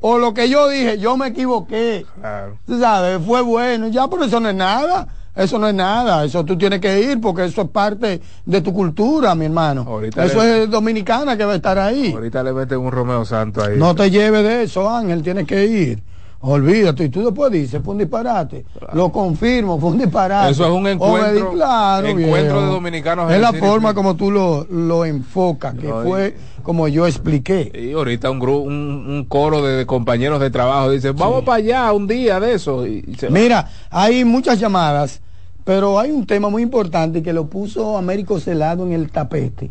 O 0.00 0.18
lo 0.18 0.32
que 0.32 0.48
yo 0.48 0.68
dije, 0.68 0.98
yo 0.98 1.16
me 1.16 1.28
equivoqué. 1.28 2.06
Claro. 2.18 2.58
Sabes, 2.66 3.20
fue 3.26 3.42
bueno. 3.42 3.88
Ya, 3.88 4.08
pero 4.08 4.24
eso 4.24 4.40
no 4.40 4.48
es 4.48 4.54
nada. 4.54 5.06
Eso 5.36 5.58
no 5.58 5.68
es 5.68 5.74
nada. 5.74 6.24
Eso 6.24 6.44
tú 6.44 6.56
tienes 6.58 6.80
que 6.80 7.00
ir 7.00 7.20
porque 7.20 7.44
eso 7.44 7.62
es 7.62 7.68
parte 7.68 8.20
de 8.46 8.60
tu 8.62 8.72
cultura, 8.72 9.34
mi 9.34 9.44
hermano. 9.44 9.84
Ahorita 9.86 10.24
eso 10.24 10.42
le- 10.42 10.64
es 10.64 10.70
dominicana 10.70 11.36
que 11.36 11.44
va 11.44 11.52
a 11.52 11.56
estar 11.56 11.78
ahí. 11.78 12.12
Ahorita 12.12 12.42
le 12.42 12.52
meten 12.52 12.78
un 12.78 12.90
Romeo 12.90 13.24
Santo 13.24 13.62
ahí. 13.62 13.76
No 13.78 13.94
te 13.94 14.10
lleves 14.10 14.42
de 14.42 14.62
eso, 14.64 14.88
Ángel, 14.90 15.22
tienes 15.22 15.46
que 15.46 15.64
ir. 15.66 16.02
Olvídate, 16.42 17.04
y 17.04 17.08
tú 17.10 17.22
después 17.22 17.52
dices, 17.52 17.82
fue 17.84 17.92
un 17.92 17.98
disparate. 17.98 18.64
Lo 18.94 19.12
confirmo, 19.12 19.78
fue 19.78 19.90
un 19.90 19.98
disparate. 19.98 20.52
Eso 20.52 20.64
es 20.64 20.70
un 20.70 20.86
encuentro- 20.86 21.52
claro, 21.52 22.06
encuentro 22.06 22.34
viejo. 22.54 22.60
de 22.62 22.66
dominicanos 22.66 23.30
Es 23.30 23.40
la 23.42 23.52
forma 23.52 23.92
como 23.92 24.16
tú 24.16 24.30
lo, 24.30 24.66
lo 24.70 25.04
enfocas, 25.04 25.74
que 25.74 25.86
No, 25.88 26.02
y- 26.02 26.06
fue 26.08 26.36
como 26.62 26.88
yo 26.88 27.06
expliqué. 27.06 27.70
Y 27.74 27.92
ahorita 27.92 28.30
un, 28.30 28.40
gru- 28.40 28.62
un, 28.62 28.72
un 29.06 29.24
coro 29.28 29.60
de, 29.62 29.76
de 29.76 29.86
compañeros 29.86 30.40
de 30.40 30.50
trabajo 30.50 30.90
dice, 30.90 31.12
vamos 31.12 31.42
para 31.44 31.56
allá 31.58 31.92
un 31.92 32.06
día 32.06 32.40
de 32.40 32.54
eso. 32.54 32.86
Y, 32.86 33.04
y 33.06 33.14
se 33.16 33.26
va. 33.26 33.32
Mira, 33.32 33.70
hay 33.90 34.24
muchas 34.24 34.58
llamadas, 34.58 35.20
pero 35.64 35.98
hay 35.98 36.10
un 36.10 36.26
tema 36.26 36.48
muy 36.48 36.62
importante 36.62 37.22
que 37.22 37.34
lo 37.34 37.48
puso 37.48 37.98
Américo 37.98 38.40
Celado 38.40 38.86
en 38.86 38.92
el 38.92 39.10
tapete, 39.10 39.70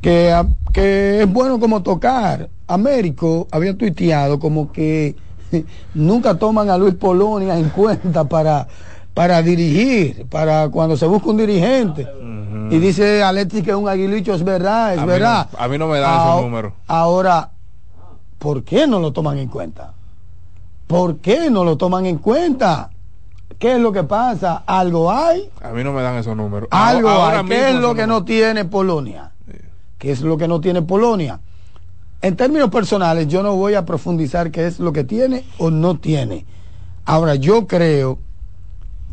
que, 0.00 0.34
que 0.72 1.22
es 1.22 1.32
bueno 1.32 1.60
como 1.60 1.80
tocar. 1.84 2.48
Américo 2.66 3.46
había 3.52 3.76
tuiteado 3.76 4.38
como 4.40 4.72
que 4.72 5.14
nunca 5.94 6.34
toman 6.36 6.70
a 6.70 6.78
Luis 6.78 6.94
Polonia 6.94 7.58
en 7.58 7.68
cuenta 7.70 8.24
para, 8.24 8.66
para 9.12 9.42
dirigir, 9.42 10.26
para 10.28 10.68
cuando 10.68 10.96
se 10.96 11.06
busca 11.06 11.30
un 11.30 11.36
dirigente. 11.36 12.08
Y 12.70 12.78
dice 12.78 13.22
Alexis 13.22 13.62
que 13.62 13.70
es 13.70 13.76
un 13.76 13.88
aguilucho, 13.88 14.34
es 14.34 14.42
verdad, 14.42 14.94
es 14.94 14.98
A 15.00 15.02
mí 15.02 15.08
verdad. 15.08 15.48
no- 15.52 15.58
a 15.58 15.68
mí 15.68 15.78
no 15.78 15.86
me 15.88 15.98
dan 16.00 16.20
esos 16.20 16.42
números. 16.42 16.72
Ahora, 16.86 17.50
¿por 18.38 18.64
qué 18.64 18.86
no 18.86 19.00
lo 19.00 19.12
toman 19.12 19.38
en 19.38 19.48
cuenta? 19.48 19.92
¿Por 20.86 21.18
qué 21.18 21.50
no 21.50 21.64
lo 21.64 21.76
toman 21.76 22.06
en 22.06 22.18
cuenta? 22.18 22.90
¿Qué 23.58 23.74
es 23.74 23.78
lo 23.80 23.92
que 23.92 24.02
pasa? 24.04 24.62
¿Algo 24.66 25.10
hay? 25.12 25.48
A 25.62 25.70
mí 25.70 25.84
no 25.84 25.92
me 25.92 26.02
dan 26.02 26.16
esos 26.16 26.36
números. 26.36 26.68
Algo 26.72 27.08
Ahora 27.08 27.40
hay. 27.40 27.46
¿Qué 27.46 27.68
es 27.70 27.74
lo 27.74 27.94
que 27.94 28.02
números. 28.02 28.08
no 28.08 28.24
tiene 28.24 28.64
Polonia? 28.64 29.30
¿Qué 29.98 30.10
es 30.12 30.20
lo 30.22 30.36
que 30.36 30.48
no 30.48 30.60
tiene 30.60 30.82
Polonia? 30.82 31.40
En 32.24 32.36
términos 32.36 32.70
personales, 32.70 33.28
yo 33.28 33.42
no 33.42 33.54
voy 33.54 33.74
a 33.74 33.84
profundizar 33.84 34.50
qué 34.50 34.66
es 34.66 34.78
lo 34.78 34.94
que 34.94 35.04
tiene 35.04 35.44
o 35.58 35.70
no 35.70 35.98
tiene. 35.98 36.46
Ahora, 37.04 37.34
yo 37.34 37.66
creo 37.66 38.18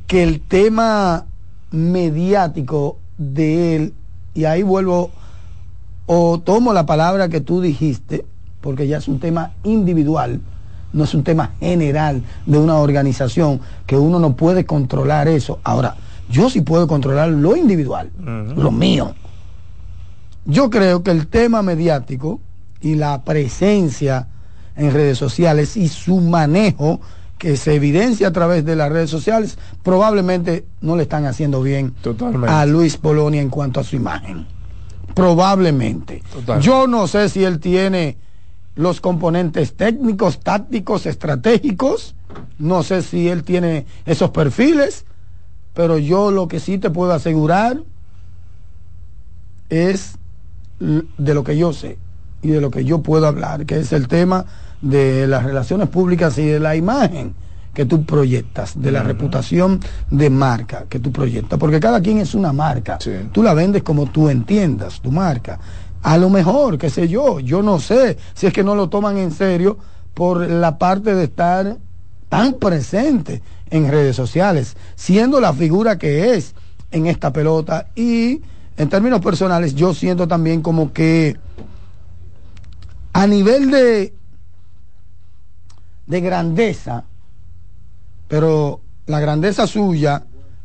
que 0.07 0.23
el 0.23 0.39
tema 0.39 1.25
mediático 1.71 2.99
de 3.17 3.75
él, 3.75 3.93
y 4.33 4.45
ahí 4.45 4.63
vuelvo 4.63 5.11
o 6.05 6.39
tomo 6.39 6.71
la 6.71 6.85
palabra 6.85 7.27
que 7.27 7.41
tú 7.41 7.59
dijiste, 7.59 8.23
porque 8.61 8.87
ya 8.87 8.99
es 8.99 9.09
un 9.09 9.19
tema 9.19 9.55
individual, 9.65 10.39
no 10.93 11.03
es 11.03 11.13
un 11.13 11.25
tema 11.25 11.51
general 11.59 12.23
de 12.45 12.59
una 12.59 12.77
organización, 12.77 13.59
que 13.87 13.97
uno 13.97 14.19
no 14.19 14.37
puede 14.37 14.65
controlar 14.65 15.27
eso. 15.27 15.59
Ahora, 15.65 15.97
yo 16.29 16.49
sí 16.49 16.61
puedo 16.61 16.87
controlar 16.87 17.27
lo 17.27 17.57
individual, 17.57 18.09
lo 18.55 18.71
mío. 18.71 19.15
Yo 20.45 20.69
creo 20.69 21.03
que 21.03 21.11
el 21.11 21.27
tema 21.27 21.61
mediático 21.61 22.39
y 22.81 22.95
la 22.95 23.23
presencia 23.23 24.27
en 24.75 24.91
redes 24.91 25.17
sociales 25.17 25.77
y 25.77 25.87
su 25.87 26.19
manejo 26.19 26.99
que 27.37 27.57
se 27.57 27.75
evidencia 27.75 28.27
a 28.27 28.31
través 28.31 28.65
de 28.65 28.75
las 28.75 28.91
redes 28.91 29.09
sociales 29.09 29.57
probablemente 29.83 30.65
no 30.81 30.95
le 30.95 31.03
están 31.03 31.25
haciendo 31.25 31.61
bien 31.61 31.91
Totalmente. 32.01 32.47
a 32.47 32.65
Luis 32.65 32.97
Polonia 32.97 33.41
en 33.41 33.49
cuanto 33.49 33.79
a 33.79 33.83
su 33.83 33.95
imagen. 33.95 34.45
Probablemente. 35.15 36.23
Yo 36.61 36.87
no 36.87 37.07
sé 37.07 37.29
si 37.29 37.43
él 37.43 37.59
tiene 37.59 38.17
los 38.75 39.01
componentes 39.01 39.73
técnicos, 39.73 40.39
tácticos, 40.39 41.05
estratégicos. 41.05 42.15
No 42.59 42.83
sé 42.83 43.01
si 43.01 43.27
él 43.27 43.43
tiene 43.43 43.85
esos 44.05 44.29
perfiles, 44.29 45.05
pero 45.73 45.97
yo 45.97 46.31
lo 46.31 46.47
que 46.47 46.59
sí 46.59 46.77
te 46.77 46.89
puedo 46.89 47.11
asegurar 47.11 47.81
es 49.69 50.15
de 50.79 51.33
lo 51.33 51.43
que 51.43 51.57
yo 51.57 51.73
sé 51.73 51.97
y 52.41 52.49
de 52.49 52.61
lo 52.61 52.71
que 52.71 52.83
yo 52.83 52.99
puedo 53.01 53.27
hablar, 53.27 53.65
que 53.65 53.79
es 53.79 53.91
el 53.93 54.07
tema 54.07 54.45
de 54.81 55.27
las 55.27 55.43
relaciones 55.43 55.89
públicas 55.89 56.37
y 56.37 56.45
de 56.45 56.59
la 56.59 56.75
imagen 56.75 57.35
que 57.73 57.85
tú 57.85 58.03
proyectas, 58.03 58.73
de 58.75 58.91
la 58.91 59.03
reputación 59.03 59.79
de 60.09 60.29
marca 60.29 60.85
que 60.89 60.99
tú 60.99 61.11
proyectas, 61.11 61.57
porque 61.57 61.79
cada 61.79 62.01
quien 62.01 62.17
es 62.17 62.35
una 62.35 62.51
marca. 62.51 62.97
Tú 63.31 63.43
la 63.43 63.53
vendes 63.53 63.83
como 63.83 64.07
tú 64.07 64.29
entiendas, 64.29 64.99
tu 64.99 65.11
marca. 65.11 65.59
A 66.01 66.17
lo 66.17 66.29
mejor, 66.29 66.77
qué 66.77 66.89
sé 66.89 67.07
yo, 67.07 67.39
yo 67.39 67.61
no 67.61 67.79
sé 67.79 68.17
si 68.33 68.47
es 68.47 68.53
que 68.53 68.63
no 68.63 68.75
lo 68.75 68.89
toman 68.89 69.17
en 69.17 69.31
serio 69.31 69.77
por 70.13 70.49
la 70.49 70.77
parte 70.77 71.15
de 71.15 71.25
estar 71.25 71.77
tan 72.27 72.53
presente 72.53 73.41
en 73.69 73.89
redes 73.89 74.15
sociales, 74.15 74.75
siendo 74.95 75.39
la 75.39 75.53
figura 75.53 75.97
que 75.97 76.33
es 76.35 76.55
en 76.91 77.07
esta 77.07 77.31
pelota 77.31 77.87
y 77.95 78.41
en 78.77 78.89
términos 78.89 79.21
personales 79.21 79.75
yo 79.75 79.93
siento 79.93 80.27
también 80.27 80.61
como 80.61 80.91
que 80.91 81.37
a 83.13 83.27
nivel 83.27 83.71
de 83.71 84.13
de 86.07 86.21
grandeza, 86.21 87.05
pero 88.27 88.81
la 89.05 89.19
grandeza 89.19 89.65
suya 89.65 90.23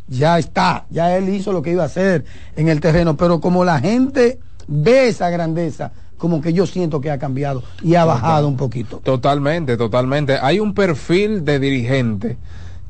ya 0.09 0.39
está, 0.39 0.87
ya 0.91 1.17
él 1.17 1.29
hizo 1.29 1.53
lo 1.53 1.63
que 1.63 1.73
iba 1.73 1.85
a 1.85 1.87
hacer 1.87 2.25
en 2.57 2.69
el 2.69 2.81
terreno, 2.81 3.17
pero 3.17 3.41
como 3.41 3.65
la 3.65 3.79
gente 3.79 4.41
ve 4.67 5.09
esa 5.09 5.31
grandeza, 5.31 5.93
como 6.19 6.41
que 6.41 6.53
yo 6.53 6.67
siento 6.67 7.01
que 7.01 7.11
ha 7.11 7.19
cambiado 7.19 7.63
y 7.83 7.95
ha 7.95 8.05
bajado 8.05 8.49
un 8.49 8.57
poquito. 8.57 8.99
Totalmente, 8.99 9.77
totalmente. 9.77 10.39
Hay 10.41 10.61
un 10.61 10.75
perfil 10.75 11.45
de 11.45 11.59
dirigente 11.59 12.39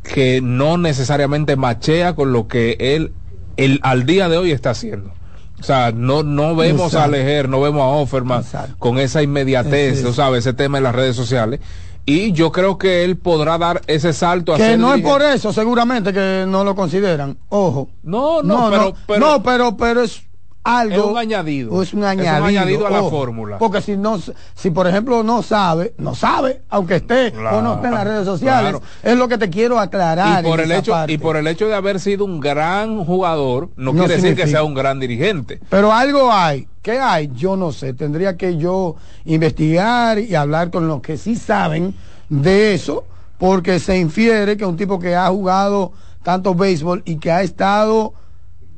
que 0.02 0.40
no 0.40 0.78
necesariamente 0.78 1.56
machea 1.56 2.14
con 2.14 2.32
lo 2.32 2.46
que 2.46 2.76
él 2.78 3.12
el, 3.56 3.80
al 3.82 4.06
día 4.06 4.28
de 4.28 4.36
hoy 4.36 4.52
está 4.52 4.70
haciendo. 4.70 5.12
O 5.58 5.62
sea, 5.62 5.90
no, 5.92 6.22
no 6.22 6.54
vemos 6.54 6.92
Exacto. 6.92 7.04
a 7.04 7.08
Lejer, 7.08 7.48
no 7.48 7.60
vemos 7.60 7.80
a 7.82 7.86
Offerman 7.86 8.44
con 8.78 8.98
esa 8.98 9.22
inmediatez, 9.22 10.02
tú 10.02 10.12
sabes, 10.12 10.40
ese 10.40 10.52
tema 10.52 10.78
en 10.78 10.84
las 10.84 10.94
redes 10.94 11.16
sociales. 11.16 11.60
Y 12.08 12.30
yo 12.32 12.52
creo 12.52 12.78
que 12.78 13.02
él 13.02 13.16
podrá 13.16 13.58
dar 13.58 13.82
ese 13.88 14.12
salto 14.12 14.54
a 14.54 14.58
Que 14.58 14.76
no 14.76 14.94
es 14.94 15.02
por 15.02 15.22
eso, 15.22 15.52
seguramente 15.52 16.12
que 16.12 16.44
no 16.46 16.62
lo 16.62 16.76
consideran. 16.76 17.36
Ojo. 17.48 17.88
No, 18.04 18.42
no, 18.42 18.70
pero- 18.70 18.94
pero- 19.08 19.18
no, 19.20 19.42
pero, 19.42 19.76
pero 19.76 20.02
es 20.02 20.22
algo. 20.66 20.94
Es 20.96 21.02
un 21.12 21.18
añadido. 21.18 21.68
Es 21.70 21.74
un 21.74 21.82
Es 21.82 21.92
un 21.94 22.04
añadido. 22.04 22.44
añadido 22.44 22.86
a 22.86 22.90
la 22.90 23.02
fórmula. 23.04 23.58
Porque 23.58 23.80
si 23.80 23.96
no, 23.96 24.18
si 24.54 24.70
por 24.70 24.86
ejemplo 24.86 25.22
no 25.22 25.42
sabe, 25.42 25.94
no 25.98 26.14
sabe, 26.14 26.62
aunque 26.68 26.96
esté 26.96 27.28
o 27.36 27.62
no 27.62 27.74
esté 27.74 27.86
en 27.86 27.94
las 27.94 28.04
redes 28.04 28.24
sociales, 28.24 28.72
claro. 28.72 28.82
es 29.02 29.16
lo 29.16 29.28
que 29.28 29.38
te 29.38 29.48
quiero 29.48 29.78
aclarar. 29.78 30.44
y 30.44 30.48
por 30.48 30.60
el 30.60 30.72
hecho 30.72 30.92
parte. 30.92 31.12
y 31.12 31.18
por 31.18 31.36
el 31.36 31.46
hecho 31.46 31.68
de 31.68 31.74
haber 31.74 32.00
sido 32.00 32.24
un 32.24 32.40
gran 32.40 33.04
jugador 33.04 33.70
no, 33.76 33.92
No 33.92 34.00
quiere 34.00 34.16
decir 34.16 34.34
que 34.34 34.48
sea 34.48 34.64
un 34.64 34.74
gran 34.74 34.98
dirigente 34.98 35.60
Pero 35.70 35.92
algo 35.92 36.32
hay. 36.32 36.66
¿Qué 36.82 36.98
hay? 36.98 37.30
Yo 37.34 37.56
no 37.56 37.72
sé. 37.72 37.94
Tendría 37.94 38.36
que 38.36 38.56
yo 38.56 38.96
investigar 39.24 40.18
y 40.18 40.34
hablar 40.34 40.70
con 40.70 40.88
los 40.88 41.00
que 41.00 41.16
sí 41.16 41.36
saben 41.36 41.94
de 42.28 42.74
eso, 42.74 43.04
porque 43.38 43.78
se 43.78 43.98
infiere 43.98 44.56
que 44.56 44.64
un 44.64 44.76
tipo 44.76 44.98
que 44.98 45.14
ha 45.14 45.28
jugado 45.28 45.92
tanto 46.22 46.54
béisbol 46.54 47.02
y 47.04 47.16
que 47.16 47.30
ha 47.30 47.42
estado 47.42 48.14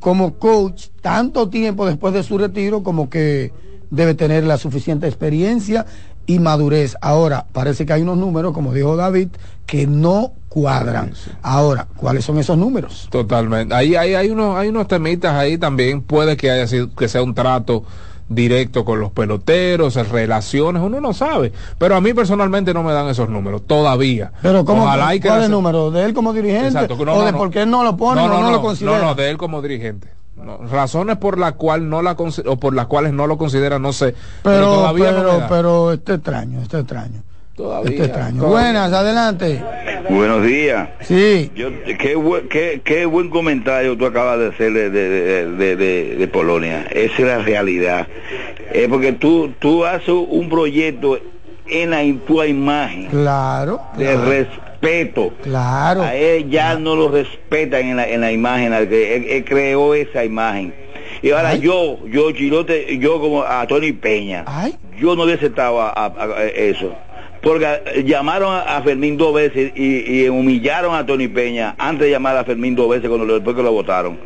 como 0.00 0.34
coach 0.34 0.86
tanto 1.00 1.48
tiempo 1.48 1.86
después 1.86 2.14
de 2.14 2.22
su 2.22 2.38
retiro, 2.38 2.82
como 2.82 3.10
que 3.10 3.52
debe 3.90 4.14
tener 4.14 4.44
la 4.44 4.58
suficiente 4.58 5.06
experiencia 5.06 5.86
y 6.26 6.38
madurez. 6.38 6.96
Ahora, 7.00 7.46
parece 7.52 7.86
que 7.86 7.94
hay 7.94 8.02
unos 8.02 8.18
números, 8.18 8.52
como 8.52 8.72
dijo 8.72 8.96
David, 8.96 9.28
que 9.66 9.86
no 9.86 10.32
cuadran. 10.48 11.12
Ahora, 11.42 11.88
¿cuáles 11.96 12.24
son 12.24 12.38
esos 12.38 12.56
números? 12.56 13.08
totalmente 13.10 13.74
ahí, 13.74 13.94
ahí 13.96 14.14
hay 14.14 14.30
unos 14.30 14.56
hay 14.56 14.68
unos 14.68 14.88
temitas 14.88 15.34
ahí 15.34 15.58
también 15.58 16.02
puede 16.02 16.36
que 16.36 16.50
haya 16.50 16.66
sido 16.66 16.94
que 16.94 17.08
sea 17.08 17.22
un 17.22 17.34
trato 17.34 17.84
directo 18.28 18.84
con 18.84 19.00
los 19.00 19.10
peloteros 19.12 19.94
relaciones 20.10 20.82
uno 20.82 21.00
no 21.00 21.12
sabe 21.14 21.52
pero 21.78 21.96
a 21.96 22.00
mí 22.00 22.12
personalmente 22.12 22.74
no 22.74 22.82
me 22.82 22.92
dan 22.92 23.08
esos 23.08 23.28
números 23.28 23.62
todavía 23.66 24.32
Pero 24.42 24.64
¿cómo, 24.64 24.84
Ojalá 24.84 25.14
y 25.14 25.20
que 25.20 25.28
¿cuál 25.28 25.38
es 25.38 25.40
la- 25.42 25.46
el 25.46 25.52
número? 25.52 25.90
¿De 25.90 26.04
él 26.04 26.12
como 26.14 26.32
dirigente? 26.32 26.66
Exacto, 26.68 26.96
no, 27.04 27.12
¿O 27.14 27.18
no, 27.20 27.24
de 27.24 27.32
no. 27.32 27.38
por 27.38 27.50
qué 27.50 27.64
no 27.66 27.82
lo 27.84 27.96
ponen 27.96 28.24
o 28.30 28.40
no, 28.40 28.50
lo 28.50 28.60
consideran? 28.62 29.00
No, 29.00 29.06
no, 29.08 29.14
de 29.14 29.30
él 29.30 29.38
como 29.38 29.62
dirigente. 29.62 30.08
Razones 30.70 31.16
por 31.16 31.36
la 31.38 31.52
cual 31.52 31.88
no 31.88 32.00
la 32.00 32.12
o 32.12 32.56
por 32.58 32.72
las 32.74 32.86
cuales 32.86 33.12
no 33.12 33.26
lo 33.26 33.36
considera, 33.38 33.78
no 33.80 33.92
sé. 33.92 34.14
Pero, 34.44 34.56
Pero, 34.56 34.72
todavía 34.74 35.10
pero, 35.16 35.46
pero 35.48 35.92
este 35.92 36.14
extraño, 36.14 36.60
este 36.62 36.78
extraño. 36.78 37.22
Todavía, 37.58 37.90
este 37.90 38.04
extraño. 38.04 38.40
todavía. 38.40 38.60
Buenas, 38.62 38.92
adelante. 38.92 39.62
Buenos 40.08 40.44
días. 40.44 40.88
Sí. 41.00 41.50
Yo, 41.56 41.70
qué, 41.98 42.14
buen, 42.14 42.48
qué, 42.48 42.80
qué 42.84 43.04
buen 43.04 43.28
comentario 43.30 43.96
tú 43.98 44.06
acabas 44.06 44.38
de 44.38 44.46
hacer 44.46 44.72
de, 44.72 44.90
de, 44.90 45.08
de- 45.10 45.46
de- 45.50 45.76
de- 45.76 46.16
de 46.16 46.28
Polonia. 46.28 46.86
Esa 46.90 47.14
es 47.14 47.20
la 47.26 47.38
realidad. 47.38 48.06
Es 48.72 48.86
porque 48.88 49.12
tú, 49.12 49.52
tú 49.58 49.84
haces 49.84 50.08
un 50.08 50.48
proyecto 50.48 51.18
en 51.66 51.90
la, 51.90 52.02
en 52.02 52.20
tu 52.20 52.42
imagen 52.44 53.06
Claro. 53.06 53.80
de 53.96 54.04
claro, 54.04 54.24
respeto. 54.24 55.32
Claro. 55.42 56.02
A 56.02 56.14
él 56.14 56.48
ya 56.48 56.76
no 56.76 56.94
lo 56.94 57.08
respetan 57.10 57.80
en 57.86 57.96
la, 57.96 58.08
en 58.08 58.20
la 58.20 58.30
imagen, 58.30 58.72
al 58.72 58.88
que 58.88 59.16
él, 59.16 59.24
él 59.28 59.44
creó 59.44 59.94
esa 59.94 60.24
imagen. 60.24 60.72
Y 61.22 61.30
ahora 61.32 61.56
yo, 61.56 61.98
yo, 62.06 62.30
Chilote, 62.30 62.96
yo 62.98 63.20
como 63.20 63.42
a 63.42 63.66
Tony 63.66 63.90
Peña, 63.92 64.44
yo 65.00 65.16
no 65.16 65.24
hubiese 65.24 65.50
a- 65.56 65.92
a- 65.94 66.06
a 66.38 66.44
eso. 66.44 66.94
Porque 67.40 67.64
eh, 67.94 68.04
llamaron 68.04 68.52
a, 68.52 68.82
Fermín 68.82 69.16
dos 69.16 69.32
veces 69.34 69.72
y, 69.76 70.28
humillaron 70.28 70.94
a 70.94 71.06
Tony 71.06 71.28
Peña 71.28 71.74
antes 71.78 72.06
de 72.06 72.10
llamar 72.10 72.36
a 72.36 72.44
Fermín 72.44 72.74
dos 72.74 72.88
veces 72.88 73.08
cuando 73.08 73.32
después 73.32 73.54
que 73.56 73.62
lo 73.62 73.72
votaron. 73.72 74.18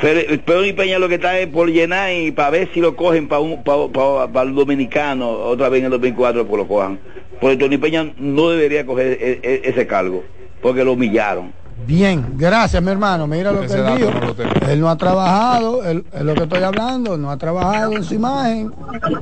Fer- 0.00 0.42
Tony 0.44 0.72
Peña 0.72 0.98
lo 0.98 1.08
que 1.08 1.16
está 1.16 1.38
es 1.38 1.46
por 1.48 1.68
llenar 1.70 2.12
y 2.12 2.30
para 2.32 2.50
ver 2.50 2.68
si 2.72 2.80
lo 2.80 2.96
cogen 2.96 3.28
para 3.28 3.42
pa- 3.64 3.88
pa- 3.92 4.32
pa 4.32 4.42
el 4.42 4.54
dominicano 4.54 5.30
otra 5.30 5.68
vez 5.68 5.80
en 5.80 5.86
el 5.86 5.90
2004 5.92 6.46
pues 6.46 6.58
lo 6.62 6.66
cojan. 6.66 6.98
Porque 7.40 7.56
Tony 7.56 7.76
Peña 7.78 8.12
no 8.18 8.50
debería 8.50 8.86
coger 8.86 9.18
e- 9.20 9.40
e- 9.42 9.60
ese 9.64 9.86
cargo 9.86 10.24
porque 10.62 10.84
lo 10.84 10.92
humillaron. 10.92 11.52
Bien, 11.86 12.34
gracias, 12.36 12.82
mi 12.82 12.90
hermano. 12.90 13.26
Mira 13.26 13.52
lo 13.52 13.60
que 13.60 13.66
Ese 13.66 13.78
él 13.78 13.82
dato 13.84 13.96
dijo. 13.98 14.10
no. 14.10 14.68
Él 14.68 14.80
no 14.80 14.88
ha 14.88 14.96
trabajado, 14.96 15.84
él- 15.84 16.04
es 16.12 16.22
lo 16.22 16.34
que 16.34 16.42
estoy 16.44 16.62
hablando, 16.62 17.16
no 17.16 17.30
ha 17.30 17.36
trabajado 17.36 17.92
en 17.92 18.04
su 18.04 18.14
imagen. 18.14 18.72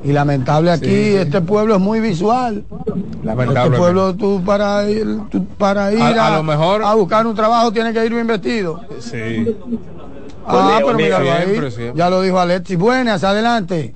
Y 0.05 0.13
lamentable 0.13 0.71
aquí, 0.71 0.87
Sí, 0.87 1.11
sí. 1.13 1.17
este 1.17 1.41
pueblo 1.41 1.75
es 1.75 1.81
muy 1.81 2.01
visual. 2.01 2.65
Lamentablemente. 3.23 3.61
Este 3.69 3.79
pueblo, 3.79 4.15
tú 4.15 4.43
para 4.45 4.89
ir, 4.91 5.07
tú 5.31 5.45
para 5.59 5.93
ir 5.93 6.01
A- 6.03 6.27
a, 6.27 6.35
a 6.35 6.37
lo 6.37 6.43
mejor- 6.43 6.83
a 6.85 6.95
buscar 6.95 7.27
un 7.27 7.35
trabajo 7.35 7.73
tienes 7.73 7.93
que 7.95 8.05
ir 8.05 8.13
bien 8.13 8.27
vestido. 8.27 8.81
Sí. 9.01 9.57
Ah, 10.47 10.79
pero 10.81 10.95
míralo 10.95 11.31
ahí. 11.33 11.45
Siempre, 11.47 11.71
siempre. 11.71 11.99
Ya 11.99 12.11
lo 12.11 12.21
dijo 12.23 12.39
Alexis. 12.39 12.77
Buenas, 12.79 13.25
adelante. 13.25 13.95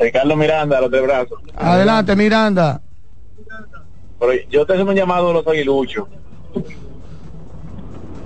Ricardo 0.00 0.36
Miranda, 0.36 0.80
los 0.80 0.90
de 0.90 1.00
brazos. 1.00 1.38
Adelante, 1.56 2.16
Miranda. 2.16 2.80
Pero 4.18 4.32
yo 4.50 4.66
te 4.66 4.72
hago 4.72 4.88
un 4.90 4.96
llamado 4.96 5.30
a 5.30 5.32
los 5.34 5.46
aguiluchos. 5.46 6.06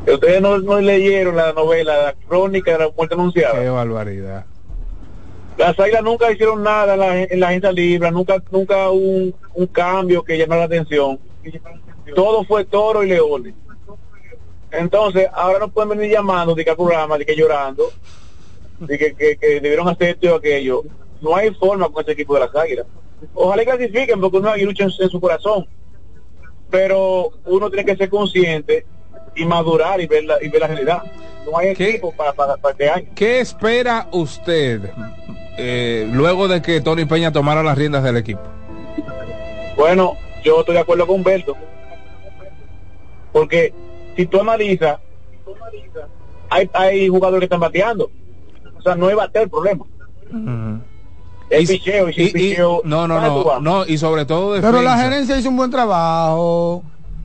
Ustedes 0.07 0.41
no, 0.41 0.59
no 0.59 0.81
leyeron 0.81 1.37
la 1.37 1.53
novela, 1.53 2.03
la 2.03 2.13
crónica 2.13 2.73
de 2.73 2.79
la 2.79 2.91
muerte 2.91 3.15
anunciada. 3.15 3.61
Qué 3.61 3.69
barbaridad. 3.69 4.47
Las 5.57 5.79
águilas 5.79 6.03
nunca 6.03 6.33
hicieron 6.33 6.63
nada 6.63 6.95
en 6.95 7.01
la, 7.01 7.23
en 7.23 7.41
la 7.41 7.49
agencia 7.49 7.73
libre, 7.73 8.11
nunca 8.11 8.43
nunca 8.51 8.91
un, 8.91 9.35
un 9.55 9.67
cambio 9.67 10.23
que 10.23 10.39
llamara 10.39 10.61
la 10.61 10.67
atención. 10.67 11.21
Todo 12.15 12.45
fue 12.45 12.65
toro 12.65 13.05
y 13.05 13.09
leones. 13.09 13.55
Entonces, 14.71 15.29
ahora 15.33 15.59
no 15.59 15.69
pueden 15.69 15.91
venir 15.91 16.11
llamando 16.11 16.55
de 16.55 16.65
que 16.65 16.71
al 16.71 16.77
programa, 16.77 17.19
de 17.19 17.27
que 17.27 17.37
llorando, 17.37 17.93
de 18.81 18.99
que, 18.99 19.15
que, 19.15 19.37
que 19.37 19.61
debieron 19.61 19.89
hacer 19.89 20.11
esto 20.11 20.27
y 20.27 20.29
aquello. 20.31 20.83
No 21.21 21.37
hay 21.37 21.55
forma 21.55 21.89
con 21.91 22.03
ese 22.03 22.13
equipo 22.13 22.35
de 22.35 22.41
las 22.41 22.55
águilas. 22.57 22.87
Ojalá 23.35 23.63
y 23.63 23.67
clasifiquen 23.67 24.21
porque 24.21 24.39
uno 24.39 24.49
aguilucha 24.49 24.85
en, 24.85 24.91
en 24.99 25.09
su 25.11 25.21
corazón. 25.21 25.67
Pero 26.71 27.31
uno 27.45 27.71
tiene 27.71 27.85
que 27.85 27.97
ser 27.97 28.09
consciente 28.09 28.87
y 29.35 29.45
madurar 29.45 30.01
y 30.01 30.07
ver 30.07 30.25
la, 30.25 30.37
y 30.43 30.49
ver 30.49 30.61
la 30.61 30.67
realidad. 30.69 31.03
No 31.51 31.59
hay 31.59 31.69
equipo 31.69 32.13
para, 32.13 32.33
para, 32.33 32.57
para 32.57 32.73
este 32.73 32.89
año. 32.91 33.07
¿Qué 33.15 33.41
espera 33.41 34.07
usted 34.13 34.91
eh, 35.59 36.09
luego 36.13 36.49
de 36.49 36.63
que 36.63 36.81
Tony 36.81 37.05
Peña 37.05 37.33
tomara 37.33 37.63
las 37.63 37.77
riendas 37.77 38.03
del 38.05 38.17
equipo? 38.17 38.41
Bueno, 39.77 40.17
yo 40.45 40.61
estoy 40.61 40.75
de 40.75 40.81
acuerdo 40.81 41.07
con 41.07 41.17
Humberto. 41.17 41.57
Porque 43.33 43.73
si 44.17 44.27
tú 44.27 44.41
analizas, 44.41 44.99
hay, 46.51 46.69
hay 46.75 47.09
jugadores 47.09 47.41
que 47.41 47.47
están 47.47 47.61
bateando. 47.61 48.11
O 48.79 48.83
sea, 48.83 48.95
no 48.95 49.09
es 49.09 49.17
bater 49.17 49.43
el 49.43 49.51
problema. 49.51 49.85
El 51.51 51.67
picheo, 51.67 52.09
y 52.09 52.15
si 52.15 52.21
el 52.23 52.27
Y- 52.27 52.31
y- 52.31 52.33
picheo... 52.33 52.81
no, 52.85 53.07
no, 53.09 53.21
¿dónde 53.21 53.43
tú 53.43 53.61
no, 53.63 53.85
y 53.87 53.99
sobre 53.99 54.25
todo 54.25 54.55
Pero 54.61 54.81
la 54.83 54.93
defensa. 54.93 55.03
gerencia 55.03 55.39
hizo 55.39 55.49
un 55.51 55.57
buen 55.57 55.71
trabajo. 55.71 56.83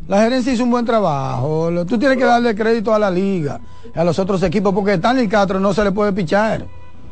La 0.07 0.21
gerencia 0.21 0.53
hizo 0.53 0.63
un 0.63 0.71
buen 0.71 0.85
trabajo. 0.85 1.69
Tú 1.87 1.97
tienes 1.99 2.17
que 2.17 2.23
darle 2.23 2.55
crédito 2.55 2.93
a 2.93 2.99
la 2.99 3.11
liga, 3.11 3.59
a 3.93 4.03
los 4.03 4.17
otros 4.19 4.41
equipos, 4.43 4.73
porque 4.73 4.93
Stanley 4.93 5.27
Castro 5.27 5.59
no 5.59 5.73
se 5.73 5.83
le 5.83 5.91
puede 5.91 6.13
pichar. 6.13 6.65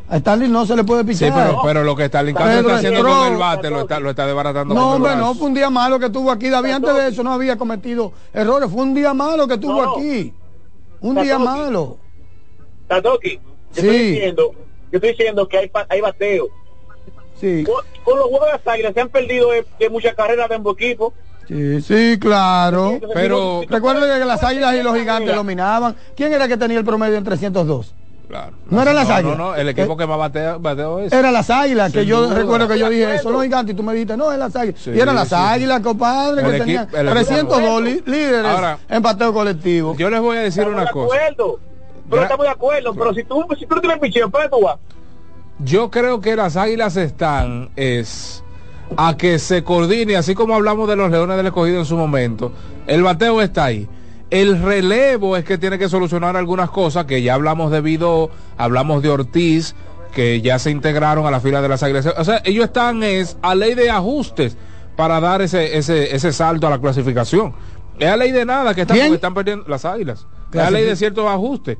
A 0.08 0.18
Stanley 0.18 0.48
no 0.48 0.66
se 0.66 0.76
le 0.76 0.84
puede 0.84 1.02
Sí, 1.02 1.08
pichar. 1.10 1.34
pero, 1.34 1.62
pero 1.64 1.84
lo 1.84 1.96
que 1.96 2.06
Stalin 2.06 2.36
Castro 2.36 2.52
Pedro 2.54 2.68
está 2.68 2.78
haciendo 2.78 3.10
con 3.10 3.34
el 3.34 3.38
bate 3.40 3.70
lo 3.72 3.82
está, 3.82 4.00
lo 4.00 4.10
está 4.12 4.26
desbaratando 4.28 4.74
No, 4.76 4.82
con 4.82 4.94
hombre, 4.94 5.16
no, 5.16 5.34
fue 5.34 5.48
un 5.48 5.54
día 5.56 5.70
malo 5.72 6.00
que 6.00 6.10
tuvo 6.12 6.32
aquí. 6.32 6.48
David, 6.50 6.72
antes 6.72 6.96
de 6.96 7.08
eso 7.08 7.24
no 7.24 7.34
había 7.34 7.58
cometido 7.58 8.14
errores. 8.34 8.70
Fue 8.72 8.84
un 8.84 8.94
día 8.94 9.14
malo 9.14 9.48
que 9.48 9.58
tuvo 9.58 9.98
aquí. 9.98 10.32
Un 11.02 11.16
día 11.22 11.38
malo. 11.40 11.98
Tatoki, 12.88 13.34
yo 13.36 13.42
Sí. 13.72 13.88
estoy 13.88 13.98
diciendo, 14.12 14.52
yo 14.92 14.98
estoy 14.98 15.10
diciendo 15.10 15.48
que 15.48 15.58
hay, 15.58 15.72
hay 15.90 16.02
bateo. 16.02 16.48
Sí. 17.42 17.64
Con, 17.66 17.84
con 18.04 18.20
los 18.20 18.28
juegos 18.30 18.48
de 18.48 18.54
las 18.54 18.68
águilas 18.68 18.94
se 18.94 19.02
han 19.02 19.10
perdido 19.10 19.52
de, 19.52 19.66
de 19.80 19.90
muchas 19.90 20.14
carreras 20.16 20.48
de 20.50 20.56
ambos 20.56 20.76
equipos. 20.80 21.14
Sí, 21.48 21.82
sí, 21.82 22.18
claro. 22.20 23.00
Pero- 23.14 23.62
recuerda 23.70 24.18
que 24.20 24.26
las 24.26 24.44
águilas 24.44 24.76
y 24.76 24.84
los 24.84 24.96
gigantes 24.96 25.36
dominaban. 25.36 25.96
¿Quién 26.16 26.34
era 26.34 26.48
que 26.48 26.58
tenía 26.58 26.80
el 26.80 26.86
promedio 26.86 27.16
en 27.18 27.24
302? 27.24 27.94
Claro. 28.28 28.54
No 28.72 28.82
eran 28.82 28.96
las 28.96 29.08
no, 29.08 29.14
águilas. 29.14 29.38
No, 29.38 29.44
no, 29.52 29.56
el 29.56 29.70
equipo 29.70 29.96
que 29.96 30.08
más 30.08 30.18
batea, 30.18 30.58
bateó 30.58 30.98
es. 31.00 31.14
Era 31.14 31.32
las 31.32 31.48
águilas, 31.52 31.92
que 31.94 32.00
Sin 32.00 32.10
yo 32.10 32.24
duda. 32.24 32.34
recuerdo 32.34 32.68
que 32.68 32.80
yo 32.80 32.90
dije 32.90 33.14
eso, 33.16 33.30
los 33.30 33.44
gigantes, 33.44 33.74
y 33.74 33.78
tú 33.78 33.84
me 33.84 33.94
dijiste, 33.94 34.18
no, 34.18 34.32
es 34.32 34.40
las 34.40 34.56
águilas. 34.56 34.82
Sí, 34.82 34.90
y 34.96 35.00
eran 35.00 35.14
las 35.14 35.30
sí. 35.30 35.36
águilas, 35.38 35.80
compadre, 35.82 36.42
El 36.44 36.52
que 36.52 36.58
tenían 36.60 36.88
el 36.92 37.08
equipo- 37.08 37.12
302 37.12 37.82
li- 37.84 38.04
líderes 38.08 38.46
Ahora, 38.52 38.80
en 38.90 39.02
pateo 39.04 39.32
colectivo. 39.32 39.96
Yo 39.96 40.10
les 40.10 40.20
voy 40.22 40.38
a 40.38 40.42
decir 40.42 40.68
una 40.68 40.86
de 40.86 40.90
cosa. 40.92 41.16
acuerdo. 41.16 41.60
Pero 42.10 42.24
estamos 42.24 42.46
de 42.48 42.52
acuerdo. 42.52 42.94
Pero 42.96 43.14
si 43.14 43.24
tú, 43.26 43.46
si 43.60 43.66
tú 43.68 43.76
no 43.76 43.82
tienes 43.82 44.00
picheo, 44.00 44.30
¿para 44.32 44.50
tú 44.50 44.60
vas? 44.62 44.78
Yo 45.60 45.92
creo 45.92 46.20
que 46.20 46.36
las 46.36 46.58
águilas 46.58 46.98
están 46.98 47.70
es 47.76 48.44
a 48.98 49.18
que 49.18 49.40
se 49.40 49.64
coordine, 49.64 50.16
así 50.16 50.36
como 50.36 50.56
hablamos 50.56 50.88
de 50.88 50.96
los 50.96 51.12
leones 51.12 51.38
del 51.38 51.48
escogido 51.48 51.80
en 51.80 51.86
su 51.86 51.98
momento. 51.98 52.52
El 52.88 53.04
bateo 53.04 53.42
está 53.42 53.66
ahí. 53.66 53.88
El 54.30 54.62
relevo 54.62 55.38
es 55.38 55.46
que 55.46 55.58
tiene 55.58 55.78
que 55.78 55.88
solucionar 55.90 56.36
algunas 56.36 56.70
cosas 56.70 57.06
que 57.06 57.22
ya 57.22 57.36
hablamos 57.36 57.72
de 57.72 57.82
Vidó, 57.82 58.32
hablamos 58.58 59.04
de 59.04 59.10
Ortiz, 59.10 59.76
que 60.14 60.42
ya 60.42 60.58
se 60.60 60.72
integraron 60.72 61.26
a 61.26 61.32
la 61.32 61.40
fila 61.40 61.62
de 61.62 61.70
las 61.70 61.84
águilas. 61.84 62.08
O 62.18 62.24
sea, 62.24 62.42
ellos 62.44 62.66
están 62.66 63.04
es 63.04 63.38
a 63.42 63.54
ley 63.54 63.76
de 63.76 63.90
ajustes 63.90 64.58
para 64.96 65.20
dar 65.20 65.42
ese, 65.42 65.78
ese, 65.78 66.16
ese 66.16 66.32
salto 66.32 66.68
a 66.68 66.70
la 66.70 66.80
clasificación. 66.80 67.54
Es 68.00 68.10
a 68.10 68.18
ley 68.18 68.32
de 68.32 68.46
nada 68.46 68.74
que 68.74 68.82
están, 68.82 68.98
están 68.98 69.34
perdiendo 69.34 69.66
las 69.68 69.86
águilas. 69.86 70.26
Es 70.52 70.60
a 70.60 70.72
ley 70.72 70.86
de 70.86 70.96
ciertos 70.96 71.28
ajustes. 71.28 71.78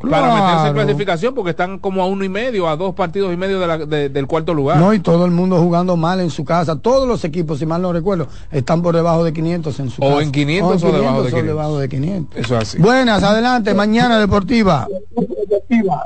Para 0.00 0.22
Claro. 0.28 0.34
meterse 0.44 0.66
en 0.68 0.74
clasificación 0.74 1.34
porque 1.34 1.50
están 1.50 1.78
como 1.78 2.02
a 2.02 2.06
uno 2.06 2.24
y 2.24 2.28
medio, 2.28 2.68
a 2.68 2.76
dos 2.76 2.94
partidos 2.94 3.32
y 3.34 3.36
medio 3.36 3.60
de 3.60 3.66
la- 3.66 3.78
de- 3.78 4.08
del 4.08 4.26
cuarto 4.26 4.54
lugar. 4.54 4.78
No, 4.78 4.94
y 4.94 5.00
todo 5.00 5.24
el 5.26 5.30
mundo 5.30 5.58
jugando 5.60 5.96
mal 5.96 6.20
en 6.20 6.30
su 6.30 6.44
casa. 6.44 6.76
Todos 6.76 7.06
los 7.06 7.22
equipos, 7.24 7.58
si 7.58 7.66
mal 7.66 7.82
no 7.82 7.92
recuerdo, 7.92 8.26
están 8.50 8.80
por 8.80 8.94
debajo 8.96 9.24
de 9.24 9.32
500 9.34 9.78
en 9.78 9.90
su 9.90 10.02
O 10.02 10.08
casa. 10.08 10.22
en 10.22 10.32
500 10.32 10.82
o 10.82 10.86
debajo 10.92 10.94
de 10.94 11.02
500 11.02 11.30
500. 11.30 11.46
debajo 11.46 11.78
de 11.78 11.88
500. 11.88 12.40
Eso 12.40 12.54
es 12.56 12.62
así. 12.62 12.78
Buenas, 12.78 13.22
adelante, 13.22 13.74
mañana 13.74 14.18
deportiva. 14.18 14.86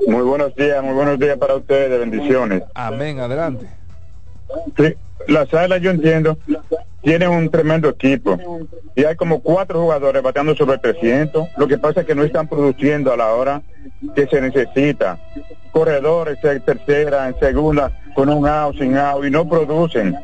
Muy 0.09 0.23
buenos 0.23 0.55
días, 0.57 0.83
muy 0.83 0.95
buenos 0.95 1.19
días 1.19 1.39
para 1.39 1.55
ustedes, 1.55 1.99
bendiciones. 2.01 2.63
Amén, 2.75 3.21
adelante. 3.21 3.67
Sí, 4.77 4.95
las 5.29 5.53
Águilas 5.55 5.81
yo 5.83 5.91
entiendo, 5.91 6.37
tienen 7.05 7.29
un 7.29 7.51
tremendo 7.51 7.91
equipo 7.91 8.39
y 8.97 9.05
hay 9.05 9.15
como 9.15 9.41
cuatro 9.41 9.81
jugadores 9.81 10.23
bateando 10.23 10.57
sobre 10.57 10.79
300. 10.79 11.49
Lo 11.57 11.69
que 11.69 11.79
pasa 11.79 12.01
es 12.01 12.07
que 12.07 12.15
no 12.15 12.25
están 12.25 12.49
produciendo 12.49 13.13
a 13.13 13.17
la 13.17 13.33
hora 13.35 13.63
que 14.15 14.27
se 14.27 14.41
necesita. 14.41 15.19
Corredores 15.71 16.39
en 16.43 16.61
tercera, 16.63 17.29
en 17.29 17.39
segunda, 17.39 17.93
con 18.15 18.29
un 18.29 18.49
out, 18.49 18.79
sin 18.79 18.97
out 18.97 19.25
y 19.25 19.31
no 19.31 19.49
producen. 19.49 20.17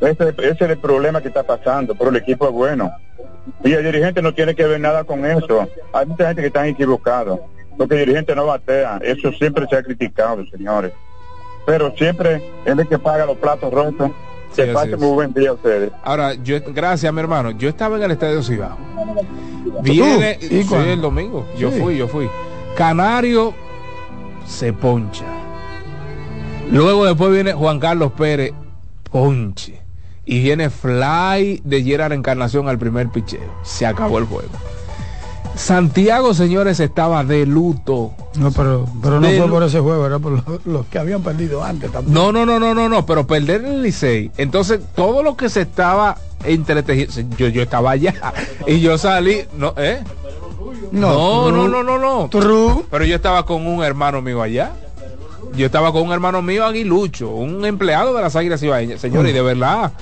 Ese, 0.00 0.28
ese 0.28 0.64
es 0.64 0.70
el 0.70 0.78
problema 0.78 1.20
que 1.20 1.28
está 1.28 1.42
pasando, 1.42 1.94
pero 1.94 2.10
el 2.10 2.16
equipo 2.16 2.46
es 2.46 2.52
bueno. 2.52 2.92
Y 3.64 3.72
el 3.72 3.84
dirigente 3.84 4.22
no 4.22 4.32
tiene 4.32 4.54
que 4.54 4.66
ver 4.66 4.80
nada 4.80 5.04
con 5.04 5.26
eso. 5.26 5.68
Hay 5.92 6.06
mucha 6.06 6.28
gente 6.28 6.42
que 6.42 6.48
está 6.48 6.66
equivocado. 6.66 7.40
Porque 7.76 7.94
el 7.94 8.00
dirigente 8.00 8.36
no 8.36 8.46
batea. 8.46 9.00
Eso 9.02 9.32
siempre 9.32 9.66
se 9.68 9.76
ha 9.76 9.82
criticado, 9.82 10.44
señores. 10.46 10.92
Pero 11.66 11.92
siempre, 11.96 12.42
es 12.64 12.88
que 12.88 12.98
paga 12.98 13.26
los 13.26 13.38
platos 13.38 13.72
rotos. 13.72 14.10
Que 14.54 14.66
pase 14.72 14.96
muy 14.96 15.12
buen 15.14 15.32
día 15.32 15.50
a 15.50 15.52
ustedes. 15.54 15.90
Ahora, 16.02 16.34
yo, 16.34 16.56
gracias, 16.72 17.12
mi 17.12 17.20
hermano. 17.20 17.50
Yo 17.52 17.68
estaba 17.68 17.96
en 17.96 18.04
el 18.04 18.10
estadio 18.12 18.42
Cibao. 18.42 18.76
Viene, 19.82 20.38
¿Y 20.40 20.62
sí, 20.62 20.74
el 20.74 21.00
domingo. 21.00 21.46
Yo 21.58 21.70
Sí. 21.70 21.80
fui, 21.80 21.96
yo 21.96 22.08
fui. 22.08 22.28
Canario 22.76 23.54
se 24.46 24.72
poncha. 24.72 25.24
Luego 26.70 27.04
después 27.06 27.30
viene 27.32 27.52
Juan 27.52 27.78
Carlos 27.80 28.12
Pérez, 28.12 28.52
ponche. 29.10 29.80
Y 30.26 30.40
viene 30.40 30.70
fly 30.70 31.60
de 31.64 31.82
Gerard 31.82 32.12
Encarnación 32.12 32.68
al 32.68 32.78
primer 32.78 33.08
picheo. 33.10 33.52
Se 33.62 33.84
acabó 33.86 34.18
el 34.18 34.24
juego. 34.24 34.48
Santiago, 35.56 36.34
señores, 36.34 36.80
estaba 36.80 37.22
de 37.24 37.46
luto. 37.46 38.12
No, 38.36 38.50
pero, 38.50 38.86
pero 39.02 39.20
no 39.20 39.28
De 39.28 39.38
fue 39.38 39.48
por 39.48 39.62
ese 39.62 39.80
juego, 39.80 40.06
era 40.06 40.18
por 40.18 40.32
los, 40.32 40.66
los 40.66 40.86
que 40.86 40.98
habían 40.98 41.22
perdido 41.22 41.62
antes 41.62 41.92
también. 41.92 42.12
No, 42.12 42.32
no, 42.32 42.44
no, 42.44 42.58
no, 42.58 42.74
no, 42.74 42.88
no, 42.88 43.06
pero 43.06 43.26
perder 43.26 43.64
el 43.64 43.82
Licey. 43.82 44.30
Entonces, 44.36 44.80
todo 44.94 45.22
lo 45.22 45.36
que 45.36 45.48
se 45.48 45.62
estaba 45.62 46.18
entretejiendo, 46.44 47.36
yo, 47.36 47.48
yo 47.48 47.62
estaba 47.62 47.92
allá 47.92 48.14
y 48.66 48.80
yo 48.80 48.98
salí, 48.98 49.42
no, 49.56 49.74
¿eh? 49.76 50.02
No, 50.92 51.50
no, 51.50 51.68
no, 51.68 51.82
no, 51.82 51.98
no. 51.98 52.28
Pero 52.30 53.04
yo 53.04 53.16
estaba 53.16 53.44
con 53.46 53.66
un 53.66 53.82
hermano 53.82 54.22
mío 54.22 54.42
allá. 54.42 54.72
Yo 55.56 55.66
estaba 55.66 55.92
con 55.92 56.02
un 56.02 56.12
hermano 56.12 56.42
mío 56.42 56.64
aguilucho, 56.64 57.30
un 57.30 57.64
empleado 57.64 58.14
de 58.14 58.22
las 58.22 58.34
Águilas 58.34 58.62
Ibaeñas. 58.62 59.00
Señores, 59.00 59.30
y 59.30 59.34
de 59.34 59.42
verdad, 59.42 59.92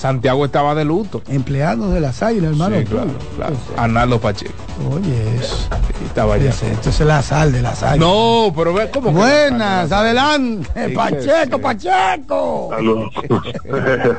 Santiago 0.00 0.46
estaba 0.46 0.74
de 0.74 0.84
luto. 0.86 1.20
Empleados 1.28 1.92
de 1.92 2.00
las 2.00 2.22
águilas, 2.22 2.52
hermano. 2.52 2.78
Sí, 2.78 2.84
claro, 2.86 3.10
claro. 3.36 3.56
Arnaldo 3.76 4.18
Pacheco. 4.18 4.54
Oye, 4.90 5.36
eso. 5.36 5.68
Estaba 6.06 6.34
allá. 6.34 6.48
Ese- 6.50 6.72
Esto 6.72 6.88
es 6.88 7.00
la 7.00 7.20
sal 7.22 7.52
de 7.52 7.60
las 7.60 7.82
águilas. 7.82 7.98
No, 8.08 8.50
pero 8.56 8.72
ve 8.72 8.90
cómo 8.90 9.12
Buenas, 9.12 9.92
adelante. 9.92 10.68
Sí, 10.88 10.94
Pacheco, 10.94 11.58
Pacheco. 11.60 12.68
Saludos. 12.70 13.10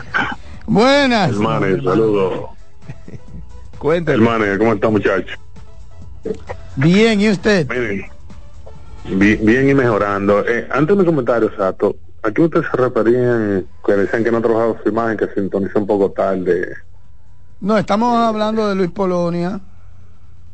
Buenas. 0.67 1.31
Hermanes, 1.31 1.83
saludos. 1.83 2.49
Cuénteme. 3.79 4.17
Hermanes, 4.17 4.57
¿cómo 4.59 4.73
está 4.73 4.89
muchachos? 4.89 5.39
Bien, 6.75 7.19
¿y 7.19 7.29
usted? 7.29 7.67
Miren, 7.67 8.05
bi- 9.17 9.35
bien 9.37 9.69
y 9.69 9.73
mejorando. 9.73 10.45
Eh, 10.47 10.67
antes 10.71 10.95
de 10.95 11.01
mi 11.01 11.05
comentario, 11.05 11.49
Sato, 11.57 11.95
aquí 12.23 12.41
ustedes 12.41 12.65
se 12.69 12.77
referían 12.77 13.67
que 13.85 13.93
decían 13.93 14.23
que 14.23 14.31
no 14.31 14.41
trabajaba 14.41 14.81
su 14.83 14.89
imagen, 14.89 15.17
que 15.17 15.27
sintonizó 15.33 15.79
un 15.79 15.87
poco 15.87 16.11
tarde. 16.11 16.75
No, 17.59 17.77
estamos 17.77 18.17
hablando 18.17 18.67
de 18.67 18.75
Luis 18.75 18.91
Polonia 18.91 19.59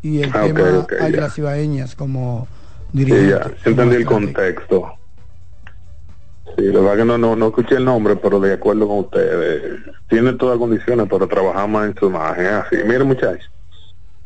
y 0.02 0.22
el 0.22 0.32
Ah, 0.34 0.44
tema 0.44 0.80
ok, 0.80 0.94
Águilas 1.02 1.38
Ibaeñas 1.38 1.96
como 1.96 2.48
Sí, 2.92 2.98
dirigente. 2.98 3.30
ya, 3.30 3.44
sí 3.64 3.70
entendí 3.70 3.96
el 3.98 4.06
contexto. 4.06 4.94
Sí, 6.58 6.64
la 6.64 6.80
verdad 6.80 6.98
que 6.98 7.06
no, 7.06 7.18
no, 7.18 7.36
no 7.36 7.48
escuché 7.48 7.76
el 7.76 7.86
nombre, 7.86 8.16
pero 8.16 8.40
de 8.40 8.54
acuerdo 8.54 8.88
con 8.88 9.00
ustedes, 9.00 9.80
tiene 10.10 10.34
todas 10.34 10.56
las 10.56 10.60
condiciones 10.68 11.08
para 11.08 11.28
trabajar 11.28 11.68
más 11.70 11.88
en 11.90 11.96
su 11.98 12.08
imagen. 12.08 12.46
Así, 12.48 12.78
miren 12.86 13.08
muchachos, 13.08 13.50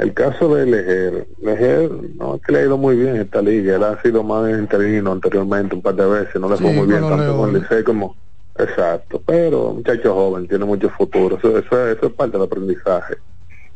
el 0.01 0.13
caso 0.13 0.55
de 0.55 0.65
Lejer, 0.65 1.27
Lejer 1.41 1.91
no 2.15 2.35
es 2.35 2.41
que 2.41 2.51
le 2.51 2.59
ha 2.59 2.63
ido 2.63 2.77
muy 2.77 2.95
bien 2.95 3.15
en 3.15 3.21
esta 3.21 3.41
liga, 3.41 3.75
él 3.75 3.83
ha 3.83 4.01
sido 4.01 4.23
más 4.23 4.49
interino 4.49 5.11
anteriormente 5.11 5.75
un 5.75 5.81
par 5.81 5.95
de 5.95 6.07
veces, 6.07 6.41
no 6.41 6.49
le 6.49 6.57
fue 6.57 6.73
muy 6.73 6.87
bien 6.87 7.01
tanto 7.01 7.37
con. 7.37 7.53
Licey 7.53 7.83
como... 7.83 8.15
Exacto, 8.57 9.21
pero 9.25 9.73
muchacho 9.73 10.13
joven, 10.13 10.47
tiene 10.47 10.65
mucho 10.65 10.89
futuro, 10.89 11.37
eso, 11.37 11.57
eso, 11.57 11.87
eso 11.87 12.05
es 12.07 12.13
parte 12.13 12.37
del 12.37 12.45
aprendizaje. 12.45 13.15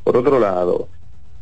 Por 0.03 0.17
otro 0.17 0.37
lado, 0.37 0.89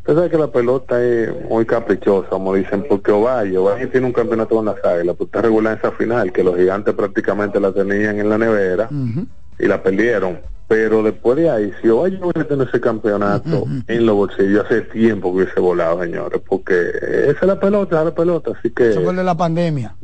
Usted 0.03 0.15
sabe 0.15 0.29
que 0.31 0.37
la 0.37 0.51
pelota 0.51 1.01
es 1.01 1.29
muy 1.49 1.65
caprichosa, 1.65 2.27
como 2.27 2.53
dicen, 2.53 2.85
porque 2.89 3.09
Ovalle, 3.09 3.57
Ovalle 3.57 3.87
tiene 3.87 4.07
un 4.07 4.11
campeonato 4.11 4.53
con 4.55 4.65
las 4.65 4.83
águilas, 4.83 5.15
pues 5.15 5.29
está 5.29 5.41
regular 5.41 5.73
en 5.73 5.79
esa 5.79 5.91
final, 5.91 6.33
que 6.33 6.43
los 6.43 6.57
gigantes 6.57 6.93
prácticamente 6.93 7.57
la 7.57 7.71
tenían 7.71 8.19
en 8.19 8.27
la 8.27 8.37
nevera 8.37 8.89
y 9.57 9.65
la 9.65 9.81
perdieron. 9.81 10.39
Pero 10.67 11.03
después 11.03 11.37
de 11.37 11.49
ahí, 11.49 11.73
si 11.81 11.89
Ovalle 11.89 12.17
hubiese 12.21 12.45
tenido 12.45 12.65
ese 12.67 12.79
campeonato 12.81 13.65
en 13.87 14.05
los 14.05 14.15
bolsillos, 14.15 14.65
hace 14.65 14.81
tiempo 14.81 15.31
que 15.31 15.43
hubiese 15.43 15.59
volado, 15.59 16.01
señores, 16.01 16.41
porque 16.47 16.89
esa 16.89 17.39
es 17.41 17.43
la 17.43 17.59
pelota, 17.59 17.95
esa 17.95 17.99
es 17.99 18.05
la 18.05 18.15
pelota, 18.15 18.51
así 18.57 18.69
que... 18.71 18.89
Eso 18.89 19.01
fue 19.03 19.13
de 19.13 19.23
la 19.23 19.35
pandemia. 19.35 19.95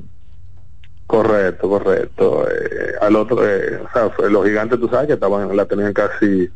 Correcto, 1.07 1.68
correcto. 1.69 2.48
Eh, 2.49 2.94
al 3.02 3.15
otro, 3.15 3.44
eh, 3.48 3.77
o 3.84 3.90
sea, 3.91 4.10
fue- 4.11 4.30
los 4.30 4.45
gigantes, 4.45 4.80
tú 4.80 4.88
sabes 4.90 5.07
que 5.07 5.14
estaban, 5.14 5.56
la 5.56 5.65
tenían 5.65 5.91
casi 5.94 6.52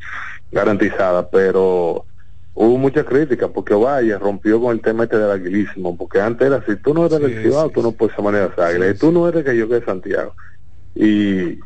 garantizada, 0.51 1.27
pero 1.27 2.05
hubo 2.53 2.77
mucha 2.77 3.03
crítica 3.03 3.47
porque 3.47 3.73
Ovalle 3.73 4.15
rompió 4.19 4.61
con 4.61 4.73
el 4.75 4.81
tema 4.81 5.05
este 5.05 5.17
del 5.17 5.31
aguilísimo, 5.31 5.97
porque 5.97 6.21
antes 6.21 6.45
era 6.45 6.63
si 6.67 6.75
tú 6.75 6.93
no 6.93 7.07
eres 7.07 7.19
del 7.19 7.31
Cibao, 7.41 7.69
tú 7.71 7.81
no 7.81 7.93
puedes 7.93 8.15
ser 8.15 8.23
manera 8.23 8.49
de 8.55 8.63
águila, 8.63 8.85
y 8.89 8.93
tú 8.99 9.11
no 9.11 9.27
eres 9.27 9.43
que 9.43 9.57
yo 9.57 9.67
que 9.67 9.75
de 9.75 9.85
Santiago. 9.85 10.35
Y 10.93 11.59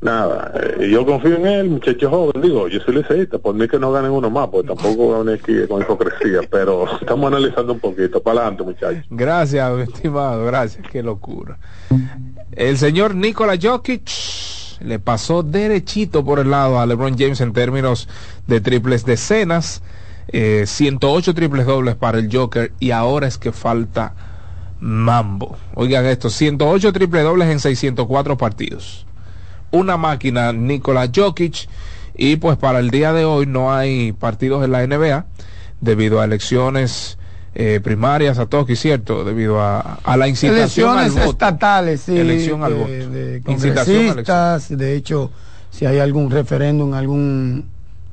nada, 0.00 0.52
eh, 0.54 0.88
yo 0.90 1.04
confío 1.04 1.36
en 1.36 1.46
él, 1.46 1.70
muchacho 1.70 2.08
joven, 2.10 2.40
digo, 2.42 2.68
yo 2.68 2.80
soy 2.80 2.96
liceísta, 2.96 3.38
por 3.38 3.54
mí 3.54 3.68
que 3.68 3.78
no 3.78 3.92
ganen 3.92 4.10
uno 4.10 4.30
más, 4.30 4.48
porque 4.48 4.68
tampoco 4.68 5.22
venir 5.22 5.40
aquí 5.40 5.66
con 5.68 5.82
hipocresía, 5.82 6.40
pero 6.50 6.86
estamos 7.00 7.26
analizando 7.26 7.74
un 7.74 7.80
poquito, 7.80 8.22
para 8.22 8.40
adelante 8.40 8.62
muchachos. 8.64 9.04
Gracias, 9.10 9.78
estimado, 9.80 10.44
gracias, 10.44 10.86
qué 10.90 11.02
locura. 11.02 11.58
El 12.52 12.78
señor 12.78 13.14
Nikola 13.14 13.58
Jokic 13.60 14.10
le 14.80 14.98
pasó 14.98 15.42
derechito 15.42 16.24
por 16.24 16.38
el 16.38 16.50
lado 16.50 16.80
a 16.80 16.86
LeBron 16.86 17.16
James 17.18 17.40
en 17.40 17.52
términos 17.52 18.08
de 18.46 18.60
triples 18.60 19.04
decenas, 19.04 19.82
eh, 20.28 20.64
108 20.66 21.34
triples 21.34 21.66
dobles 21.66 21.96
para 21.96 22.18
el 22.18 22.34
Joker 22.34 22.72
y 22.80 22.92
ahora 22.92 23.26
es 23.26 23.36
que 23.36 23.52
falta 23.52 24.14
mambo. 24.80 25.56
Oigan 25.74 26.06
esto, 26.06 26.30
108 26.30 26.92
triples 26.92 27.22
dobles 27.22 27.48
en 27.48 27.60
604 27.60 28.38
partidos. 28.38 29.06
Una 29.72 29.96
máquina 29.96 30.52
Nikola 30.52 31.08
Jokic 31.14 31.68
y 32.16 32.36
pues 32.36 32.56
para 32.56 32.80
el 32.80 32.90
día 32.90 33.12
de 33.12 33.24
hoy 33.24 33.46
no 33.46 33.72
hay 33.72 34.12
partidos 34.12 34.64
en 34.64 34.72
la 34.72 34.86
NBA 34.86 35.26
debido 35.80 36.20
a 36.20 36.24
elecciones 36.24 37.16
eh, 37.54 37.80
primarias 37.82 38.38
a 38.38 38.46
Toki, 38.46 38.76
¿cierto? 38.76 39.24
Debido 39.24 39.60
a, 39.60 39.80
a 40.04 40.16
la 40.16 40.28
incitación 40.28 40.58
Elecciones 40.90 41.04
al 41.06 41.10
voto. 41.12 41.30
estatales, 41.30 42.00
sí. 42.02 42.16
Elección 42.18 42.62
al 42.62 42.72
de- 42.74 42.78
voto. 42.78 43.10
de 43.10 43.42
Incitación 43.48 43.96
a 43.96 44.06
congresistas, 44.08 44.68
de 44.78 44.94
hecho, 44.96 45.30
si 45.70 45.86
hay 45.86 45.98
algún 45.98 46.30
referéndum 46.30 46.88
en 46.90 46.94
algún 46.94 47.64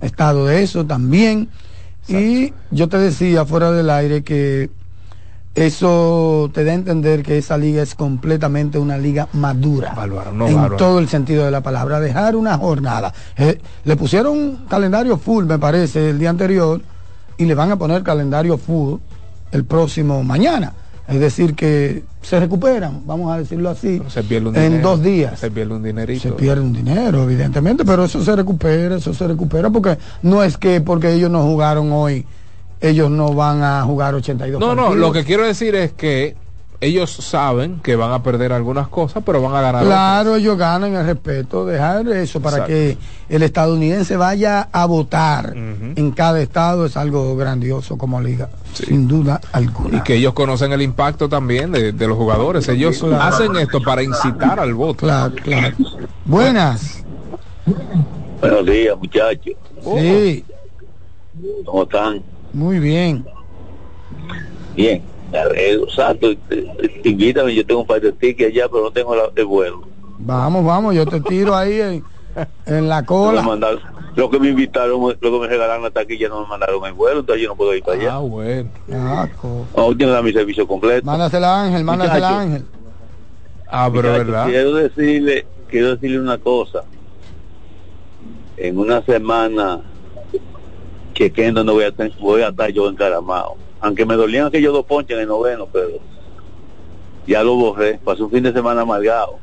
estado 0.01 0.45
de 0.45 0.63
eso 0.63 0.85
también. 0.85 1.49
Y 2.07 2.53
yo 2.71 2.88
te 2.88 2.97
decía 2.97 3.45
fuera 3.45 3.71
del 3.71 3.89
aire 3.89 4.23
que 4.23 4.69
eso 5.57 6.51
te 6.53 6.63
da 6.63 6.71
a 6.71 6.75
entender 6.75 7.23
que 7.23 7.39
esa 7.39 7.57
liga 7.57 7.81
es 7.81 7.95
completamente 7.95 8.77
una 8.77 8.97
liga 8.97 9.27
madura. 9.34 9.93
no, 10.31 10.47
en 10.47 10.55
bárbaro. 10.55 10.77
todo 10.77 10.99
el 10.99 11.09
sentido 11.09 11.45
de 11.45 11.51
la 11.51 11.61
palabra. 11.61 11.99
Dejar 11.99 12.35
una 12.35 12.57
jornada. 12.57 13.11
Eh, 13.35 13.59
le 13.84 13.95
pusieron 13.95 14.38
un 14.38 14.55
calendario 14.69 15.17
full, 15.17 15.45
me 15.45 15.57
parece, 15.57 16.11
el 16.11 16.19
día 16.19 16.29
anterior, 16.29 16.79
y 17.38 17.45
le 17.45 17.55
van 17.55 17.71
a 17.71 17.75
poner 17.75 18.03
calendario 18.03 18.57
full 18.57 18.99
el 19.51 19.65
próximo 19.65 20.23
mañana. 20.23 20.73
Es 21.07 21.19
decir, 21.19 21.55
que 21.55 22.03
se 22.21 22.39
recuperan, 22.39 23.03
vamos 23.05 23.31
a 23.31 23.38
decirlo 23.38 23.69
así, 23.69 24.01
se 24.09 24.23
pierde 24.23 24.49
un 24.49 24.55
en 24.57 24.63
dinero, 24.63 24.89
dos 24.89 25.01
días. 25.01 25.39
Se 25.39 25.49
pierde 25.49 25.73
un 25.73 25.81
dinerito. 25.81 26.21
Se 26.21 26.31
pierde 26.34 26.61
un 26.61 26.73
dinero, 26.73 27.23
evidentemente, 27.23 27.85
pero 27.85 28.03
eso 28.03 28.21
se 28.21 28.35
recupera, 28.35 28.97
eso 28.97 29.13
se 29.13 29.25
recupera, 29.25 29.69
porque 29.69 29.97
no 30.21 30.43
es 30.43 30.57
que 30.57 30.81
porque 30.81 31.13
ellos 31.13 31.31
no 31.31 31.43
jugaron 31.43 31.93
hoy, 31.93 32.25
ellos 32.81 33.09
no 33.09 33.33
van 33.33 33.63
a 33.63 33.83
jugar 33.83 34.13
82 34.15 34.59
No, 34.59 34.75
no, 34.75 34.83
partidos. 34.83 34.97
lo 34.97 35.11
que 35.11 35.23
quiero 35.23 35.45
decir 35.45 35.75
es 35.75 35.93
que 35.93 36.35
ellos 36.79 37.09
saben 37.11 37.79
que 37.79 37.95
van 37.95 38.11
a 38.11 38.21
perder 38.21 38.53
algunas 38.53 38.87
cosas, 38.87 39.23
pero 39.25 39.41
van 39.41 39.55
a 39.55 39.61
ganar. 39.61 39.83
Claro, 39.83 40.35
ellos 40.35 40.55
ganan 40.59 40.93
el 40.93 41.07
respeto, 41.07 41.65
dejar 41.65 42.07
eso 42.09 42.39
para 42.39 42.57
Exacto. 42.57 42.71
que 42.73 42.97
el 43.29 43.41
estadounidense 43.41 44.15
vaya 44.15 44.69
a 44.71 44.85
votar 44.85 45.55
en 45.55 46.11
cada 46.11 46.39
estado 46.39 46.85
es 46.85 46.95
algo 46.95 47.35
grandioso 47.35 47.97
como 47.97 48.21
liga, 48.21 48.49
sin 48.73 49.07
duda 49.07 49.41
alguna. 49.53 49.97
Y 49.97 50.01
que 50.01 50.13
ellos 50.17 50.33
conocen 50.33 50.71
el 50.71 50.83
impacto 50.83 51.27
también 51.27 51.71
de, 51.71 51.93
de 51.93 52.07
los 52.07 52.15
jugadores. 52.15 52.67
Ellos 52.69 52.99
Claro. 52.99 53.23
hacen 53.23 53.55
esto 53.55 53.81
para 53.81 54.03
incitar 54.03 54.59
al 54.59 54.75
voto. 54.75 55.07
Claro, 55.07 55.33
claro. 55.43 55.75
Buenas. 56.25 57.03
Buenos 58.39 58.65
días, 58.67 58.95
muchachos. 58.99 59.53
Sí, 59.83 60.45
¿Cómo 61.65 61.83
están? 61.83 62.21
Muy 62.57 62.79
bien. 62.79 63.23
Bien. 64.75 65.03
Arreglo. 65.34 65.89
Santo, 65.91 66.27
invítame, 67.03 67.53
yo 67.53 67.65
tengo 67.65 67.81
un 67.81 67.88
par 67.88 68.01
de 68.01 68.11
tickets 68.13 68.51
allá, 68.53 68.67
pero 68.69 68.84
no 68.85 68.91
tengo 68.91 69.15
la- 69.15 69.29
el 69.35 69.45
vuelo. 69.45 69.81
Vamos, 70.19 70.65
vamos, 70.65 70.95
yo 70.95 71.05
te 71.05 71.19
tiro 71.21 71.55
ahí 71.55 71.79
en, 71.79 72.03
en 72.65 72.89
la 72.89 73.05
cola. 73.05 73.41
mandaron- 73.43 73.81
lo 74.15 74.29
que 74.31 74.39
me 74.39 74.49
invitaron, 74.49 74.99
lo 74.99 75.31
que 75.31 75.39
me 75.39 75.47
regalaron 75.47 75.84
la 75.84 75.91
taquilla 75.91 76.27
no 76.29 76.41
me 76.41 76.47
mandaron 76.47 76.84
el 76.85 76.93
vuelo, 76.93 77.19
entonces 77.19 77.43
yo 77.43 77.49
no 77.49 77.55
puedo 77.55 77.75
ir 77.75 77.84
para 77.84 77.99
allá. 77.99 78.15
Ah, 78.15 78.19
bueno. 78.19 78.69
Ah, 78.91 79.27
No, 79.75 79.88
tiene 79.89 79.97
que 79.97 80.05
dar 80.07 80.23
mi 80.23 80.34
servicio 80.34 80.67
completo. 80.67 81.05
Mándasela 81.05 81.47
a 81.55 81.63
Ángel, 81.65 81.84
mándasela 81.84 82.29
a. 82.29 82.41
Ángel. 82.41 82.65
Ah, 83.69 83.89
pero 83.93 84.11
verdad. 84.13 84.47
Quiero 84.47 84.73
decirle, 84.73 85.45
quiero 85.67 85.89
decirle 85.91 86.19
una 86.19 86.38
cosa. 86.39 86.84
En 88.55 88.79
una 88.79 89.03
semana, 89.03 89.81
chequeando 91.18 91.64
no 91.64 91.73
voy 91.73 91.85
a, 91.85 91.94
voy 92.19 92.41
a 92.41 92.49
estar 92.49 92.69
yo 92.72 92.88
encaramado. 92.89 93.56
Aunque 93.80 94.06
me 94.06 94.15
dolían 94.15 94.48
aquellos 94.48 94.73
dos 94.73 94.85
ponches 94.85 95.15
en 95.15 95.23
el 95.23 95.27
noveno, 95.27 95.68
pero 95.72 95.99
ya 97.26 97.44
lo 97.44 97.56
borré. 97.56 97.99
Pasó 98.03 98.26
un 98.26 98.31
fin 98.31 98.44
de 98.44 98.53
semana 98.53 98.81
amargado. 98.81 99.39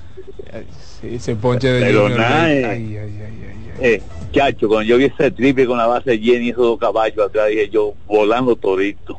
Sí, 1.01 1.17
ese 1.17 1.35
ponche 1.35 1.69
de 1.69 1.81
Pero 1.81 2.09
nada, 2.09 2.53
eh. 2.53 2.65
Ay, 2.65 2.97
ay, 2.97 3.21
ay, 3.21 3.21
ay. 3.21 3.55
Eh, 3.81 4.03
chacho, 4.31 4.69
cuando 4.69 4.85
yo 4.85 4.99
vi 4.99 5.07
ese 5.07 5.33
triple 5.33 5.67
con 5.67 5.79
la 5.79 5.87
base 5.87 6.17
llena 6.17 6.45
y 6.45 6.51
esos 6.51 6.65
dos 6.65 6.79
caballos 6.79 7.27
atrás, 7.27 7.49
dije 7.49 7.69
yo, 7.69 7.95
volando 8.07 8.55
torito. 8.55 9.19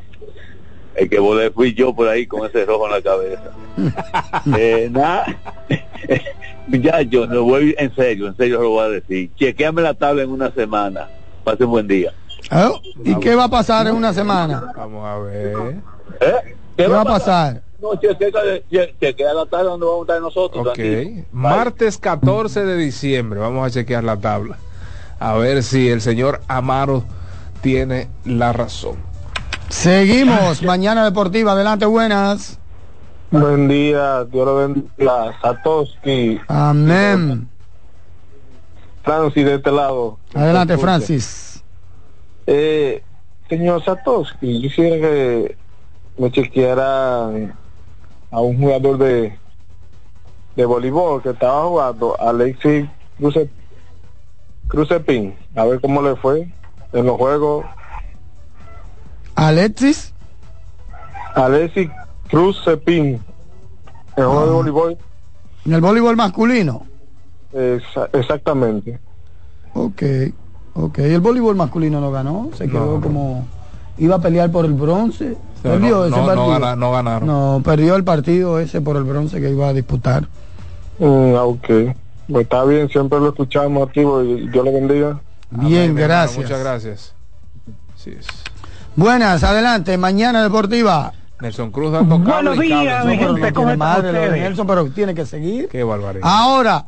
El 0.94 1.10
que 1.10 1.18
volé 1.18 1.50
fui 1.50 1.74
yo 1.74 1.94
por 1.94 2.08
ahí 2.08 2.26
con 2.26 2.48
ese 2.48 2.64
rojo 2.64 2.86
en 2.86 2.92
la 2.92 3.02
cabeza. 3.02 3.52
eh, 4.58 4.88
nada, 4.90 5.38
muchachos, 6.66 7.28
no 7.28 7.42
voy 7.42 7.74
en 7.78 7.94
serio, 7.94 8.28
en 8.28 8.36
serio 8.36 8.62
lo 8.62 8.70
voy 8.70 8.84
a 8.86 8.88
decir. 8.88 9.30
Chequeame 9.36 9.82
la 9.82 9.92
tabla 9.92 10.22
en 10.22 10.30
una 10.30 10.50
semana. 10.52 11.08
Pase 11.44 11.64
un 11.64 11.70
buen 11.70 11.86
día. 11.86 12.14
Ah, 12.50 12.70
¿Y 13.04 13.14
qué 13.16 13.34
va 13.34 13.44
a 13.44 13.48
pasar 13.48 13.86
en 13.86 13.94
una 13.94 14.12
semana? 14.12 14.72
Vamos 14.76 15.04
a 15.06 15.18
ver. 15.18 15.54
¿Eh? 16.20 16.56
¿Qué 16.76 16.86
va 16.86 17.00
a 17.00 17.04
pasar? 17.04 17.62
No, 17.80 17.94
chequea, 17.94 18.30
che- 18.70 18.94
chequea 19.00 19.34
la 19.34 19.46
tabla 19.46 19.70
donde 19.70 19.86
vamos 19.86 20.00
a 20.00 20.12
estar 20.12 20.20
nosotros. 20.22 20.66
Ok. 20.66 20.74
tranquilo. 20.74 21.24
Martes 21.32 21.98
14 21.98 22.64
de 22.64 22.76
diciembre. 22.76 23.40
Vamos 23.40 23.66
a 23.66 23.70
chequear 23.70 24.04
la 24.04 24.16
tabla. 24.16 24.56
A 25.18 25.34
ver 25.34 25.62
si 25.62 25.88
el 25.88 26.00
señor 26.00 26.40
Amaro 26.48 27.04
tiene 27.62 28.08
la 28.24 28.52
razón. 28.52 28.96
Seguimos, 29.68 30.62
mañana 30.62 31.04
deportiva, 31.04 31.52
adelante, 31.52 31.86
buenas. 31.86 32.58
Buen 33.30 33.66
día, 33.68 34.24
Dios 34.24 34.46
lo 34.46 34.56
bendiga. 34.56 35.36
Satoshi, 35.42 36.38
Amén. 36.46 37.48
Francis 39.02 39.44
de 39.44 39.54
este 39.56 39.72
lado. 39.72 40.18
Adelante, 40.34 40.78
Francis. 40.78 41.55
Eh, 42.46 43.02
señor 43.48 43.82
Satoshi, 43.84 44.60
yo 44.60 44.68
quisiera 44.68 44.96
que 44.96 45.56
me 46.18 46.30
chequeara 46.30 47.24
a 48.30 48.40
un 48.40 48.58
jugador 48.58 48.98
de 48.98 49.38
de 50.54 50.64
voleibol 50.64 51.22
que 51.22 51.30
estaba 51.30 51.64
jugando, 51.68 52.18
Alexis 52.18 52.88
Cruce, 53.18 53.50
Cruzepin, 54.68 55.36
a 55.54 55.64
ver 55.66 55.80
cómo 55.82 56.00
le 56.00 56.16
fue 56.16 56.48
en 56.94 57.04
los 57.06 57.16
juegos. 57.18 57.66
Alexis. 59.34 60.14
Alexis 61.34 61.90
Cruzepin, 62.30 63.22
el 64.16 64.24
juego 64.24 64.46
de 64.46 64.52
voleibol, 64.52 64.98
En 65.66 65.74
el 65.74 65.80
voleibol 65.82 66.16
masculino. 66.16 66.86
exa- 67.52 68.08
exactamente. 68.14 68.98
Ok, 69.74 70.02
ok. 70.76 70.98
El 70.98 71.20
voleibol 71.20 71.56
masculino 71.56 72.00
no 72.00 72.10
ganó, 72.10 72.50
se 72.56 72.68
quedó 72.68 72.96
No. 72.96 73.00
como 73.00 73.46
iba 73.98 74.16
a 74.16 74.20
pelear 74.20 74.50
por 74.50 74.64
el 74.64 74.72
bronce. 74.74 75.36
Pero 75.62 75.74
Perdió 75.80 75.96
no, 75.96 76.04
ese 76.04 76.10
no, 76.10 76.20
no 76.20 76.26
partido. 76.26 76.48
gana- 76.50 76.76
no 76.76 76.92
ganaron. 76.92 77.26
No, 77.26 77.60
perdió 77.64 77.96
el 77.96 78.04
partido 78.04 78.60
ese 78.60 78.80
por 78.80 78.96
el 78.96 79.04
bronce 79.04 79.40
que 79.40 79.50
iba 79.50 79.68
a 79.68 79.72
disputar. 79.72 80.28
Mm, 80.98 81.34
ok. 81.34 81.66
Pues 82.30 82.42
está 82.44 82.64
bien, 82.64 82.88
siempre 82.88 83.18
lo 83.20 83.28
escuchamos 83.30 83.86
activo 83.88 84.22
y 84.22 84.48
Dios 84.48 84.64
le 84.64 84.72
bendiga. 84.72 85.20
Bien, 85.50 85.94
gracias. 85.94 86.38
Muchas 86.38 86.60
gracias. 86.60 87.14
Sí, 87.96 88.10
es. 88.18 88.26
Buenas, 88.96 89.42
adelante, 89.44 89.96
mañana 89.98 90.42
deportiva. 90.42 91.12
Nelson 91.40 91.70
Cruz 91.70 91.92
dando 91.92 92.18
Buenos 92.18 92.58
días, 92.58 93.04
mi 93.04 93.16
gente, 93.18 93.52
¿cómo 93.52 93.70
están 93.70 93.96
ustedes? 93.98 94.14
Nelson. 94.14 94.38
Nelson, 94.40 94.66
pero 94.66 94.86
tiene 94.90 95.14
que 95.14 95.26
seguir. 95.26 95.68
Qué 95.68 95.84
barbaridad. 95.84 96.26
Ahora 96.26 96.86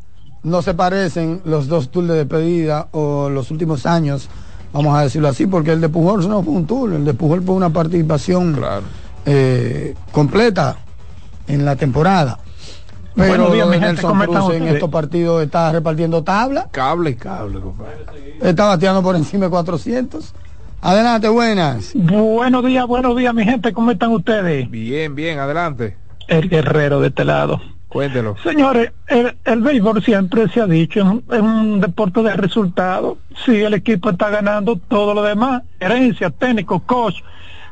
no 0.49 0.63
se 0.63 0.75
parecen 0.75 1.41
los 1.45 1.69
dos 1.69 1.91
tours 1.91 2.09
de 2.09 2.15
despedida 2.15 2.89
o 2.93 3.29
los 3.29 3.51
últimos 3.51 3.87
años, 3.87 4.29
vamos 4.73 4.97
a 4.97 5.03
decirlo 5.03 5.29
así, 5.29 5.47
porque 5.47 5.73
el 5.73 5.81
de 5.81 5.89
Pujol 5.89 6.29
no 6.29 6.43
fue 6.43 6.55
un 6.55 6.67
tour, 6.67 6.93
el 6.93 7.05
de 7.05 7.15
Pujol 7.15 7.43
fue 7.43 7.55
una 7.55 7.71
participación 7.71 8.61
eh, 9.27 9.95
completa 10.13 10.77
en 11.47 11.65
la 11.65 11.77
temporada. 11.77 12.39
Pero 13.15 13.29
Buenos 13.31 13.53
días, 13.53 13.67
mi 13.67 13.73
gente, 13.73 13.87
Nelson 13.87 14.11
¿cómo 14.11 14.25
Cruz 14.25 14.55
en 14.55 14.69
estos 14.69 14.91
partidos 14.91 15.43
está 15.43 15.73
repartiendo 15.73 16.23
tabla, 16.23 16.69
Cable 16.71 17.11
y 17.11 17.15
cable, 17.17 17.59
compadre. 17.61 18.07
está 18.41 18.67
bateando 18.67 19.03
por 19.03 19.17
encima 19.17 19.47
de 19.47 19.51
400. 19.51 20.35
Adelante, 20.81 21.29
buenas. 21.29 21.91
Buenos 21.95 22.65
días, 22.65 22.87
buenos 22.87 23.17
días, 23.17 23.35
mi 23.35 23.45
gente, 23.45 23.73
¿cómo 23.73 23.91
están 23.91 24.13
ustedes? 24.13 24.71
Bien, 24.71 25.17
bien, 25.17 25.41
adelante. 25.41 25.97
El 26.29 26.49
guerrero 26.49 27.01
de 27.01 27.09
este 27.09 27.25
lado. 27.25 27.61
Cuéntelo. 27.89 28.37
Señores, 28.43 28.93
el, 29.07 29.35
el 29.45 29.63
béisbol 29.63 30.03
siempre 30.05 30.47
se 30.49 30.61
ha 30.61 30.67
dicho, 30.67 31.23
es 31.31 31.41
un, 31.41 31.81
deporte 31.81 32.23
de 32.23 32.35
resultados. 32.35 33.17
Si 33.45 33.57
el 33.63 33.73
equipo 33.75 34.11
está 34.11 34.29
ganando, 34.29 34.77
todo 34.77 35.15
lo 35.15 35.23
demás, 35.23 35.63
herencia, 35.81 36.29
técnico, 36.29 36.81
coach, 36.81 37.17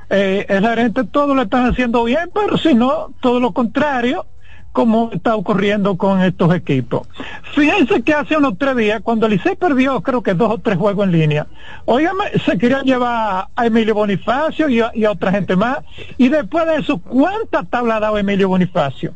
eh, 0.09 0.47
el 0.49 0.67
gerente, 0.67 1.05
todo 1.05 1.35
lo 1.35 1.43
están 1.43 1.67
haciendo 1.67 2.05
bien, 2.05 2.31
pero 2.33 2.57
si 2.57 2.75
no, 2.75 3.13
todo 3.21 3.41
lo 3.41 3.53
contrario, 3.53 4.25
como 4.73 5.11
está 5.13 5.35
ocurriendo 5.35 5.99
con 5.99 6.23
estos 6.23 6.55
equipos. 6.55 7.07
Fíjense 7.55 8.03
que 8.03 8.15
hace 8.15 8.39
unos 8.39 8.57
tres 8.57 8.77
días, 8.77 9.03
cuando 9.03 9.27
el 9.27 9.33
Licey 9.33 9.57
perdió, 9.57 10.01
creo 10.01 10.23
que 10.23 10.33
dos 10.33 10.51
o 10.51 10.59
tres 10.59 10.79
juegos 10.79 11.07
en 11.07 11.13
línea, 11.13 11.47
óigame, 11.85 12.25
se 12.45 12.57
querían 12.57 12.85
llevar 12.85 13.49
a 13.55 13.67
Emilio 13.67 13.95
Bonifacio 13.95 14.69
y 14.71 14.81
a, 14.81 14.93
y 14.95 15.05
a 15.05 15.11
otra 15.11 15.31
gente 15.33 15.57
más, 15.57 15.79
y 16.17 16.29
después 16.29 16.67
de 16.67 16.77
eso, 16.77 16.99
¿cuántas 16.99 17.69
tablas 17.69 17.99
ha 17.99 18.01
dado 18.01 18.19
Emilio 18.19 18.49
Bonifacio? 18.49 19.15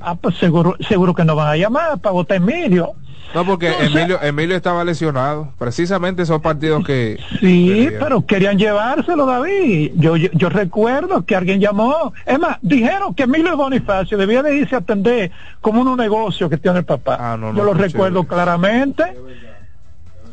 Ah, 0.00 0.14
pues 0.14 0.36
seguro, 0.36 0.76
seguro 0.88 1.14
que 1.14 1.24
no 1.24 1.36
van 1.36 1.48
a 1.48 1.56
llamar 1.56 1.98
para 1.98 2.12
votar 2.12 2.38
Emilio. 2.38 2.92
No, 3.34 3.44
porque 3.44 3.66
Entonces- 3.68 3.94
Emilio, 3.94 4.22
Emilio 4.22 4.56
estaba 4.56 4.82
lesionado. 4.84 5.52
Precisamente 5.58 6.22
esos 6.22 6.40
partidos 6.40 6.82
que. 6.86 7.18
Sí, 7.40 7.88
pero 7.98 8.24
querían 8.24 8.56
llevárselo, 8.58 9.26
David. 9.26 9.92
Yo, 9.96 10.16
yo, 10.16 10.30
yo 10.32 10.48
recuerdo 10.48 11.26
que 11.26 11.36
alguien 11.36 11.60
llamó. 11.60 12.14
Es 12.24 12.38
más, 12.38 12.56
dijeron 12.62 13.14
que 13.14 13.24
Emilio 13.24 13.54
Bonifacio 13.56 14.16
debía 14.16 14.42
de 14.42 14.56
irse 14.56 14.74
a 14.74 14.78
atender 14.78 15.30
como 15.60 15.82
un 15.82 15.96
negocio 15.98 16.48
que 16.48 16.56
tiene 16.56 16.78
el 16.78 16.84
papá. 16.86 17.18
Ah, 17.20 17.36
no, 17.36 17.54
yo 17.54 17.64
lo 17.64 17.74
recuerdo 17.74 18.24
claramente. 18.24 19.04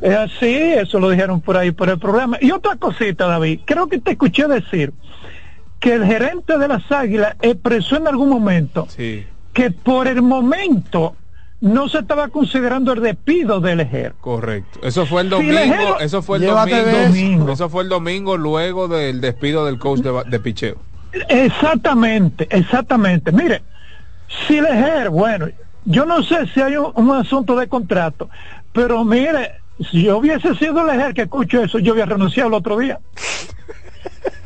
Es 0.02 0.16
así, 0.16 0.53
eso 0.53 0.99
lo 0.99 1.10
dijeron 1.10 1.41
por 1.41 1.57
ahí 1.57 1.72
por 1.72 1.90
el 1.90 1.98
programa. 1.99 2.38
Y 2.40 2.52
otra 2.52 2.76
cosita, 2.76 3.28
David, 3.28 3.62
creo 3.66 3.88
que 3.88 3.99
te 3.99 4.12
escuché 4.12 4.48
decir 4.48 4.94
que 5.86 5.94
el 5.94 6.03
gerente 6.03 6.57
de 6.57 6.68
las 6.68 6.91
Águilas 6.91 7.36
expresó 7.44 7.98
en 7.98 8.07
algún 8.07 8.28
momento 8.28 8.88
Sí, 8.90 9.24
que 9.53 9.70
por 9.70 10.07
el 10.07 10.24
momento 10.24 11.16
no 11.62 11.88
se 11.90 11.99
estaba 11.99 12.30
considerando 12.30 12.94
el 12.94 13.02
despido 13.02 13.62
del 13.62 13.82
Ejer. 13.82 14.16
correcto. 14.20 14.80
Eso 14.82 15.06
fue 15.06 15.22
el 15.22 15.30
domingo. 15.30 15.99
Eso 15.99 16.24
fue 16.24 16.40
el 16.40 16.48
domingo, 16.48 17.52
eso. 17.52 17.70
Fue 17.70 17.84
el 17.84 17.90
domingo 17.90 18.36
luego 18.36 18.88
del 18.88 19.22
despido 19.22 19.64
del 19.64 19.78
coach 19.78 19.99
de, 19.99 20.40
picheo. 20.40 20.78
Exactamente, 21.30 22.48
exactamente. 22.49 23.32
Mire, 23.32 23.62
si 24.48 24.60
Lejer, 24.60 25.12
bueno, 25.12 25.49
yo 25.86 26.07
no 26.07 26.24
sé 26.24 26.48
si 26.48 26.62
hay 26.62 26.78
un, 26.78 26.94
un 26.95 27.12
asunto 27.12 27.56
de 27.56 27.68
contrato, 27.68 28.28
pero 28.74 29.06
mire, 29.06 29.52
si 29.91 30.02
yo 30.02 30.18
hubiese 30.18 30.56
sido 30.56 30.84
Lejer 30.84 31.14
que 31.14 31.22
escucho 31.22 31.62
eso, 31.62 31.78
yo 31.78 31.94
hubiera 31.94 32.10
renunciado 32.14 32.49
el 32.49 32.56
otro 32.56 32.80
día. 32.80 32.99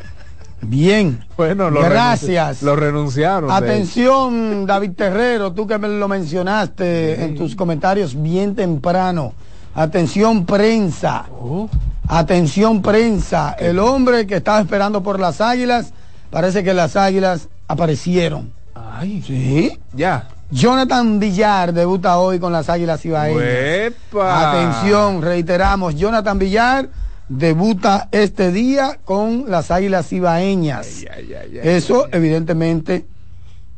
Bien. 0.61 1.23
Bueno, 1.37 1.69
lo 1.69 1.81
Gracias. 1.81 2.61
renunci- 2.61 2.65
Lo 2.65 2.75
renunciaron. 2.75 3.51
Atención, 3.51 4.65
David 4.65 4.91
Terrero, 4.95 5.53
tú 5.53 5.65
que 5.65 5.77
me 5.77 5.87
lo 5.87 6.07
mencionaste 6.07 7.23
en 7.23 7.35
tus 7.35 7.55
comentarios 7.55 8.21
bien 8.21 8.55
temprano. 8.55 9.33
Atención, 9.73 10.45
prensa. 10.45 11.25
Oh. 11.31 11.69
Atención, 12.07 12.81
prensa. 12.81 13.55
El 13.57 13.79
hombre 13.79 14.27
que 14.27 14.37
estaba 14.37 14.59
esperando 14.59 15.01
por 15.03 15.19
las 15.19 15.39
águilas, 15.41 15.93
parece 16.29 16.63
que 16.63 16.73
las 16.73 16.95
águilas 16.95 17.47
aparecieron. 17.67 18.51
Ay, 18.75 19.21
sí. 19.25 19.79
Ya. 19.93 20.27
Jonathan 20.51 21.19
Villar 21.19 21.71
debuta 21.73 22.17
hoy 22.17 22.39
con 22.39 22.51
las 22.51 22.69
Águilas 22.69 23.05
Ibaeñas. 23.05 23.93
Atención, 24.19 25.21
reiteramos, 25.21 25.95
Jonathan 25.95 26.39
Villar 26.39 26.89
debuta 27.29 28.09
este 28.11 28.51
día 28.51 28.99
con 29.05 29.45
las 29.49 29.71
Águilas 29.71 30.11
Ibaeñas. 30.11 31.05
Eso, 31.63 32.07
evidentemente, 32.11 33.05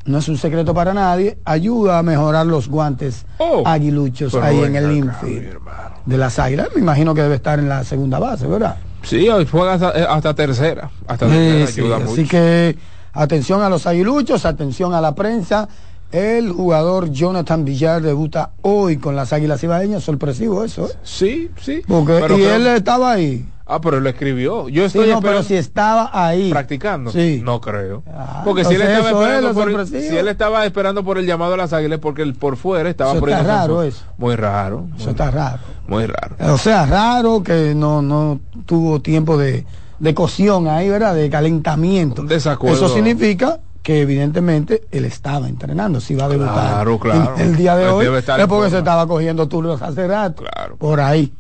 no 0.06 0.18
es 0.18 0.28
un 0.30 0.38
secreto 0.38 0.74
para 0.74 0.94
nadie, 0.94 1.38
ayuda 1.46 2.00
a 2.00 2.04
mejorar 2.04 2.46
los 2.48 2.68
guantes 2.68 3.26
aguiluchos 3.66 4.32
pero 4.34 4.46
ahí 4.46 4.64
en 4.64 4.76
el 4.76 4.92
infield 4.98 5.58
de 6.06 6.18
las 6.18 6.40
Águilas. 6.40 6.70
Me 6.74 6.82
imagino 6.82 7.14
que 7.14 7.22
debe 7.22 7.36
estar 7.36 7.60
en 7.60 7.70
la 7.70 7.84
segunda 7.84 8.18
base, 8.18 8.48
¿verdad? 8.48 8.78
Sí, 9.04 9.28
hoy 9.30 9.46
juega 9.50 9.74
hasta, 9.74 10.00
eh, 10.00 10.06
hasta 10.10 10.34
tercera. 10.34 10.90
Hasta 11.08 11.26
Sí, 11.28 11.32
tercera 11.34 11.68
sí, 11.68 11.82
ayuda 11.82 11.98
así 11.98 12.06
mucho. 12.22 12.30
que 12.32 12.78
atención 13.14 13.62
a 13.62 13.70
los 13.70 13.86
aguiluchos, 13.86 14.46
atención 14.46 14.94
a 14.94 15.02
la 15.02 15.14
prensa. 15.14 15.68
El 16.12 16.52
jugador 16.52 17.10
Jonathan 17.12 17.64
Villar 17.64 18.02
debuta 18.02 18.52
hoy 18.64 18.98
con 18.98 19.16
las 19.16 19.32
Águilas 19.34 19.64
Ibaeñas, 19.64 20.04
sorpresivo 20.04 20.64
eso, 20.64 20.88
¿eh? 20.88 20.94
Sí, 21.04 21.50
sí. 21.62 21.82
Porque, 21.88 22.18
Pero 22.22 22.38
y 22.38 22.42
creo- 22.42 22.56
él 22.56 22.68
estaba 22.68 23.12
ahí. 23.14 23.46
Ah, 23.66 23.80
pero 23.80 23.98
él 23.98 24.04
lo 24.04 24.10
escribió. 24.10 24.68
Yo 24.68 24.82
Sí, 24.90 24.98
estoy 25.00 25.10
no, 25.14 25.22
pero 25.22 25.44
si 25.44 25.56
estaba 25.56 26.10
ahí. 26.12 26.50
practicando. 26.50 27.10
Sí. 27.10 27.40
No 27.42 27.62
creo. 27.62 28.04
Porque 28.44 28.66
si 28.66 28.74
él, 28.74 28.82
estaba 28.82 29.00
es 29.00 29.06
esperando 29.16 29.54
por 29.54 29.70
el, 29.70 29.88
si 29.88 30.18
él 30.18 30.28
estaba 30.28 30.66
esperando 30.66 31.04
por 31.06 31.18
el 31.18 31.26
llamado 31.26 31.54
a 31.54 31.58
las 31.58 31.72
águilas, 31.72 32.00
porque 32.00 32.22
el 32.24 32.34
por 32.34 32.58
fuera 32.58 32.90
estaba 32.90 33.12
Eso 33.12 33.20
está 33.20 33.38
poniendo 33.38 33.48
raro, 33.54 33.84
eso. 33.84 34.04
Muy 34.18 34.36
raro. 34.36 34.88
Eso 35.00 35.12
está 35.12 35.32
raro. 35.32 35.60
Muy 35.88 36.06
raro. 36.06 36.36
O 36.54 36.58
sea, 36.58 36.86
raro 36.86 37.42
que 37.44 37.74
no, 37.74 38.02
no 38.02 38.42
tuvo 38.66 39.02
tiempo 39.02 39.38
de, 39.38 39.66
de 40.00 40.14
cocción 40.14 40.68
ahí, 40.68 40.90
¿verdad? 40.90 41.16
De 41.16 41.30
calentamiento. 41.30 42.24
desacuerdo. 42.24 42.76
Eso 42.76 42.94
significa 42.94 43.60
que 43.84 44.02
evidentemente 44.02 44.84
él 44.92 45.06
estaba 45.06 45.48
entrenando, 45.50 46.00
si 46.00 46.14
va 46.16 46.26
a 46.26 46.30
debutar 46.30 46.54
Claro, 46.54 47.00
claro. 47.00 47.34
el, 47.38 47.42
el 47.42 47.56
día 47.56 47.76
de 47.76 47.84
Él 47.86 47.90
hoy, 47.90 48.06
es 48.06 48.24
porque 48.26 48.46
forma. 48.48 48.70
se 48.70 48.78
estaba 48.78 49.08
cogiendo 49.08 49.48
turnos 49.48 49.82
hace 49.82 50.08
rato, 50.08 50.44
por 50.78 51.00
ahí. 51.00 51.34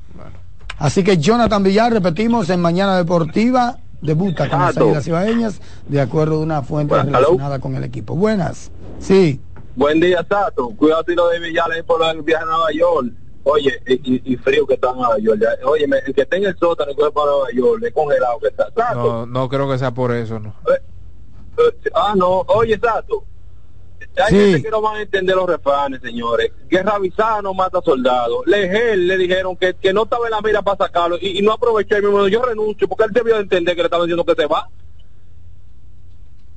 Así 0.80 1.04
que 1.04 1.18
Jonathan 1.18 1.62
Villar, 1.62 1.94
repetimos, 1.94 2.50
en 2.50 2.60
Mañana 2.60 2.98
Deportiva, 2.98 3.78
debuta 4.02 4.50
con 4.50 4.60
las. 4.60 4.76
Águilas 4.78 5.08
Ibaeñas, 5.08 5.62
de 5.88 6.02
acuerdo 6.02 6.36
a 6.38 6.40
una 6.40 6.62
fuente 6.64 6.96
Bueno, 6.96 7.12
relacionada 7.20 7.60
con 7.60 7.76
el 7.76 7.84
equipo. 7.84 8.16
Buenas. 8.16 8.72
Sí. 9.00 9.40
Buen 9.76 10.00
día, 10.00 10.24
Tato. 10.24 10.70
Cuidado 10.76 11.04
tiro 11.04 11.28
de 11.30 11.40
Villales 11.40 11.84
por 11.84 12.04
el 12.04 12.24
viaje 12.24 12.44
a 12.44 12.48
Nueva 12.48 12.72
York. 12.74 13.14
Oye, 13.44 13.72
y, 13.88 14.34
y 14.34 14.38
frío 14.38 14.66
que 14.66 14.74
está 14.74 14.90
en 14.90 14.98
Nueva 14.98 15.18
York. 15.20 15.40
ya. 15.40 15.68
Oye, 15.68 15.88
me- 15.88 15.98
el 16.00 16.14
que 16.16 16.28
en 16.32 16.46
el 16.46 16.58
sótano 16.58 16.92
y 16.92 16.96
coge 16.96 17.12
para 17.12 17.28
Nueva 17.32 17.48
York, 17.56 17.84
es 17.86 17.94
congelado 17.94 18.40
que 18.42 18.48
está. 18.48 18.72
Tato. 18.72 18.96
No, 18.96 19.26
no 19.28 19.50
creo 19.50 19.70
que 19.70 19.78
sea 19.78 19.92
por 19.92 20.12
eso, 20.12 20.40
¿no? 20.40 20.50
eh, 20.68 20.82
ah, 21.94 22.14
no. 22.16 22.42
Oye, 22.48 22.78
Tato. 22.78 23.24
Hay 24.18 24.30
Sí. 24.30 24.36
gente 24.38 24.64
que 24.64 24.70
no 24.72 24.82
van 24.82 24.98
a 24.98 25.02
entender 25.04 25.36
los 25.36 25.48
refranes, 25.48 26.02
señores. 26.02 26.52
Guerra 26.70 26.96
avisada 26.96 27.42
no 27.42 27.54
mata 27.54 27.80
soldados. 27.82 28.40
Legel 28.46 29.08
le 29.08 29.18
dijeron 29.18 29.56
que, 29.56 29.74
que 29.76 29.94
no 29.94 30.04
estaba 30.04 30.26
en 30.26 30.32
la 30.32 30.42
mira 30.42 30.62
para 30.62 30.78
sacarlo 30.86 31.18
y, 31.22 31.40
y 31.40 31.42
no 31.42 31.54
aprovechó 31.54 31.98
y 31.98 32.02
dijo, 32.02 32.28
yo 32.28 32.42
renuncio 32.42 32.88
porque 32.90 33.06
él 33.06 33.12
debió 33.14 33.36
de 33.36 33.42
entender 33.42 33.74
que 33.76 33.82
le 33.82 33.86
estaban 33.86 34.08
diciendo 34.08 34.26
que 34.26 34.42
se 34.42 34.48
va. 34.48 34.68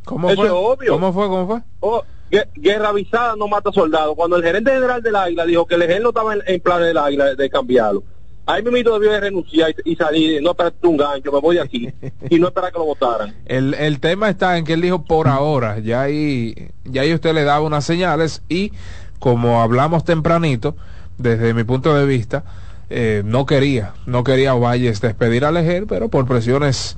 ¿Cómo 0.05 0.29
Eso 0.29 0.37
fue? 0.37 0.47
es 0.47 0.53
obvio. 0.53 0.93
¿Cómo 0.93 1.13
fue? 1.13 1.27
¿Cómo 1.29 1.47
fue? 1.47 1.61
Oh, 1.81 2.03
gue- 2.31 2.49
guerra 2.57 2.89
avisada 2.89 3.37
no 3.37 3.47
mata 3.49 3.71
soldados. 3.73 4.15
Cuando 4.17 4.37
el 4.37 4.43
gerente 4.43 4.73
general 4.73 5.03
del 5.03 5.17
Águila 5.17 5.47
dijo 5.47 5.65
que 5.67 5.77
el 5.77 5.83
ejército 5.83 6.03
no 6.05 6.09
estaba 6.11 6.35
en, 6.35 6.43
en 6.47 6.61
plan 6.61 6.83
del 6.83 6.99
Águila 6.99 7.35
de 7.35 7.51
cambiarlo, 7.51 8.03
ahí 8.47 8.63
mismo 8.63 8.99
debió 8.99 9.13
de 9.13 9.21
renunciar 9.21 9.75
y, 9.85 9.93
y 9.93 9.97
salir, 9.97 10.43
no 10.43 10.51
esperar 10.51 10.75
un 10.83 10.97
gancho, 10.97 11.33
me 11.33 11.41
voy 11.41 11.57
de 11.57 11.63
aquí, 11.63 11.89
y 12.31 12.39
no 12.39 12.49
esperar 12.49 12.73
que 12.73 12.79
lo 12.79 12.85
votaran. 12.85 13.35
El, 13.47 13.75
el 13.75 14.01
tema 14.01 14.29
está 14.29 14.57
en 14.59 14.65
que 14.65 14.75
él 14.75 14.81
dijo 14.83 15.05
por 15.05 15.29
ahora, 15.29 15.79
ya 15.79 16.03
ahí, 16.03 16.71
ya 16.85 17.03
ahí 17.03 17.15
usted 17.15 17.35
le 17.35 17.45
daba 17.45 17.61
unas 17.61 17.85
señales 17.85 18.43
y 18.49 18.73
como 19.19 19.63
hablamos 19.63 20.05
tempranito, 20.05 20.77
desde 21.17 21.55
mi 21.55 21.65
punto 21.65 21.95
de 21.95 22.05
vista, 22.07 22.45
eh, 22.91 23.23
no 23.25 23.47
quería, 23.47 23.95
no 24.07 24.25
quería 24.25 24.53
Valles 24.55 25.01
despedir 25.01 25.45
a 25.45 25.53
Lejer, 25.53 25.87
pero 25.87 26.09
por 26.09 26.27
presiones 26.27 26.97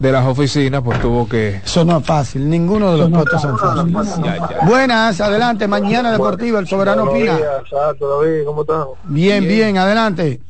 de 0.00 0.10
las 0.10 0.26
oficinas, 0.26 0.82
pues 0.82 1.00
tuvo 1.00 1.28
que... 1.28 1.60
Eso 1.64 1.84
no 1.84 1.98
es 1.98 2.04
fácil, 2.04 2.50
ninguno 2.50 2.90
de 2.92 2.98
los 2.98 3.10
puestos 3.10 3.40
son 3.40 3.56
fáciles. 3.56 4.18
Buenas, 4.66 5.20
adelante, 5.20 5.68
Mañana 5.68 6.10
Deportiva, 6.10 6.58
el 6.58 6.66
soberano 6.66 7.04
Buenos 7.06 7.20
opina. 7.20 7.36
días, 7.36 7.62
Sato, 7.70 8.20
David, 8.20 8.44
¿cómo 8.44 8.62
estás? 8.62 8.86
Bien, 9.04 9.46
bien, 9.46 9.78
adelante. 9.78 10.40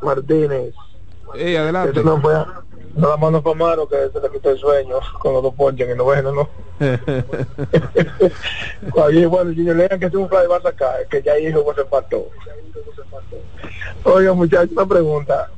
Ma- 0.00 0.06
Martínez. 0.14 0.74
Ey, 1.34 1.56
adelante. 1.56 2.02
No 2.04 2.20
fue, 2.20 2.34
nada 2.94 3.16
más 3.16 3.32
no 3.32 3.42
fue 3.42 3.54
malo 3.54 3.88
que 3.88 3.96
se 4.12 4.20
le 4.20 4.30
quitó 4.30 4.50
el 4.50 4.58
sueño 4.58 4.96
con 5.20 5.32
los 5.34 5.42
dos 5.42 5.54
ponches 5.54 5.88
en 5.88 5.98
noveno, 5.98 6.32
¿no? 6.32 6.48
Ahí, 9.04 9.24
bueno, 9.26 9.50
Junior 9.54 9.76
lean 9.76 9.98
que 10.00 10.06
es 10.06 10.14
un 10.14 10.28
fly 10.28 10.46
va 10.50 10.56
a 10.58 10.62
sacar, 10.62 11.06
que 11.10 11.22
ya 11.22 11.38
hijo 11.38 11.64
pues 11.64 11.76
se 11.76 11.82
empató. 11.82 12.28
Oiga, 14.04 14.32
muchachos, 14.34 14.70
una 14.72 14.86
pregunta. 14.86 15.50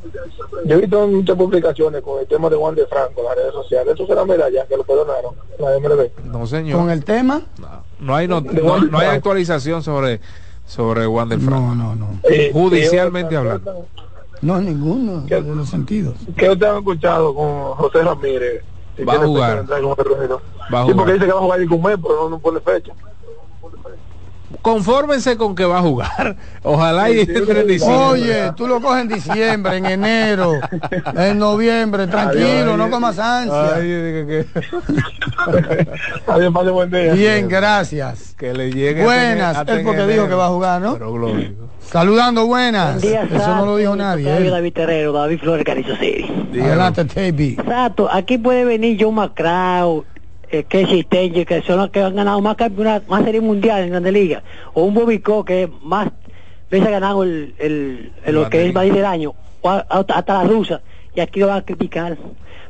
Yo 0.65 0.77
he 0.77 0.81
visto 0.81 1.07
muchas 1.07 1.37
publicaciones 1.37 2.03
con 2.03 2.19
el 2.21 2.27
tema 2.27 2.49
de 2.49 2.57
Juan 2.57 2.75
de 2.75 2.87
Franco 2.87 3.21
en 3.21 3.27
las 3.27 3.37
redes 3.37 3.53
sociales. 3.53 3.95
¿Eso 3.95 4.07
será 4.07 4.25
medalla 4.25 4.67
que 4.67 4.77
lo 4.77 4.85
perdonaron? 4.85 5.35
La 5.59 5.79
MLB. 5.79 6.11
No, 6.25 6.47
señor. 6.47 6.79
Con 6.81 6.91
el 6.91 7.05
tema, 7.05 7.43
No 8.01 8.15
hay, 8.17 8.27
no, 8.27 8.41
De 8.41 8.63
no, 8.63 8.99
hay 8.99 9.09
actualización 9.09 9.83
sobre, 9.83 10.21
sobre 10.67 11.07
Wander 11.07 11.39
Franco. 11.41 11.61
No, 11.61 11.75
no, 11.75 11.95
no. 11.95 12.21
Eh, 12.25 12.51
Judicialmente 12.53 13.37
otra, 13.37 13.53
hablando. 13.53 13.87
No, 14.43 14.61
ninguno 14.61 15.21
de 15.23 15.41
los 15.43 15.69
sentidos. 15.69 16.15
¿Qué 16.37 16.51
ustedes 16.51 16.73
han 16.73 16.79
escuchado 16.79 17.35
con 17.35 17.75
José 17.75 18.03
Ramírez? 18.03 18.63
Si 18.97 19.05
Va 19.05 19.15
a 19.15 19.19
jugar. 19.19 19.67
Va 19.71 20.83
a 20.83 20.87
Sí, 20.87 20.93
porque 20.95 21.13
dice 21.15 21.27
que 21.27 21.33
va 21.33 21.39
a 21.39 21.43
jugar 21.43 21.61
el 21.61 21.69
mes, 21.69 21.99
pero 22.03 22.15
no, 22.15 22.29
no 22.31 22.39
pone 22.39 22.61
fecha. 22.61 22.93
Confórmense 24.63 25.37
con 25.37 25.55
que 25.55 25.65
va 25.65 25.79
a 25.79 25.83
jugar. 25.83 26.37
Ojalá 26.63 27.11
y 27.11 27.21
entre 27.21 27.61
en 27.61 27.67
diciembre. 27.67 27.99
Oye, 27.99 28.53
tú 28.57 28.67
lo 28.67 28.81
coges 28.81 29.03
en 29.03 29.09
diciembre, 29.09 29.77
en 29.77 29.87
enero, 29.87 30.55
en 31.17 31.39
noviembre, 31.39 32.07
tranquilo, 32.07 32.77
no 32.77 32.91
comas 32.91 33.19
ansia. 33.19 33.77
Ay, 33.77 33.89
digo 33.89 34.27
que, 34.29 34.47
Adiós, 36.27 36.53
pase 36.53 36.71
buen 36.71 36.91
día. 36.91 37.13
Bien, 37.15 37.49
gracias. 37.49 38.35
que 38.37 38.53
le 38.53 38.71
llegue 38.73 39.05
Buenas, 39.05 39.65
es 39.67 39.85
porque 39.85 40.07
dijo 40.07 40.29
que 40.29 40.35
va 40.35 40.47
a 40.47 40.51
jugar, 40.51 40.81
¿no? 40.81 40.95
Pero. 40.95 41.29
Saludando, 41.81 42.47
buenas. 42.47 43.01
Buen 43.01 43.13
día, 43.13 43.23
Eso 43.23 43.55
no 43.57 43.65
lo 43.65 43.77
dijo 43.77 43.97
nadie. 43.97 44.29
¿eh? 44.29 44.51
David 44.51 44.73
Terrero, 44.75 45.13
David 45.13 45.39
Flores 45.41 45.65
Carizo 45.65 45.97
City. 45.97 46.27
Adelante, 46.61 47.05
Tebi. 47.05 47.57
Exacto, 47.59 48.09
aquí 48.13 48.37
puede 48.37 48.65
venir 48.65 48.99
John 49.01 49.15
McCraw, 49.15 50.05
eh, 50.51 50.65
Casey 50.65 51.03
Stenger, 51.03 51.47
que 51.47 51.63
son 51.63 51.79
los 51.79 51.91
que 51.91 52.01
han 52.03 52.15
ganado 52.17 52.41
más 52.41 52.57
campeonatos, 52.57 53.09
más 53.09 53.25
series 53.25 53.43
mundiales 53.43 53.85
en 53.87 53.91
Grandes 53.91 54.13
Ligas, 54.13 54.43
o 54.75 54.83
un 54.85 54.95
Bobby 54.95 55.19
Coe, 55.21 55.45
que 55.45 55.71
más 55.83 56.09
veces 56.71 56.87
ha 56.89 56.91
ganado 56.91 57.23
el, 57.23 57.55
el, 57.59 58.13
el- 58.25 58.35
lo 58.35 58.51
que 58.51 58.59
es 58.69 58.75
Madrid 58.75 58.93
del 58.93 59.05
año, 59.05 59.35
o 59.63 59.69
a- 59.71 59.87
hasta, 59.89 60.15
hasta 60.19 60.43
la 60.43 60.49
rusa, 60.49 60.81
y 61.15 61.21
aquí 61.21 61.41
lo 61.41 61.47
van 61.49 61.59
a 61.59 61.63
criticar. 61.65 62.17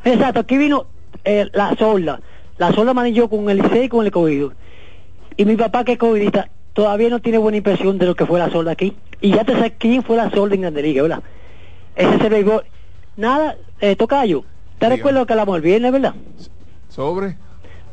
Exacto, 0.04 0.40
aquí 0.40 0.56
vino 0.56 0.86
eh, 1.24 1.46
la 1.52 1.74
solda, 1.76 2.20
la 2.58 2.72
solda 2.72 2.94
manilló 2.94 3.28
con 3.28 3.48
el 3.50 3.58
Licey 3.58 3.84
y 3.84 3.88
con 3.88 4.04
el 4.04 4.12
cogido. 4.12 4.52
Y 5.36 5.44
mi 5.44 5.56
papá 5.56 5.84
que 5.84 5.92
es 5.92 5.98
covidista 5.98 6.48
todavía 6.72 7.08
no 7.08 7.20
tiene 7.20 7.38
buena 7.38 7.58
impresión 7.58 7.98
de 7.98 8.06
lo 8.06 8.14
que 8.14 8.26
fue 8.26 8.38
la 8.38 8.50
solda 8.50 8.72
aquí. 8.72 8.96
Y 9.20 9.30
ya 9.32 9.44
te 9.44 9.52
sabes 9.52 9.72
quién 9.78 10.02
fue 10.02 10.16
la 10.16 10.30
solda 10.30 10.54
en 10.54 10.62
Grandes 10.62 10.82
Ligas, 10.84 11.02
¿verdad? 11.02 11.22
Ese 11.96 12.14
es 12.16 12.20
el 12.22 12.30
béisbol. 12.30 12.64
Nada, 13.16 13.56
eh, 13.80 13.94
Tocayo, 13.96 14.44
¿te 14.78 14.88
recuerdas 14.88 15.20
lo 15.22 15.26
que 15.26 15.32
hablamos 15.32 15.56
el 15.56 15.62
viernes, 15.62 15.92
verdad? 15.92 16.14
Sobre. 16.88 17.36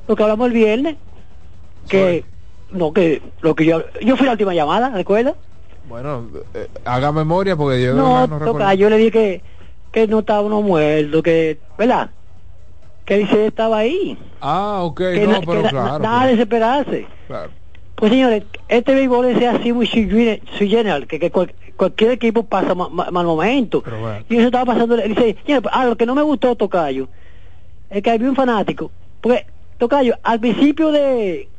Lo 0.07 0.15
que 0.15 0.23
hablamos 0.23 0.47
el 0.47 0.53
viernes, 0.53 0.97
que, 1.89 2.25
no, 2.71 2.93
que, 2.93 3.21
lo 3.41 3.55
que 3.55 3.65
yo, 3.65 3.83
yo 4.01 4.15
fui 4.17 4.25
la 4.25 4.33
última 4.33 4.53
llamada, 4.53 4.89
¿recuerdas? 4.89 5.35
Bueno, 5.87 6.29
eh, 6.53 6.67
haga 6.83 7.11
memoria 7.11 7.55
porque 7.55 7.83
yo 7.83 7.93
No, 7.93 8.27
no. 8.27 8.39
Tocayo, 8.39 8.79
yo 8.81 8.89
le 8.89 8.97
dije 8.97 9.11
que, 9.11 9.43
que 9.91 10.07
no 10.07 10.19
estaba 10.19 10.41
uno 10.41 10.61
muerto, 10.61 11.21
que, 11.23 11.59
¿verdad? 11.77 12.09
Que 13.05 13.17
dice 13.17 13.47
estaba 13.47 13.79
ahí. 13.79 14.17
Ah, 14.41 14.79
ok, 14.83 14.97
que 14.97 15.27
no, 15.27 15.41
pero 15.41 15.63
que 15.63 15.69
claro. 15.69 15.99
nada 15.99 16.25
de 16.25 16.31
desesperarse. 16.31 17.07
claro. 17.27 17.51
Pues 17.95 18.11
señores, 18.11 18.43
este 18.67 18.93
béisbol 18.93 19.25
es 19.27 19.41
así 19.47 19.71
muy 19.71 19.87
sui 19.87 20.09
gene- 20.09 20.41
sui 20.57 20.67
general, 20.69 21.07
que, 21.07 21.17
que 21.17 21.31
cual- 21.31 21.53
cualquier 21.77 22.11
equipo 22.11 22.43
pasa 22.43 22.75
ma- 22.75 22.89
ma- 22.89 23.09
mal 23.09 23.25
momento. 23.25 23.83
Y 24.27 24.35
eso 24.37 24.47
estaba 24.47 24.65
pasando, 24.65 24.97
dice, 24.97 25.37
señores, 25.45 25.69
ah, 25.71 25.85
lo 25.85 25.95
que 25.95 26.05
no 26.05 26.13
me 26.13 26.21
gustó, 26.23 26.55
Tocayo, 26.57 27.07
es 27.89 28.01
que 28.03 28.09
había 28.11 28.27
un 28.27 28.35
fanático, 28.35 28.91
porque, 29.21 29.45
Tocayo, 29.77 30.15
al 30.23 30.39
principio 30.39 30.91
de, 30.91 31.49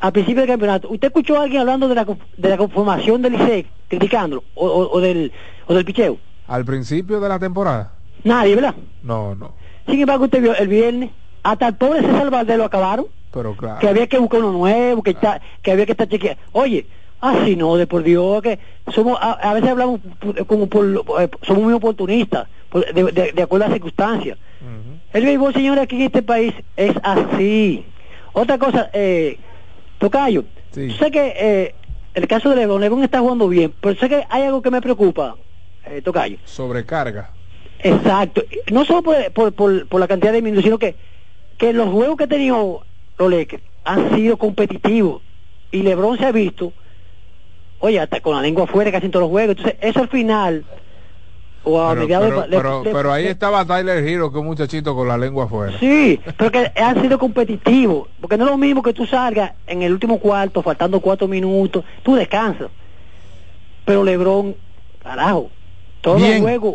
al 0.00 0.12
principio 0.12 0.42
del 0.42 0.50
campeonato, 0.50 0.88
¿usted 0.90 1.08
escuchó 1.08 1.36
a 1.38 1.42
alguien 1.44 1.60
hablando 1.60 1.88
de 1.88 1.94
la, 1.94 2.04
de 2.36 2.48
la 2.48 2.56
conformación 2.56 3.22
del 3.22 3.34
ICE, 3.34 3.66
criticándolo, 3.88 4.44
o, 4.54 4.66
o- 4.66 4.90
o 4.96 5.00
del, 5.00 5.32
o 5.66 5.74
del 5.74 5.84
picheo? 5.84 6.18
Al 6.48 6.64
principio 6.64 7.20
de 7.20 7.28
la 7.28 7.38
temporada. 7.38 7.94
Nadie, 8.24 8.54
¿verdad? 8.56 8.74
No, 9.02 9.34
no. 9.34 9.54
Sin 9.86 10.00
embargo, 10.00 10.24
usted 10.24 10.42
vio 10.42 10.54
el 10.56 10.68
viernes, 10.68 11.10
hasta 11.42 11.68
el 11.68 11.76
pobre 11.76 12.00
César 12.02 12.30
Valdés 12.30 12.58
lo 12.58 12.64
acabaron 12.64 13.06
Pero 13.30 13.56
claro. 13.56 13.78
que 13.78 13.88
había 13.88 14.06
que 14.08 14.18
buscar 14.18 14.40
uno 14.40 14.52
nuevo, 14.52 15.02
que, 15.02 15.10
está, 15.10 15.40
que 15.62 15.70
había 15.72 15.86
que 15.86 15.92
estar 15.92 16.08
chequeando. 16.08 16.42
Oye, 16.52 16.86
así 17.20 17.54
no, 17.56 17.76
de 17.76 17.86
por 17.86 18.02
Dios, 18.02 18.42
que 18.42 18.58
somos, 18.92 19.16
a, 19.20 19.32
a 19.34 19.54
veces 19.54 19.70
hablamos 19.70 20.00
como 20.48 20.66
por, 20.66 20.84
eh, 21.20 21.30
somos 21.42 21.62
muy 21.62 21.72
oportunistas, 21.72 22.48
por- 22.48 22.50
de, 22.94 23.02
de- 23.12 23.32
de 23.32 23.42
acuerdo 23.42 23.64
a 23.64 23.68
las 23.68 23.74
circunstancias. 23.74 24.38
El 25.12 25.24
béisbol, 25.24 25.52
señores, 25.52 25.82
aquí 25.84 25.96
en 25.96 26.02
este 26.02 26.22
país 26.22 26.54
es 26.76 26.94
así. 27.02 27.84
Otra 28.32 28.58
cosa, 28.58 28.90
eh, 28.92 29.38
Tocayo, 29.98 30.44
sé 30.98 31.10
que 31.10 31.34
eh, 31.36 31.74
el 32.14 32.28
caso 32.28 32.50
de 32.50 32.56
Lebron, 32.56 32.80
Lebron 32.80 33.02
está 33.02 33.18
jugando 33.20 33.48
bien, 33.48 33.74
pero 33.80 33.98
sé 33.98 34.08
que 34.08 34.24
hay 34.28 34.42
algo 34.44 34.62
que 34.62 34.70
me 34.70 34.80
preocupa, 34.80 35.36
eh, 35.86 36.00
Tocayo. 36.00 36.38
Sobrecarga. 36.44 37.30
Exacto. 37.80 38.42
No 38.70 38.84
solo 38.84 39.02
por, 39.02 39.32
por, 39.32 39.52
por, 39.52 39.88
por 39.88 40.00
la 40.00 40.06
cantidad 40.06 40.32
de 40.32 40.42
minutos, 40.42 40.64
sino 40.64 40.78
que, 40.78 40.94
que 41.58 41.72
los 41.72 41.88
juegos 41.88 42.16
que 42.16 42.24
ha 42.24 42.28
tenido 42.28 42.86
los 43.18 43.30
Lakers 43.30 43.62
han 43.84 44.14
sido 44.14 44.36
competitivos. 44.36 45.22
Y 45.72 45.82
LeBron 45.82 46.18
se 46.18 46.26
ha 46.26 46.32
visto, 46.32 46.72
oye, 47.80 47.98
hasta 48.00 48.20
con 48.20 48.36
la 48.36 48.42
lengua 48.42 48.64
afuera 48.64 48.92
casi 48.92 49.06
en 49.06 49.12
todos 49.12 49.24
los 49.24 49.30
juegos. 49.30 49.56
Entonces, 49.56 49.78
eso 49.80 50.00
al 50.00 50.08
final, 50.08 50.64
o 51.64 51.80
a 51.80 51.90
Pero, 51.90 52.00
mediados 52.00 52.28
pero, 52.28 52.40
de- 52.42 52.48
le- 52.48 52.56
pero- 52.56 52.84
le- 52.84 52.92
pero 52.92 53.12
ahí 53.12 53.24
le- 53.24 53.30
estaba 53.30 53.64
Tyler 53.64 53.98
Hero, 54.06 54.32
que 54.32 54.38
un 54.38 54.46
muchachito 54.46 54.94
con 54.94 55.06
la 55.08 55.18
lengua 55.18 55.44
afuera. 55.44 55.76
Sí, 55.78 56.18
pero 56.38 56.50
que 56.50 56.72
han 56.76 57.00
sido 57.02 57.18
competitivos. 57.18 58.08
Porque 58.20 58.36
no 58.38 58.44
es 58.44 58.50
lo 58.50 58.56
mismo 58.56 58.82
que 58.82 58.92
tú 58.94 59.06
salgas 59.06 59.52
en 59.66 59.82
el 59.82 59.92
último 59.92 60.18
cuarto, 60.18 60.62
faltando 60.62 61.00
cuatro 61.00 61.28
minutos, 61.28 61.84
tú 62.02 62.14
descansas. 62.14 62.70
Pero 63.84 64.04
LeBron, 64.04 64.54
carajo, 65.02 65.50
todos 66.00 66.18
Bien. 66.18 66.32
los 66.34 66.40
juegos 66.42 66.74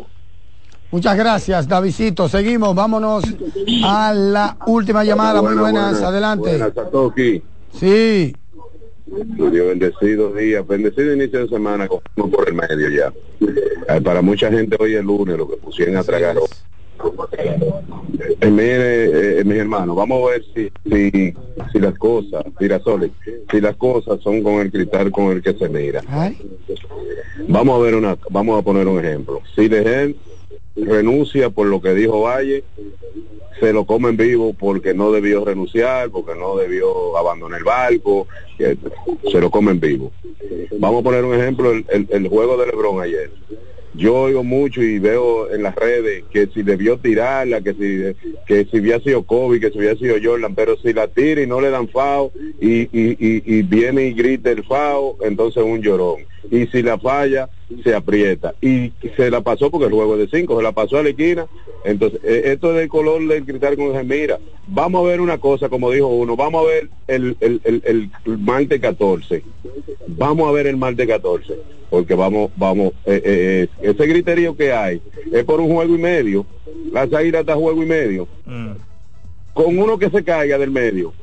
Muchas 0.91 1.17
gracias, 1.17 1.67
Davidito. 1.67 2.29
Seguimos, 2.29 2.73
vámonos 2.73 3.23
a 3.83 4.13
la 4.13 4.55
última 4.67 5.03
llamada. 5.03 5.41
Muy 5.41 5.55
buenas, 5.55 6.01
adelante. 6.01 6.49
Buenas, 6.51 6.73
Satoshi. 6.73 7.43
Sí, 7.73 8.33
Dios 9.05 9.67
bendecido 9.67 10.33
día, 10.33 10.61
bendecido 10.61 11.13
inicio 11.13 11.41
de 11.41 11.49
semana, 11.49 11.87
como 11.87 12.31
por 12.31 12.47
el 12.47 12.55
medio 12.55 12.89
ya. 12.89 13.13
Eh, 13.41 14.01
para 14.01 14.21
mucha 14.21 14.51
gente 14.51 14.75
hoy 14.79 14.95
es 14.95 15.03
lunes, 15.03 15.37
lo 15.37 15.47
que 15.47 15.57
pusieron 15.57 15.97
a 15.97 16.03
tragar 16.03 16.37
hoy. 16.37 16.47
Eh, 18.41 18.49
mire, 18.49 19.39
eh, 19.39 19.43
mis 19.43 19.57
hermanos, 19.57 19.95
vamos 19.95 20.23
a 20.23 20.31
ver 20.31 20.43
si, 20.53 20.71
si, 20.89 21.33
si 21.71 21.79
las 21.79 21.93
cosas, 21.97 22.43
Girasoles, 22.57 23.11
si 23.51 23.61
las 23.61 23.75
cosas 23.75 24.19
son 24.21 24.41
con 24.41 24.55
el 24.55 24.71
cristal 24.71 25.11
con 25.11 25.25
el 25.31 25.43
que 25.43 25.53
se 25.53 25.69
mira. 25.69 26.01
Vamos 27.47 27.79
a 27.79 27.83
ver 27.83 27.95
una, 27.95 28.17
vamos 28.31 28.59
a 28.59 28.63
poner 28.63 28.87
un 28.87 29.03
ejemplo. 29.03 29.41
Si 29.55 29.69
Lejer 29.69 30.15
renuncia 30.75 31.49
por 31.49 31.67
lo 31.67 31.81
que 31.81 31.93
dijo 31.93 32.21
Valle, 32.21 32.63
se 33.59 33.71
lo 33.71 33.85
comen 33.85 34.17
vivo 34.17 34.53
porque 34.53 34.93
no 34.93 35.11
debió 35.11 35.45
renunciar, 35.45 36.09
porque 36.09 36.35
no 36.35 36.57
debió 36.57 37.17
abandonar 37.17 37.59
el 37.59 37.63
barco, 37.65 38.27
se 38.57 39.39
lo 39.41 39.49
comen 39.49 39.79
vivo. 39.79 40.11
Vamos 40.79 41.01
a 41.01 41.03
poner 41.03 41.23
un 41.23 41.35
ejemplo, 41.35 41.71
el, 41.71 41.85
el- 42.09 42.27
juego 42.27 42.57
de 42.57 42.67
Lebron 42.67 43.01
ayer. 43.01 43.31
Yo 43.93 44.13
oigo 44.23 44.43
mucho 44.43 44.81
y 44.83 44.99
veo 44.99 45.49
en 45.53 45.63
las 45.63 45.73
redes 45.73 46.25
que 46.29 46.47
si 46.47 46.63
debió 46.63 46.97
tirarla, 46.99 47.61
que 47.61 47.73
si 47.73 48.35
que 48.45 48.65
si 48.65 48.77
había 48.79 48.99
sido 48.99 49.23
Kobe, 49.23 49.61
que 49.61 49.71
si 49.71 49.77
había 49.77 49.95
sido 49.95 50.17
Jordan, 50.21 50.53
pero 50.53 50.75
si 50.77 50.91
la 50.91 51.07
tira 51.07 51.41
y 51.41 51.47
no 51.47 51.61
le 51.61 51.69
dan 51.69 51.87
FAO 51.87 52.33
y, 52.59 52.81
y, 52.81 53.11
y, 53.17 53.41
y 53.57 53.61
viene 53.63 54.07
y 54.07 54.13
grita 54.13 54.51
el 54.51 54.65
FAO, 54.65 55.17
entonces 55.21 55.63
un 55.63 55.81
llorón. 55.81 56.25
Y 56.51 56.67
si 56.67 56.81
la 56.83 56.97
falla, 56.97 57.49
se 57.83 57.95
aprieta. 57.95 58.53
Y 58.61 58.91
se 59.15 59.31
la 59.31 59.41
pasó 59.41 59.71
porque 59.71 59.87
el 59.87 59.93
juego 59.93 60.15
es 60.15 60.31
de 60.31 60.39
cinco, 60.39 60.57
se 60.57 60.63
la 60.63 60.71
pasó 60.71 60.97
a 60.97 61.03
la 61.03 61.09
esquina. 61.09 61.47
Entonces, 61.83 62.19
eh, 62.23 62.43
esto 62.45 62.71
es 62.71 62.77
del 62.77 62.89
color 62.89 63.25
del 63.27 63.45
gritar 63.45 63.75
con 63.75 63.95
el 63.95 64.05
mira, 64.05 64.39
vamos 64.67 65.03
a 65.03 65.07
ver 65.07 65.21
una 65.21 65.37
cosa, 65.37 65.69
como 65.69 65.91
dijo 65.91 66.07
uno, 66.07 66.35
vamos 66.35 66.63
a 66.63 66.67
ver 66.67 66.89
el, 67.07 67.37
el, 67.39 67.61
el, 67.63 67.81
el 68.25 68.37
martes 68.37 68.79
14. 68.79 69.43
Vamos 70.07 70.47
a 70.47 70.51
ver 70.51 70.67
el 70.67 70.77
martes 70.77 71.07
14. 71.07 71.53
Porque 71.89 72.15
vamos, 72.15 72.51
vamos, 72.55 72.93
eh, 73.05 73.21
eh, 73.23 73.67
ese 73.81 74.07
griterío 74.07 74.55
que 74.57 74.71
hay 74.71 75.01
es 75.31 75.43
por 75.43 75.59
un 75.59 75.73
juego 75.73 75.95
y 75.95 75.99
medio. 75.99 76.45
Las 76.91 77.11
águilas 77.13 77.41
está 77.41 77.55
juego 77.55 77.83
y 77.83 77.85
medio. 77.85 78.27
Con 79.53 79.77
uno 79.77 79.97
que 79.97 80.09
se 80.09 80.23
caiga 80.23 80.57
del 80.57 80.71
medio 80.71 81.13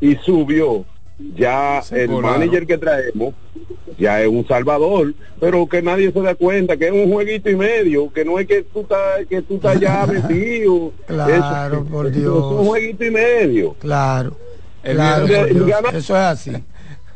y 0.00 0.16
subió, 0.16 0.84
ya 1.18 1.80
el 1.90 2.08
volaron. 2.08 2.40
manager 2.40 2.66
que 2.66 2.78
traemos 2.78 3.34
ya 3.98 4.20
es 4.22 4.28
un 4.28 4.46
salvador, 4.48 5.14
pero 5.38 5.66
que 5.68 5.82
nadie 5.82 6.10
se 6.12 6.20
da 6.22 6.34
cuenta 6.34 6.76
que 6.76 6.86
es 6.86 6.92
un 6.92 7.12
jueguito 7.12 7.50
y 7.50 7.56
medio, 7.56 8.10
que 8.12 8.24
no 8.24 8.38
es 8.38 8.46
que 8.46 8.62
tú 8.62 8.80
estás, 8.80 9.26
que 9.28 9.42
tú 9.42 9.56
estás 9.56 9.78
ya 9.78 10.06
metido. 10.10 10.92
Claro, 11.06 11.76
Eso- 11.76 11.84
por 11.84 12.06
eso 12.06 12.18
Dios. 12.18 12.36
Es 12.36 12.58
un 12.60 12.66
jueguito 12.66 13.04
y 13.04 13.10
medio. 13.10 13.74
claro. 13.78 14.36
El 14.82 14.96
claro, 14.96 15.26
viejo- 15.26 15.42
por 15.42 15.54
Dios. 15.54 15.66
gana- 15.68 15.88
Eso 15.90 16.16
es 16.16 16.22
así. 16.22 16.50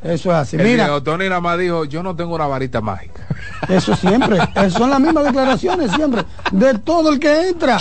Eso 0.04 0.30
es 0.30 0.36
así. 0.36 0.56
El 0.56 0.62
Mira, 0.62 1.02
Tony 1.02 1.28
nada 1.28 1.40
más 1.40 1.58
dijo, 1.58 1.84
yo 1.84 2.00
no 2.02 2.14
tengo 2.14 2.34
una 2.36 2.46
varita 2.46 2.80
mágica. 2.80 3.26
eso 3.68 3.96
siempre. 3.96 4.38
Son 4.70 4.88
las 4.90 5.00
mismas 5.00 5.24
declaraciones 5.24 5.90
siempre. 5.90 6.22
De 6.52 6.74
todo 6.78 7.10
el 7.10 7.18
que 7.18 7.48
entra. 7.48 7.78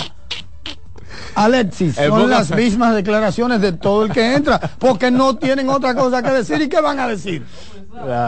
Alexis, 1.36 1.96
El 1.98 2.08
son 2.10 2.22
Boca 2.22 2.30
las 2.30 2.50
mismas 2.50 2.94
declaraciones 2.94 3.60
de 3.60 3.72
todo 3.72 4.04
el 4.04 4.12
que 4.12 4.34
entra, 4.34 4.58
porque 4.78 5.10
no 5.10 5.36
tienen 5.36 5.68
otra 5.68 5.94
cosa 5.94 6.22
que 6.22 6.30
decir. 6.30 6.60
¿Y 6.62 6.68
qué 6.68 6.80
van 6.80 6.98
a 6.98 7.06
decir? 7.06 7.44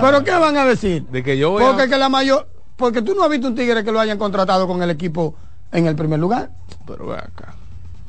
¿Pero 0.00 0.22
qué 0.24 0.30
van 0.32 0.56
a 0.56 0.64
decir? 0.64 1.04
De 1.08 1.22
que 1.22 1.36
yo 1.38 1.50
voy 1.50 1.64
a- 1.64 1.68
Porque 1.68 1.88
que 1.88 1.96
la 1.98 2.08
mayor, 2.08 2.48
porque 2.76 3.02
tú 3.02 3.14
no 3.14 3.24
has 3.24 3.30
visto 3.30 3.48
un 3.48 3.54
tigre 3.54 3.82
que 3.82 3.90
lo 3.92 3.98
hayan 4.00 4.18
contratado 4.18 4.66
con 4.66 4.82
el 4.82 4.90
equipo 4.90 5.34
en 5.72 5.86
el 5.86 5.96
primer 5.96 6.18
lugar. 6.18 6.50
Pero 6.86 7.06
ve 7.08 7.16
acá. 7.16 7.54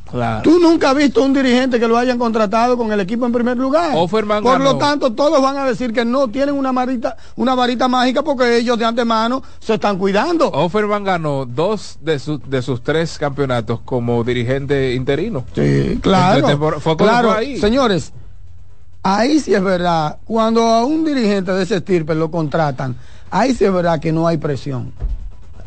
Claro. 0.09 0.41
Tú 0.41 0.59
nunca 0.59 0.89
has 0.89 0.95
visto 0.95 1.23
un 1.23 1.33
dirigente 1.33 1.79
que 1.79 1.87
lo 1.87 1.97
hayan 1.97 2.17
contratado 2.17 2.77
con 2.77 2.91
el 2.91 2.99
equipo 2.99 3.25
en 3.25 3.31
primer 3.31 3.57
lugar. 3.57 3.91
Offerman 3.95 4.41
Por 4.41 4.59
lo 4.59 4.77
tanto, 4.77 5.13
todos 5.13 5.41
van 5.41 5.57
a 5.57 5.65
decir 5.65 5.93
que 5.93 6.03
no 6.03 6.27
tienen 6.27 6.55
una 6.55 6.71
varita, 6.71 7.15
una 7.35 7.53
varita 7.53 7.87
mágica 7.87 8.23
porque 8.23 8.57
ellos 8.57 8.77
de 8.79 8.85
antemano 8.85 9.43
se 9.59 9.75
están 9.75 9.97
cuidando. 9.97 10.49
Offerman 10.49 11.03
ganó 11.03 11.45
dos 11.45 11.97
de, 12.01 12.17
sus 12.17 12.39
de 12.49 12.61
sus 12.61 12.81
tres 12.81 13.17
campeonatos 13.17 13.81
como 13.81 14.23
dirigente 14.23 14.93
interino. 14.95 15.45
Sí, 15.53 15.99
claro. 16.01 16.79
Fue 16.79 16.97
claro, 16.97 17.31
ahí. 17.31 17.57
señores, 17.57 18.11
ahí 19.03 19.39
sí 19.39 19.53
es 19.53 19.63
verdad. 19.63 20.17
Cuando 20.25 20.63
a 20.63 20.85
un 20.85 21.05
dirigente 21.05 21.51
de 21.51 21.63
ese 21.63 21.77
estirpe 21.77 22.15
lo 22.15 22.31
contratan, 22.31 22.95
ahí 23.29 23.53
sí 23.53 23.65
es 23.65 23.73
verdad 23.73 23.99
que 23.99 24.11
no 24.11 24.27
hay 24.27 24.37
presión 24.37 24.91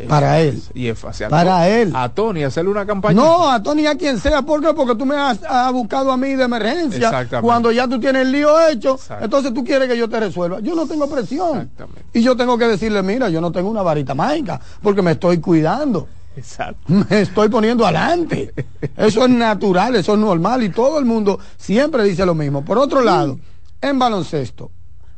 para 0.08 0.40
él. 0.40 0.62
Y 0.74 0.88
es 0.88 0.98
fácil. 0.98 1.28
Para 1.28 1.68
él. 1.68 1.92
A 1.94 2.08
Tony 2.08 2.44
hacerle 2.44 2.70
una 2.70 2.86
campaña. 2.86 3.14
No, 3.14 3.50
a 3.50 3.62
Tony, 3.62 3.86
a 3.86 3.96
quien 3.96 4.18
sea, 4.18 4.42
¿por 4.42 4.60
qué? 4.60 4.72
Porque 4.74 4.94
tú 4.94 5.06
me 5.06 5.16
has, 5.16 5.42
has 5.42 5.72
buscado 5.72 6.12
a 6.12 6.16
mí 6.16 6.34
de 6.34 6.44
emergencia 6.44 7.08
Exactamente. 7.08 7.46
cuando 7.46 7.72
ya 7.72 7.88
tú 7.88 7.98
tienes 8.00 8.22
el 8.22 8.32
lío 8.32 8.68
hecho, 8.68 8.98
entonces 9.20 9.52
tú 9.54 9.64
quieres 9.64 9.88
que 9.88 9.96
yo 9.96 10.08
te 10.08 10.20
resuelva. 10.20 10.60
Yo 10.60 10.74
no 10.74 10.86
tengo 10.86 11.08
presión. 11.08 11.70
Y 12.12 12.22
yo 12.22 12.36
tengo 12.36 12.58
que 12.58 12.66
decirle, 12.66 13.02
mira, 13.02 13.28
yo 13.28 13.40
no 13.40 13.52
tengo 13.52 13.70
una 13.70 13.82
varita 13.82 14.14
mágica, 14.14 14.60
porque 14.82 15.02
me 15.02 15.12
estoy 15.12 15.38
cuidando. 15.38 16.08
Exacto. 16.36 16.80
Me 17.10 17.20
estoy 17.20 17.48
poniendo 17.48 17.84
adelante. 17.84 18.54
Eso 18.96 19.24
es 19.24 19.30
natural, 19.30 19.96
eso 19.96 20.14
es 20.14 20.18
normal 20.18 20.62
y 20.62 20.70
todo 20.70 20.98
el 20.98 21.04
mundo 21.04 21.38
siempre 21.58 22.04
dice 22.04 22.24
lo 22.24 22.34
mismo. 22.34 22.64
Por 22.64 22.78
otro 22.78 23.02
lado, 23.02 23.38
en 23.80 23.98
baloncesto, 23.98 24.70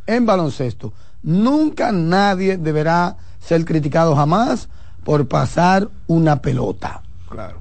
en 0.07 0.27
baloncesto, 0.27 0.93
nunca 1.23 1.93
nadie 1.93 2.57
deberá 2.57 3.17
ser 3.39 3.65
criticado 3.65 4.17
jamás 4.17 4.69
por 5.05 5.29
pasar 5.29 5.89
una 6.07 6.41
pelota. 6.41 7.03
Claro. 7.29 7.59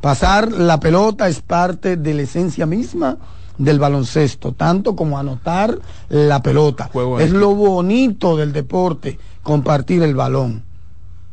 Pasar 0.00 0.52
la 0.52 0.78
pelota 0.78 1.28
es 1.28 1.40
parte 1.40 1.96
de 1.96 2.14
la 2.14 2.22
esencia 2.22 2.66
misma 2.66 3.16
del 3.58 3.78
baloncesto, 3.78 4.52
tanto 4.52 4.94
como 4.94 5.18
anotar 5.18 5.78
la 6.08 6.42
pelota. 6.42 6.90
Juego 6.92 7.18
es 7.18 7.30
lo 7.30 7.54
bonito 7.54 8.36
del 8.36 8.52
deporte, 8.52 9.18
compartir 9.42 10.02
el 10.02 10.14
balón. 10.14 10.64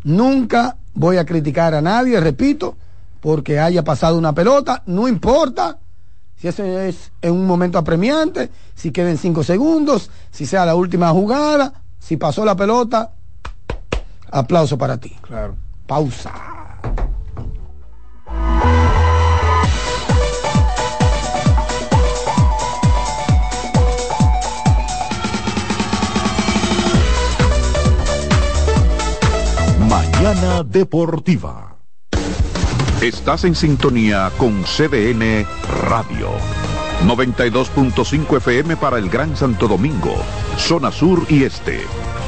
Nunca 0.04 0.78
voy 0.94 1.18
a 1.18 1.26
criticar 1.26 1.74
a 1.74 1.82
nadie, 1.82 2.20
repito, 2.20 2.76
porque 3.20 3.60
haya 3.60 3.84
pasado 3.84 4.18
una 4.18 4.34
pelota, 4.34 4.84
no 4.86 5.08
importa 5.08 5.78
si 6.36 6.48
ese 6.48 6.90
es 6.90 7.12
en 7.22 7.32
un 7.32 7.48
momento 7.48 7.78
apremiante, 7.78 8.50
si 8.76 8.92
queden 8.92 9.18
cinco 9.18 9.44
segundos, 9.44 10.10
si 10.32 10.46
sea 10.46 10.66
la 10.66 10.76
última 10.76 11.10
jugada, 11.12 11.84
si 12.00 12.18
pasó 12.18 12.44
la 12.44 12.56
pelota, 12.56 13.12
aplauso 14.34 14.78
para 14.78 14.98
ti. 14.98 15.16
Claro. 15.22 15.56
Pausa. 15.86 16.34
Mañana 29.88 30.64
Deportiva. 30.64 31.76
Estás 33.02 33.44
en 33.44 33.56
sintonía 33.56 34.32
con 34.38 34.64
CDN 34.64 35.46
Radio. 35.90 36.30
92.5 37.06 38.38
FM 38.38 38.78
para 38.78 38.98
el 38.98 39.10
Gran 39.10 39.36
Santo 39.36 39.68
Domingo, 39.68 40.16
zona 40.58 40.90
sur 40.90 41.26
y 41.28 41.44
este. 41.44 41.82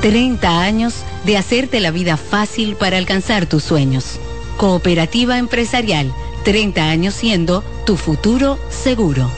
30 0.00 0.62
años 0.62 0.94
de 1.26 1.36
hacerte 1.36 1.78
la 1.78 1.90
vida 1.90 2.16
fácil 2.16 2.74
para 2.76 2.96
alcanzar 2.96 3.46
tus 3.46 3.62
sueños. 3.62 4.18
Cooperativa 4.56 5.36
empresarial, 5.36 6.12
30 6.44 6.88
años 6.88 7.14
siendo 7.14 7.62
tu 7.84 7.96
futuro 7.96 8.58
seguro. 8.70 9.30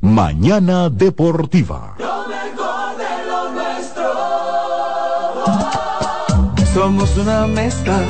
Mañana 0.00 0.88
Deportiva. 0.90 1.96
Somos 6.72 7.16
una 7.16 7.46
mezcla 7.46 8.00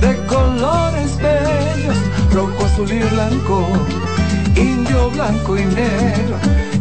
de 0.00 0.26
colores 0.26 1.16
bellos, 1.16 1.96
rojo, 2.32 2.64
azul 2.64 2.92
y 2.92 2.98
blanco, 3.00 3.66
indio, 4.54 5.10
blanco 5.10 5.58
y 5.58 5.64
negro. 5.64 6.69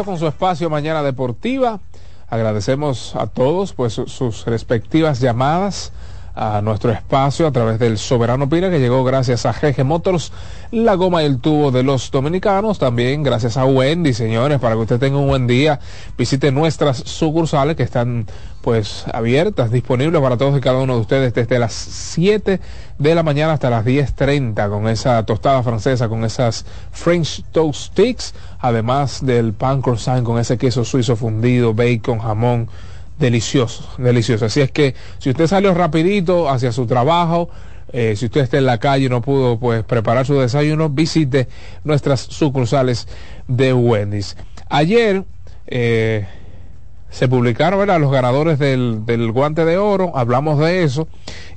Con 0.00 0.18
su 0.18 0.26
espacio 0.26 0.70
Mañana 0.70 1.02
Deportiva. 1.02 1.80
Agradecemos 2.30 3.14
a 3.14 3.26
todos 3.26 3.74
pues 3.74 3.92
su- 3.92 4.06
sus 4.08 4.46
respectivas 4.46 5.20
llamadas 5.20 5.92
a 6.34 6.60
nuestro 6.62 6.90
espacio 6.90 7.46
a 7.46 7.52
través 7.52 7.78
del 7.78 7.98
Soberano 7.98 8.48
Pira 8.48 8.70
que 8.70 8.78
llegó 8.78 9.04
gracias 9.04 9.44
a 9.44 9.52
GG 9.52 9.84
Motors, 9.84 10.32
la 10.70 10.94
goma 10.94 11.22
y 11.22 11.26
el 11.26 11.40
tubo 11.40 11.70
de 11.70 11.82
los 11.82 12.10
dominicanos, 12.10 12.78
también 12.78 13.22
gracias 13.22 13.56
a 13.56 13.64
Wendy, 13.64 14.14
señores, 14.14 14.58
para 14.58 14.74
que 14.74 14.80
usted 14.80 14.98
tenga 14.98 15.18
un 15.18 15.28
buen 15.28 15.46
día, 15.46 15.80
visite 16.16 16.50
nuestras 16.50 16.98
sucursales 16.98 17.76
que 17.76 17.82
están 17.82 18.26
pues 18.62 19.04
abiertas, 19.12 19.70
disponibles 19.70 20.20
para 20.22 20.36
todos 20.36 20.56
y 20.56 20.60
cada 20.60 20.78
uno 20.78 20.94
de 20.94 21.00
ustedes 21.00 21.34
desde 21.34 21.58
las 21.58 21.72
7 21.72 22.60
de 22.98 23.14
la 23.14 23.22
mañana 23.22 23.54
hasta 23.54 23.68
las 23.68 23.84
10.30 23.84 24.70
con 24.70 24.88
esa 24.88 25.24
tostada 25.26 25.62
francesa, 25.62 26.08
con 26.08 26.24
esas 26.24 26.64
French 26.92 27.44
Toast 27.50 27.90
Sticks, 27.92 28.34
además 28.60 29.26
del 29.26 29.52
pan 29.52 29.82
croissant 29.82 30.24
con 30.24 30.38
ese 30.38 30.56
queso 30.56 30.84
suizo 30.84 31.16
fundido, 31.16 31.74
bacon, 31.74 32.20
jamón, 32.20 32.68
delicioso, 33.18 33.88
delicioso. 33.98 34.46
Así 34.46 34.60
es 34.60 34.70
que 34.70 34.94
si 35.18 35.30
usted 35.30 35.46
salió 35.46 35.74
rapidito 35.74 36.48
hacia 36.48 36.72
su 36.72 36.86
trabajo, 36.86 37.50
eh, 37.92 38.14
si 38.16 38.26
usted 38.26 38.40
está 38.42 38.58
en 38.58 38.66
la 38.66 38.78
calle 38.78 39.06
y 39.06 39.08
no 39.08 39.20
pudo 39.20 39.58
pues 39.58 39.84
preparar 39.84 40.26
su 40.26 40.34
desayuno, 40.34 40.88
visite 40.88 41.48
nuestras 41.84 42.20
sucursales 42.20 43.06
de 43.48 43.72
Wendy's. 43.74 44.36
Ayer 44.70 45.24
eh, 45.66 46.26
se 47.10 47.28
publicaron 47.28 47.86
los 48.00 48.10
ganadores 48.10 48.58
del, 48.58 49.04
del 49.04 49.30
guante 49.32 49.66
de 49.66 49.76
oro, 49.76 50.12
hablamos 50.16 50.58
de 50.58 50.82
eso, 50.82 51.08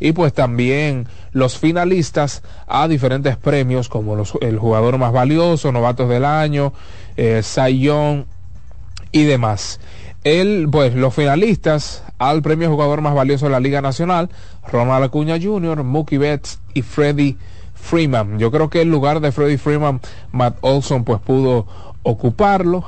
y 0.02 0.12
pues 0.12 0.34
también 0.34 1.08
los 1.32 1.58
finalistas 1.58 2.44
a 2.68 2.90
diferentes 2.90 3.38
premios 3.38 3.88
como 3.88 4.18
los- 4.18 4.38
el 4.42 4.60
jugador 4.60 4.98
más 4.98 5.14
valioso, 5.14 5.72
novatos 5.72 6.10
del 6.10 6.26
año, 6.26 6.74
eh, 7.16 7.42
Young 7.80 8.26
y 9.14 9.24
demás. 9.24 9.80
Él, 10.26 10.68
pues 10.72 10.96
los 10.96 11.14
finalistas 11.14 12.04
al 12.18 12.42
premio 12.42 12.70
jugador 12.70 13.00
más 13.02 13.14
valioso 13.14 13.46
de 13.46 13.52
la 13.52 13.60
Liga 13.60 13.82
Nacional, 13.82 14.30
Ronald 14.72 15.04
Acuña 15.04 15.40
Jr., 15.40 15.84
Mookie 15.84 16.18
Betts 16.18 16.60
y 16.74 16.82
Freddie 16.82 17.38
Freeman. 17.76 18.40
Yo 18.40 18.50
creo 18.50 18.72
que 18.72 18.82
el 18.82 18.90
lugar 18.90 19.20
de 19.20 19.32
Freddie 19.32 19.60
Freeman, 19.60 20.02
Matt 20.32 20.58
Olson, 20.62 21.04
pues 21.04 21.22
pudo 21.22 21.68
ocuparlo. 22.02 22.84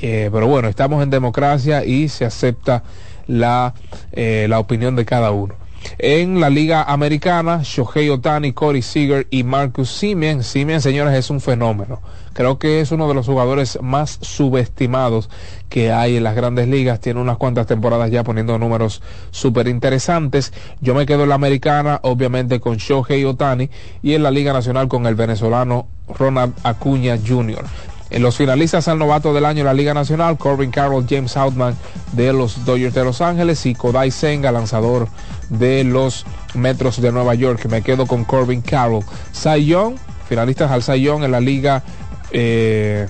Eh, 0.00 0.30
pero 0.32 0.46
bueno, 0.48 0.68
estamos 0.68 1.02
en 1.02 1.10
democracia 1.10 1.84
y 1.84 2.08
se 2.08 2.24
acepta 2.24 2.82
la, 3.26 3.74
eh, 4.12 4.46
la 4.48 4.58
opinión 4.58 4.96
de 4.96 5.04
cada 5.04 5.30
uno. 5.30 5.54
En 5.98 6.40
la 6.40 6.50
Liga 6.50 6.82
Americana, 6.82 7.60
Shohei 7.62 8.08
Otani, 8.10 8.52
Corey 8.52 8.82
Seager 8.82 9.26
y 9.30 9.44
Marcus 9.44 9.90
Simeon. 9.90 10.42
Simeon, 10.42 10.80
señores, 10.80 11.14
es 11.14 11.30
un 11.30 11.40
fenómeno. 11.40 12.00
Creo 12.32 12.58
que 12.58 12.80
es 12.80 12.92
uno 12.92 13.08
de 13.08 13.14
los 13.14 13.26
jugadores 13.26 13.78
más 13.82 14.18
subestimados 14.22 15.28
que 15.68 15.92
hay 15.92 16.16
en 16.16 16.24
las 16.24 16.34
grandes 16.34 16.66
ligas. 16.66 17.00
Tiene 17.00 17.20
unas 17.20 17.36
cuantas 17.36 17.66
temporadas 17.66 18.10
ya 18.10 18.24
poniendo 18.24 18.58
números 18.58 19.02
súper 19.30 19.68
interesantes. 19.68 20.52
Yo 20.80 20.94
me 20.94 21.04
quedo 21.04 21.24
en 21.24 21.28
la 21.28 21.34
americana, 21.34 22.00
obviamente, 22.02 22.60
con 22.60 22.78
Shohei 22.78 23.24
Otani 23.24 23.68
y 24.02 24.14
en 24.14 24.22
la 24.22 24.30
Liga 24.30 24.52
Nacional 24.52 24.88
con 24.88 25.06
el 25.06 25.14
venezolano 25.14 25.88
Ronald 26.08 26.54
Acuña 26.62 27.18
Jr. 27.26 27.64
En 28.12 28.22
los 28.22 28.36
finalistas 28.36 28.88
al 28.88 28.98
novato 28.98 29.32
del 29.32 29.46
año 29.46 29.60
en 29.60 29.66
la 29.66 29.72
Liga 29.72 29.94
Nacional, 29.94 30.36
Corbin 30.36 30.70
Carroll, 30.70 31.06
James 31.08 31.34
Outman 31.34 31.74
de 32.12 32.34
los 32.34 32.62
Dodgers 32.66 32.92
de 32.92 33.04
Los 33.04 33.22
Ángeles 33.22 33.64
y 33.64 33.74
Kodai 33.74 34.10
Senga, 34.10 34.52
lanzador 34.52 35.08
de 35.48 35.82
los 35.82 36.26
Metros 36.52 37.00
de 37.00 37.10
Nueva 37.10 37.34
York. 37.34 37.64
Me 37.70 37.80
quedo 37.80 38.06
con 38.06 38.24
Corbin 38.24 38.60
Carroll. 38.60 39.02
Young, 39.64 39.94
finalistas 40.28 40.70
al 40.70 41.00
Young 41.00 41.24
en 41.24 41.30
la 41.30 41.40
Liga 41.40 41.82
eh, 42.32 43.08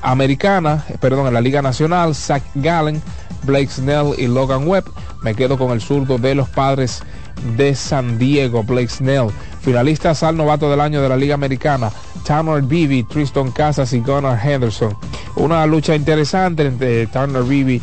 Americana, 0.00 0.86
eh, 0.88 0.96
perdón, 0.98 1.26
en 1.26 1.34
la 1.34 1.42
Liga 1.42 1.60
Nacional, 1.60 2.14
Zach 2.14 2.42
Gallen, 2.54 3.02
Blake 3.42 3.68
Snell 3.68 4.14
y 4.16 4.26
Logan 4.26 4.66
Webb. 4.66 4.86
Me 5.22 5.34
quedo 5.34 5.58
con 5.58 5.70
el 5.72 5.82
zurdo 5.82 6.16
de 6.16 6.34
los 6.34 6.48
padres 6.48 7.02
de 7.58 7.74
San 7.74 8.18
Diego, 8.18 8.62
Blake 8.62 8.88
Snell. 8.88 9.28
Finalistas 9.60 10.22
al 10.22 10.36
novato 10.36 10.70
del 10.70 10.80
año 10.80 11.02
de 11.02 11.08
la 11.08 11.16
Liga 11.16 11.34
Americana, 11.34 11.90
Tanner 12.24 12.62
Beebe, 12.62 13.04
Tristan 13.04 13.50
Casas 13.52 13.92
y 13.92 14.00
Gunnar 14.00 14.38
Henderson. 14.42 14.96
Una 15.36 15.66
lucha 15.66 15.94
interesante 15.94 16.66
entre 16.66 17.06
Tanner 17.06 17.42
Beebe 17.42 17.80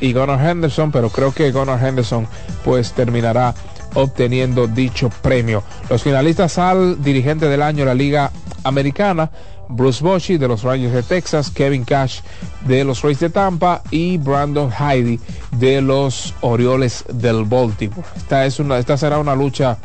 y 0.00 0.12
Gunnar 0.12 0.44
Henderson, 0.44 0.90
pero 0.90 1.10
creo 1.10 1.32
que 1.32 1.52
Gunnar 1.52 1.84
Henderson 1.84 2.26
pues 2.64 2.92
terminará 2.92 3.54
obteniendo 3.94 4.66
dicho 4.66 5.10
premio. 5.22 5.62
Los 5.88 6.02
finalistas 6.02 6.58
al 6.58 7.02
dirigente 7.02 7.48
del 7.48 7.62
año 7.62 7.80
de 7.80 7.86
la 7.86 7.94
Liga 7.94 8.30
Americana, 8.64 9.30
Bruce 9.68 10.02
Bochy 10.02 10.36
de 10.36 10.48
los 10.48 10.62
Rangers 10.62 10.92
de 10.92 11.02
Texas, 11.02 11.50
Kevin 11.50 11.84
Cash 11.84 12.20
de 12.66 12.84
los 12.84 13.02
Rays 13.02 13.20
de 13.20 13.30
Tampa 13.30 13.82
y 13.90 14.18
Brandon 14.18 14.70
Heidi 14.70 15.20
de 15.52 15.80
los 15.80 16.34
Orioles 16.40 17.04
del 17.12 17.44
Baltimore. 17.44 18.06
Esta, 18.16 18.44
es 18.46 18.58
una, 18.58 18.78
esta 18.78 18.96
será 18.96 19.18
una 19.18 19.34
lucha 19.34 19.78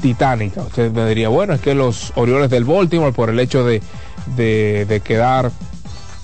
titánica. 0.00 0.62
Usted 0.62 0.92
me 0.92 1.06
diría, 1.06 1.28
bueno, 1.28 1.54
es 1.54 1.60
que 1.60 1.74
los 1.74 2.12
Orioles 2.16 2.50
del 2.50 2.64
Baltimore, 2.64 3.12
por 3.12 3.30
el 3.30 3.40
hecho 3.40 3.64
de, 3.64 3.82
de, 4.36 5.00
quedar 5.04 5.50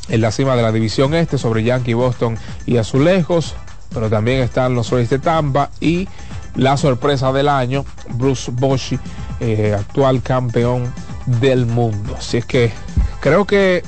en 0.08 0.20
la 0.20 0.30
cima 0.32 0.56
de 0.56 0.62
la 0.62 0.72
división 0.72 1.14
este 1.14 1.38
sobre 1.38 1.62
Yankee, 1.62 1.94
Boston 1.94 2.36
y 2.66 2.76
Azulejos, 2.76 3.54
pero 3.92 4.10
también 4.10 4.40
están 4.40 4.74
los 4.74 4.90
Rays 4.90 5.10
de 5.10 5.18
Tampa 5.18 5.70
y 5.80 6.08
la 6.54 6.76
sorpresa 6.76 7.32
del 7.32 7.48
año, 7.48 7.84
Bruce 8.10 8.50
Bochy, 8.52 8.98
eh, 9.40 9.74
actual 9.78 10.22
campeón 10.22 10.92
del 11.26 11.66
mundo. 11.66 12.16
Así 12.16 12.38
es 12.38 12.44
que 12.44 12.72
creo 13.20 13.46
que 13.46 13.82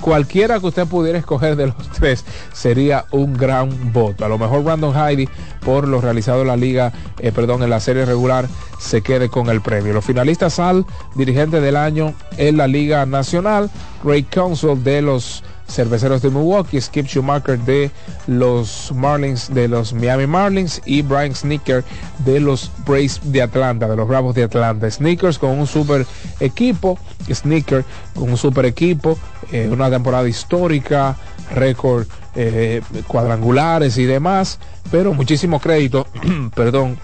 cualquiera 0.00 0.60
que 0.60 0.66
usted 0.66 0.86
pudiera 0.86 1.18
escoger 1.18 1.56
de 1.56 1.68
los 1.68 1.76
tres 1.98 2.24
sería 2.52 3.04
un 3.10 3.34
gran 3.34 3.92
voto. 3.92 4.24
A 4.24 4.28
lo 4.28 4.38
mejor 4.38 4.62
Brandon 4.62 4.94
Heidi, 4.94 5.28
por 5.64 5.88
lo 5.88 6.00
realizado 6.00 6.42
en 6.42 6.48
la 6.48 6.56
liga, 6.56 6.92
eh, 7.18 7.32
perdón, 7.32 7.62
en 7.62 7.70
la 7.70 7.80
serie 7.80 8.04
regular, 8.04 8.48
se 8.78 9.02
quede 9.02 9.28
con 9.28 9.48
el 9.48 9.60
premio. 9.60 9.92
Los 9.92 10.04
finalistas 10.04 10.58
al 10.58 10.84
dirigente 11.14 11.60
del 11.60 11.76
año 11.76 12.14
en 12.36 12.56
la 12.56 12.66
Liga 12.66 13.06
Nacional, 13.06 13.70
Ray 14.04 14.22
Council 14.24 14.82
de 14.82 15.02
los 15.02 15.42
Cerveceros 15.68 16.22
de 16.22 16.30
Milwaukee, 16.30 16.80
Skip 16.80 17.06
Schumacher 17.06 17.58
de 17.58 17.90
los 18.26 18.92
Marlins, 18.94 19.52
de 19.52 19.68
los 19.68 19.92
Miami 19.92 20.26
Marlins 20.26 20.80
y 20.84 21.02
Brian 21.02 21.34
Sneaker 21.34 21.84
de 22.24 22.40
los 22.40 22.70
Braves 22.86 23.20
de 23.24 23.42
Atlanta, 23.42 23.88
de 23.88 23.96
los 23.96 24.08
Bravos 24.08 24.34
de 24.34 24.44
Atlanta. 24.44 24.90
Sneakers 24.90 25.38
con 25.38 25.50
un 25.58 25.66
super 25.66 26.06
equipo, 26.40 26.98
Sneaker 27.32 27.84
con 28.14 28.30
un 28.30 28.36
super 28.36 28.64
equipo, 28.64 29.18
eh, 29.52 29.68
una 29.70 29.90
temporada 29.90 30.28
histórica, 30.28 31.16
récord 31.54 32.06
eh, 32.34 32.82
cuadrangulares 33.06 33.96
y 33.98 34.04
demás, 34.04 34.58
pero 34.90 35.14
muchísimo 35.14 35.58
crédito, 35.58 36.06
perdón, 36.54 36.98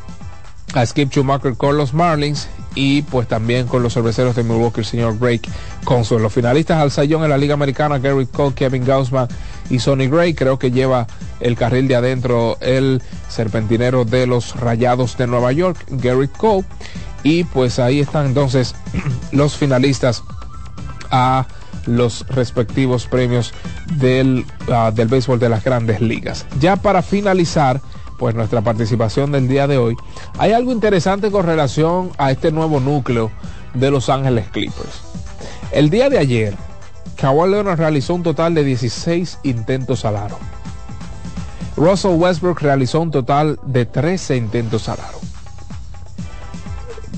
a 0.75 0.87
Skip 0.87 1.11
Schumacher 1.11 1.57
con 1.57 1.77
los 1.77 1.95
Marlins 1.95 2.49
y 2.75 3.03
pues 3.03 3.29
también 3.29 3.67
con 3.67 3.83
los 3.83 3.95
cerveceros 3.95 4.35
de 4.35 4.43
Milwaukee, 4.43 4.81
el 4.81 4.87
señor 4.87 5.19
Drake 5.19 5.49
Consul. 5.85 6.23
Los 6.23 6.33
finalistas 6.33 6.81
al 6.81 6.91
sayón 6.91 7.23
en 7.25 7.31
la 7.31 7.39
Liga 7.39 7.55
Americana, 7.55 7.99
Gary 7.99 8.27
Cole, 8.27 8.55
Kevin 8.55 8.85
Gaussman 8.85 9.29
y 9.69 9.79
Sonny 9.79 10.09
Gray. 10.09 10.35
Creo 10.35 10.59
que 10.59 10.71
lleva 10.71 11.07
el 11.41 11.57
carril 11.57 11.89
de 11.89 11.97
adentro 11.97 12.57
el 12.61 13.03
serpentinero 13.29 14.05
de 14.05 14.27
los 14.27 14.57
Rayados 14.57 15.17
de 15.19 15.27
Nueva 15.27 15.53
York, 15.53 15.85
Gary 15.89 16.29
Cole. 16.29 16.65
Y 17.23 17.45
pues 17.45 17.79
ahí 17.79 18.01
están 18.01 18.27
entonces 18.27 18.75
los 19.33 19.57
finalistas 19.57 20.23
a 21.11 21.47
los 21.87 22.27
respectivos 22.29 23.07
premios 23.07 23.53
del, 23.97 24.47
uh, 24.69 24.93
del 24.93 25.09
béisbol 25.09 25.39
de 25.39 25.49
las 25.49 25.65
grandes 25.65 26.01
ligas. 26.01 26.47
Ya 26.61 26.77
para 26.77 27.03
finalizar, 27.03 27.81
pues 28.23 28.37
nuestra 28.37 28.61
participación 28.61 29.33
del 29.33 29.49
día 29.49 29.67
de 29.67 29.79
hoy, 29.79 29.97
hay 30.39 30.53
algo 30.53 30.71
interesante 30.71 31.33
con 31.33 31.45
relación 31.45 32.13
a 32.19 32.31
este 32.31 32.53
nuevo 32.53 32.79
núcleo 32.79 33.33
de 33.75 33.91
Los 33.91 34.09
Ángeles 34.09 34.47
Clippers. 34.53 35.01
El 35.73 35.91
día 35.91 36.09
de 36.09 36.19
ayer, 36.19 36.55
Kawhi 37.17 37.51
Leonard 37.51 37.81
realizó 37.81 38.15
un 38.15 38.23
total 38.23 38.55
de 38.55 38.63
16 38.63 39.41
intentos 39.43 40.05
al 40.05 40.15
aro. 40.15 40.39
Russell 41.77 42.13
Westbrook 42.13 42.61
realizó 42.61 43.01
un 43.01 43.11
total 43.11 43.59
de 43.65 43.87
13 43.87 44.37
intentos 44.37 44.89
al 44.89 45.01
aro. 45.01 45.19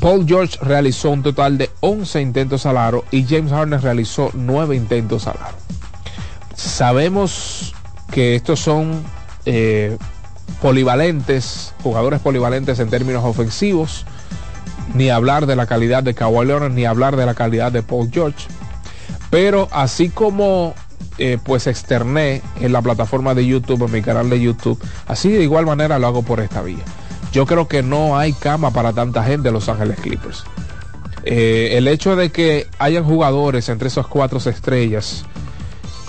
Paul 0.00 0.24
George 0.26 0.58
realizó 0.62 1.10
un 1.10 1.22
total 1.22 1.58
de 1.58 1.68
11 1.80 2.18
intentos 2.22 2.64
al 2.64 2.78
aro 2.78 3.04
y 3.10 3.26
James 3.26 3.52
Harden 3.52 3.82
realizó 3.82 4.30
9 4.32 4.74
intentos 4.74 5.26
al 5.26 5.36
aro. 5.36 5.58
Sabemos 6.56 7.74
que 8.10 8.36
estos 8.36 8.58
son 8.58 9.04
eh, 9.44 9.98
polivalentes, 10.60 11.74
jugadores 11.82 12.20
polivalentes 12.20 12.78
en 12.78 12.90
términos 12.90 13.24
ofensivos, 13.24 14.06
ni 14.94 15.10
hablar 15.10 15.46
de 15.46 15.56
la 15.56 15.66
calidad 15.66 16.02
de 16.02 16.14
Kawhi 16.14 16.46
Leonard, 16.46 16.72
ni 16.72 16.84
hablar 16.84 17.16
de 17.16 17.26
la 17.26 17.34
calidad 17.34 17.72
de 17.72 17.82
Paul 17.82 18.10
George. 18.12 18.46
Pero 19.30 19.68
así 19.72 20.08
como 20.08 20.74
eh, 21.18 21.38
pues 21.42 21.66
externé 21.66 22.42
en 22.60 22.72
la 22.72 22.82
plataforma 22.82 23.34
de 23.34 23.46
YouTube, 23.46 23.84
en 23.84 23.92
mi 23.92 24.02
canal 24.02 24.30
de 24.30 24.40
YouTube, 24.40 24.82
así 25.06 25.30
de 25.30 25.42
igual 25.42 25.64
manera 25.64 25.98
lo 25.98 26.08
hago 26.08 26.22
por 26.22 26.40
esta 26.40 26.60
vía. 26.62 26.84
Yo 27.32 27.46
creo 27.46 27.68
que 27.68 27.82
no 27.82 28.16
hay 28.16 28.32
cama 28.32 28.70
para 28.72 28.92
tanta 28.92 29.22
gente 29.22 29.48
en 29.48 29.54
Los 29.54 29.68
Ángeles 29.68 29.98
Clippers. 30.00 30.44
Eh, 31.24 31.70
el 31.78 31.88
hecho 31.88 32.16
de 32.16 32.30
que 32.30 32.66
hayan 32.78 33.04
jugadores 33.04 33.68
entre 33.68 33.88
esas 33.88 34.06
cuatro 34.06 34.38
estrellas 34.38 35.24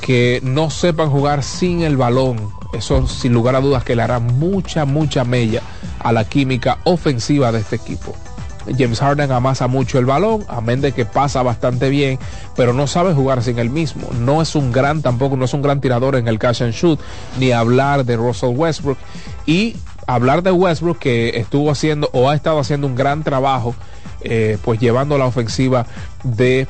que 0.01 0.39
no 0.43 0.69
sepan 0.69 1.09
jugar 1.09 1.41
sin 1.41 1.81
el 1.81 1.97
balón, 1.97 2.49
eso 2.76 3.07
sin 3.07 3.34
lugar 3.34 3.56
a 3.56 3.61
dudas 3.61 3.84
que 3.84 3.95
le 3.95 4.02
hará 4.02 4.19
mucha, 4.19 4.85
mucha 4.85 5.23
mella 5.23 5.61
a 5.99 6.11
la 6.11 6.26
química 6.26 6.80
ofensiva 6.84 7.52
de 7.52 7.60
este 7.60 7.76
equipo. 7.77 8.15
James 8.77 8.99
Harden 8.99 9.31
amasa 9.31 9.68
mucho 9.68 9.99
el 9.99 10.06
balón, 10.06 10.43
amén 10.47 10.81
de 10.81 10.91
que 10.91 11.06
pasa 11.06 11.43
bastante 11.43 11.89
bien, 11.89 12.18
pero 12.56 12.73
no 12.73 12.88
sabe 12.88 13.14
jugar 13.14 13.43
sin 13.43 13.60
el 13.60 13.69
mismo. 13.69 14.07
No 14.19 14.41
es 14.41 14.56
un 14.56 14.72
gran, 14.72 15.02
tampoco 15.02 15.38
no 15.38 15.45
es 15.45 15.53
un 15.53 15.61
gran 15.61 15.81
tirador 15.81 16.15
en 16.15 16.27
el 16.27 16.39
catch 16.39 16.61
and 16.61 16.73
shoot, 16.73 16.99
ni 17.39 17.52
hablar 17.52 18.06
de 18.06 18.18
Russell 18.18 18.56
Westbrook. 18.56 18.97
Y 19.45 19.76
hablar 20.07 20.43
de 20.43 20.52
Westbrook 20.52 20.99
que 20.99 21.38
estuvo 21.38 21.72
haciendo 21.72 22.10
o 22.14 22.30
ha 22.30 22.35
estado 22.35 22.60
haciendo 22.60 22.88
un 22.88 22.95
gran 22.95 23.23
trabajo, 23.23 23.76
eh, 24.22 24.57
pues 24.64 24.80
llevando 24.80 25.18
la 25.18 25.26
ofensiva 25.26 25.85
de 26.23 26.68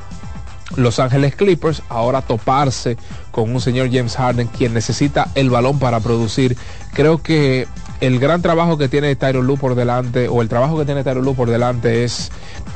los 0.74 0.98
Ángeles 0.98 1.36
Clippers, 1.36 1.82
ahora 1.88 2.22
toparse 2.22 2.96
con 3.30 3.54
un 3.54 3.60
señor 3.60 3.88
James 3.92 4.16
Harden 4.16 4.48
quien 4.48 4.74
necesita 4.74 5.28
el 5.34 5.50
balón 5.50 5.78
para 5.78 6.00
producir. 6.00 6.56
Creo 6.92 7.22
que 7.22 7.68
el 8.00 8.18
gran 8.18 8.42
trabajo 8.42 8.76
que 8.76 8.88
tiene 8.88 9.14
Tyron 9.16 9.46
Lue 9.46 9.56
por 9.56 9.74
delante, 9.74 10.28
o 10.28 10.42
el 10.42 10.48
trabajo 10.48 10.78
que 10.78 10.84
tiene 10.84 11.04
Tyron 11.04 11.24
Lue 11.24 11.34
por 11.34 11.48
delante 11.48 12.04
es 12.04 12.30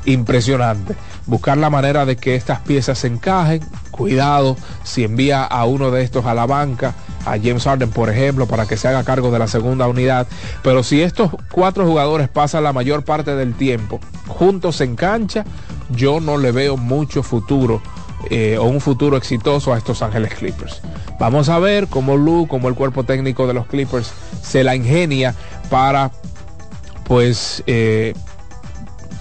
impresionante. 0.05 0.95
Buscar 1.27 1.59
la 1.59 1.69
manera 1.69 2.07
de 2.07 2.17
que 2.17 2.35
estas 2.35 2.61
piezas 2.61 2.99
se 2.99 3.09
encajen. 3.09 3.63
Cuidado 3.91 4.57
si 4.83 5.05
envía 5.05 5.45
a 5.45 5.65
uno 5.67 5.91
de 5.91 6.03
estos 6.03 6.25
a 6.25 6.33
la 6.33 6.47
banca, 6.47 6.95
a 7.27 7.33
James 7.33 7.65
Harden, 7.65 7.91
por 7.91 8.09
ejemplo, 8.09 8.47
para 8.47 8.67
que 8.67 8.79
se 8.79 8.89
haga 8.89 9.05
cargo 9.05 9.31
de 9.31 9.39
la 9.39 9.47
segunda 9.47 9.87
unidad. 9.89 10.27
Pero 10.63 10.83
si 10.83 11.03
estos 11.03 11.33
cuatro 11.51 11.87
jugadores 11.87 12.29
pasan 12.29 12.65
la 12.65 12.73
mayor 12.73 13.05
parte 13.05 13.37
del 13.37 13.55
tiempo 13.55 14.01
juntos 14.27 14.81
en 14.81 14.97
cancha, 14.97 15.45
yo 15.91 16.21
no 16.21 16.39
le 16.39 16.53
veo 16.53 16.77
mucho 16.77 17.23
futuro 17.23 17.83
eh, 18.29 18.59
o 18.59 18.65
un 18.65 18.81
futuro 18.81 19.17
exitoso 19.17 19.73
a 19.73 19.79
estos 19.79 20.03
Ángeles 20.03 20.35
Clippers. 20.35 20.83
Vamos 21.19 21.49
a 21.49 21.59
ver 21.59 21.87
cómo 21.89 22.17
Lu, 22.17 22.47
como 22.47 22.69
el 22.69 22.75
cuerpo 22.75 23.05
técnico 23.05 23.47
de 23.47 23.55
los 23.55 23.67
Clippers 23.67 24.13
se 24.43 24.65
la 24.65 24.77
ingenia 24.77 25.35
para 25.71 26.11
pues 27.05 27.63
eh, 27.67 28.15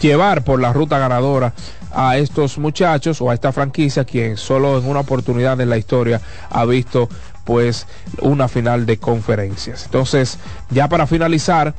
llevar 0.01 0.43
por 0.43 0.61
la 0.61 0.73
ruta 0.73 0.99
ganadora 0.99 1.53
a 1.91 2.17
estos 2.17 2.57
muchachos 2.57 3.21
o 3.21 3.29
a 3.29 3.33
esta 3.33 3.51
franquicia 3.51 4.05
quien 4.05 4.37
solo 4.37 4.77
en 4.77 4.85
una 4.85 4.99
oportunidad 4.99 5.59
en 5.59 5.69
la 5.69 5.77
historia 5.77 6.21
ha 6.49 6.65
visto 6.65 7.09
pues 7.45 7.87
una 8.21 8.47
final 8.47 8.85
de 8.85 8.97
conferencias. 8.97 9.85
Entonces, 9.85 10.37
ya 10.69 10.87
para 10.87 11.07
finalizar 11.07 11.73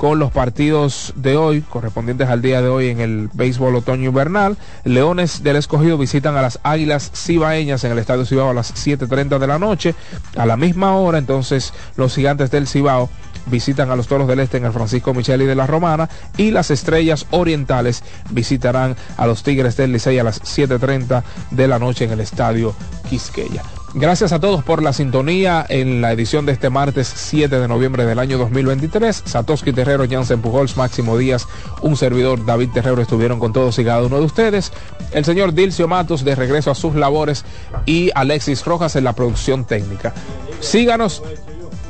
con 0.00 0.18
los 0.18 0.32
partidos 0.32 1.12
de 1.14 1.36
hoy, 1.36 1.60
correspondientes 1.60 2.30
al 2.30 2.40
día 2.40 2.62
de 2.62 2.68
hoy 2.68 2.88
en 2.88 3.00
el 3.00 3.28
béisbol 3.34 3.76
otoño 3.76 4.08
invernal, 4.08 4.56
Leones 4.84 5.42
del 5.42 5.56
Escogido 5.56 5.98
visitan 5.98 6.38
a 6.38 6.40
las 6.40 6.58
Águilas 6.62 7.10
Cibaeñas 7.14 7.84
en 7.84 7.92
el 7.92 7.98
Estadio 7.98 8.24
Cibao 8.24 8.48
a 8.48 8.54
las 8.54 8.74
7.30 8.74 9.38
de 9.38 9.46
la 9.46 9.58
noche. 9.58 9.94
A 10.38 10.46
la 10.46 10.56
misma 10.56 10.96
hora, 10.96 11.18
entonces, 11.18 11.74
los 11.96 12.14
Gigantes 12.14 12.50
del 12.50 12.66
Cibao 12.66 13.10
visitan 13.44 13.90
a 13.90 13.96
los 13.96 14.06
Toros 14.06 14.26
del 14.26 14.40
Este 14.40 14.56
en 14.56 14.64
el 14.64 14.72
Francisco 14.72 15.12
Micheli 15.12 15.44
de 15.44 15.54
la 15.54 15.66
Romana 15.66 16.08
y 16.38 16.50
las 16.50 16.70
Estrellas 16.70 17.26
Orientales 17.30 18.02
visitarán 18.30 18.96
a 19.18 19.26
los 19.26 19.42
Tigres 19.42 19.76
del 19.76 19.92
Licey 19.92 20.18
a 20.18 20.24
las 20.24 20.40
7.30 20.40 21.22
de 21.50 21.68
la 21.68 21.78
noche 21.78 22.06
en 22.06 22.12
el 22.12 22.20
Estadio 22.20 22.74
Quisqueya. 23.10 23.62
Gracias 23.92 24.32
a 24.32 24.38
todos 24.38 24.62
por 24.62 24.84
la 24.84 24.92
sintonía 24.92 25.66
en 25.68 26.00
la 26.00 26.12
edición 26.12 26.46
de 26.46 26.52
este 26.52 26.70
martes 26.70 27.12
7 27.12 27.58
de 27.58 27.66
noviembre 27.66 28.06
del 28.06 28.20
año 28.20 28.38
2023. 28.38 29.24
Satoshi 29.26 29.72
Terrero, 29.72 30.04
Jansen 30.08 30.40
Pujols, 30.40 30.76
Máximo 30.76 31.18
Díaz, 31.18 31.48
un 31.82 31.96
servidor 31.96 32.44
David 32.46 32.70
Terrero 32.72 33.02
estuvieron 33.02 33.40
con 33.40 33.52
todos 33.52 33.76
y 33.80 33.84
cada 33.84 34.04
uno 34.04 34.18
de 34.18 34.24
ustedes. 34.24 34.72
El 35.10 35.24
señor 35.24 35.54
Dilcio 35.54 35.88
Matos 35.88 36.24
de 36.24 36.36
regreso 36.36 36.70
a 36.70 36.76
sus 36.76 36.94
labores 36.94 37.44
y 37.84 38.12
Alexis 38.14 38.64
Rojas 38.64 38.94
en 38.94 39.02
la 39.02 39.12
producción 39.14 39.64
técnica. 39.64 40.14
Síganos 40.60 41.20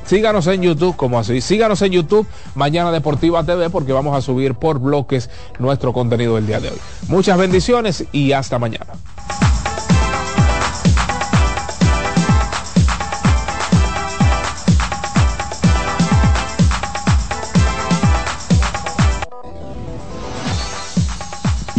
Síganos 0.06 0.48
en 0.48 0.62
YouTube, 0.62 0.96
como 0.96 1.20
así. 1.20 1.40
Síganos 1.40 1.82
en 1.82 1.92
YouTube, 1.92 2.26
Mañana 2.56 2.90
Deportiva 2.90 3.44
TV, 3.44 3.70
porque 3.70 3.92
vamos 3.92 4.16
a 4.16 4.20
subir 4.20 4.54
por 4.54 4.80
bloques 4.80 5.30
nuestro 5.60 5.92
contenido 5.92 6.34
del 6.34 6.48
día 6.48 6.58
de 6.58 6.70
hoy. 6.70 6.78
Muchas 7.06 7.38
bendiciones 7.38 8.04
y 8.10 8.32
hasta 8.32 8.58
mañana. 8.58 8.99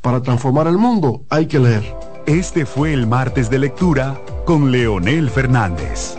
Para 0.00 0.22
transformar 0.22 0.66
el 0.68 0.78
mundo 0.78 1.24
hay 1.28 1.46
que 1.46 1.58
leer. 1.58 1.94
Este 2.26 2.66
fue 2.66 2.92
el 2.92 3.06
martes 3.06 3.50
de 3.50 3.58
lectura 3.58 4.18
con 4.44 4.70
Leonel 4.70 5.30
Fernández. 5.30 6.18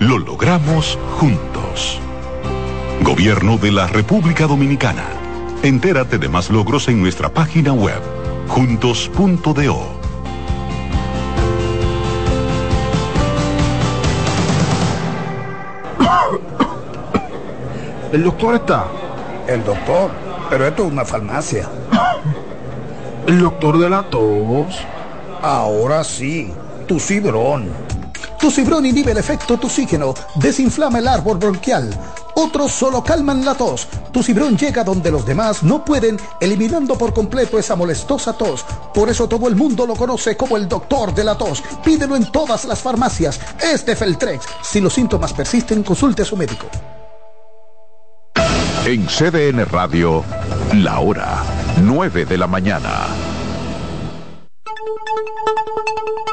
lo 0.00 0.18
logramos 0.18 0.98
juntos. 1.20 2.00
Gobierno 3.02 3.56
de 3.58 3.70
la 3.70 3.86
República 3.86 4.46
Dominicana. 4.46 5.04
Entérate 5.62 6.18
de 6.18 6.28
más 6.28 6.50
logros 6.50 6.88
en 6.88 7.00
nuestra 7.00 7.28
página 7.28 7.72
web, 7.72 8.00
juntos.do. 8.48 9.96
¿El 18.12 18.24
doctor 18.24 18.54
está? 18.54 18.86
El 19.46 19.64
doctor, 19.64 20.10
pero 20.48 20.66
esto 20.66 20.86
es 20.86 20.92
una 20.92 21.04
farmacia. 21.04 21.68
¿El 23.26 23.40
doctor 23.40 23.78
de 23.78 23.90
la 23.90 24.04
tos? 24.04 24.78
Ahora 25.42 26.02
sí, 26.02 26.52
tu 26.86 26.98
cibrón. 26.98 27.68
Tu 28.46 28.52
cibrón 28.52 28.86
inhibe 28.86 29.10
el 29.10 29.18
efecto 29.18 29.58
toxígeno, 29.58 30.14
desinflama 30.36 31.00
el 31.00 31.08
árbol 31.08 31.36
bronquial. 31.36 31.90
Otros 32.36 32.70
solo 32.70 33.02
calman 33.02 33.44
la 33.44 33.56
tos. 33.56 33.88
Tu 34.12 34.22
cibrón 34.22 34.56
llega 34.56 34.84
donde 34.84 35.10
los 35.10 35.26
demás 35.26 35.64
no 35.64 35.84
pueden, 35.84 36.16
eliminando 36.40 36.96
por 36.96 37.12
completo 37.12 37.58
esa 37.58 37.74
molestosa 37.74 38.34
tos. 38.34 38.64
Por 38.94 39.08
eso 39.08 39.28
todo 39.28 39.48
el 39.48 39.56
mundo 39.56 39.84
lo 39.84 39.96
conoce 39.96 40.36
como 40.36 40.56
el 40.56 40.68
doctor 40.68 41.12
de 41.12 41.24
la 41.24 41.36
tos. 41.36 41.60
Pídelo 41.84 42.14
en 42.14 42.30
todas 42.30 42.66
las 42.66 42.78
farmacias. 42.78 43.40
Es 43.60 43.82
Feltrex. 43.82 44.46
Si 44.62 44.80
los 44.80 44.94
síntomas 44.94 45.32
persisten, 45.32 45.82
consulte 45.82 46.22
a 46.22 46.24
su 46.24 46.36
médico. 46.36 46.68
En 48.84 49.06
CDN 49.06 49.66
Radio, 49.68 50.22
la 50.72 51.00
hora 51.00 51.42
9 51.82 52.26
de 52.26 52.38
la 52.38 52.46
mañana. 52.46 53.08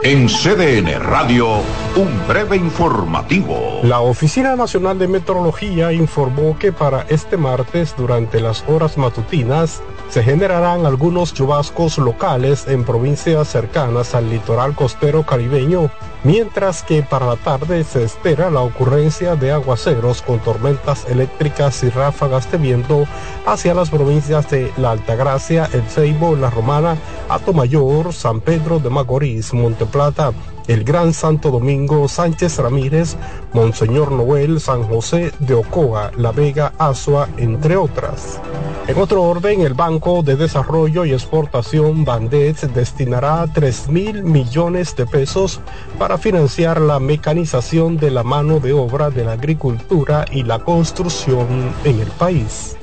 En 0.04 0.28
CDN 0.28 1.00
Radio, 1.00 1.62
un 1.96 2.28
breve 2.28 2.58
informativo. 2.58 3.80
La 3.84 4.02
Oficina 4.02 4.56
Nacional 4.58 5.00
de 5.00 5.08
Meteorología 5.08 5.94
informó 5.94 6.58
que 6.60 6.74
para 6.74 7.04
este 7.04 7.38
martes, 7.38 7.96
durante 7.98 8.42
las 8.42 8.66
horas 8.68 8.98
matutinas, 8.98 9.82
se 10.14 10.22
generarán 10.22 10.86
algunos 10.86 11.34
chubascos 11.34 11.98
locales 11.98 12.68
en 12.68 12.84
provincias 12.84 13.48
cercanas 13.48 14.14
al 14.14 14.30
litoral 14.30 14.76
costero 14.76 15.26
caribeño, 15.26 15.90
mientras 16.24 16.84
que 16.84 17.02
para 17.02 17.26
la 17.26 17.36
tarde 17.36 17.84
se 17.84 18.04
espera 18.04 18.52
la 18.52 18.62
ocurrencia 18.62 19.36
de 19.36 19.52
aguaceros 19.52 20.22
con 20.22 20.38
tormentas 20.38 21.08
eléctricas 21.10 21.84
y 21.84 21.90
ráfagas 21.90 22.52
de 22.52 22.60
viento 22.60 23.08
hacia 23.48 23.74
las 23.74 23.90
provincias 23.90 24.48
de 24.52 24.72
La 24.78 24.92
Altagracia, 24.92 25.68
El 25.74 25.82
Ceibo, 25.90 26.36
La 26.36 26.52
Romana, 26.52 26.96
Atomayor, 27.28 28.14
San 28.14 28.40
Pedro 28.40 28.78
de 28.78 28.92
Macorís, 28.92 29.52
Monteplata, 29.52 30.32
el 30.68 30.84
Gran 30.84 31.14
Santo 31.14 31.52
Domingo, 31.52 32.08
Sánchez 32.08 32.58
Ramírez, 32.60 33.16
Monseñor 33.54 34.12
Noel, 34.12 34.60
San 34.60 34.84
José 34.84 35.32
de 35.40 35.54
Ocoa, 35.54 36.12
La 36.18 36.32
Vega, 36.32 36.74
Azua, 36.78 37.28
entre 37.38 37.76
otras. 37.76 38.40
En 38.88 38.98
otro 38.98 39.24
orden, 39.24 39.62
el 39.62 39.74
Banco 39.74 40.24
de 40.24 40.36
Desarrollo 40.36 41.06
y 41.06 41.14
Exportación 41.14 42.04
Bandet 42.04 42.60
destinará 42.74 43.46
3 43.54 43.90
mil 43.90 44.24
millones 44.24 44.96
de 44.96 45.06
pesos 45.06 45.62
para 45.98 46.18
financiar 46.18 46.82
la 46.82 47.00
mecanización 47.00 47.96
de 47.96 48.12
la 48.12 48.24
mano 48.24 48.60
de 48.60 48.74
obra 48.74 49.10
de 49.10 49.24
la 49.24 49.34
agricultura 49.34 50.26
y 50.32 50.44
la 50.44 50.60
construcción 50.60 51.74
en 51.86 52.00
el 52.00 52.08
país. 52.12 52.76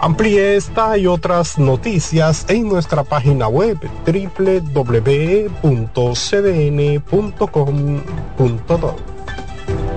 Amplíe 0.00 0.56
esta 0.56 0.98
y 0.98 1.06
otras 1.06 1.58
noticias 1.58 2.44
en 2.48 2.68
nuestra 2.68 3.02
página 3.02 3.48
web 3.48 3.78
www.cdn.com.do. 4.04 4.76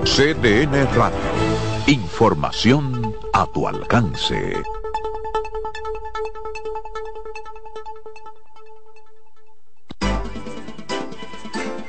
CDN 0.04 0.88
Radio. 0.94 1.18
Información 1.86 3.14
a 3.32 3.46
tu 3.46 3.68
alcance. 3.68 4.54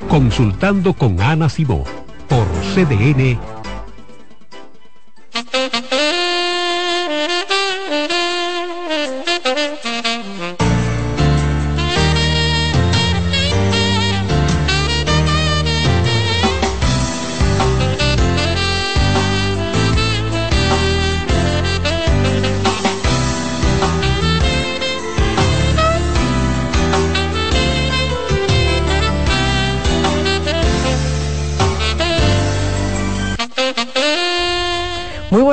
Consultando 0.10 0.94
con 0.94 1.22
Ana 1.22 1.48
Simó 1.48 1.86
por 2.28 2.46
CDN. 2.76 3.61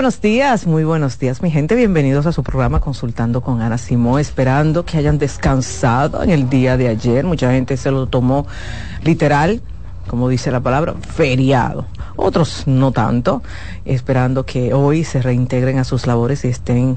Buenos 0.09 0.23
días, 0.23 0.67
muy 0.67 0.85
buenos 0.85 1.19
días, 1.19 1.43
mi 1.43 1.51
gente. 1.51 1.75
Bienvenidos 1.75 2.25
a 2.25 2.33
su 2.33 2.43
programa 2.43 2.81
Consultando 2.81 3.43
con 3.43 3.61
Ana 3.61 3.77
Simó, 3.77 4.19
esperando 4.19 4.87
que 4.87 4.97
hayan 4.97 5.19
descansado 5.19 6.23
en 6.23 6.31
el 6.31 6.49
día 6.49 6.79
de 6.79 6.89
ayer. 6.89 7.27
Mucha 7.27 7.53
gente 7.53 7.77
se 7.77 7.91
lo 7.91 8.07
tomó 8.07 8.47
literal, 9.05 9.61
como 10.07 10.31
dice 10.31 10.51
la 10.51 10.61
palabra, 10.61 10.95
feriado. 10.95 11.85
Otros 12.17 12.63
no 12.65 12.91
tanto, 12.91 13.43
esperando 13.85 14.47
que 14.47 14.73
hoy 14.73 15.05
se 15.05 15.21
reintegren 15.21 15.79
a 15.79 15.85
sus 15.85 16.07
labores 16.07 16.43
y 16.47 16.49
estén 16.49 16.97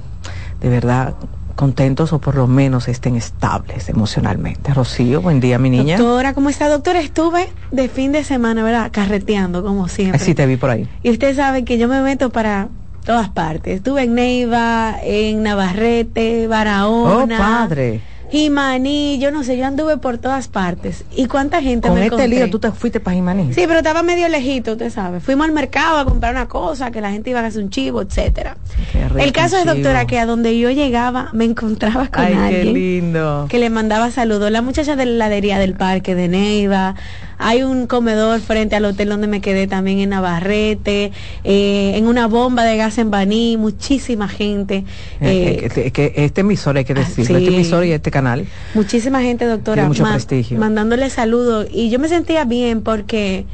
de 0.61 0.69
verdad 0.69 1.13
contentos 1.57 2.13
o 2.13 2.19
por 2.19 2.35
lo 2.35 2.47
menos 2.47 2.88
estén 2.88 3.17
estables 3.17 3.89
emocionalmente. 3.89 4.73
Rocío, 4.73 5.21
buen 5.21 5.41
día, 5.41 5.59
mi 5.59 5.69
niña. 5.69 5.97
Doctora, 5.97 6.33
¿cómo 6.33 6.47
está? 6.49 6.69
Doctora, 6.69 7.01
estuve 7.01 7.49
de 7.71 7.89
fin 7.89 8.13
de 8.13 8.23
semana, 8.23 8.63
¿verdad? 8.63 8.89
Carreteando, 8.89 9.63
como 9.63 9.89
siempre. 9.89 10.15
Así 10.15 10.33
te 10.33 10.45
vi 10.45 10.55
por 10.55 10.69
ahí. 10.69 10.88
Y 11.03 11.11
usted 11.11 11.35
sabe 11.35 11.65
que 11.65 11.77
yo 11.77 11.89
me 11.89 12.01
meto 12.01 12.29
para 12.29 12.69
todas 13.06 13.30
partes. 13.30 13.78
Estuve 13.78 14.03
en 14.03 14.15
Neiva, 14.15 14.95
en 15.03 15.44
Navarrete, 15.44 16.48
Barahona. 16.48 17.36
Oh, 17.36 17.41
padre. 17.41 18.02
Jimaní, 18.32 19.19
yo 19.19 19.30
no 19.30 19.44
sé, 19.44 19.57
yo 19.57 19.65
anduve 19.65 19.98
por 19.98 20.18
todas 20.18 20.48
partes. 20.48 21.03
¿Y 21.14 21.26
cuánta 21.26 21.61
gente 21.61 21.90
Con 21.90 21.98
me 21.99 22.06
este 22.06 22.15
encontré? 22.15 22.28
lío 22.40 22.49
tú 22.49 22.60
te 22.60 22.72
fuiste 22.72 23.02
para 23.02 23.14
Jimaní. 23.15 23.53
Sí, 23.53 23.64
pero 23.68 23.80
estaba 23.80 24.03
medio 24.03 24.30
lejito, 24.30 24.72
usted 24.72 24.90
sabe. 24.90 25.19
Fuimos 25.19 25.48
al 25.48 25.52
mercado 25.53 25.98
a 25.99 26.06
comprar 26.06 26.34
una 26.34 26.48
cosa, 26.48 26.91
que 26.91 27.02
la 27.02 27.11
gente 27.11 27.30
iba 27.30 27.41
a 27.41 27.45
hacer 27.45 27.61
un 27.61 27.69
chivo, 27.69 28.02
etcétera. 28.02 28.56
Qué 28.94 29.22
El 29.22 29.34
caso 29.34 29.57
es, 29.57 29.65
doctora, 29.65 30.07
que 30.07 30.18
a 30.18 30.26
donde 30.26 30.57
yo 30.57 30.69
llegaba 30.72 31.30
me 31.34 31.44
encontraba 31.44 32.07
con 32.07 32.23
Ay, 32.23 32.34
qué 32.34 32.40
alguien 32.40 32.73
lindo. 32.73 33.48
que 33.49 33.60
le 33.60 33.69
mandaba 33.69 34.11
saludos. 34.11 34.49
La 34.49 34.61
muchacha 34.61 34.95
de 34.95 35.06
la 35.06 35.11
heladería 35.26 35.60
del 35.60 35.73
parque 35.73 36.15
de 36.15 36.30
Neiva. 36.30 36.95
Hay 37.41 37.63
un 37.63 37.88
comedor 37.88 38.39
frente 38.39 38.76
al 38.76 38.85
hotel 38.85 39.09
donde 39.09 39.27
me 39.27 39.41
quedé 39.41 39.68
también 39.68 39.99
en 39.99 40.09
Navarrete. 40.09 41.11
eh, 41.43 41.93
en 41.95 42.07
una 42.07 42.27
bomba 42.27 42.63
de 42.63 42.77
gas 42.77 42.97
en 42.97 43.09
Baní. 43.11 43.57
Muchísima 43.57 44.27
gente. 44.27 44.85
Eh, 45.19 45.63
eh, 45.65 45.69
que, 45.73 45.91
que 45.91 46.13
este 46.18 46.41
emisor 46.41 46.77
hay 46.77 46.85
que 46.85 46.93
decirlo, 46.93 47.38
sí. 47.39 47.43
este 47.45 47.55
emisor 47.55 47.85
y 47.85 47.91
este 47.91 48.11
canal. 48.11 48.45
Muchísima 48.73 49.22
gente, 49.22 49.45
doctora, 49.45 49.88
mucho 49.88 50.03
ma- 50.03 50.13
prestigio. 50.13 50.57
mandándole 50.59 51.09
saludos. 51.09 51.68
Y 51.72 51.89
yo 51.89 51.99
me 51.99 52.07
sentía 52.07 52.45
bien 52.45 52.81
porque 52.81 53.45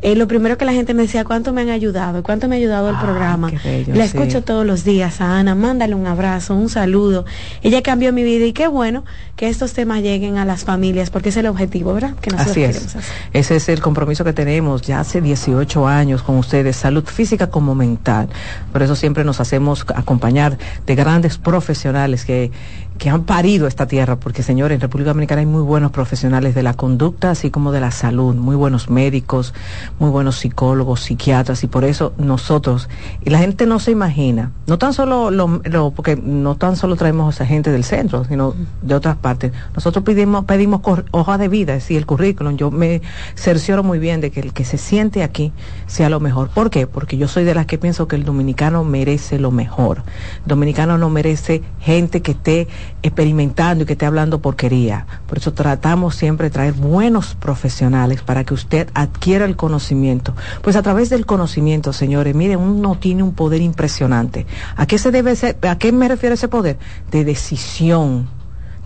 eh, 0.00 0.14
lo 0.14 0.28
primero 0.28 0.56
que 0.56 0.64
la 0.64 0.72
gente 0.72 0.94
me 0.94 1.02
decía, 1.02 1.24
¿cuánto 1.24 1.52
me 1.52 1.62
han 1.62 1.70
ayudado? 1.70 2.22
¿Cuánto 2.22 2.48
me 2.48 2.56
ha 2.56 2.58
ayudado 2.58 2.90
el 2.90 2.96
programa? 2.98 3.50
bello, 3.64 3.94
la 3.94 4.06
sí. 4.06 4.16
escucho 4.16 4.42
todos 4.42 4.64
los 4.64 4.84
días 4.84 5.20
a 5.20 5.38
Ana, 5.38 5.54
mándale 5.54 5.94
un 5.94 6.06
abrazo, 6.06 6.54
un 6.54 6.68
saludo. 6.68 7.24
Ella 7.62 7.82
cambió 7.82 8.12
mi 8.12 8.22
vida 8.22 8.46
y 8.46 8.52
qué 8.52 8.68
bueno 8.68 9.04
que 9.36 9.48
estos 9.48 9.72
temas 9.72 10.02
lleguen 10.02 10.38
a 10.38 10.44
las 10.44 10.64
familias 10.64 11.10
porque 11.10 11.30
es 11.30 11.36
el 11.36 11.46
objetivo, 11.46 11.94
¿verdad? 11.94 12.14
Que 12.20 12.30
nosotros 12.30 12.50
Así 12.52 12.60
queremos 12.60 12.82
es. 12.82 12.96
hacer. 12.96 13.14
Ese 13.32 13.56
es 13.56 13.68
el 13.68 13.80
compromiso 13.80 14.24
que 14.24 14.32
tenemos 14.32 14.82
ya 14.82 15.00
hace 15.00 15.20
18 15.20 15.86
años 15.86 16.22
con 16.22 16.36
ustedes, 16.38 16.76
salud 16.76 17.04
física 17.04 17.48
como 17.48 17.74
mental. 17.74 18.28
Por 18.72 18.82
eso 18.82 18.94
siempre 18.94 19.24
nos 19.24 19.40
hacemos 19.40 19.84
acompañar 19.94 20.58
de 20.86 20.94
grandes 20.94 21.38
profesionales 21.38 22.24
que, 22.24 22.50
que 22.98 23.08
han 23.10 23.22
parido 23.24 23.66
esta 23.66 23.86
tierra, 23.86 24.16
porque 24.16 24.42
señores, 24.42 24.74
en 24.76 24.80
República 24.80 25.10
Dominicana 25.10 25.40
hay 25.40 25.46
muy 25.46 25.62
buenos 25.62 25.92
profesionales 25.92 26.54
de 26.54 26.62
la 26.62 26.74
conducta, 26.74 27.30
así 27.30 27.50
como 27.50 27.72
de 27.72 27.80
la 27.80 27.90
salud, 27.90 28.34
muy 28.34 28.56
buenos 28.56 28.90
médicos, 28.90 29.54
muy 29.98 30.10
buenos 30.10 30.36
psicólogos, 30.36 31.00
psiquiatras, 31.00 31.62
y 31.64 31.68
por 31.68 31.84
eso 31.84 32.12
nosotros, 32.18 32.88
y 33.24 33.30
la 33.30 33.38
gente 33.38 33.66
no 33.66 33.78
se 33.78 33.92
imagina, 33.92 34.50
no 34.66 34.78
tan 34.78 34.92
solo 34.92 35.30
lo, 35.30 35.60
lo- 35.64 35.92
porque 35.92 36.16
no 36.16 36.56
tan 36.56 36.76
solo 36.76 36.96
traemos 36.96 37.40
a 37.40 37.46
gente 37.46 37.70
del 37.70 37.84
centro, 37.84 38.24
sino 38.24 38.54
de 38.82 38.94
otras 38.94 39.16
partes. 39.16 39.52
Nosotros 39.74 40.04
pedimos, 40.04 40.44
pedimos 40.44 40.80
hoja 41.12 41.38
de 41.38 41.48
vida, 41.48 41.74
es 41.74 41.84
decir, 41.84 41.98
el 41.98 42.06
currículum. 42.06 42.56
Yo 42.56 42.70
me 42.70 43.00
cercioro 43.36 43.82
muy 43.82 43.98
bien 43.98 44.20
de 44.20 44.30
que 44.30 44.40
el 44.40 44.52
que 44.52 44.64
se 44.64 44.76
siente 44.78 45.22
aquí 45.22 45.52
sea 45.88 46.08
lo 46.08 46.20
mejor. 46.20 46.50
¿Por 46.50 46.70
qué? 46.70 46.86
Porque 46.86 47.16
yo 47.16 47.26
soy 47.26 47.42
de 47.42 47.54
las 47.54 47.66
que 47.66 47.78
pienso 47.78 48.06
que 48.06 48.14
el 48.14 48.24
dominicano 48.24 48.84
merece 48.84 49.38
lo 49.40 49.50
mejor. 49.50 50.02
El 50.42 50.48
dominicano 50.48 50.98
no 50.98 51.10
merece 51.10 51.62
gente 51.80 52.22
que 52.22 52.32
esté 52.32 52.68
experimentando 53.02 53.82
y 53.82 53.86
que 53.86 53.94
esté 53.94 54.06
hablando 54.06 54.40
porquería. 54.40 55.06
Por 55.26 55.38
eso 55.38 55.52
tratamos 55.52 56.14
siempre 56.14 56.48
de 56.48 56.50
traer 56.50 56.74
buenos 56.74 57.34
profesionales 57.34 58.22
para 58.22 58.44
que 58.44 58.54
usted 58.54 58.88
adquiera 58.94 59.44
el 59.46 59.56
conocimiento. 59.56 60.34
Pues 60.62 60.76
a 60.76 60.82
través 60.82 61.10
del 61.10 61.26
conocimiento, 61.26 61.92
señores, 61.92 62.34
miren, 62.34 62.60
uno 62.60 62.96
tiene 63.00 63.22
un 63.22 63.32
poder 63.32 63.62
impresionante. 63.62 64.46
¿A 64.76 64.86
qué 64.86 64.98
se 64.98 65.10
debe 65.10 65.34
ser, 65.34 65.56
a 65.62 65.78
qué 65.78 65.90
me 65.90 66.06
refiero 66.06 66.34
ese 66.34 66.48
poder? 66.48 66.78
De 67.10 67.24
decisión 67.24 68.37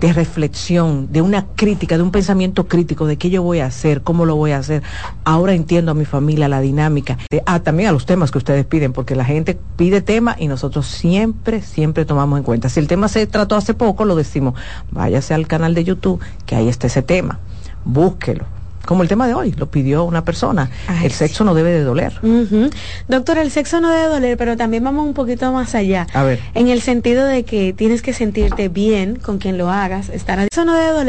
de 0.02 0.12
reflexión, 0.12 1.12
de 1.12 1.22
una 1.22 1.46
crítica, 1.54 1.96
de 1.96 2.02
un 2.02 2.10
pensamiento 2.10 2.66
crítico 2.66 3.06
de 3.06 3.16
qué 3.16 3.30
yo 3.30 3.42
voy 3.44 3.60
a 3.60 3.66
hacer, 3.66 4.02
cómo 4.02 4.26
lo 4.26 4.34
voy 4.34 4.50
a 4.50 4.58
hacer. 4.58 4.82
Ahora 5.24 5.54
entiendo 5.54 5.92
a 5.92 5.94
mi 5.94 6.04
familia 6.04 6.48
la 6.48 6.60
dinámica. 6.60 7.18
De- 7.30 7.40
ah, 7.46 7.60
también 7.60 7.88
a 7.88 7.92
los 7.92 8.04
temas 8.04 8.32
que 8.32 8.38
ustedes 8.38 8.66
piden, 8.66 8.92
porque 8.92 9.14
la 9.14 9.24
gente 9.24 9.56
pide 9.76 10.00
temas 10.02 10.40
y 10.40 10.48
nosotros 10.48 10.86
siempre, 10.88 11.62
siempre 11.62 12.04
tomamos 12.04 12.36
en 12.36 12.42
cuenta. 12.42 12.68
Si 12.68 12.80
el 12.80 12.88
tema 12.88 13.06
se 13.06 13.28
trató 13.28 13.54
hace 13.54 13.74
poco, 13.74 14.04
lo 14.04 14.16
decimos, 14.16 14.54
váyase 14.90 15.34
al 15.34 15.46
canal 15.46 15.72
de 15.72 15.84
YouTube, 15.84 16.20
que 16.46 16.56
ahí 16.56 16.68
está 16.68 16.88
ese 16.88 17.02
tema, 17.02 17.38
búsquelo. 17.84 18.44
Como 18.86 19.02
el 19.02 19.08
tema 19.08 19.26
de 19.26 19.34
hoy, 19.34 19.52
lo 19.52 19.70
pidió 19.70 20.04
una 20.04 20.24
persona. 20.24 20.70
Ay, 20.86 21.06
el 21.06 21.12
sexo 21.12 21.44
no 21.44 21.54
debe 21.54 21.70
de 21.70 21.82
doler. 21.82 22.18
Ujú. 22.22 22.70
Doctora, 23.08 23.42
el 23.42 23.50
sexo 23.50 23.80
no 23.80 23.90
debe 23.90 24.08
doler, 24.08 24.36
pero 24.36 24.56
también 24.56 24.84
vamos 24.84 25.06
un 25.06 25.14
poquito 25.14 25.52
más 25.52 25.74
allá. 25.74 26.06
A 26.12 26.22
ver. 26.24 26.40
En 26.54 26.68
el 26.68 26.80
sentido 26.82 27.24
de 27.26 27.44
que 27.44 27.72
tienes 27.72 28.02
que 28.02 28.12
sentirte 28.12 28.68
bien 28.68 29.16
con 29.16 29.38
quien 29.38 29.58
lo 29.58 29.70
hagas, 29.70 30.08
estar 30.08 30.38
Eso 30.50 30.64
no 30.64 30.74
debe 30.74 30.90
doler. 30.90 31.02